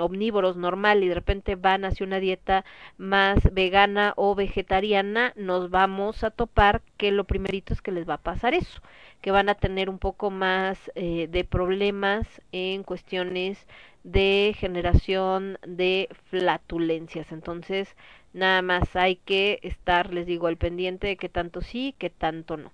omnívoros 0.00 0.58
normal 0.58 1.02
y 1.02 1.08
de 1.08 1.14
repente 1.14 1.54
van 1.54 1.86
hacia 1.86 2.04
una 2.04 2.20
dieta 2.20 2.66
más 2.98 3.38
vegana 3.50 4.12
o 4.16 4.34
vegetariana, 4.34 5.32
nos 5.34 5.70
vamos 5.70 6.22
a 6.22 6.30
topar 6.30 6.82
que 6.98 7.12
lo 7.12 7.24
primerito 7.24 7.72
es 7.72 7.80
que 7.80 7.92
les 7.92 8.06
va 8.06 8.14
a 8.14 8.22
pasar 8.22 8.52
eso, 8.52 8.82
que 9.22 9.30
van 9.30 9.48
a 9.48 9.54
tener 9.54 9.88
un 9.88 9.98
poco 9.98 10.30
más 10.30 10.90
eh, 10.96 11.28
de 11.30 11.44
problemas 11.44 12.42
en 12.52 12.82
cuestiones 12.82 13.66
de 14.04 14.54
generación 14.58 15.58
de 15.66 16.08
flatulencias. 16.28 17.32
Entonces, 17.32 17.96
nada 18.32 18.62
más 18.62 18.94
hay 18.96 19.16
que 19.16 19.58
estar, 19.62 20.12
les 20.12 20.26
digo, 20.26 20.46
al 20.46 20.56
pendiente 20.56 21.06
de 21.06 21.16
que 21.16 21.28
tanto 21.28 21.60
sí, 21.60 21.94
que 21.98 22.10
tanto 22.10 22.56
no. 22.56 22.72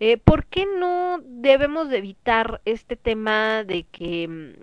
Eh, 0.00 0.16
¿Por 0.16 0.46
qué 0.46 0.66
no 0.66 1.20
debemos 1.24 1.90
de 1.90 1.98
evitar 1.98 2.60
este 2.64 2.96
tema 2.96 3.64
de 3.64 3.84
que 3.84 4.54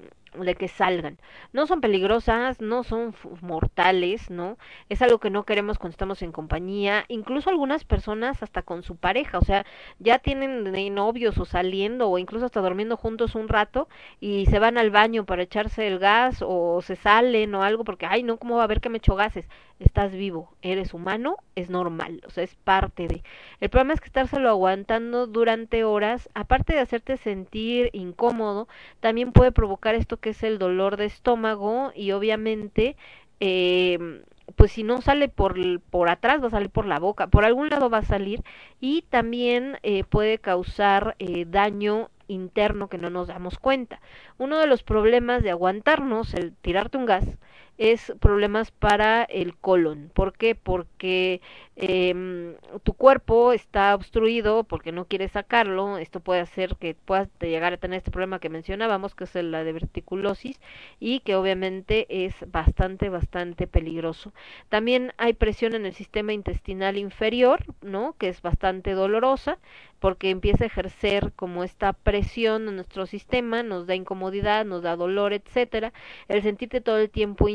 de 0.46 0.56
que 0.56 0.68
salgan. 0.68 1.18
No 1.54 1.68
son 1.68 1.82
peligrosas, 1.82 2.62
no 2.62 2.84
son 2.84 3.16
mortales, 3.42 4.30
¿no? 4.30 4.58
Es 4.90 5.02
algo 5.02 5.20
que 5.20 5.30
no 5.30 5.44
queremos 5.46 5.78
cuando 5.78 5.94
estamos 5.94 6.22
en 6.22 6.32
compañía, 6.32 7.06
incluso 7.08 7.50
algunas 7.50 7.84
personas 7.86 8.44
hasta 8.44 8.62
con 8.62 8.84
su 8.84 8.96
pareja, 8.98 9.40
o 9.40 9.44
sea, 9.44 9.66
ya 10.00 10.20
tienen 10.20 10.64
novios 10.94 11.38
o 11.38 11.46
saliendo 11.46 12.10
o 12.10 12.18
incluso 12.18 12.46
hasta 12.46 12.62
durmiendo 12.62 12.98
juntos 12.98 13.36
un 13.36 13.48
rato 13.48 13.88
y 14.20 14.46
se 14.48 14.60
van 14.60 14.78
al 14.78 14.92
baño 14.92 15.26
para 15.26 15.44
echarse 15.44 15.88
el 15.88 16.00
gas 16.00 16.44
o 16.46 16.82
se 16.82 16.96
salen 16.96 17.54
o 17.56 17.64
algo 17.64 17.84
porque, 17.84 18.06
ay, 18.06 18.24
no, 18.24 18.38
¿cómo 18.38 18.58
va 18.58 18.64
a 18.64 18.68
ver 18.68 18.82
que 18.82 18.90
me 18.90 18.98
echo 19.00 19.16
gases? 19.16 19.48
Estás 19.80 20.12
vivo, 20.12 20.52
eres 20.64 20.94
humano, 20.94 21.38
es 21.56 21.70
normal, 21.70 22.22
o 22.26 22.32
sea, 22.32 22.44
es 22.44 22.56
parte 22.56 23.08
de... 23.08 23.22
El 23.60 23.70
problema 23.70 23.94
es 23.94 24.02
que 24.02 24.08
estárselo 24.08 24.50
aguantando 24.50 25.28
durante 25.28 25.84
horas, 25.84 26.30
aparte 26.34 26.74
de 26.74 26.80
hacerte 26.80 27.18
sentir 27.18 27.92
incómodo, 27.94 28.68
también 29.02 29.32
puede 29.32 29.52
provocar 29.52 29.94
esto 29.94 30.18
que 30.18 30.32
es 30.32 30.42
el 30.42 30.58
dolor 30.58 30.98
de 30.98 31.06
estómago 31.06 31.92
y 31.96 32.12
obviamente 32.12 32.96
eh, 33.40 34.24
pues 34.56 34.72
si 34.72 34.84
no 34.84 35.02
sale 35.02 35.30
por, 35.30 35.56
por 35.82 36.10
atrás 36.10 36.42
va 36.42 36.48
a 36.48 36.52
salir 36.52 36.70
por 36.70 36.86
la 36.86 37.00
boca, 37.00 37.28
por 37.28 37.46
algún 37.46 37.70
lado 37.70 37.90
va 37.90 38.00
a 38.00 38.04
salir 38.04 38.44
y 38.80 39.04
también 39.04 39.78
eh, 39.84 40.04
puede 40.04 40.40
causar 40.40 41.16
eh, 41.20 41.46
daño 41.48 42.10
interno 42.28 42.90
que 42.90 42.98
no 42.98 43.10
nos 43.10 43.28
damos 43.28 43.60
cuenta. 43.60 44.02
Uno 44.38 44.58
de 44.60 44.68
los 44.68 44.84
problemas 44.84 45.44
de 45.44 45.52
aguantarnos, 45.52 46.34
el 46.34 46.54
tirarte 46.54 46.98
un 46.98 47.06
gas, 47.06 47.26
es 47.78 48.14
problemas 48.20 48.72
para 48.72 49.24
el 49.24 49.56
colon. 49.56 50.12
¿Por 50.14 50.34
qué? 50.34 50.56
Porque 50.56 51.42
em, 51.76 52.56
tu 52.84 52.94
cuerpo 52.94 53.54
está 53.54 53.94
obstruido 53.94 54.64
porque 54.64 54.92
no 54.92 55.06
quieres 55.06 55.32
sacarlo. 55.34 55.98
Esto 55.98 56.20
puede 56.20 56.42
hacer 56.42 56.76
que 56.78 56.96
puedas 56.96 57.30
llegar 57.40 57.74
a 57.74 57.78
tener 57.78 57.98
este 57.98 58.12
problema 58.12 58.40
que 58.40 58.50
mencionábamos, 58.50 59.16
que 59.16 59.26
es 59.26 59.36
la 59.36 59.64
diverticulosis, 59.64 60.60
y 61.00 61.20
que 61.20 61.36
obviamente 61.36 62.26
es 62.26 62.36
bastante, 62.52 63.10
bastante 63.10 63.68
peligroso. 63.68 64.34
También 64.70 65.14
hay 65.18 65.34
presión 65.34 65.76
en 65.76 65.86
el 65.86 65.94
sistema 65.94 66.34
intestinal 66.34 66.98
inferior, 66.98 67.64
¿no? 67.82 68.16
Que 68.18 68.30
es 68.30 68.42
bastante 68.42 68.92
dolorosa 68.92 69.60
porque 70.00 70.30
empieza 70.30 70.64
a 70.64 70.68
ejercer 70.68 71.34
como 71.36 71.64
esta 71.64 71.94
presión 71.94 72.68
en 72.68 72.76
nuestro 72.76 73.06
sistema, 73.06 73.64
nos 73.64 73.88
da 73.88 73.96
incomodidad, 73.96 74.66
nos 74.66 74.84
da 74.84 74.96
dolor, 74.96 75.34
etcétera. 75.34 75.94
El 76.28 76.44
sentirte 76.44 76.82
todo 76.82 77.00
el 77.00 77.10
tiempo 77.10 77.50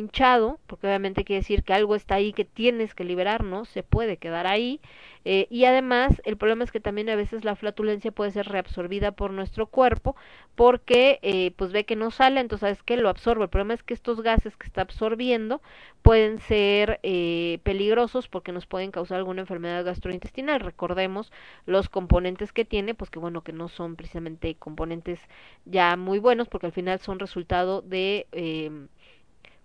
porque 0.67 0.87
obviamente 0.87 1.25
quiere 1.25 1.41
decir 1.41 1.65
que 1.65 1.73
algo 1.73 1.95
está 1.97 2.17
ahí 2.17 2.33
que 2.33 2.45
tienes 2.45 2.95
que 2.95 3.05
liberar, 3.05 3.45
¿no? 3.45 3.65
Se 3.65 3.83
puede 3.83 4.19
quedar 4.19 4.47
ahí. 4.47 4.81
Eh, 5.25 5.47
y 5.51 5.65
además, 5.65 6.21
el 6.25 6.37
problema 6.37 6.65
es 6.65 6.73
que 6.73 6.81
también 6.81 7.09
a 7.09 7.17
veces 7.17 7.45
la 7.45 7.57
flatulencia 7.57 8.11
puede 8.13 8.31
ser 8.33 8.47
reabsorbida 8.49 9.13
por 9.13 9.31
nuestro 9.33 9.67
cuerpo 9.67 10.17
porque 10.55 11.19
eh, 11.23 11.53
pues 11.57 11.73
ve 11.73 11.85
que 11.85 11.97
no 11.97 12.11
sale, 12.11 12.41
entonces 12.41 12.61
sabes 12.61 12.83
que 12.83 12.97
lo 12.97 13.09
absorbe. 13.09 13.45
El 13.45 13.51
problema 13.51 13.75
es 13.75 13.83
que 13.83 13.95
estos 13.95 14.21
gases 14.21 14.57
que 14.57 14.67
está 14.67 14.83
absorbiendo 14.83 15.63
pueden 16.03 16.39
ser 16.41 17.01
eh, 17.03 17.61
peligrosos 17.63 18.29
porque 18.29 18.53
nos 18.53 18.67
pueden 18.67 18.91
causar 18.91 19.19
alguna 19.19 19.43
enfermedad 19.43 19.85
gastrointestinal. 19.85 20.61
Recordemos 20.61 21.33
los 21.67 21.89
componentes 21.89 22.53
que 22.53 22.65
tiene, 22.65 22.95
pues 22.95 23.11
que 23.11 23.19
bueno, 23.19 23.43
que 23.43 23.53
no 23.53 23.69
son 23.69 23.97
precisamente 23.97 24.55
componentes 24.57 25.21
ya 25.65 25.97
muy 25.97 26.19
buenos 26.19 26.49
porque 26.49 26.67
al 26.67 26.73
final 26.73 27.01
son 27.01 27.19
resultado 27.19 27.81
de... 27.83 28.27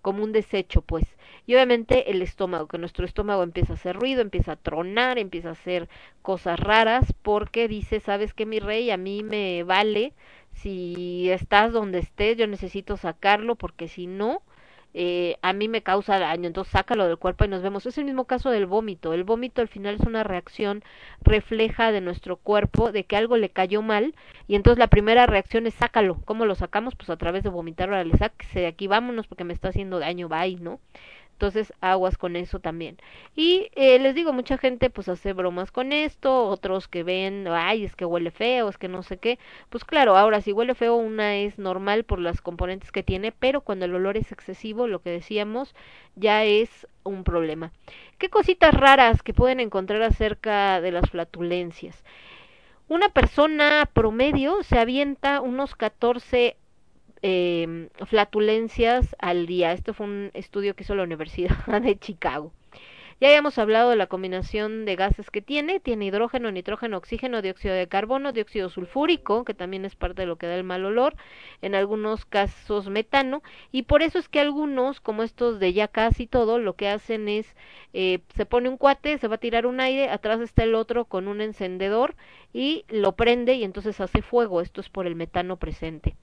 Como 0.08 0.24
un 0.24 0.32
desecho, 0.32 0.82
pues. 0.82 1.04
Y 1.46 1.54
obviamente 1.56 2.10
el 2.12 2.22
estómago, 2.22 2.68
que 2.70 2.78
nuestro 2.78 3.06
estómago 3.06 3.44
empieza 3.44 3.74
a 3.74 3.76
hacer 3.76 3.96
ruido, 3.98 4.22
empieza 4.22 4.54
a 4.54 4.56
tronar, 4.56 5.18
empieza 5.20 5.50
a 5.50 5.52
hacer 5.60 5.90
cosas 6.22 6.58
raras, 6.60 7.14
porque 7.22 7.68
dice, 7.68 8.00
sabes 8.00 8.34
que 8.34 8.46
mi 8.46 8.60
rey, 8.60 8.90
a 8.92 8.98
mí 8.98 9.22
me 9.24 9.64
vale 9.64 10.14
si 10.54 11.30
estás 11.30 11.74
donde 11.74 12.00
estés, 12.00 12.38
yo 12.38 12.48
necesito 12.48 12.96
sacarlo, 12.98 13.56
porque 13.56 13.88
si 13.90 14.08
no, 14.08 14.42
eh, 15.00 15.38
a 15.44 15.54
mí 15.54 15.68
me 15.68 15.84
causa 15.84 16.18
daño, 16.18 16.48
entonces 16.48 16.72
sácalo 16.72 17.06
del 17.08 17.18
cuerpo 17.18 17.46
y 17.46 17.48
nos 17.48 17.62
vemos. 17.62 17.86
Es 17.86 18.00
el 18.00 18.06
mismo 18.06 18.26
caso 18.26 18.50
del 18.50 18.66
vómito. 18.66 19.14
El 19.14 19.24
vómito 19.24 19.62
al 19.62 19.68
final 19.68 19.94
es 19.94 20.02
una 20.02 20.24
reacción 20.24 20.84
refleja 21.22 21.92
de 21.92 22.02
nuestro 22.02 22.38
cuerpo 22.38 22.92
de 22.92 23.04
que 23.04 23.16
algo 23.16 23.38
le 23.38 23.50
cayó 23.50 23.84
mal 23.84 24.16
y 24.48 24.56
entonces 24.56 24.80
la 24.80 24.88
primera 24.88 25.28
reacción 25.28 25.68
es 25.68 25.76
sácalo. 25.76 26.18
¿Cómo 26.26 26.48
lo 26.48 26.56
sacamos? 26.56 26.96
Pues 26.96 27.12
a 27.12 27.18
través 27.18 27.44
de 27.44 27.50
vomitar, 27.50 27.90
órale, 27.90 28.18
sáquese 28.18 28.62
de 28.62 28.68
aquí, 28.68 28.88
vámonos 28.88 29.28
porque 29.28 29.44
me 29.44 29.54
está 29.54 29.70
haciendo 29.70 30.00
daño, 30.00 30.30
bye, 30.30 30.56
¿no? 30.56 30.80
Entonces 31.38 31.72
aguas 31.82 32.18
con 32.18 32.36
eso 32.36 32.60
también. 32.60 32.98
Y 33.36 33.70
eh, 33.76 34.00
les 34.00 34.16
digo, 34.16 34.34
mucha 34.34 34.58
gente 34.58 34.90
pues 34.90 35.08
hace 35.08 35.34
bromas 35.34 35.72
con 35.72 35.94
esto, 35.94 36.46
otros 36.48 36.88
que 36.88 37.04
ven, 37.04 37.48
ay, 37.48 37.84
es 37.86 37.96
que 37.96 38.06
huele 38.06 38.32
feo, 38.32 38.68
es 38.70 38.80
que 38.80 38.88
no 38.88 39.04
sé 39.04 39.18
qué. 39.18 39.38
Pues 39.70 39.86
claro, 39.86 40.18
ahora 40.18 40.42
si 40.42 40.52
huele 40.52 40.74
feo 40.74 40.96
una 40.96 41.36
es 41.36 41.60
normal 41.60 42.06
por 42.06 42.18
las 42.18 42.42
componentes 42.42 42.92
que 42.92 43.04
tiene, 43.04 43.32
pero 43.32 43.62
cuando 43.62 43.86
el 43.86 43.94
olor 43.94 44.18
es 44.18 44.32
excesivo, 44.32 44.88
lo 44.88 45.04
que 45.04 45.12
decíamos, 45.12 45.76
ya 46.16 46.44
es 46.44 46.88
un 47.04 47.24
problema. 47.24 47.72
¿Qué 48.18 48.30
cositas 48.30 48.74
raras 48.74 49.22
que 49.22 49.36
pueden 49.36 49.60
encontrar 49.60 50.02
acerca 50.02 50.82
de 50.82 50.92
las 50.92 51.08
flatulencias? 51.08 52.04
Una 52.88 53.10
persona 53.10 53.88
promedio 53.94 54.64
se 54.64 54.80
avienta 54.80 55.42
unos 55.42 55.76
14 55.76 56.58
eh, 57.30 57.90
flatulencias 58.06 59.14
al 59.20 59.48
día. 59.48 59.74
Esto 59.74 59.94
fue 59.94 60.06
un 60.06 60.32
estudio 60.34 60.76
que 60.76 60.84
hizo 60.84 60.96
la 60.96 61.04
Universidad 61.04 61.58
de 61.82 62.00
Chicago. 62.00 62.54
Ya 63.20 63.28
habíamos 63.28 63.58
hablado 63.58 63.90
de 63.90 63.98
la 63.98 64.08
combinación 64.08 64.86
de 64.86 64.96
gases 64.96 65.30
que 65.30 65.42
tiene. 65.42 65.82
Tiene 65.82 66.06
hidrógeno, 66.06 66.52
nitrógeno, 66.52 66.96
oxígeno, 66.96 67.42
dióxido 67.42 67.74
de 67.76 67.88
carbono, 67.88 68.32
dióxido 68.32 68.70
sulfúrico, 68.70 69.44
que 69.44 69.54
también 69.54 69.84
es 69.84 69.96
parte 69.96 70.22
de 70.22 70.26
lo 70.28 70.38
que 70.38 70.48
da 70.48 70.56
el 70.56 70.64
mal 70.64 70.86
olor, 70.86 71.16
en 71.62 71.76
algunos 71.76 72.24
casos 72.24 72.88
metano, 72.90 73.42
y 73.74 73.84
por 73.84 74.04
eso 74.04 74.20
es 74.20 74.30
que 74.30 74.40
algunos, 74.40 75.02
como 75.02 75.24
estos 75.24 75.60
de 75.60 75.74
ya 75.74 75.90
casi 75.90 76.28
todo, 76.28 76.60
lo 76.60 76.76
que 76.76 76.88
hacen 76.88 77.28
es, 77.28 77.56
eh, 77.94 78.20
se 78.36 78.46
pone 78.46 78.70
un 78.70 78.78
cuate, 78.78 79.18
se 79.18 79.28
va 79.28 79.36
a 79.36 79.40
tirar 79.40 79.66
un 79.66 79.82
aire, 79.82 80.10
atrás 80.10 80.40
está 80.40 80.64
el 80.64 80.76
otro 80.76 81.06
con 81.06 81.28
un 81.28 81.42
encendedor 81.42 82.16
y 82.54 82.86
lo 82.88 83.14
prende 83.18 83.56
y 83.56 83.64
entonces 83.66 84.00
hace 84.00 84.22
fuego. 84.22 84.62
Esto 84.62 84.80
es 84.80 84.90
por 84.90 85.08
el 85.08 85.16
metano 85.16 85.58
presente. 85.58 86.16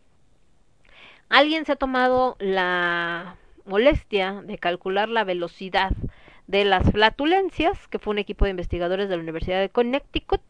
Alguien 1.28 1.64
se 1.64 1.72
ha 1.72 1.76
tomado 1.76 2.36
la 2.38 3.36
molestia 3.64 4.42
de 4.44 4.58
calcular 4.58 5.08
la 5.08 5.24
velocidad 5.24 5.92
de 6.46 6.64
las 6.64 6.90
flatulencias, 6.90 7.88
que 7.88 7.98
fue 7.98 8.12
un 8.12 8.18
equipo 8.18 8.44
de 8.44 8.50
investigadores 8.50 9.08
de 9.08 9.16
la 9.16 9.22
Universidad 9.22 9.60
de 9.60 9.70
Connecticut, 9.70 10.42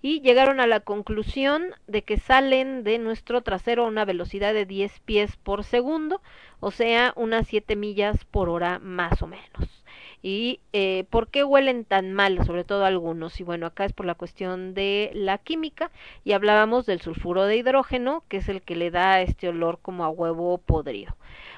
y 0.00 0.20
llegaron 0.20 0.60
a 0.60 0.66
la 0.66 0.80
conclusión 0.80 1.74
de 1.88 2.02
que 2.02 2.18
salen 2.18 2.84
de 2.84 2.98
nuestro 2.98 3.42
trasero 3.42 3.84
a 3.84 3.88
una 3.88 4.04
velocidad 4.04 4.54
de 4.54 4.66
10 4.66 5.00
pies 5.00 5.36
por 5.36 5.64
segundo, 5.64 6.22
o 6.60 6.70
sea, 6.70 7.12
unas 7.16 7.48
7 7.48 7.74
millas 7.74 8.24
por 8.24 8.48
hora 8.48 8.78
más 8.78 9.22
o 9.22 9.26
menos. 9.26 9.79
¿Y 10.22 10.60
eh, 10.72 11.04
por 11.10 11.28
qué 11.28 11.44
huelen 11.44 11.84
tan 11.84 12.12
mal? 12.12 12.44
Sobre 12.44 12.64
todo 12.64 12.84
algunos. 12.84 13.40
Y 13.40 13.44
bueno, 13.44 13.66
acá 13.66 13.84
es 13.84 13.92
por 13.92 14.06
la 14.06 14.14
cuestión 14.14 14.74
de 14.74 15.10
la 15.14 15.38
química. 15.38 15.90
Y 16.24 16.32
hablábamos 16.32 16.86
del 16.86 17.00
sulfuro 17.00 17.44
de 17.44 17.56
hidrógeno, 17.56 18.24
que 18.28 18.38
es 18.38 18.48
el 18.48 18.62
que 18.62 18.76
le 18.76 18.90
da 18.90 19.20
este 19.22 19.48
olor 19.48 19.78
como 19.80 20.04
a 20.04 20.10
huevo 20.10 20.58
podrido. 20.58 21.16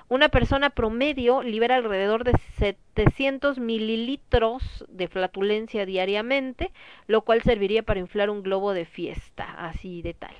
Una 0.09 0.28
persona 0.28 0.70
promedio 0.70 1.43
libera 1.43 1.76
alrededor 1.76 2.24
de 2.24 2.39
700 2.59 3.59
mililitros 3.59 4.84
de 4.89 5.09
flatulencia 5.09 5.86
diariamente, 5.86 6.70
lo 7.06 7.22
cual 7.22 7.43
serviría 7.43 7.82
para 7.82 8.01
inflar 8.01 8.28
un 8.30 8.43
globo 8.43 8.74
de 8.74 8.84
fiesta, 8.84 9.44
así 9.59 10.02
de 10.02 10.14
tal. 10.14 10.34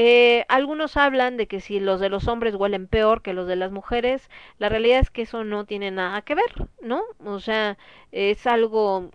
Eh, 0.00 0.44
algunos 0.48 0.96
hablan 0.96 1.36
de 1.36 1.48
que 1.48 1.60
si 1.60 1.80
los 1.80 1.98
de 1.98 2.08
los 2.08 2.28
hombres 2.28 2.54
huelen 2.54 2.86
peor 2.86 3.20
que 3.20 3.32
los 3.32 3.48
de 3.48 3.56
las 3.56 3.72
mujeres, 3.72 4.30
la 4.58 4.68
realidad 4.68 5.00
es 5.00 5.10
que 5.10 5.22
eso 5.22 5.42
no 5.42 5.64
tiene 5.64 5.90
nada 5.90 6.22
que 6.22 6.36
ver, 6.36 6.68
¿no? 6.80 7.02
O 7.24 7.40
sea, 7.40 7.76
es 8.12 8.46
algo 8.46 9.10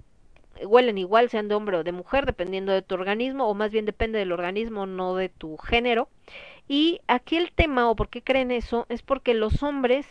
huelen 0.61 0.97
igual 0.97 1.29
sean 1.29 1.47
de 1.47 1.55
hombre 1.55 1.77
o 1.77 1.85
de 1.85 1.93
mujer 1.93 2.25
dependiendo 2.25 2.73
de 2.73 2.81
tu 2.81 2.95
organismo 2.95 3.47
o 3.47 3.53
más 3.53 3.71
bien 3.71 3.85
depende 3.85 4.19
del 4.19 4.33
organismo 4.33 4.85
no 4.85 5.15
de 5.15 5.29
tu 5.29 5.57
género 5.57 6.09
y 6.67 6.99
aquí 7.07 7.37
el 7.37 7.53
tema 7.53 7.89
o 7.89 7.95
por 7.95 8.09
qué 8.09 8.21
creen 8.21 8.51
eso 8.51 8.85
es 8.89 9.01
porque 9.03 9.33
los 9.33 9.63
hombres 9.63 10.05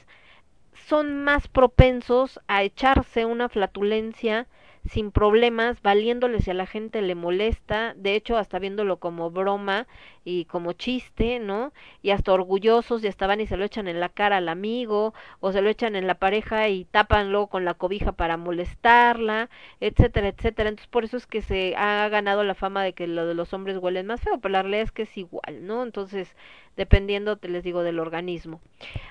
son 0.89 1.23
más 1.23 1.49
propensos 1.49 2.41
a 2.49 2.63
echarse 2.63 3.27
una 3.27 3.51
flatulencia 3.51 4.47
sin 4.85 5.13
problemas, 5.13 5.81
valiéndoles 5.83 6.45
si 6.45 6.51
a 6.51 6.55
la 6.55 6.67
gente 6.67 7.03
le 7.03 7.15
molesta, 7.15 7.95
de 7.97 8.17
hecho 8.17 8.37
hasta 8.37 8.59
viéndolo 8.59 8.97
como 8.97 9.31
broma 9.31 9.87
y 10.25 10.45
como 10.47 10.73
chiste, 10.73 11.39
¿no? 11.39 11.73
Y 12.03 12.11
hasta 12.11 12.33
orgullosos 12.33 13.03
y 13.05 13.09
hasta 13.09 13.27
van 13.27 13.41
y 13.41 13.47
se 13.47 13.57
lo 13.57 13.65
echan 13.65 13.87
en 13.89 14.01
la 14.01 14.09
cara 14.09 14.39
al 14.39 14.49
amigo 14.49 15.15
o 15.41 15.53
se 15.53 15.63
lo 15.63 15.71
echan 15.71 15.95
en 15.95 16.07
la 16.07 16.15
pareja 16.15 16.69
y 16.69 16.85
tapanlo 16.85 17.47
con 17.47 17.65
la 17.65 17.75
cobija 17.75 18.13
para 18.13 18.37
molestarla, 18.37 19.51
etcétera, 19.81 20.29
etcétera. 20.29 20.69
Entonces 20.69 20.89
por 20.91 21.05
eso 21.05 21.17
es 21.17 21.27
que 21.27 21.43
se 21.43 21.75
ha 21.77 22.09
ganado 22.09 22.43
la 22.45 22.55
fama 22.55 22.83
de 22.83 22.93
que 22.93 23.07
lo 23.07 23.27
de 23.27 23.35
los 23.35 23.53
hombres 23.53 23.79
huelen 23.79 24.07
más 24.07 24.21
feo, 24.21 24.39
pero 24.41 24.53
la 24.53 24.63
realidad 24.63 24.83
es 24.83 24.93
que 24.93 25.03
es 25.03 25.17
igual, 25.17 25.67
¿no? 25.67 25.83
Entonces 25.83 26.35
dependiendo, 26.77 27.37
te 27.37 27.49
les 27.49 27.63
digo, 27.63 27.83
del 27.83 27.99
organismo. 27.99 28.61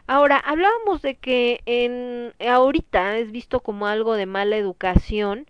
Ahora, 0.08 0.38
hablábamos 0.38 1.02
de 1.02 1.16
que 1.16 1.62
en 1.66 2.34
ahorita 2.46 3.18
es 3.18 3.32
visto 3.32 3.60
como 3.60 3.88
algo 3.88 4.16
de 4.16 4.26
mala 4.26 4.58
educación, 4.58 5.48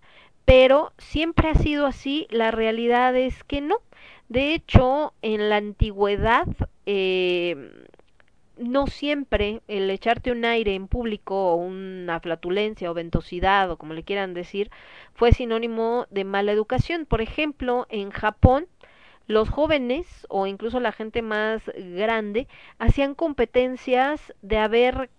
pero 0.51 0.91
siempre 0.97 1.47
ha 1.47 1.55
sido 1.55 1.85
así, 1.85 2.27
la 2.29 2.51
realidad 2.51 3.15
es 3.15 3.41
que 3.45 3.61
no. 3.61 3.77
De 4.27 4.53
hecho, 4.53 5.13
en 5.21 5.47
la 5.47 5.55
antigüedad 5.55 6.45
eh, 6.85 7.87
no 8.57 8.87
siempre 8.87 9.61
el 9.69 9.89
echarte 9.89 10.29
un 10.29 10.43
aire 10.43 10.75
en 10.75 10.89
público 10.89 11.53
o 11.53 11.55
una 11.55 12.19
flatulencia 12.19 12.91
o 12.91 12.93
ventosidad 12.93 13.71
o 13.71 13.77
como 13.77 13.93
le 13.93 14.03
quieran 14.03 14.33
decir 14.33 14.71
fue 15.13 15.31
sinónimo 15.31 16.05
de 16.09 16.25
mala 16.25 16.51
educación. 16.51 17.05
Por 17.05 17.21
ejemplo, 17.21 17.87
en 17.87 18.11
Japón 18.11 18.67
los 19.27 19.49
jóvenes 19.49 20.27
o 20.27 20.47
incluso 20.47 20.81
la 20.81 20.91
gente 20.91 21.21
más 21.21 21.61
grande 21.95 22.49
hacían 22.77 23.15
competencias 23.15 24.33
de 24.41 24.57
a 24.57 24.67
ver 24.67 25.09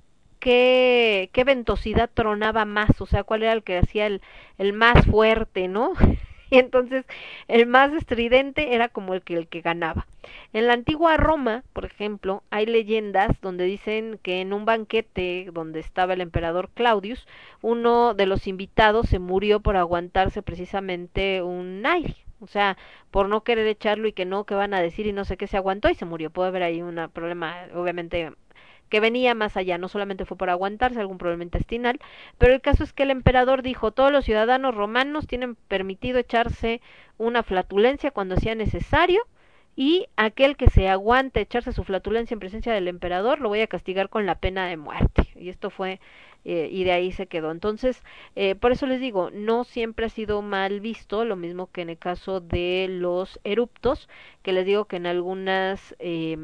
qué, 0.42 1.30
qué 1.32 1.44
ventosidad 1.44 2.10
tronaba 2.12 2.64
más, 2.64 3.00
o 3.00 3.06
sea, 3.06 3.22
cuál 3.22 3.44
era 3.44 3.52
el 3.52 3.62
que 3.62 3.78
hacía 3.78 4.06
el, 4.06 4.20
el 4.58 4.72
más 4.72 5.06
fuerte, 5.06 5.68
¿no? 5.68 5.92
y 6.50 6.58
entonces 6.58 7.06
el 7.46 7.66
más 7.66 7.92
estridente 7.92 8.74
era 8.74 8.88
como 8.88 9.14
el 9.14 9.22
que 9.22 9.36
el 9.36 9.46
que 9.46 9.60
ganaba. 9.60 10.08
En 10.52 10.66
la 10.66 10.72
antigua 10.72 11.16
Roma, 11.16 11.62
por 11.72 11.84
ejemplo, 11.84 12.42
hay 12.50 12.66
leyendas 12.66 13.40
donde 13.40 13.64
dicen 13.64 14.18
que 14.20 14.40
en 14.40 14.52
un 14.52 14.64
banquete 14.64 15.48
donde 15.52 15.78
estaba 15.78 16.14
el 16.14 16.20
emperador 16.20 16.70
Claudius, 16.74 17.24
uno 17.60 18.12
de 18.14 18.26
los 18.26 18.48
invitados 18.48 19.08
se 19.08 19.20
murió 19.20 19.60
por 19.60 19.76
aguantarse 19.76 20.42
precisamente 20.42 21.40
un 21.42 21.86
aire. 21.86 22.16
O 22.40 22.48
sea, 22.48 22.76
por 23.12 23.28
no 23.28 23.44
querer 23.44 23.68
echarlo 23.68 24.08
y 24.08 24.12
que 24.12 24.24
no, 24.24 24.44
que 24.44 24.56
van 24.56 24.74
a 24.74 24.82
decir 24.82 25.06
y 25.06 25.12
no 25.12 25.24
sé 25.24 25.36
qué 25.36 25.46
se 25.46 25.56
aguantó 25.56 25.88
y 25.88 25.94
se 25.94 26.04
murió. 26.04 26.30
Puede 26.30 26.48
haber 26.48 26.64
ahí 26.64 26.82
un 26.82 27.08
problema, 27.12 27.54
obviamente, 27.74 28.32
que 28.92 29.00
venía 29.00 29.34
más 29.34 29.56
allá, 29.56 29.78
no 29.78 29.88
solamente 29.88 30.26
fue 30.26 30.36
por 30.36 30.50
aguantarse 30.50 31.00
algún 31.00 31.16
problema 31.16 31.44
intestinal, 31.44 31.98
pero 32.36 32.52
el 32.52 32.60
caso 32.60 32.84
es 32.84 32.92
que 32.92 33.04
el 33.04 33.10
emperador 33.10 33.62
dijo, 33.62 33.90
todos 33.90 34.12
los 34.12 34.26
ciudadanos 34.26 34.74
romanos 34.74 35.26
tienen 35.26 35.54
permitido 35.54 36.18
echarse 36.18 36.82
una 37.16 37.42
flatulencia 37.42 38.10
cuando 38.10 38.36
sea 38.36 38.54
necesario, 38.54 39.22
y 39.76 40.08
aquel 40.16 40.58
que 40.58 40.68
se 40.68 40.90
aguante 40.90 41.40
echarse 41.40 41.72
su 41.72 41.84
flatulencia 41.84 42.34
en 42.34 42.40
presencia 42.40 42.74
del 42.74 42.86
emperador 42.86 43.40
lo 43.40 43.48
voy 43.48 43.62
a 43.62 43.66
castigar 43.66 44.10
con 44.10 44.26
la 44.26 44.34
pena 44.34 44.66
de 44.66 44.76
muerte. 44.76 45.22
Y 45.36 45.48
esto 45.48 45.70
fue 45.70 45.98
eh, 46.44 46.68
y 46.70 46.84
de 46.84 46.92
ahí 46.92 47.12
se 47.12 47.26
quedó. 47.26 47.50
Entonces, 47.50 48.02
eh, 48.36 48.54
por 48.54 48.72
eso 48.72 48.86
les 48.86 49.00
digo, 49.00 49.30
no 49.30 49.64
siempre 49.64 50.04
ha 50.04 50.10
sido 50.10 50.42
mal 50.42 50.80
visto, 50.80 51.24
lo 51.24 51.36
mismo 51.36 51.70
que 51.72 51.80
en 51.80 51.88
el 51.88 51.96
caso 51.96 52.40
de 52.40 52.88
los 52.90 53.40
eruptos, 53.44 54.10
que 54.42 54.52
les 54.52 54.66
digo 54.66 54.84
que 54.84 54.96
en 54.96 55.06
algunas 55.06 55.94
eh, 55.98 56.36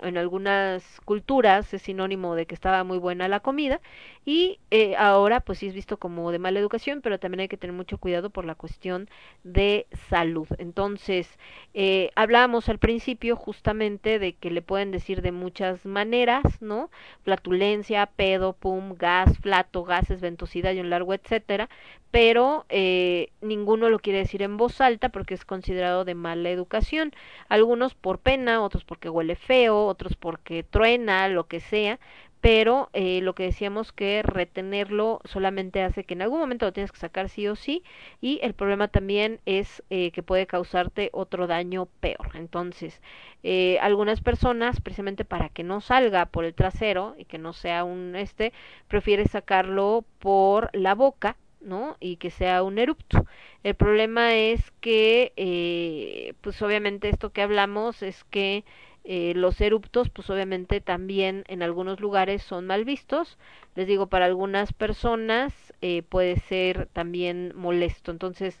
en 0.00 0.16
algunas 0.18 1.00
culturas 1.04 1.72
es 1.74 1.82
sinónimo 1.82 2.34
de 2.34 2.46
que 2.46 2.54
estaba 2.54 2.84
muy 2.84 2.98
buena 2.98 3.28
la 3.28 3.40
comida 3.40 3.80
y 4.28 4.60
eh, 4.70 4.94
ahora 4.96 5.40
pues 5.40 5.60
sí 5.60 5.68
es 5.68 5.74
visto 5.74 5.96
como 5.96 6.30
de 6.30 6.38
mala 6.38 6.58
educación 6.58 7.00
pero 7.00 7.18
también 7.18 7.40
hay 7.40 7.48
que 7.48 7.56
tener 7.56 7.74
mucho 7.74 7.96
cuidado 7.96 8.28
por 8.28 8.44
la 8.44 8.54
cuestión 8.54 9.08
de 9.42 9.86
salud 10.10 10.46
entonces 10.58 11.38
eh, 11.72 12.10
hablábamos 12.14 12.68
al 12.68 12.78
principio 12.78 13.36
justamente 13.36 14.18
de 14.18 14.34
que 14.34 14.50
le 14.50 14.60
pueden 14.60 14.90
decir 14.90 15.22
de 15.22 15.32
muchas 15.32 15.86
maneras 15.86 16.42
no 16.60 16.90
flatulencia 17.22 18.04
pedo 18.04 18.52
pum 18.52 18.96
gas 18.98 19.38
flato 19.38 19.84
gases 19.84 20.20
ventosidad 20.20 20.74
y 20.74 20.80
un 20.80 20.90
largo 20.90 21.14
etcétera 21.14 21.70
pero 22.10 22.64
eh, 22.70 23.30
ninguno 23.40 23.90
lo 23.90 23.98
quiere 23.98 24.20
decir 24.20 24.42
en 24.42 24.56
voz 24.56 24.80
alta 24.80 25.10
porque 25.10 25.34
es 25.34 25.44
considerado 25.44 26.04
de 26.04 26.14
mala 26.14 26.48
educación. 26.48 27.12
Algunos 27.48 27.94
por 27.94 28.18
pena, 28.18 28.62
otros 28.62 28.84
porque 28.84 29.10
huele 29.10 29.36
feo, 29.36 29.84
otros 29.86 30.16
porque 30.16 30.62
truena, 30.62 31.28
lo 31.28 31.46
que 31.48 31.60
sea, 31.60 32.00
pero 32.40 32.88
eh, 32.92 33.20
lo 33.22 33.34
que 33.34 33.44
decíamos 33.44 33.92
que 33.92 34.22
retenerlo 34.22 35.20
solamente 35.24 35.82
hace 35.82 36.04
que 36.04 36.14
en 36.14 36.22
algún 36.22 36.40
momento 36.40 36.66
lo 36.66 36.72
tienes 36.72 36.92
que 36.92 36.98
sacar 36.98 37.28
sí 37.28 37.48
o 37.48 37.56
sí 37.56 37.82
y 38.20 38.38
el 38.42 38.54
problema 38.54 38.88
también 38.88 39.40
es 39.46 39.82
eh, 39.90 40.10
que 40.12 40.22
puede 40.22 40.46
causarte 40.46 41.10
otro 41.12 41.46
daño 41.46 41.86
peor 42.00 42.30
entonces 42.34 43.00
eh, 43.42 43.78
algunas 43.80 44.20
personas 44.20 44.80
precisamente 44.80 45.24
para 45.24 45.48
que 45.48 45.64
no 45.64 45.80
salga 45.80 46.26
por 46.26 46.44
el 46.44 46.54
trasero 46.54 47.14
y 47.18 47.24
que 47.24 47.38
no 47.38 47.52
sea 47.52 47.84
un 47.84 48.14
este 48.16 48.52
prefiere 48.88 49.26
sacarlo 49.26 50.04
por 50.18 50.70
la 50.74 50.94
boca 50.94 51.36
¿no? 51.60 51.96
Y 52.00 52.16
que 52.16 52.30
sea 52.30 52.62
un 52.62 52.78
erupto. 52.78 53.26
El 53.64 53.74
problema 53.74 54.34
es 54.34 54.70
que, 54.80 55.32
eh, 55.36 56.34
pues 56.40 56.62
obviamente 56.62 57.08
esto 57.08 57.30
que 57.32 57.42
hablamos 57.42 58.02
es 58.02 58.22
que 58.24 58.64
eh, 59.04 59.32
los 59.34 59.60
eruptos, 59.60 60.10
pues 60.10 60.28
obviamente 60.30 60.80
también 60.80 61.44
en 61.48 61.62
algunos 61.62 62.00
lugares 62.00 62.42
son 62.42 62.66
mal 62.66 62.84
vistos. 62.84 63.38
Les 63.74 63.86
digo, 63.86 64.06
para 64.08 64.26
algunas 64.26 64.72
personas 64.72 65.52
eh, 65.80 66.02
puede 66.02 66.36
ser 66.40 66.86
también 66.92 67.52
molesto. 67.56 68.10
Entonces, 68.10 68.60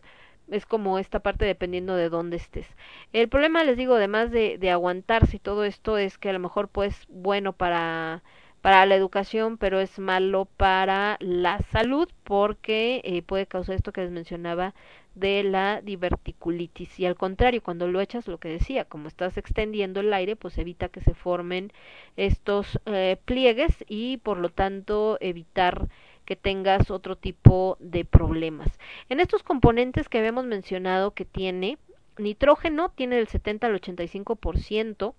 es 0.50 0.64
como 0.66 0.98
esta 0.98 1.20
parte 1.20 1.44
dependiendo 1.44 1.94
de 1.96 2.08
dónde 2.08 2.36
estés. 2.38 2.66
El 3.12 3.28
problema, 3.28 3.64
les 3.64 3.76
digo, 3.76 3.94
además 3.94 4.30
de, 4.30 4.58
de 4.58 4.70
aguantarse 4.70 5.36
y 5.36 5.40
todo 5.40 5.64
esto, 5.64 5.98
es 5.98 6.18
que 6.18 6.30
a 6.30 6.32
lo 6.32 6.38
mejor 6.38 6.68
pues 6.68 7.06
bueno 7.08 7.52
para 7.52 8.22
para 8.60 8.86
la 8.86 8.96
educación, 8.96 9.56
pero 9.56 9.78
es 9.80 9.98
malo 9.98 10.46
para 10.56 11.16
la 11.20 11.60
salud 11.70 12.08
porque 12.24 13.00
eh, 13.04 13.22
puede 13.22 13.46
causar 13.46 13.76
esto 13.76 13.92
que 13.92 14.00
les 14.02 14.10
mencionaba 14.10 14.74
de 15.18 15.42
la 15.42 15.80
diverticulitis. 15.82 16.98
Y 17.00 17.06
al 17.06 17.16
contrario 17.16 17.62
cuando 17.62 17.88
lo 17.88 18.00
echas 18.00 18.28
lo 18.28 18.38
que 18.38 18.48
decía 18.48 18.84
como 18.84 19.08
estás 19.08 19.36
extendiendo 19.36 20.00
el 20.00 20.12
aire 20.12 20.36
pues 20.36 20.58
evita 20.58 20.88
que 20.88 21.00
se 21.00 21.14
formen 21.14 21.72
estos 22.16 22.80
eh, 22.86 23.16
pliegues 23.24 23.84
y 23.88 24.18
por 24.18 24.38
lo 24.38 24.50
tanto 24.50 25.18
evitar 25.20 25.88
que 26.24 26.36
tengas 26.36 26.90
otro 26.90 27.16
tipo 27.16 27.78
de 27.80 28.04
problemas. 28.04 28.78
En 29.08 29.20
estos 29.20 29.42
componentes 29.42 30.08
que 30.08 30.18
habíamos 30.18 30.44
mencionado 30.44 31.12
que 31.12 31.24
tiene 31.24 31.78
nitrógeno 32.18 32.90
tiene 32.90 33.16
del 33.16 33.28
70 33.28 33.66
al 33.66 33.74
85 33.76 34.36
por 34.36 34.58
ciento 34.58 35.14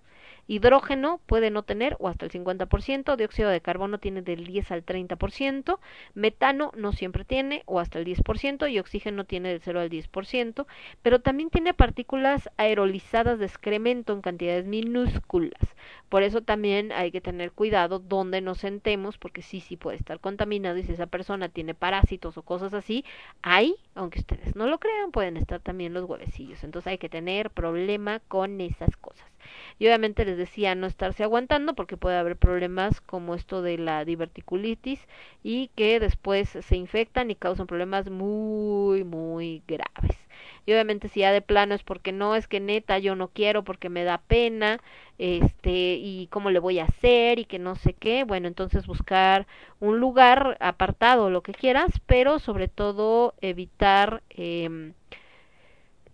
Hidrógeno 0.50 1.20
puede 1.26 1.52
no 1.52 1.62
tener 1.62 1.96
o 2.00 2.08
hasta 2.08 2.24
el 2.24 2.32
50%, 2.32 3.14
dióxido 3.14 3.50
de 3.50 3.60
carbono 3.60 3.98
tiene 3.98 4.20
del 4.20 4.44
10 4.44 4.72
al 4.72 4.84
30%, 4.84 5.78
metano 6.14 6.72
no 6.74 6.90
siempre 6.90 7.24
tiene 7.24 7.62
o 7.66 7.78
hasta 7.78 8.00
el 8.00 8.04
10% 8.04 8.68
y 8.68 8.80
oxígeno 8.80 9.24
tiene 9.24 9.50
del 9.50 9.60
0 9.60 9.78
al 9.78 9.88
10%, 9.88 10.66
pero 11.02 11.20
también 11.20 11.50
tiene 11.50 11.72
partículas 11.72 12.50
aerolizadas 12.56 13.38
de 13.38 13.46
excremento 13.46 14.12
en 14.12 14.22
cantidades 14.22 14.66
minúsculas. 14.66 15.60
Por 16.08 16.24
eso 16.24 16.40
también 16.40 16.90
hay 16.90 17.12
que 17.12 17.20
tener 17.20 17.52
cuidado 17.52 18.00
donde 18.00 18.40
nos 18.40 18.58
sentemos 18.58 19.18
porque 19.18 19.42
sí, 19.42 19.60
sí 19.60 19.76
puede 19.76 19.98
estar 19.98 20.18
contaminado 20.18 20.78
y 20.78 20.82
si 20.82 20.94
esa 20.94 21.06
persona 21.06 21.48
tiene 21.48 21.74
parásitos 21.76 22.36
o 22.36 22.42
cosas 22.42 22.74
así, 22.74 23.04
ahí, 23.42 23.76
aunque 23.94 24.18
ustedes 24.18 24.56
no 24.56 24.66
lo 24.66 24.80
crean, 24.80 25.12
pueden 25.12 25.36
estar 25.36 25.60
también 25.60 25.94
los 25.94 26.10
huevecillos. 26.10 26.64
Entonces 26.64 26.88
hay 26.90 26.98
que 26.98 27.08
tener 27.08 27.50
problema 27.50 28.18
con 28.26 28.60
esas 28.60 28.96
cosas. 28.96 29.30
Y 29.78 29.86
obviamente 29.86 30.24
les 30.24 30.36
decía 30.36 30.74
no 30.74 30.86
estarse 30.86 31.22
aguantando 31.24 31.74
porque 31.74 31.96
puede 31.96 32.16
haber 32.16 32.36
problemas 32.36 33.00
como 33.00 33.34
esto 33.34 33.62
de 33.62 33.78
la 33.78 34.04
diverticulitis 34.04 35.06
y 35.42 35.68
que 35.74 36.00
después 36.00 36.48
se 36.48 36.76
infectan 36.76 37.30
y 37.30 37.34
causan 37.34 37.66
problemas 37.66 38.10
muy, 38.10 39.04
muy 39.04 39.62
graves. 39.66 40.16
Y 40.66 40.72
obviamente 40.72 41.08
si 41.08 41.20
ya 41.20 41.32
de 41.32 41.42
plano 41.42 41.74
es 41.74 41.82
porque 41.82 42.12
no, 42.12 42.36
es 42.36 42.46
que 42.46 42.60
neta 42.60 42.98
yo 42.98 43.14
no 43.16 43.28
quiero 43.28 43.64
porque 43.64 43.88
me 43.88 44.04
da 44.04 44.18
pena, 44.18 44.80
este, 45.18 45.94
y 45.96 46.28
cómo 46.30 46.50
le 46.50 46.58
voy 46.58 46.78
a 46.78 46.84
hacer 46.84 47.38
y 47.38 47.44
que 47.44 47.58
no 47.58 47.74
sé 47.76 47.92
qué, 47.94 48.24
bueno, 48.24 48.48
entonces 48.48 48.86
buscar 48.86 49.46
un 49.80 50.00
lugar 50.00 50.56
apartado, 50.60 51.30
lo 51.30 51.42
que 51.42 51.52
quieras, 51.52 52.00
pero 52.06 52.38
sobre 52.38 52.68
todo 52.68 53.34
evitar 53.40 54.22
eh, 54.30 54.92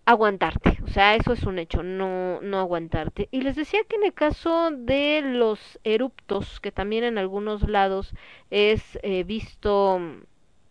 aguantarte, 0.06 0.78
o 0.84 0.88
sea, 0.88 1.16
eso 1.16 1.32
es 1.32 1.42
un 1.42 1.58
hecho, 1.58 1.82
no, 1.82 2.40
no 2.40 2.60
aguantarte. 2.60 3.28
Y 3.32 3.42
les 3.42 3.56
decía 3.56 3.80
que 3.88 3.96
en 3.96 4.04
el 4.04 4.14
caso 4.14 4.70
de 4.70 5.20
los 5.22 5.80
eruptos, 5.84 6.60
que 6.60 6.72
también 6.72 7.04
en 7.04 7.18
algunos 7.18 7.68
lados 7.68 8.14
es 8.50 8.98
eh, 9.02 9.24
visto 9.24 10.00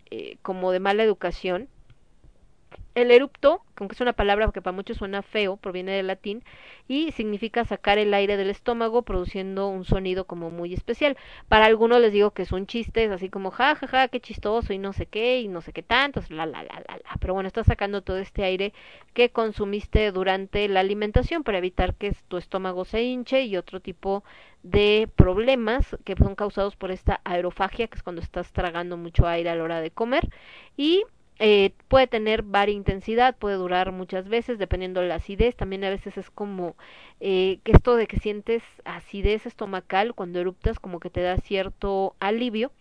eh, 0.10 0.38
como 0.42 0.72
de 0.72 0.80
mala 0.80 1.04
educación, 1.04 1.68
el 2.96 3.12
erupto, 3.12 3.62
aunque 3.76 3.94
es 3.96 4.02
una 4.02 4.14
palabra 4.14 4.50
que 4.54 4.62
para 4.62 4.76
muchos 4.76 4.98
suena 4.98 5.22
feo, 5.22 5.58
proviene 5.58 5.92
del 5.92 6.08
latín 6.08 6.44
y 6.88 7.12
significa 7.12 7.66
sacar 7.66 7.98
el 7.98 8.14
aire 8.14 8.38
del 8.38 8.50
estómago 8.50 9.02
produciendo 9.02 9.68
un 9.68 9.84
sonido 9.84 10.26
como 10.26 10.50
muy 10.50 10.74
especial. 10.74 11.18
Para 11.50 11.66
algunos 11.66 12.00
les 12.00 12.14
digo 12.14 12.32
que 12.32 12.44
es 12.44 12.52
un 12.54 12.68
chiste, 12.68 13.04
es 13.04 13.12
así 13.12 13.30
como 13.30 13.52
ja 13.52 13.76
ja 13.76 13.88
ja, 13.88 14.08
qué 14.08 14.22
chistoso 14.22 14.72
y 14.72 14.78
no 14.78 14.94
sé 14.94 15.08
qué 15.08 15.42
y 15.42 15.50
no 15.50 15.62
sé 15.62 15.74
qué 15.74 15.84
tanto, 15.84 16.22
la 16.30 16.46
la 16.46 16.64
la 16.64 16.84
la 16.88 16.98
la. 16.98 17.18
Pero 17.20 17.34
bueno, 17.34 17.48
estás 17.48 17.68
sacando 17.68 18.02
todo 18.02 18.18
este 18.18 18.44
aire 18.44 18.74
que 19.14 19.30
consumiste 19.30 20.12
durante 20.12 20.68
la 20.70 20.80
alimentación 20.80 21.44
para 21.44 21.58
evitar 21.58 21.96
que 21.96 22.16
tu 22.28 22.38
estómago 22.38 22.86
se 22.86 23.04
hinche 23.04 23.44
y 23.44 23.58
otro 23.58 23.82
tipo 23.82 24.24
de 24.64 25.10
problemas 25.16 25.98
que 26.06 26.16
son 26.16 26.36
causados 26.36 26.76
por 26.76 26.92
esta 26.92 27.22
aerofagia, 27.24 27.88
que 27.88 27.98
es 27.98 28.04
cuando 28.04 28.22
estás 28.22 28.52
tragando 28.52 28.98
mucho 28.98 29.28
aire 29.28 29.50
a 29.50 29.56
la 29.56 29.64
hora 29.64 29.82
de 29.82 29.92
comer 29.92 30.28
y 30.76 31.04
eh, 31.40 31.74
puede 31.88 32.08
tener 32.08 32.44
varia 32.44 32.76
intensidad, 32.76 33.36
puede 33.38 33.56
durar 33.56 33.92
muchas 33.92 34.28
veces 34.30 34.58
dependiendo 34.58 35.02
de 35.02 35.08
la 35.08 35.16
acidez. 35.16 35.56
También 35.56 35.84
a 35.84 35.90
veces 35.90 36.18
es 36.18 36.30
como 36.30 36.76
eh, 37.20 37.60
que 37.64 37.72
esto 37.74 37.96
de 37.96 38.08
que 38.08 38.20
sientes 38.20 38.64
acidez 38.86 39.46
estomacal 39.46 40.14
cuando 40.16 40.40
eruptas 40.40 40.80
como 40.80 41.00
que 41.00 41.10
te 41.10 41.22
da 41.22 41.38
cierto 41.38 42.16
alivio. 42.20 42.72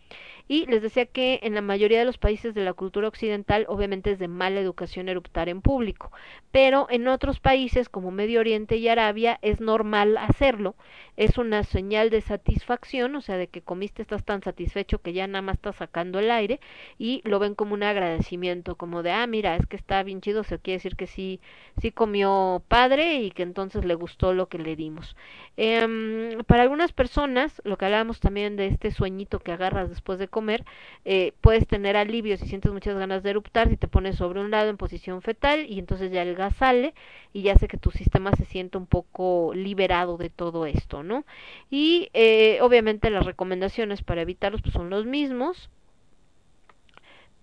Y 0.47 0.67
les 0.67 0.83
decía 0.83 1.07
que 1.07 1.41
en 1.43 1.55
la 1.55 1.63
mayoría 1.63 1.99
de 1.99 2.05
los 2.05 2.19
países 2.19 2.55
de 2.55 2.65
la 2.65 2.75
cultura 2.75 3.09
occidental 3.09 3.65
obviamente 3.69 4.11
es 4.11 4.19
de 4.19 4.29
mala 4.29 4.61
educación 4.61 5.09
eruptar 5.09 5.49
en 5.49 5.63
público, 5.63 6.13
pero 6.53 6.87
en 6.91 7.09
otros 7.09 7.41
países 7.41 7.89
como 7.89 8.11
Medio 8.11 8.41
Oriente 8.41 8.77
y 8.77 8.89
Arabia 8.89 9.39
es 9.41 9.61
normal 9.61 10.19
hacerlo, 10.19 10.75
es 11.17 11.39
una 11.39 11.63
señal 11.63 12.11
de 12.11 12.21
satisfacción, 12.21 13.17
o 13.17 13.23
sea, 13.23 13.39
de 13.39 13.49
que 13.49 13.63
comiste 13.63 14.03
estás 14.03 14.25
tan 14.25 14.43
satisfecho 14.43 15.01
que 15.01 15.15
ya 15.15 15.27
nada 15.27 15.43
más 15.43 15.57
estás 15.57 15.77
sacando 15.77 16.19
el 16.19 16.31
aire 16.31 16.61
y 16.99 17.23
lo 17.25 17.39
ven 17.39 17.55
como 17.55 17.75
un 17.75 17.83
agradecimiento, 17.83 18.77
como 18.77 19.03
de, 19.03 19.13
ah, 19.13 19.27
mira, 19.27 19.57
es 19.57 19.67
que 19.67 19.77
está 19.77 20.03
bien 20.03 20.21
chido, 20.21 20.43
o 20.43 20.45
sea, 20.45 20.59
quiere 20.59 20.77
decir 20.77 20.97
que 20.97 21.07
sí, 21.07 21.41
sí 21.81 21.91
comió 21.91 22.63
padre 22.69 23.23
y 23.23 23.31
que 23.31 23.43
entonces 23.43 23.85
le 23.85 23.95
gustó 23.95 24.35
lo 24.35 24.49
que 24.49 24.59
le 24.59 24.77
dimos. 24.77 25.17
Em, 25.57 26.43
para 26.47 26.63
algunas 26.63 26.93
personas, 26.93 27.63
lo 27.65 27.79
que 27.79 27.85
hablábamos 27.87 28.21
también 28.21 28.57
de 28.57 28.67
este 28.67 28.91
sueñito 28.91 29.39
que 29.41 29.53
agarras 29.53 29.89
después 29.89 30.19
de 30.19 30.29
comer, 30.35 30.65
eh, 31.05 31.33
puedes 31.41 31.67
tener 31.69 31.97
alivio 31.97 32.37
si 32.37 32.49
sientes 32.49 32.73
muchas 32.73 32.97
ganas 32.99 33.23
de 33.23 33.31
eruptar, 33.31 33.69
si 33.69 33.77
te 33.77 33.87
pones 33.87 34.17
sobre 34.17 34.41
un 34.41 34.51
lado 34.51 34.69
en 34.69 34.77
posición 34.77 35.23
fetal 35.23 35.65
y 35.69 35.79
entonces 35.79 36.11
ya 36.11 36.23
el 36.23 36.35
gas 36.35 36.57
sale 36.57 36.93
y 37.33 37.43
ya 37.43 37.53
hace 37.55 37.69
que 37.69 37.77
tu 37.77 37.93
sistema 37.93 38.33
se 38.37 38.45
sienta 38.45 38.79
un 38.79 38.87
poco 38.87 39.53
liberado 39.55 40.17
de 40.17 40.31
todo 40.31 40.67
esto, 40.67 41.05
¿no? 41.05 41.25
Y 41.71 42.09
eh, 42.15 42.59
obviamente 42.63 43.11
las 43.11 43.25
recomendaciones 43.25 44.03
para 44.03 44.23
evitarlos 44.23 44.61
pues, 44.63 44.75
son 44.75 44.91
los 44.91 45.07
mismos 45.07 45.71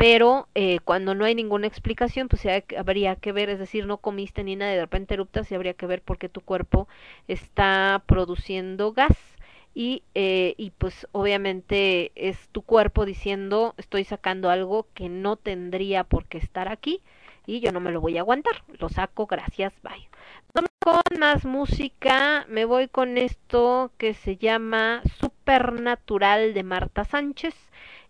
pero 0.01 0.47
eh, 0.55 0.79
cuando 0.83 1.13
no 1.13 1.25
hay 1.25 1.35
ninguna 1.35 1.67
explicación, 1.67 2.27
pues 2.27 2.41
habría 2.75 3.15
que 3.17 3.31
ver, 3.33 3.51
es 3.51 3.59
decir, 3.59 3.85
no 3.85 3.97
comiste 3.97 4.43
ni 4.43 4.55
nada, 4.55 4.71
de 4.71 4.81
repente 4.81 5.13
eruptas 5.13 5.51
y 5.51 5.55
habría 5.55 5.75
que 5.75 5.85
ver 5.85 6.01
por 6.01 6.17
qué 6.17 6.27
tu 6.27 6.41
cuerpo 6.41 6.87
está 7.27 8.03
produciendo 8.07 8.93
gas 8.93 9.30
y, 9.73 10.03
eh, 10.15 10.53
y 10.57 10.71
pues 10.71 11.07
obviamente 11.11 12.11
es 12.15 12.49
tu 12.49 12.61
cuerpo 12.61 13.05
diciendo 13.05 13.73
estoy 13.77 14.03
sacando 14.03 14.49
algo 14.49 14.87
que 14.93 15.09
no 15.09 15.35
tendría 15.35 16.03
por 16.03 16.25
qué 16.25 16.37
estar 16.37 16.67
aquí 16.67 17.01
y 17.45 17.59
yo 17.59 17.71
no 17.71 17.79
me 17.79 17.91
lo 17.91 18.01
voy 18.01 18.17
a 18.17 18.21
aguantar, 18.21 18.63
lo 18.79 18.89
saco, 18.89 19.25
gracias, 19.25 19.73
bye. 19.81 20.09
Con 20.53 21.19
más 21.19 21.45
música, 21.45 22.45
me 22.49 22.65
voy 22.65 22.87
con 22.87 23.17
esto 23.17 23.91
que 23.97 24.13
se 24.13 24.37
llama 24.37 25.01
Supernatural 25.19 26.53
de 26.53 26.63
Marta 26.63 27.05
Sánchez 27.05 27.55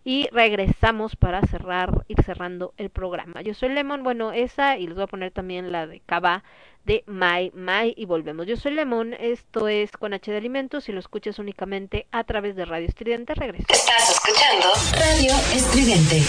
y 0.03 0.27
regresamos 0.31 1.15
para 1.15 1.41
cerrar, 1.43 2.05
ir 2.07 2.21
cerrando 2.23 2.73
el 2.77 2.89
programa. 2.89 3.41
Yo 3.41 3.53
soy 3.53 3.69
Lemon, 3.69 4.03
bueno, 4.03 4.31
esa 4.31 4.77
y 4.77 4.87
les 4.87 4.95
voy 4.95 5.03
a 5.03 5.07
poner 5.07 5.31
también 5.31 5.71
la 5.71 5.87
de 5.87 5.99
Cava 5.99 6.43
de 6.85 7.03
My 7.05 7.51
My 7.53 7.93
y 7.95 8.05
volvemos. 8.05 8.47
Yo 8.47 8.57
soy 8.57 8.73
Lemon, 8.73 9.13
esto 9.13 9.67
es 9.67 9.91
con 9.91 10.13
H 10.13 10.31
de 10.31 10.37
Alimentos 10.37 10.89
y 10.89 10.91
lo 10.91 10.99
escuchas 10.99 11.37
únicamente 11.37 12.07
a 12.11 12.23
través 12.23 12.55
de 12.55 12.65
Radio 12.65 12.87
Estridente. 12.87 13.35
Regreso. 13.35 13.65
Estás 13.69 14.09
escuchando 14.09 14.67
Radio 14.93 15.33
Estridente. 15.53 16.21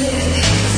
Llevo 0.00 0.69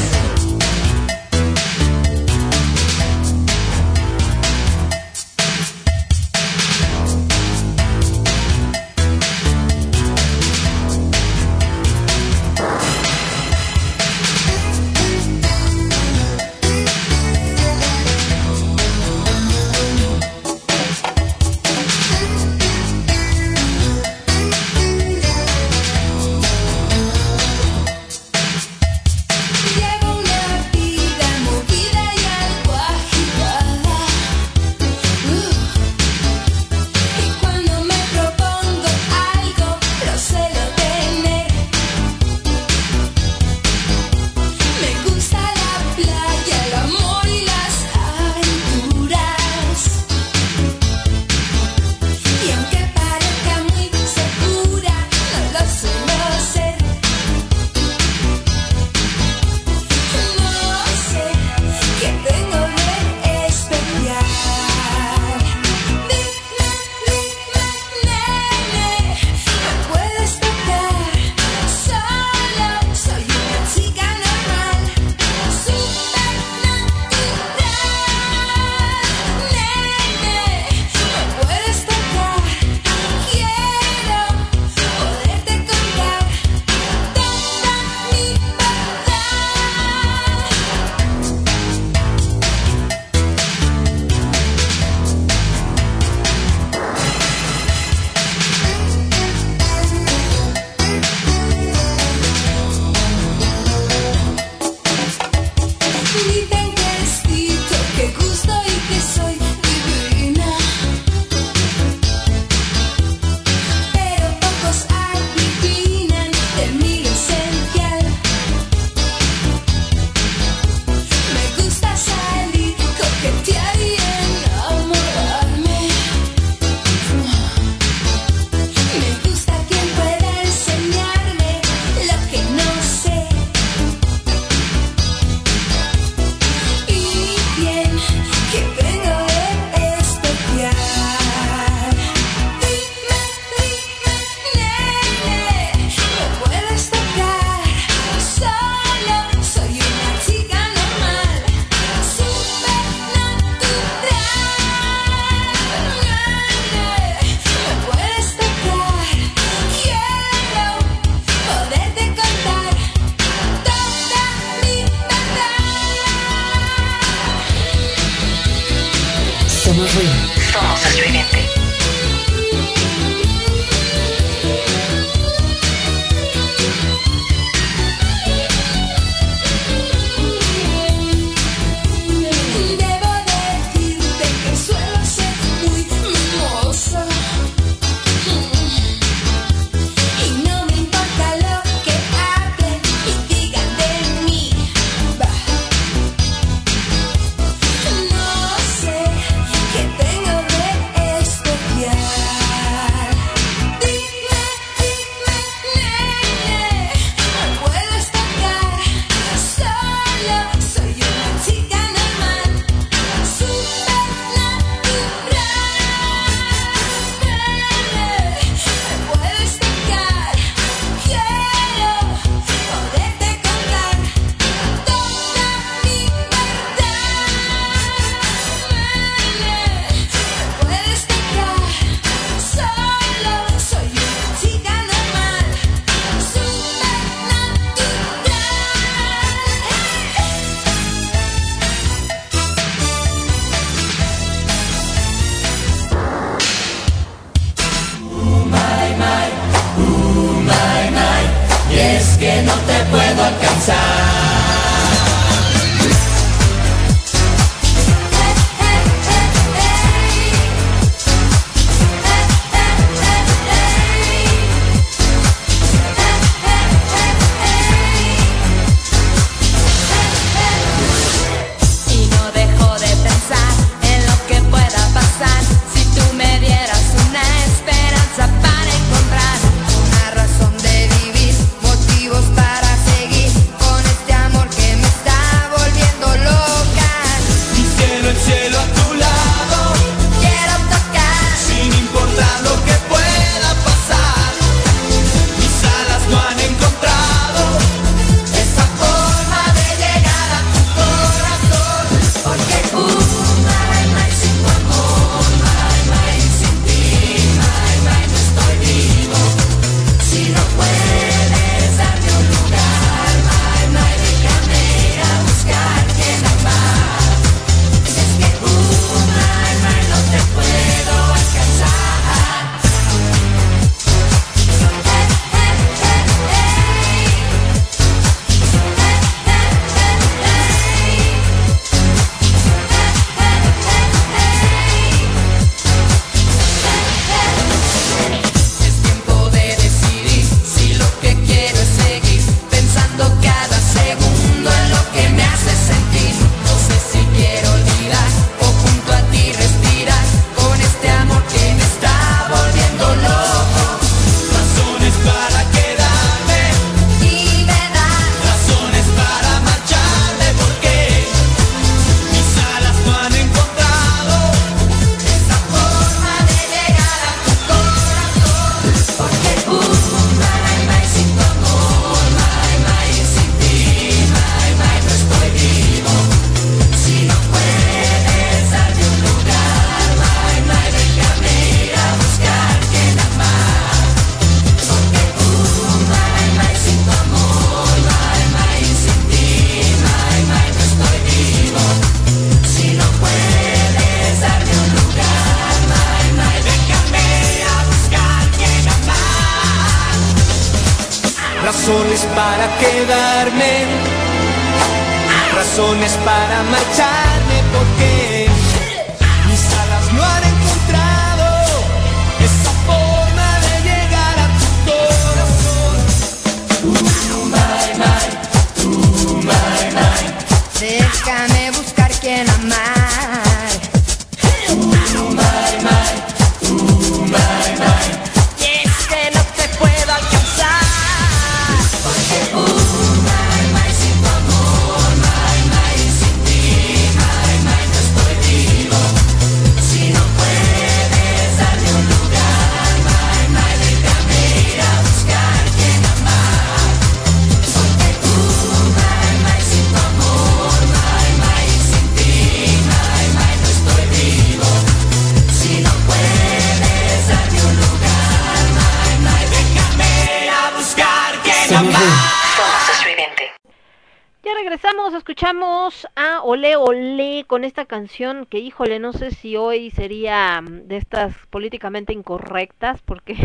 a 466.23 466.25
Ole 466.25 466.57
Ole 466.57 467.25
con 467.27 467.45
esta 467.45 467.67
canción 467.67 468.27
que, 468.27 468.39
híjole, 468.39 468.79
no 468.79 468.93
sé 468.93 469.11
si 469.11 469.37
hoy 469.37 469.71
sería 469.71 470.41
mm, 470.41 470.69
de 470.69 470.77
estas 470.77 471.15
políticamente 471.31 471.93
incorrectas, 471.93 472.81
porque 472.83 473.17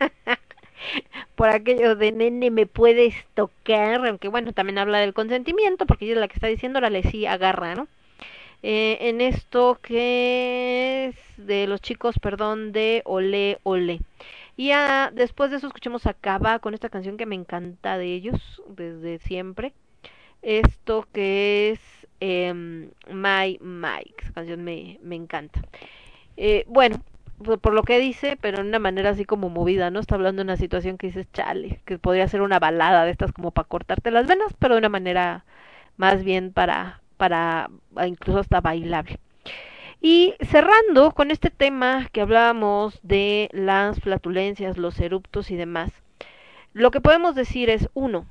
por 1.36 1.48
aquello 1.50 1.94
de 1.94 2.12
nene 2.12 2.50
me 2.50 2.66
puedes 2.66 3.14
tocar, 3.34 4.06
aunque 4.06 4.28
bueno, 4.28 4.52
también 4.52 4.78
habla 4.78 4.98
del 5.00 5.14
consentimiento, 5.14 5.86
porque 5.86 6.06
ella 6.06 6.14
es 6.14 6.20
la 6.20 6.28
que 6.28 6.34
está 6.34 6.46
diciendo, 6.48 6.80
le 6.80 7.02
sí 7.02 7.26
agarra, 7.26 7.74
¿no? 7.74 7.88
Eh, 8.62 8.98
en 9.00 9.20
esto 9.20 9.78
que 9.82 11.06
es 11.08 11.46
de 11.46 11.66
los 11.66 11.80
chicos, 11.80 12.18
perdón, 12.18 12.72
de 12.72 13.02
Ole 13.04 13.58
Ole. 13.64 14.00
Y 14.56 14.70
ah, 14.72 15.10
después 15.12 15.50
de 15.50 15.56
eso 15.58 15.66
escuchamos 15.66 16.06
a 16.06 16.14
Cava 16.14 16.60
con 16.60 16.74
esta 16.74 16.88
canción 16.88 17.16
que 17.16 17.26
me 17.26 17.34
encanta 17.34 17.98
de 17.98 18.06
ellos 18.14 18.62
desde 18.68 19.18
siempre. 19.18 19.72
Esto 20.42 21.06
que 21.12 21.70
es 21.70 22.01
em, 22.22 22.90
My 23.10 23.58
Mike, 23.60 24.14
esa 24.22 24.32
canción 24.32 24.62
me, 24.62 24.98
me 25.02 25.16
encanta. 25.16 25.60
Eh, 26.36 26.64
bueno, 26.68 27.02
por, 27.44 27.58
por 27.58 27.74
lo 27.74 27.82
que 27.82 27.98
dice, 27.98 28.38
pero 28.40 28.60
en 28.60 28.68
una 28.68 28.78
manera 28.78 29.10
así 29.10 29.24
como 29.24 29.48
movida, 29.48 29.90
¿no? 29.90 29.98
Está 29.98 30.14
hablando 30.14 30.40
de 30.40 30.44
una 30.44 30.56
situación 30.56 30.98
que 30.98 31.08
dices, 31.08 31.26
chale, 31.32 31.80
que 31.84 31.98
podría 31.98 32.28
ser 32.28 32.42
una 32.42 32.60
balada 32.60 33.04
de 33.04 33.10
estas 33.10 33.32
como 33.32 33.50
para 33.50 33.68
cortarte 33.68 34.12
las 34.12 34.26
venas, 34.28 34.54
pero 34.58 34.74
de 34.74 34.78
una 34.78 34.88
manera 34.88 35.44
más 35.96 36.22
bien 36.24 36.52
para, 36.52 37.02
para 37.16 37.70
ah, 37.96 38.06
incluso 38.06 38.38
hasta 38.38 38.60
bailable. 38.60 39.18
Y 40.00 40.34
cerrando 40.40 41.12
con 41.12 41.30
este 41.30 41.50
tema 41.50 42.08
que 42.12 42.20
hablábamos 42.20 43.00
de 43.02 43.48
las 43.52 44.00
flatulencias, 44.00 44.78
los 44.78 45.00
eruptos 45.00 45.50
y 45.50 45.56
demás, 45.56 45.92
lo 46.72 46.90
que 46.92 47.00
podemos 47.00 47.34
decir 47.34 47.70
es, 47.70 47.88
uno, 47.94 48.26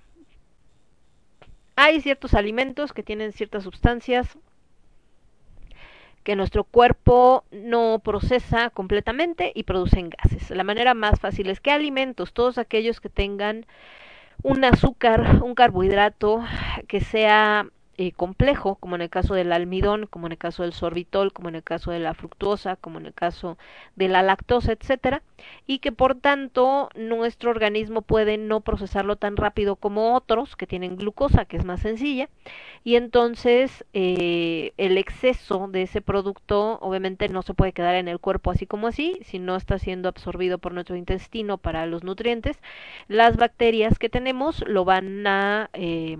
hay 1.81 1.99
ciertos 1.99 2.35
alimentos 2.35 2.93
que 2.93 3.01
tienen 3.01 3.33
ciertas 3.33 3.63
sustancias 3.63 4.37
que 6.23 6.35
nuestro 6.35 6.63
cuerpo 6.63 7.43
no 7.49 7.99
procesa 8.03 8.69
completamente 8.69 9.51
y 9.55 9.63
producen 9.63 10.11
gases. 10.11 10.51
La 10.51 10.63
manera 10.63 10.93
más 10.93 11.19
fácil 11.19 11.49
es 11.49 11.59
que 11.59 11.71
alimentos, 11.71 12.33
todos 12.33 12.59
aquellos 12.59 13.01
que 13.01 13.09
tengan 13.09 13.65
un 14.43 14.63
azúcar, 14.63 15.41
un 15.43 15.55
carbohidrato 15.55 16.43
que 16.87 17.01
sea 17.01 17.65
eh, 18.01 18.13
complejo, 18.13 18.77
como 18.77 18.95
en 18.95 19.03
el 19.03 19.11
caso 19.11 19.35
del 19.35 19.51
almidón, 19.53 20.07
como 20.07 20.25
en 20.25 20.31
el 20.31 20.39
caso 20.39 20.63
del 20.63 20.73
sorbitol, 20.73 21.31
como 21.31 21.49
en 21.49 21.55
el 21.55 21.61
caso 21.61 21.91
de 21.91 21.99
la 21.99 22.15
fructuosa, 22.15 22.75
como 22.75 22.97
en 22.97 23.05
el 23.05 23.13
caso 23.13 23.59
de 23.95 24.07
la 24.07 24.23
lactosa, 24.23 24.71
etcétera, 24.71 25.21
y 25.67 25.77
que 25.77 25.91
por 25.91 26.15
tanto 26.15 26.89
nuestro 26.95 27.51
organismo 27.51 28.01
puede 28.01 28.39
no 28.39 28.61
procesarlo 28.61 29.17
tan 29.17 29.37
rápido 29.37 29.75
como 29.75 30.15
otros 30.15 30.55
que 30.55 30.65
tienen 30.65 30.97
glucosa, 30.97 31.45
que 31.45 31.57
es 31.57 31.63
más 31.63 31.81
sencilla, 31.81 32.27
y 32.83 32.95
entonces 32.95 33.85
eh, 33.93 34.73
el 34.77 34.97
exceso 34.97 35.67
de 35.71 35.83
ese 35.83 36.01
producto 36.01 36.79
obviamente 36.81 37.29
no 37.29 37.43
se 37.43 37.53
puede 37.53 37.71
quedar 37.71 37.93
en 37.93 38.07
el 38.07 38.17
cuerpo 38.17 38.49
así 38.49 38.65
como 38.65 38.87
así, 38.87 39.19
si 39.25 39.37
no 39.37 39.55
está 39.55 39.77
siendo 39.77 40.09
absorbido 40.09 40.57
por 40.57 40.73
nuestro 40.73 40.95
intestino 40.95 41.59
para 41.59 41.85
los 41.85 42.03
nutrientes, 42.03 42.57
las 43.07 43.37
bacterias 43.37 43.99
que 43.99 44.09
tenemos 44.09 44.63
lo 44.67 44.85
van 44.85 45.27
a, 45.27 45.69
eh, 45.73 46.17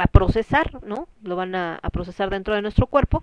a 0.00 0.06
procesar, 0.06 0.82
¿no? 0.84 1.08
Lo 1.22 1.36
van 1.36 1.54
a, 1.54 1.80
procesar 1.92 2.30
dentro 2.30 2.54
de 2.54 2.62
nuestro 2.62 2.86
cuerpo, 2.86 3.22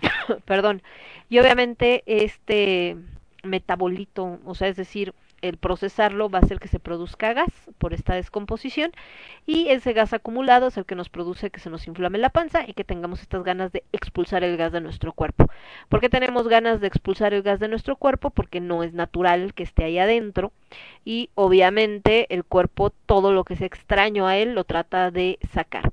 perdón, 0.44 0.82
y 1.28 1.38
obviamente 1.38 2.02
este 2.06 2.96
metabolito, 3.42 4.38
o 4.44 4.54
sea, 4.54 4.68
es 4.68 4.76
decir, 4.76 5.14
el 5.48 5.56
procesarlo 5.56 6.28
va 6.28 6.38
a 6.38 6.42
hacer 6.42 6.58
que 6.58 6.68
se 6.68 6.78
produzca 6.78 7.32
gas 7.32 7.52
por 7.78 7.94
esta 7.94 8.14
descomposición 8.14 8.92
y 9.46 9.68
ese 9.68 9.92
gas 9.92 10.12
acumulado 10.12 10.68
es 10.68 10.76
el 10.76 10.84
que 10.84 10.94
nos 10.94 11.08
produce 11.08 11.50
que 11.50 11.60
se 11.60 11.70
nos 11.70 11.86
inflame 11.86 12.18
la 12.18 12.30
panza 12.30 12.64
y 12.66 12.72
que 12.72 12.84
tengamos 12.84 13.22
estas 13.22 13.42
ganas 13.44 13.72
de 13.72 13.84
expulsar 13.92 14.44
el 14.44 14.56
gas 14.56 14.72
de 14.72 14.80
nuestro 14.80 15.12
cuerpo. 15.12 15.48
¿Por 15.88 16.00
qué 16.00 16.08
tenemos 16.08 16.48
ganas 16.48 16.80
de 16.80 16.86
expulsar 16.86 17.34
el 17.34 17.42
gas 17.42 17.60
de 17.60 17.68
nuestro 17.68 17.96
cuerpo? 17.96 18.30
Porque 18.30 18.60
no 18.60 18.82
es 18.82 18.92
natural 18.92 19.54
que 19.54 19.62
esté 19.62 19.84
ahí 19.84 19.98
adentro 19.98 20.52
y 21.04 21.30
obviamente 21.34 22.32
el 22.34 22.44
cuerpo 22.44 22.90
todo 23.06 23.32
lo 23.32 23.44
que 23.44 23.54
es 23.54 23.60
extraño 23.60 24.26
a 24.26 24.36
él 24.36 24.54
lo 24.54 24.64
trata 24.64 25.10
de 25.10 25.38
sacar. 25.52 25.92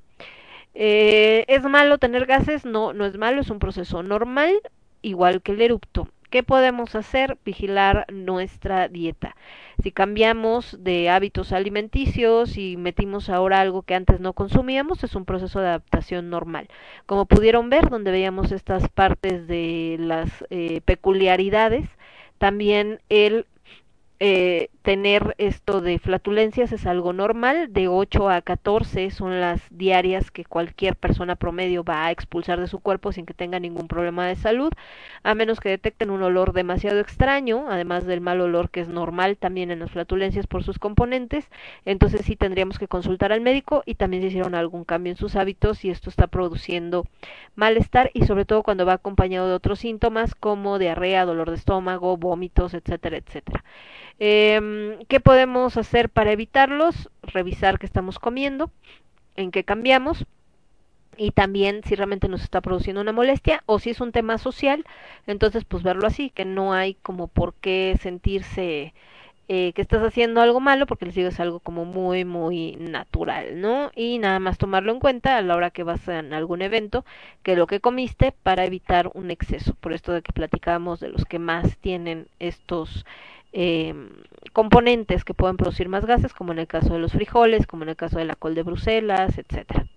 Eh, 0.76 1.46
¿Es 1.48 1.64
malo 1.64 1.98
tener 1.98 2.26
gases? 2.26 2.66
No, 2.66 2.94
no 2.94 3.06
es 3.06 3.18
malo, 3.18 3.42
es 3.42 3.50
un 3.50 3.60
proceso 3.60 4.04
normal, 4.04 4.54
igual 5.02 5.42
que 5.42 5.52
el 5.52 5.62
erupto. 5.62 6.08
¿Qué 6.34 6.41
podemos 6.41 6.95
hacer? 6.95 7.38
Vigilar 7.45 8.07
nuestra 8.11 8.88
dieta. 8.88 9.35
Si 9.84 9.91
cambiamos 9.91 10.84
de 10.84 11.11
hábitos 11.11 11.51
alimenticios 11.51 12.57
y 12.57 12.76
metimos 12.76 13.30
ahora 13.30 13.61
algo 13.61 13.84
que 13.84 13.93
antes 13.93 14.19
no 14.19 14.34
consumíamos, 14.34 15.03
es 15.03 15.14
un 15.14 15.26
proceso 15.26 15.60
de 15.60 15.68
adaptación 15.68 16.31
normal. 16.31 16.69
Como 17.05 17.27
pudieron 17.27 17.69
ver, 17.69 17.88
donde 17.88 18.10
veíamos 18.10 18.51
estas 18.51 18.89
partes 18.89 19.45
de 19.45 19.97
las 19.99 20.43
eh, 20.49 20.81
peculiaridades, 20.85 21.88
también 22.39 22.99
el 23.10 23.45
eh, 24.26 24.70
tener 24.84 25.36
esto 25.38 25.82
de 25.82 26.00
flatulencias 26.00 26.72
es 26.72 26.86
algo 26.86 27.12
normal, 27.12 27.74
de 27.74 27.90
8 27.90 28.30
a 28.30 28.41
14 28.41 29.12
son 29.12 29.41
las 29.41 29.62
diarias 29.70 30.32
que 30.32 30.45
cualquier 30.45 30.95
persona 30.95 31.36
promedio 31.36 31.84
va 31.84 32.06
a 32.06 32.12
expulsar 32.12 32.62
de 32.62 32.68
su 32.68 32.80
cuerpo 32.80 33.12
sin 33.12 33.26
que 33.26 33.34
tenga 33.34 33.60
ningún 33.60 33.90
problema 33.90 34.26
de 34.26 34.38
salud, 34.38 34.72
a 35.24 35.36
menos 35.36 35.60
que 35.60 35.68
detecten 35.68 36.10
un 36.10 36.24
olor 36.24 36.54
demasiado 36.54 37.02
extraño, 37.02 37.66
además 37.70 38.06
del 38.06 38.22
mal 38.22 38.40
olor 38.40 38.70
que 38.70 38.80
es 38.80 38.88
normal 38.88 39.36
también 39.36 39.72
en 39.72 39.80
las 39.80 39.91
flatulencias 39.91 40.48
por 40.48 40.64
sus 40.64 40.80
componentes, 40.80 41.50
entonces 41.84 42.22
sí 42.24 42.38
tendríamos 42.38 42.80
que 42.80 42.88
consultar 42.88 43.34
al 43.34 43.41
médico 43.41 43.84
y 43.86 43.95
también 43.95 44.24
si 44.24 44.30
hicieron 44.30 44.56
algún 44.56 44.86
cambio 44.86 45.12
en 45.12 45.18
sus 45.18 45.36
hábitos 45.36 45.84
y 45.84 45.90
esto 45.90 46.10
está 46.10 46.28
produciendo 46.28 47.06
malestar 47.56 48.10
y 48.14 48.26
sobre 48.26 48.45
todo 48.45 48.64
cuando 48.64 48.86
va 48.86 48.94
acompañado 48.94 49.50
de 49.50 49.56
otros 49.56 49.80
síntomas 49.80 50.34
como 50.34 50.80
diarrea, 50.80 51.26
dolor 51.26 51.50
de 51.50 51.58
estómago, 51.58 52.16
vómitos, 52.16 52.74
etcétera, 52.74 53.18
etcétera. 53.18 53.66
Eh, 54.19 54.98
¿Qué 55.07 55.19
podemos 55.19 55.77
hacer 55.77 56.10
para 56.10 56.31
evitarlos? 56.31 57.10
Revisar 57.22 57.80
qué 57.80 57.85
estamos 57.85 58.19
comiendo, 58.19 58.72
en 59.35 59.52
qué 59.52 59.64
cambiamos 59.64 60.26
y 61.18 61.31
también 61.31 61.81
si 61.84 61.95
realmente 61.95 62.27
nos 62.27 62.41
está 62.44 62.61
produciendo 62.61 63.02
una 63.02 63.11
molestia 63.11 63.64
o 63.65 63.80
si 63.80 63.91
es 63.91 64.02
un 64.02 64.11
tema 64.11 64.38
social, 64.38 64.85
entonces 65.27 65.65
pues 65.65 65.84
verlo 65.84 66.07
así, 66.07 66.30
que 66.30 66.45
no 66.45 66.73
hay 66.73 66.95
como 66.95 67.27
por 67.27 67.53
qué 67.56 67.98
sentirse 68.02 68.94
eh, 69.49 69.73
que 69.73 69.81
estás 69.81 70.02
haciendo 70.03 70.41
algo 70.41 70.60
malo 70.60 70.85
porque 70.88 71.06
les 71.06 71.15
digo 71.15 71.27
es 71.27 71.40
algo 71.40 71.60
como 71.60 71.85
muy 71.85 72.26
muy 72.26 72.77
natural, 72.77 73.60
¿no? 73.61 73.91
Y 73.95 74.18
nada 74.19 74.40
más 74.40 74.57
tomarlo 74.57 74.91
en 74.94 74.99
cuenta 74.99 75.38
a 75.38 75.41
la 75.41 75.56
hora 75.56 75.72
que 75.72 75.84
vas 75.84 76.07
a 76.10 76.19
algún 76.19 76.61
evento, 76.61 77.06
que 77.44 77.56
lo 77.56 77.68
que 77.68 77.80
comiste 77.81 78.31
para 78.44 78.65
evitar 78.65 79.11
un 79.14 79.31
exceso, 79.31 79.76
por 79.76 79.94
esto 79.94 80.14
de 80.14 80.22
que 80.22 80.34
platicábamos 80.34 80.99
de 80.99 81.10
los 81.10 81.26
que 81.26 81.40
más 81.40 81.77
tienen 81.77 82.27
estos 82.40 83.06
eh, 83.54 83.94
componentes 84.54 85.24
que 85.26 85.34
pueden 85.34 85.58
producir 85.58 85.90
más 85.90 86.06
gases, 86.06 86.34
como 86.34 86.52
en 86.54 86.60
el 86.60 86.68
caso 86.68 86.94
de 86.94 87.00
los 87.00 87.14
frijoles, 87.14 87.68
como 87.68 87.84
en 87.84 87.90
el 87.90 87.96
caso 87.96 88.18
de 88.20 88.26
la 88.26 88.36
col 88.36 88.56
de 88.56 88.64
Bruselas, 88.64 89.38
etcétera. 89.38 89.88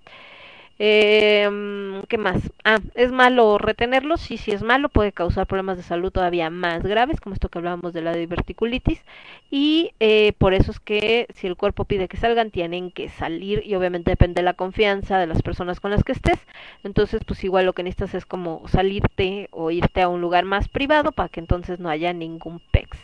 Eh, 0.78 2.02
¿Qué 2.08 2.18
más? 2.18 2.52
Ah, 2.64 2.78
¿es 2.94 3.10
malo 3.10 3.56
retenerlos? 3.56 4.20
Sí, 4.20 4.36
sí 4.36 4.50
es 4.50 4.62
malo, 4.62 4.90
puede 4.90 5.10
causar 5.12 5.46
problemas 5.46 5.78
de 5.78 5.82
salud 5.82 6.10
todavía 6.12 6.50
más 6.50 6.82
graves, 6.82 7.18
como 7.20 7.32
esto 7.34 7.48
que 7.48 7.58
hablábamos 7.58 7.94
de 7.94 8.02
la 8.02 8.12
diverticulitis, 8.12 9.02
y 9.50 9.92
eh, 10.00 10.34
por 10.38 10.52
eso 10.52 10.70
es 10.72 10.80
que 10.80 11.28
si 11.34 11.46
el 11.46 11.56
cuerpo 11.56 11.86
pide 11.86 12.08
que 12.08 12.18
salgan, 12.18 12.50
tienen 12.50 12.90
que 12.90 13.08
salir, 13.08 13.62
y 13.64 13.74
obviamente 13.74 14.10
depende 14.10 14.40
de 14.40 14.44
la 14.44 14.52
confianza 14.54 15.18
de 15.18 15.26
las 15.26 15.40
personas 15.42 15.80
con 15.80 15.90
las 15.90 16.04
que 16.04 16.12
estés, 16.12 16.38
entonces 16.84 17.24
pues 17.24 17.42
igual 17.44 17.64
lo 17.64 17.72
que 17.72 17.82
necesitas 17.82 18.14
es 18.14 18.26
como 18.26 18.68
salirte 18.68 19.48
o 19.52 19.70
irte 19.70 20.02
a 20.02 20.08
un 20.08 20.20
lugar 20.20 20.44
más 20.44 20.68
privado 20.68 21.12
para 21.12 21.30
que 21.30 21.40
entonces 21.40 21.80
no 21.80 21.88
haya 21.88 22.12
ningún 22.12 22.60
PEX. 22.70 22.98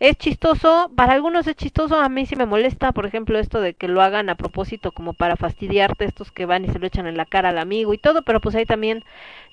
Es 0.00 0.16
chistoso, 0.18 0.90
para 0.96 1.14
algunos 1.14 1.46
es 1.46 1.56
chistoso, 1.56 1.96
a 1.96 2.08
mí 2.08 2.26
sí 2.26 2.36
me 2.36 2.46
molesta, 2.46 2.92
por 2.92 3.06
ejemplo, 3.06 3.38
esto 3.38 3.60
de 3.60 3.74
que 3.74 3.88
lo 3.88 4.02
hagan 4.02 4.28
a 4.28 4.34
propósito 4.34 4.92
como 4.92 5.14
para 5.14 5.36
fastidiarte, 5.36 6.04
estos 6.04 6.30
que 6.32 6.46
van 6.46 6.64
y 6.64 6.68
se 6.68 6.78
lo 6.78 6.86
echan 6.86 7.06
en 7.06 7.16
la 7.16 7.24
cara 7.26 7.50
al 7.50 7.58
amigo 7.58 7.94
y 7.94 7.98
todo, 7.98 8.22
pero 8.22 8.40
pues 8.40 8.54
ahí 8.56 8.66
también 8.66 9.04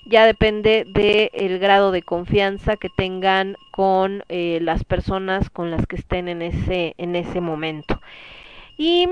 ya 0.04 0.26
depende 0.26 0.84
del 0.86 1.30
el 1.32 1.58
grado 1.58 1.90
de 1.92 2.02
confianza 2.02 2.76
que 2.76 2.90
tengan 2.90 3.56
con 3.70 4.24
eh, 4.28 4.58
las 4.62 4.84
personas 4.84 5.48
con 5.48 5.70
las 5.70 5.86
que 5.86 5.96
estén 5.96 6.28
en 6.28 6.42
ese, 6.42 6.94
en 6.98 7.16
ese 7.16 7.40
momento. 7.40 8.00
Y 8.76 9.08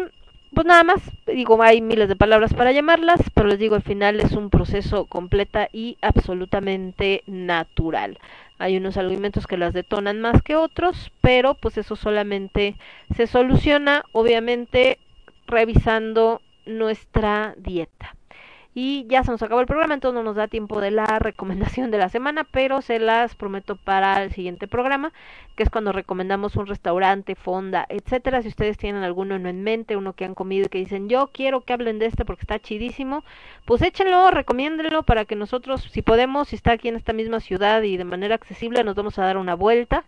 pues 0.55 0.67
nada 0.67 0.83
más, 0.85 1.01
digo, 1.27 1.63
hay 1.63 1.81
miles 1.81 2.09
de 2.09 2.17
palabras 2.17 2.55
para 2.55 2.73
llamarlas, 2.73 3.21
pero 3.35 3.49
les 3.49 3.59
digo, 3.59 3.77
al 3.77 3.83
final 3.83 4.21
es 4.21 4.33
un 4.33 4.51
proceso 4.51 5.07
completa 5.07 5.69
y 5.73 5.97
absolutamente 6.03 7.23
natural. 7.27 8.19
Hay 8.61 8.77
unos 8.77 8.99
alimentos 8.99 9.47
que 9.47 9.57
las 9.57 9.73
detonan 9.73 10.21
más 10.21 10.43
que 10.43 10.55
otros, 10.55 11.11
pero 11.23 11.55
pues 11.55 11.79
eso 11.79 11.97
solamente 11.97 12.77
se 13.17 13.27
soluciona, 13.27 14.05
obviamente, 14.13 14.99
revisando 15.47 16.43
nuestra 16.67 17.55
dieta. 17.57 18.15
Y 18.73 19.05
ya 19.09 19.25
se 19.25 19.33
nos 19.33 19.43
acabó 19.43 19.61
el 19.61 19.67
programa, 19.67 19.95
entonces 19.95 20.15
no 20.15 20.23
nos 20.23 20.37
da 20.37 20.47
tiempo 20.47 20.81
de 20.81 20.93
la 20.93 21.05
recomendación 21.19 21.91
de 21.91 21.99
la 21.99 22.09
semana, 22.09 22.45
pero 22.45 22.83
se 22.83 23.01
las 23.01 23.35
prometo 23.35 23.75
para 23.75 24.23
el 24.23 24.33
siguiente 24.33 24.69
programa, 24.69 25.13
que 25.57 25.65
es 25.65 25.71
cuando 25.71 25.91
recomendamos 25.93 26.55
un 26.55 26.67
restaurante, 26.67 27.35
fonda, 27.35 27.85
etcétera. 27.89 28.43
Si 28.43 28.49
ustedes 28.49 28.79
tienen 28.79 29.03
alguno 29.03 29.35
en 29.35 29.63
mente, 29.65 29.97
uno 29.97 30.13
que 30.13 30.25
han 30.25 30.35
comido 30.35 30.67
y 30.67 30.69
que 30.69 30.79
dicen, 30.79 31.09
yo 31.09 31.31
quiero 31.33 31.63
que 31.63 31.73
hablen 31.73 31.99
de 31.99 32.07
este 32.07 32.25
porque 32.25 32.43
está 32.43 32.61
chidísimo, 32.61 33.25
pues 33.65 33.83
échenlo, 33.83 34.31
recomiéndenlo 34.31 35.03
para 35.03 35.25
que 35.25 35.35
nosotros, 35.35 35.83
si 35.91 36.03
podemos, 36.03 36.49
si 36.49 36.57
está 36.57 36.73
aquí 36.73 36.89
en 36.89 36.97
esta 36.97 37.13
misma 37.13 37.41
ciudad 37.41 37.83
y 37.83 37.97
de 37.97 38.05
manera 38.05 38.37
accesible, 38.37 38.85
nos 38.85 38.95
vamos 38.95 39.19
a 39.19 39.25
dar 39.25 39.37
una 39.37 39.55
vuelta. 39.55 40.05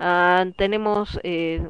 Uh, 0.00 0.50
tenemos 0.52 1.20
eh, 1.22 1.62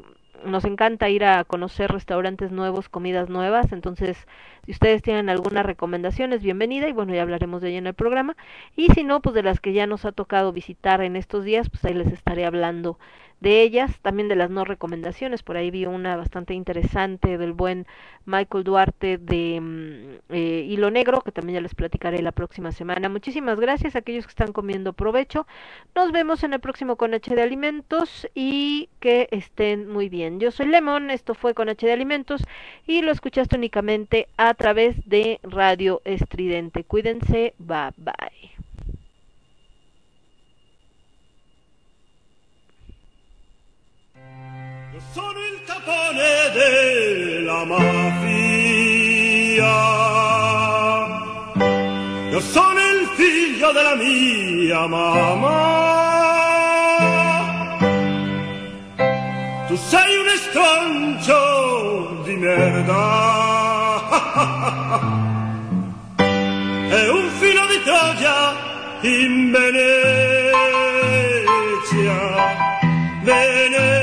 nos 0.45 0.65
encanta 0.65 1.09
ir 1.09 1.25
a 1.25 1.43
conocer 1.43 1.91
restaurantes 1.91 2.51
nuevos, 2.51 2.89
comidas 2.89 3.29
nuevas, 3.29 3.71
entonces 3.71 4.27
si 4.65 4.71
ustedes 4.71 5.01
tienen 5.01 5.29
alguna 5.29 5.63
recomendación 5.63 6.33
es 6.33 6.41
bienvenida 6.41 6.87
y 6.87 6.93
bueno, 6.93 7.13
ya 7.13 7.21
hablaremos 7.21 7.61
de 7.61 7.69
ella 7.69 7.77
en 7.79 7.87
el 7.87 7.93
programa. 7.93 8.35
Y 8.75 8.89
si 8.89 9.03
no, 9.03 9.21
pues 9.21 9.35
de 9.35 9.43
las 9.43 9.59
que 9.59 9.73
ya 9.73 9.87
nos 9.87 10.05
ha 10.05 10.11
tocado 10.11 10.53
visitar 10.53 11.01
en 11.01 11.15
estos 11.15 11.43
días, 11.43 11.69
pues 11.69 11.83
ahí 11.85 11.93
les 11.93 12.11
estaré 12.11 12.45
hablando 12.45 12.97
de 13.43 13.61
ellas, 13.61 13.99
también 14.01 14.29
de 14.29 14.37
las 14.37 14.49
no 14.49 14.63
recomendaciones, 14.63 15.43
por 15.43 15.57
ahí 15.57 15.69
vi 15.69 15.85
una 15.85 16.15
bastante 16.15 16.53
interesante 16.53 17.37
del 17.37 17.51
buen 17.51 17.85
Michael 18.25 18.63
Duarte 18.63 19.17
de 19.17 19.59
mm, 19.59 20.33
eh, 20.33 20.65
Hilo 20.69 20.89
Negro, 20.89 21.21
que 21.21 21.33
también 21.33 21.55
ya 21.55 21.61
les 21.61 21.75
platicaré 21.75 22.21
la 22.21 22.31
próxima 22.31 22.71
semana. 22.71 23.09
Muchísimas 23.09 23.59
gracias 23.59 23.95
a 23.95 23.99
aquellos 23.99 24.25
que 24.25 24.31
están 24.31 24.53
comiendo 24.53 24.93
provecho. 24.93 25.45
Nos 25.93 26.13
vemos 26.13 26.45
en 26.45 26.53
el 26.53 26.61
próximo 26.61 26.95
con 26.95 27.13
H 27.13 27.35
de 27.35 27.41
Alimentos 27.41 28.29
y 28.33 28.87
que 29.01 29.27
estén 29.31 29.89
muy 29.89 30.07
bien. 30.07 30.39
Yo 30.39 30.49
soy 30.49 30.67
Lemon, 30.67 31.11
esto 31.11 31.35
fue 31.35 31.53
con 31.53 31.67
H 31.67 31.85
de 31.85 31.91
Alimentos 31.91 32.45
y 32.87 33.01
lo 33.01 33.11
escuchaste 33.11 33.57
únicamente 33.57 34.29
a 34.37 34.53
través 34.53 34.95
de 35.05 35.41
Radio 35.43 36.01
Estridente. 36.05 36.85
Cuídense, 36.85 37.55
bye 37.59 37.91
bye. 37.97 38.53
Io 44.25 44.82
sono 45.13 45.39
il 45.51 45.61
capone 45.65 46.51
della 46.53 47.65
mafia. 47.65 47.81
Io 52.31 52.39
sono 52.39 52.79
il 52.79 53.07
figlio 53.15 53.71
della 53.71 53.95
mia 53.95 54.87
mamma. 54.87 55.81
Tu 59.67 59.75
sei 59.75 60.17
un 60.17 60.27
estrancio 60.27 62.21
di 62.25 62.35
merda. 62.35 63.31
Troya 67.83 68.55
in 69.01 69.51
Venecia, 69.51 69.83
Venecia, 73.23 74.02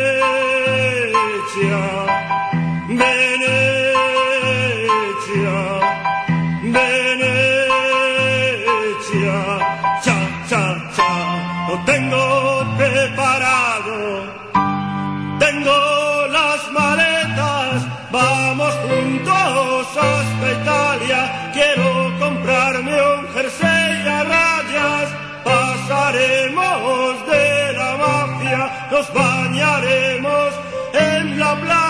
bañaremos 29.12 30.52
en 30.92 31.38
la 31.38 31.54
playa. 31.60 31.89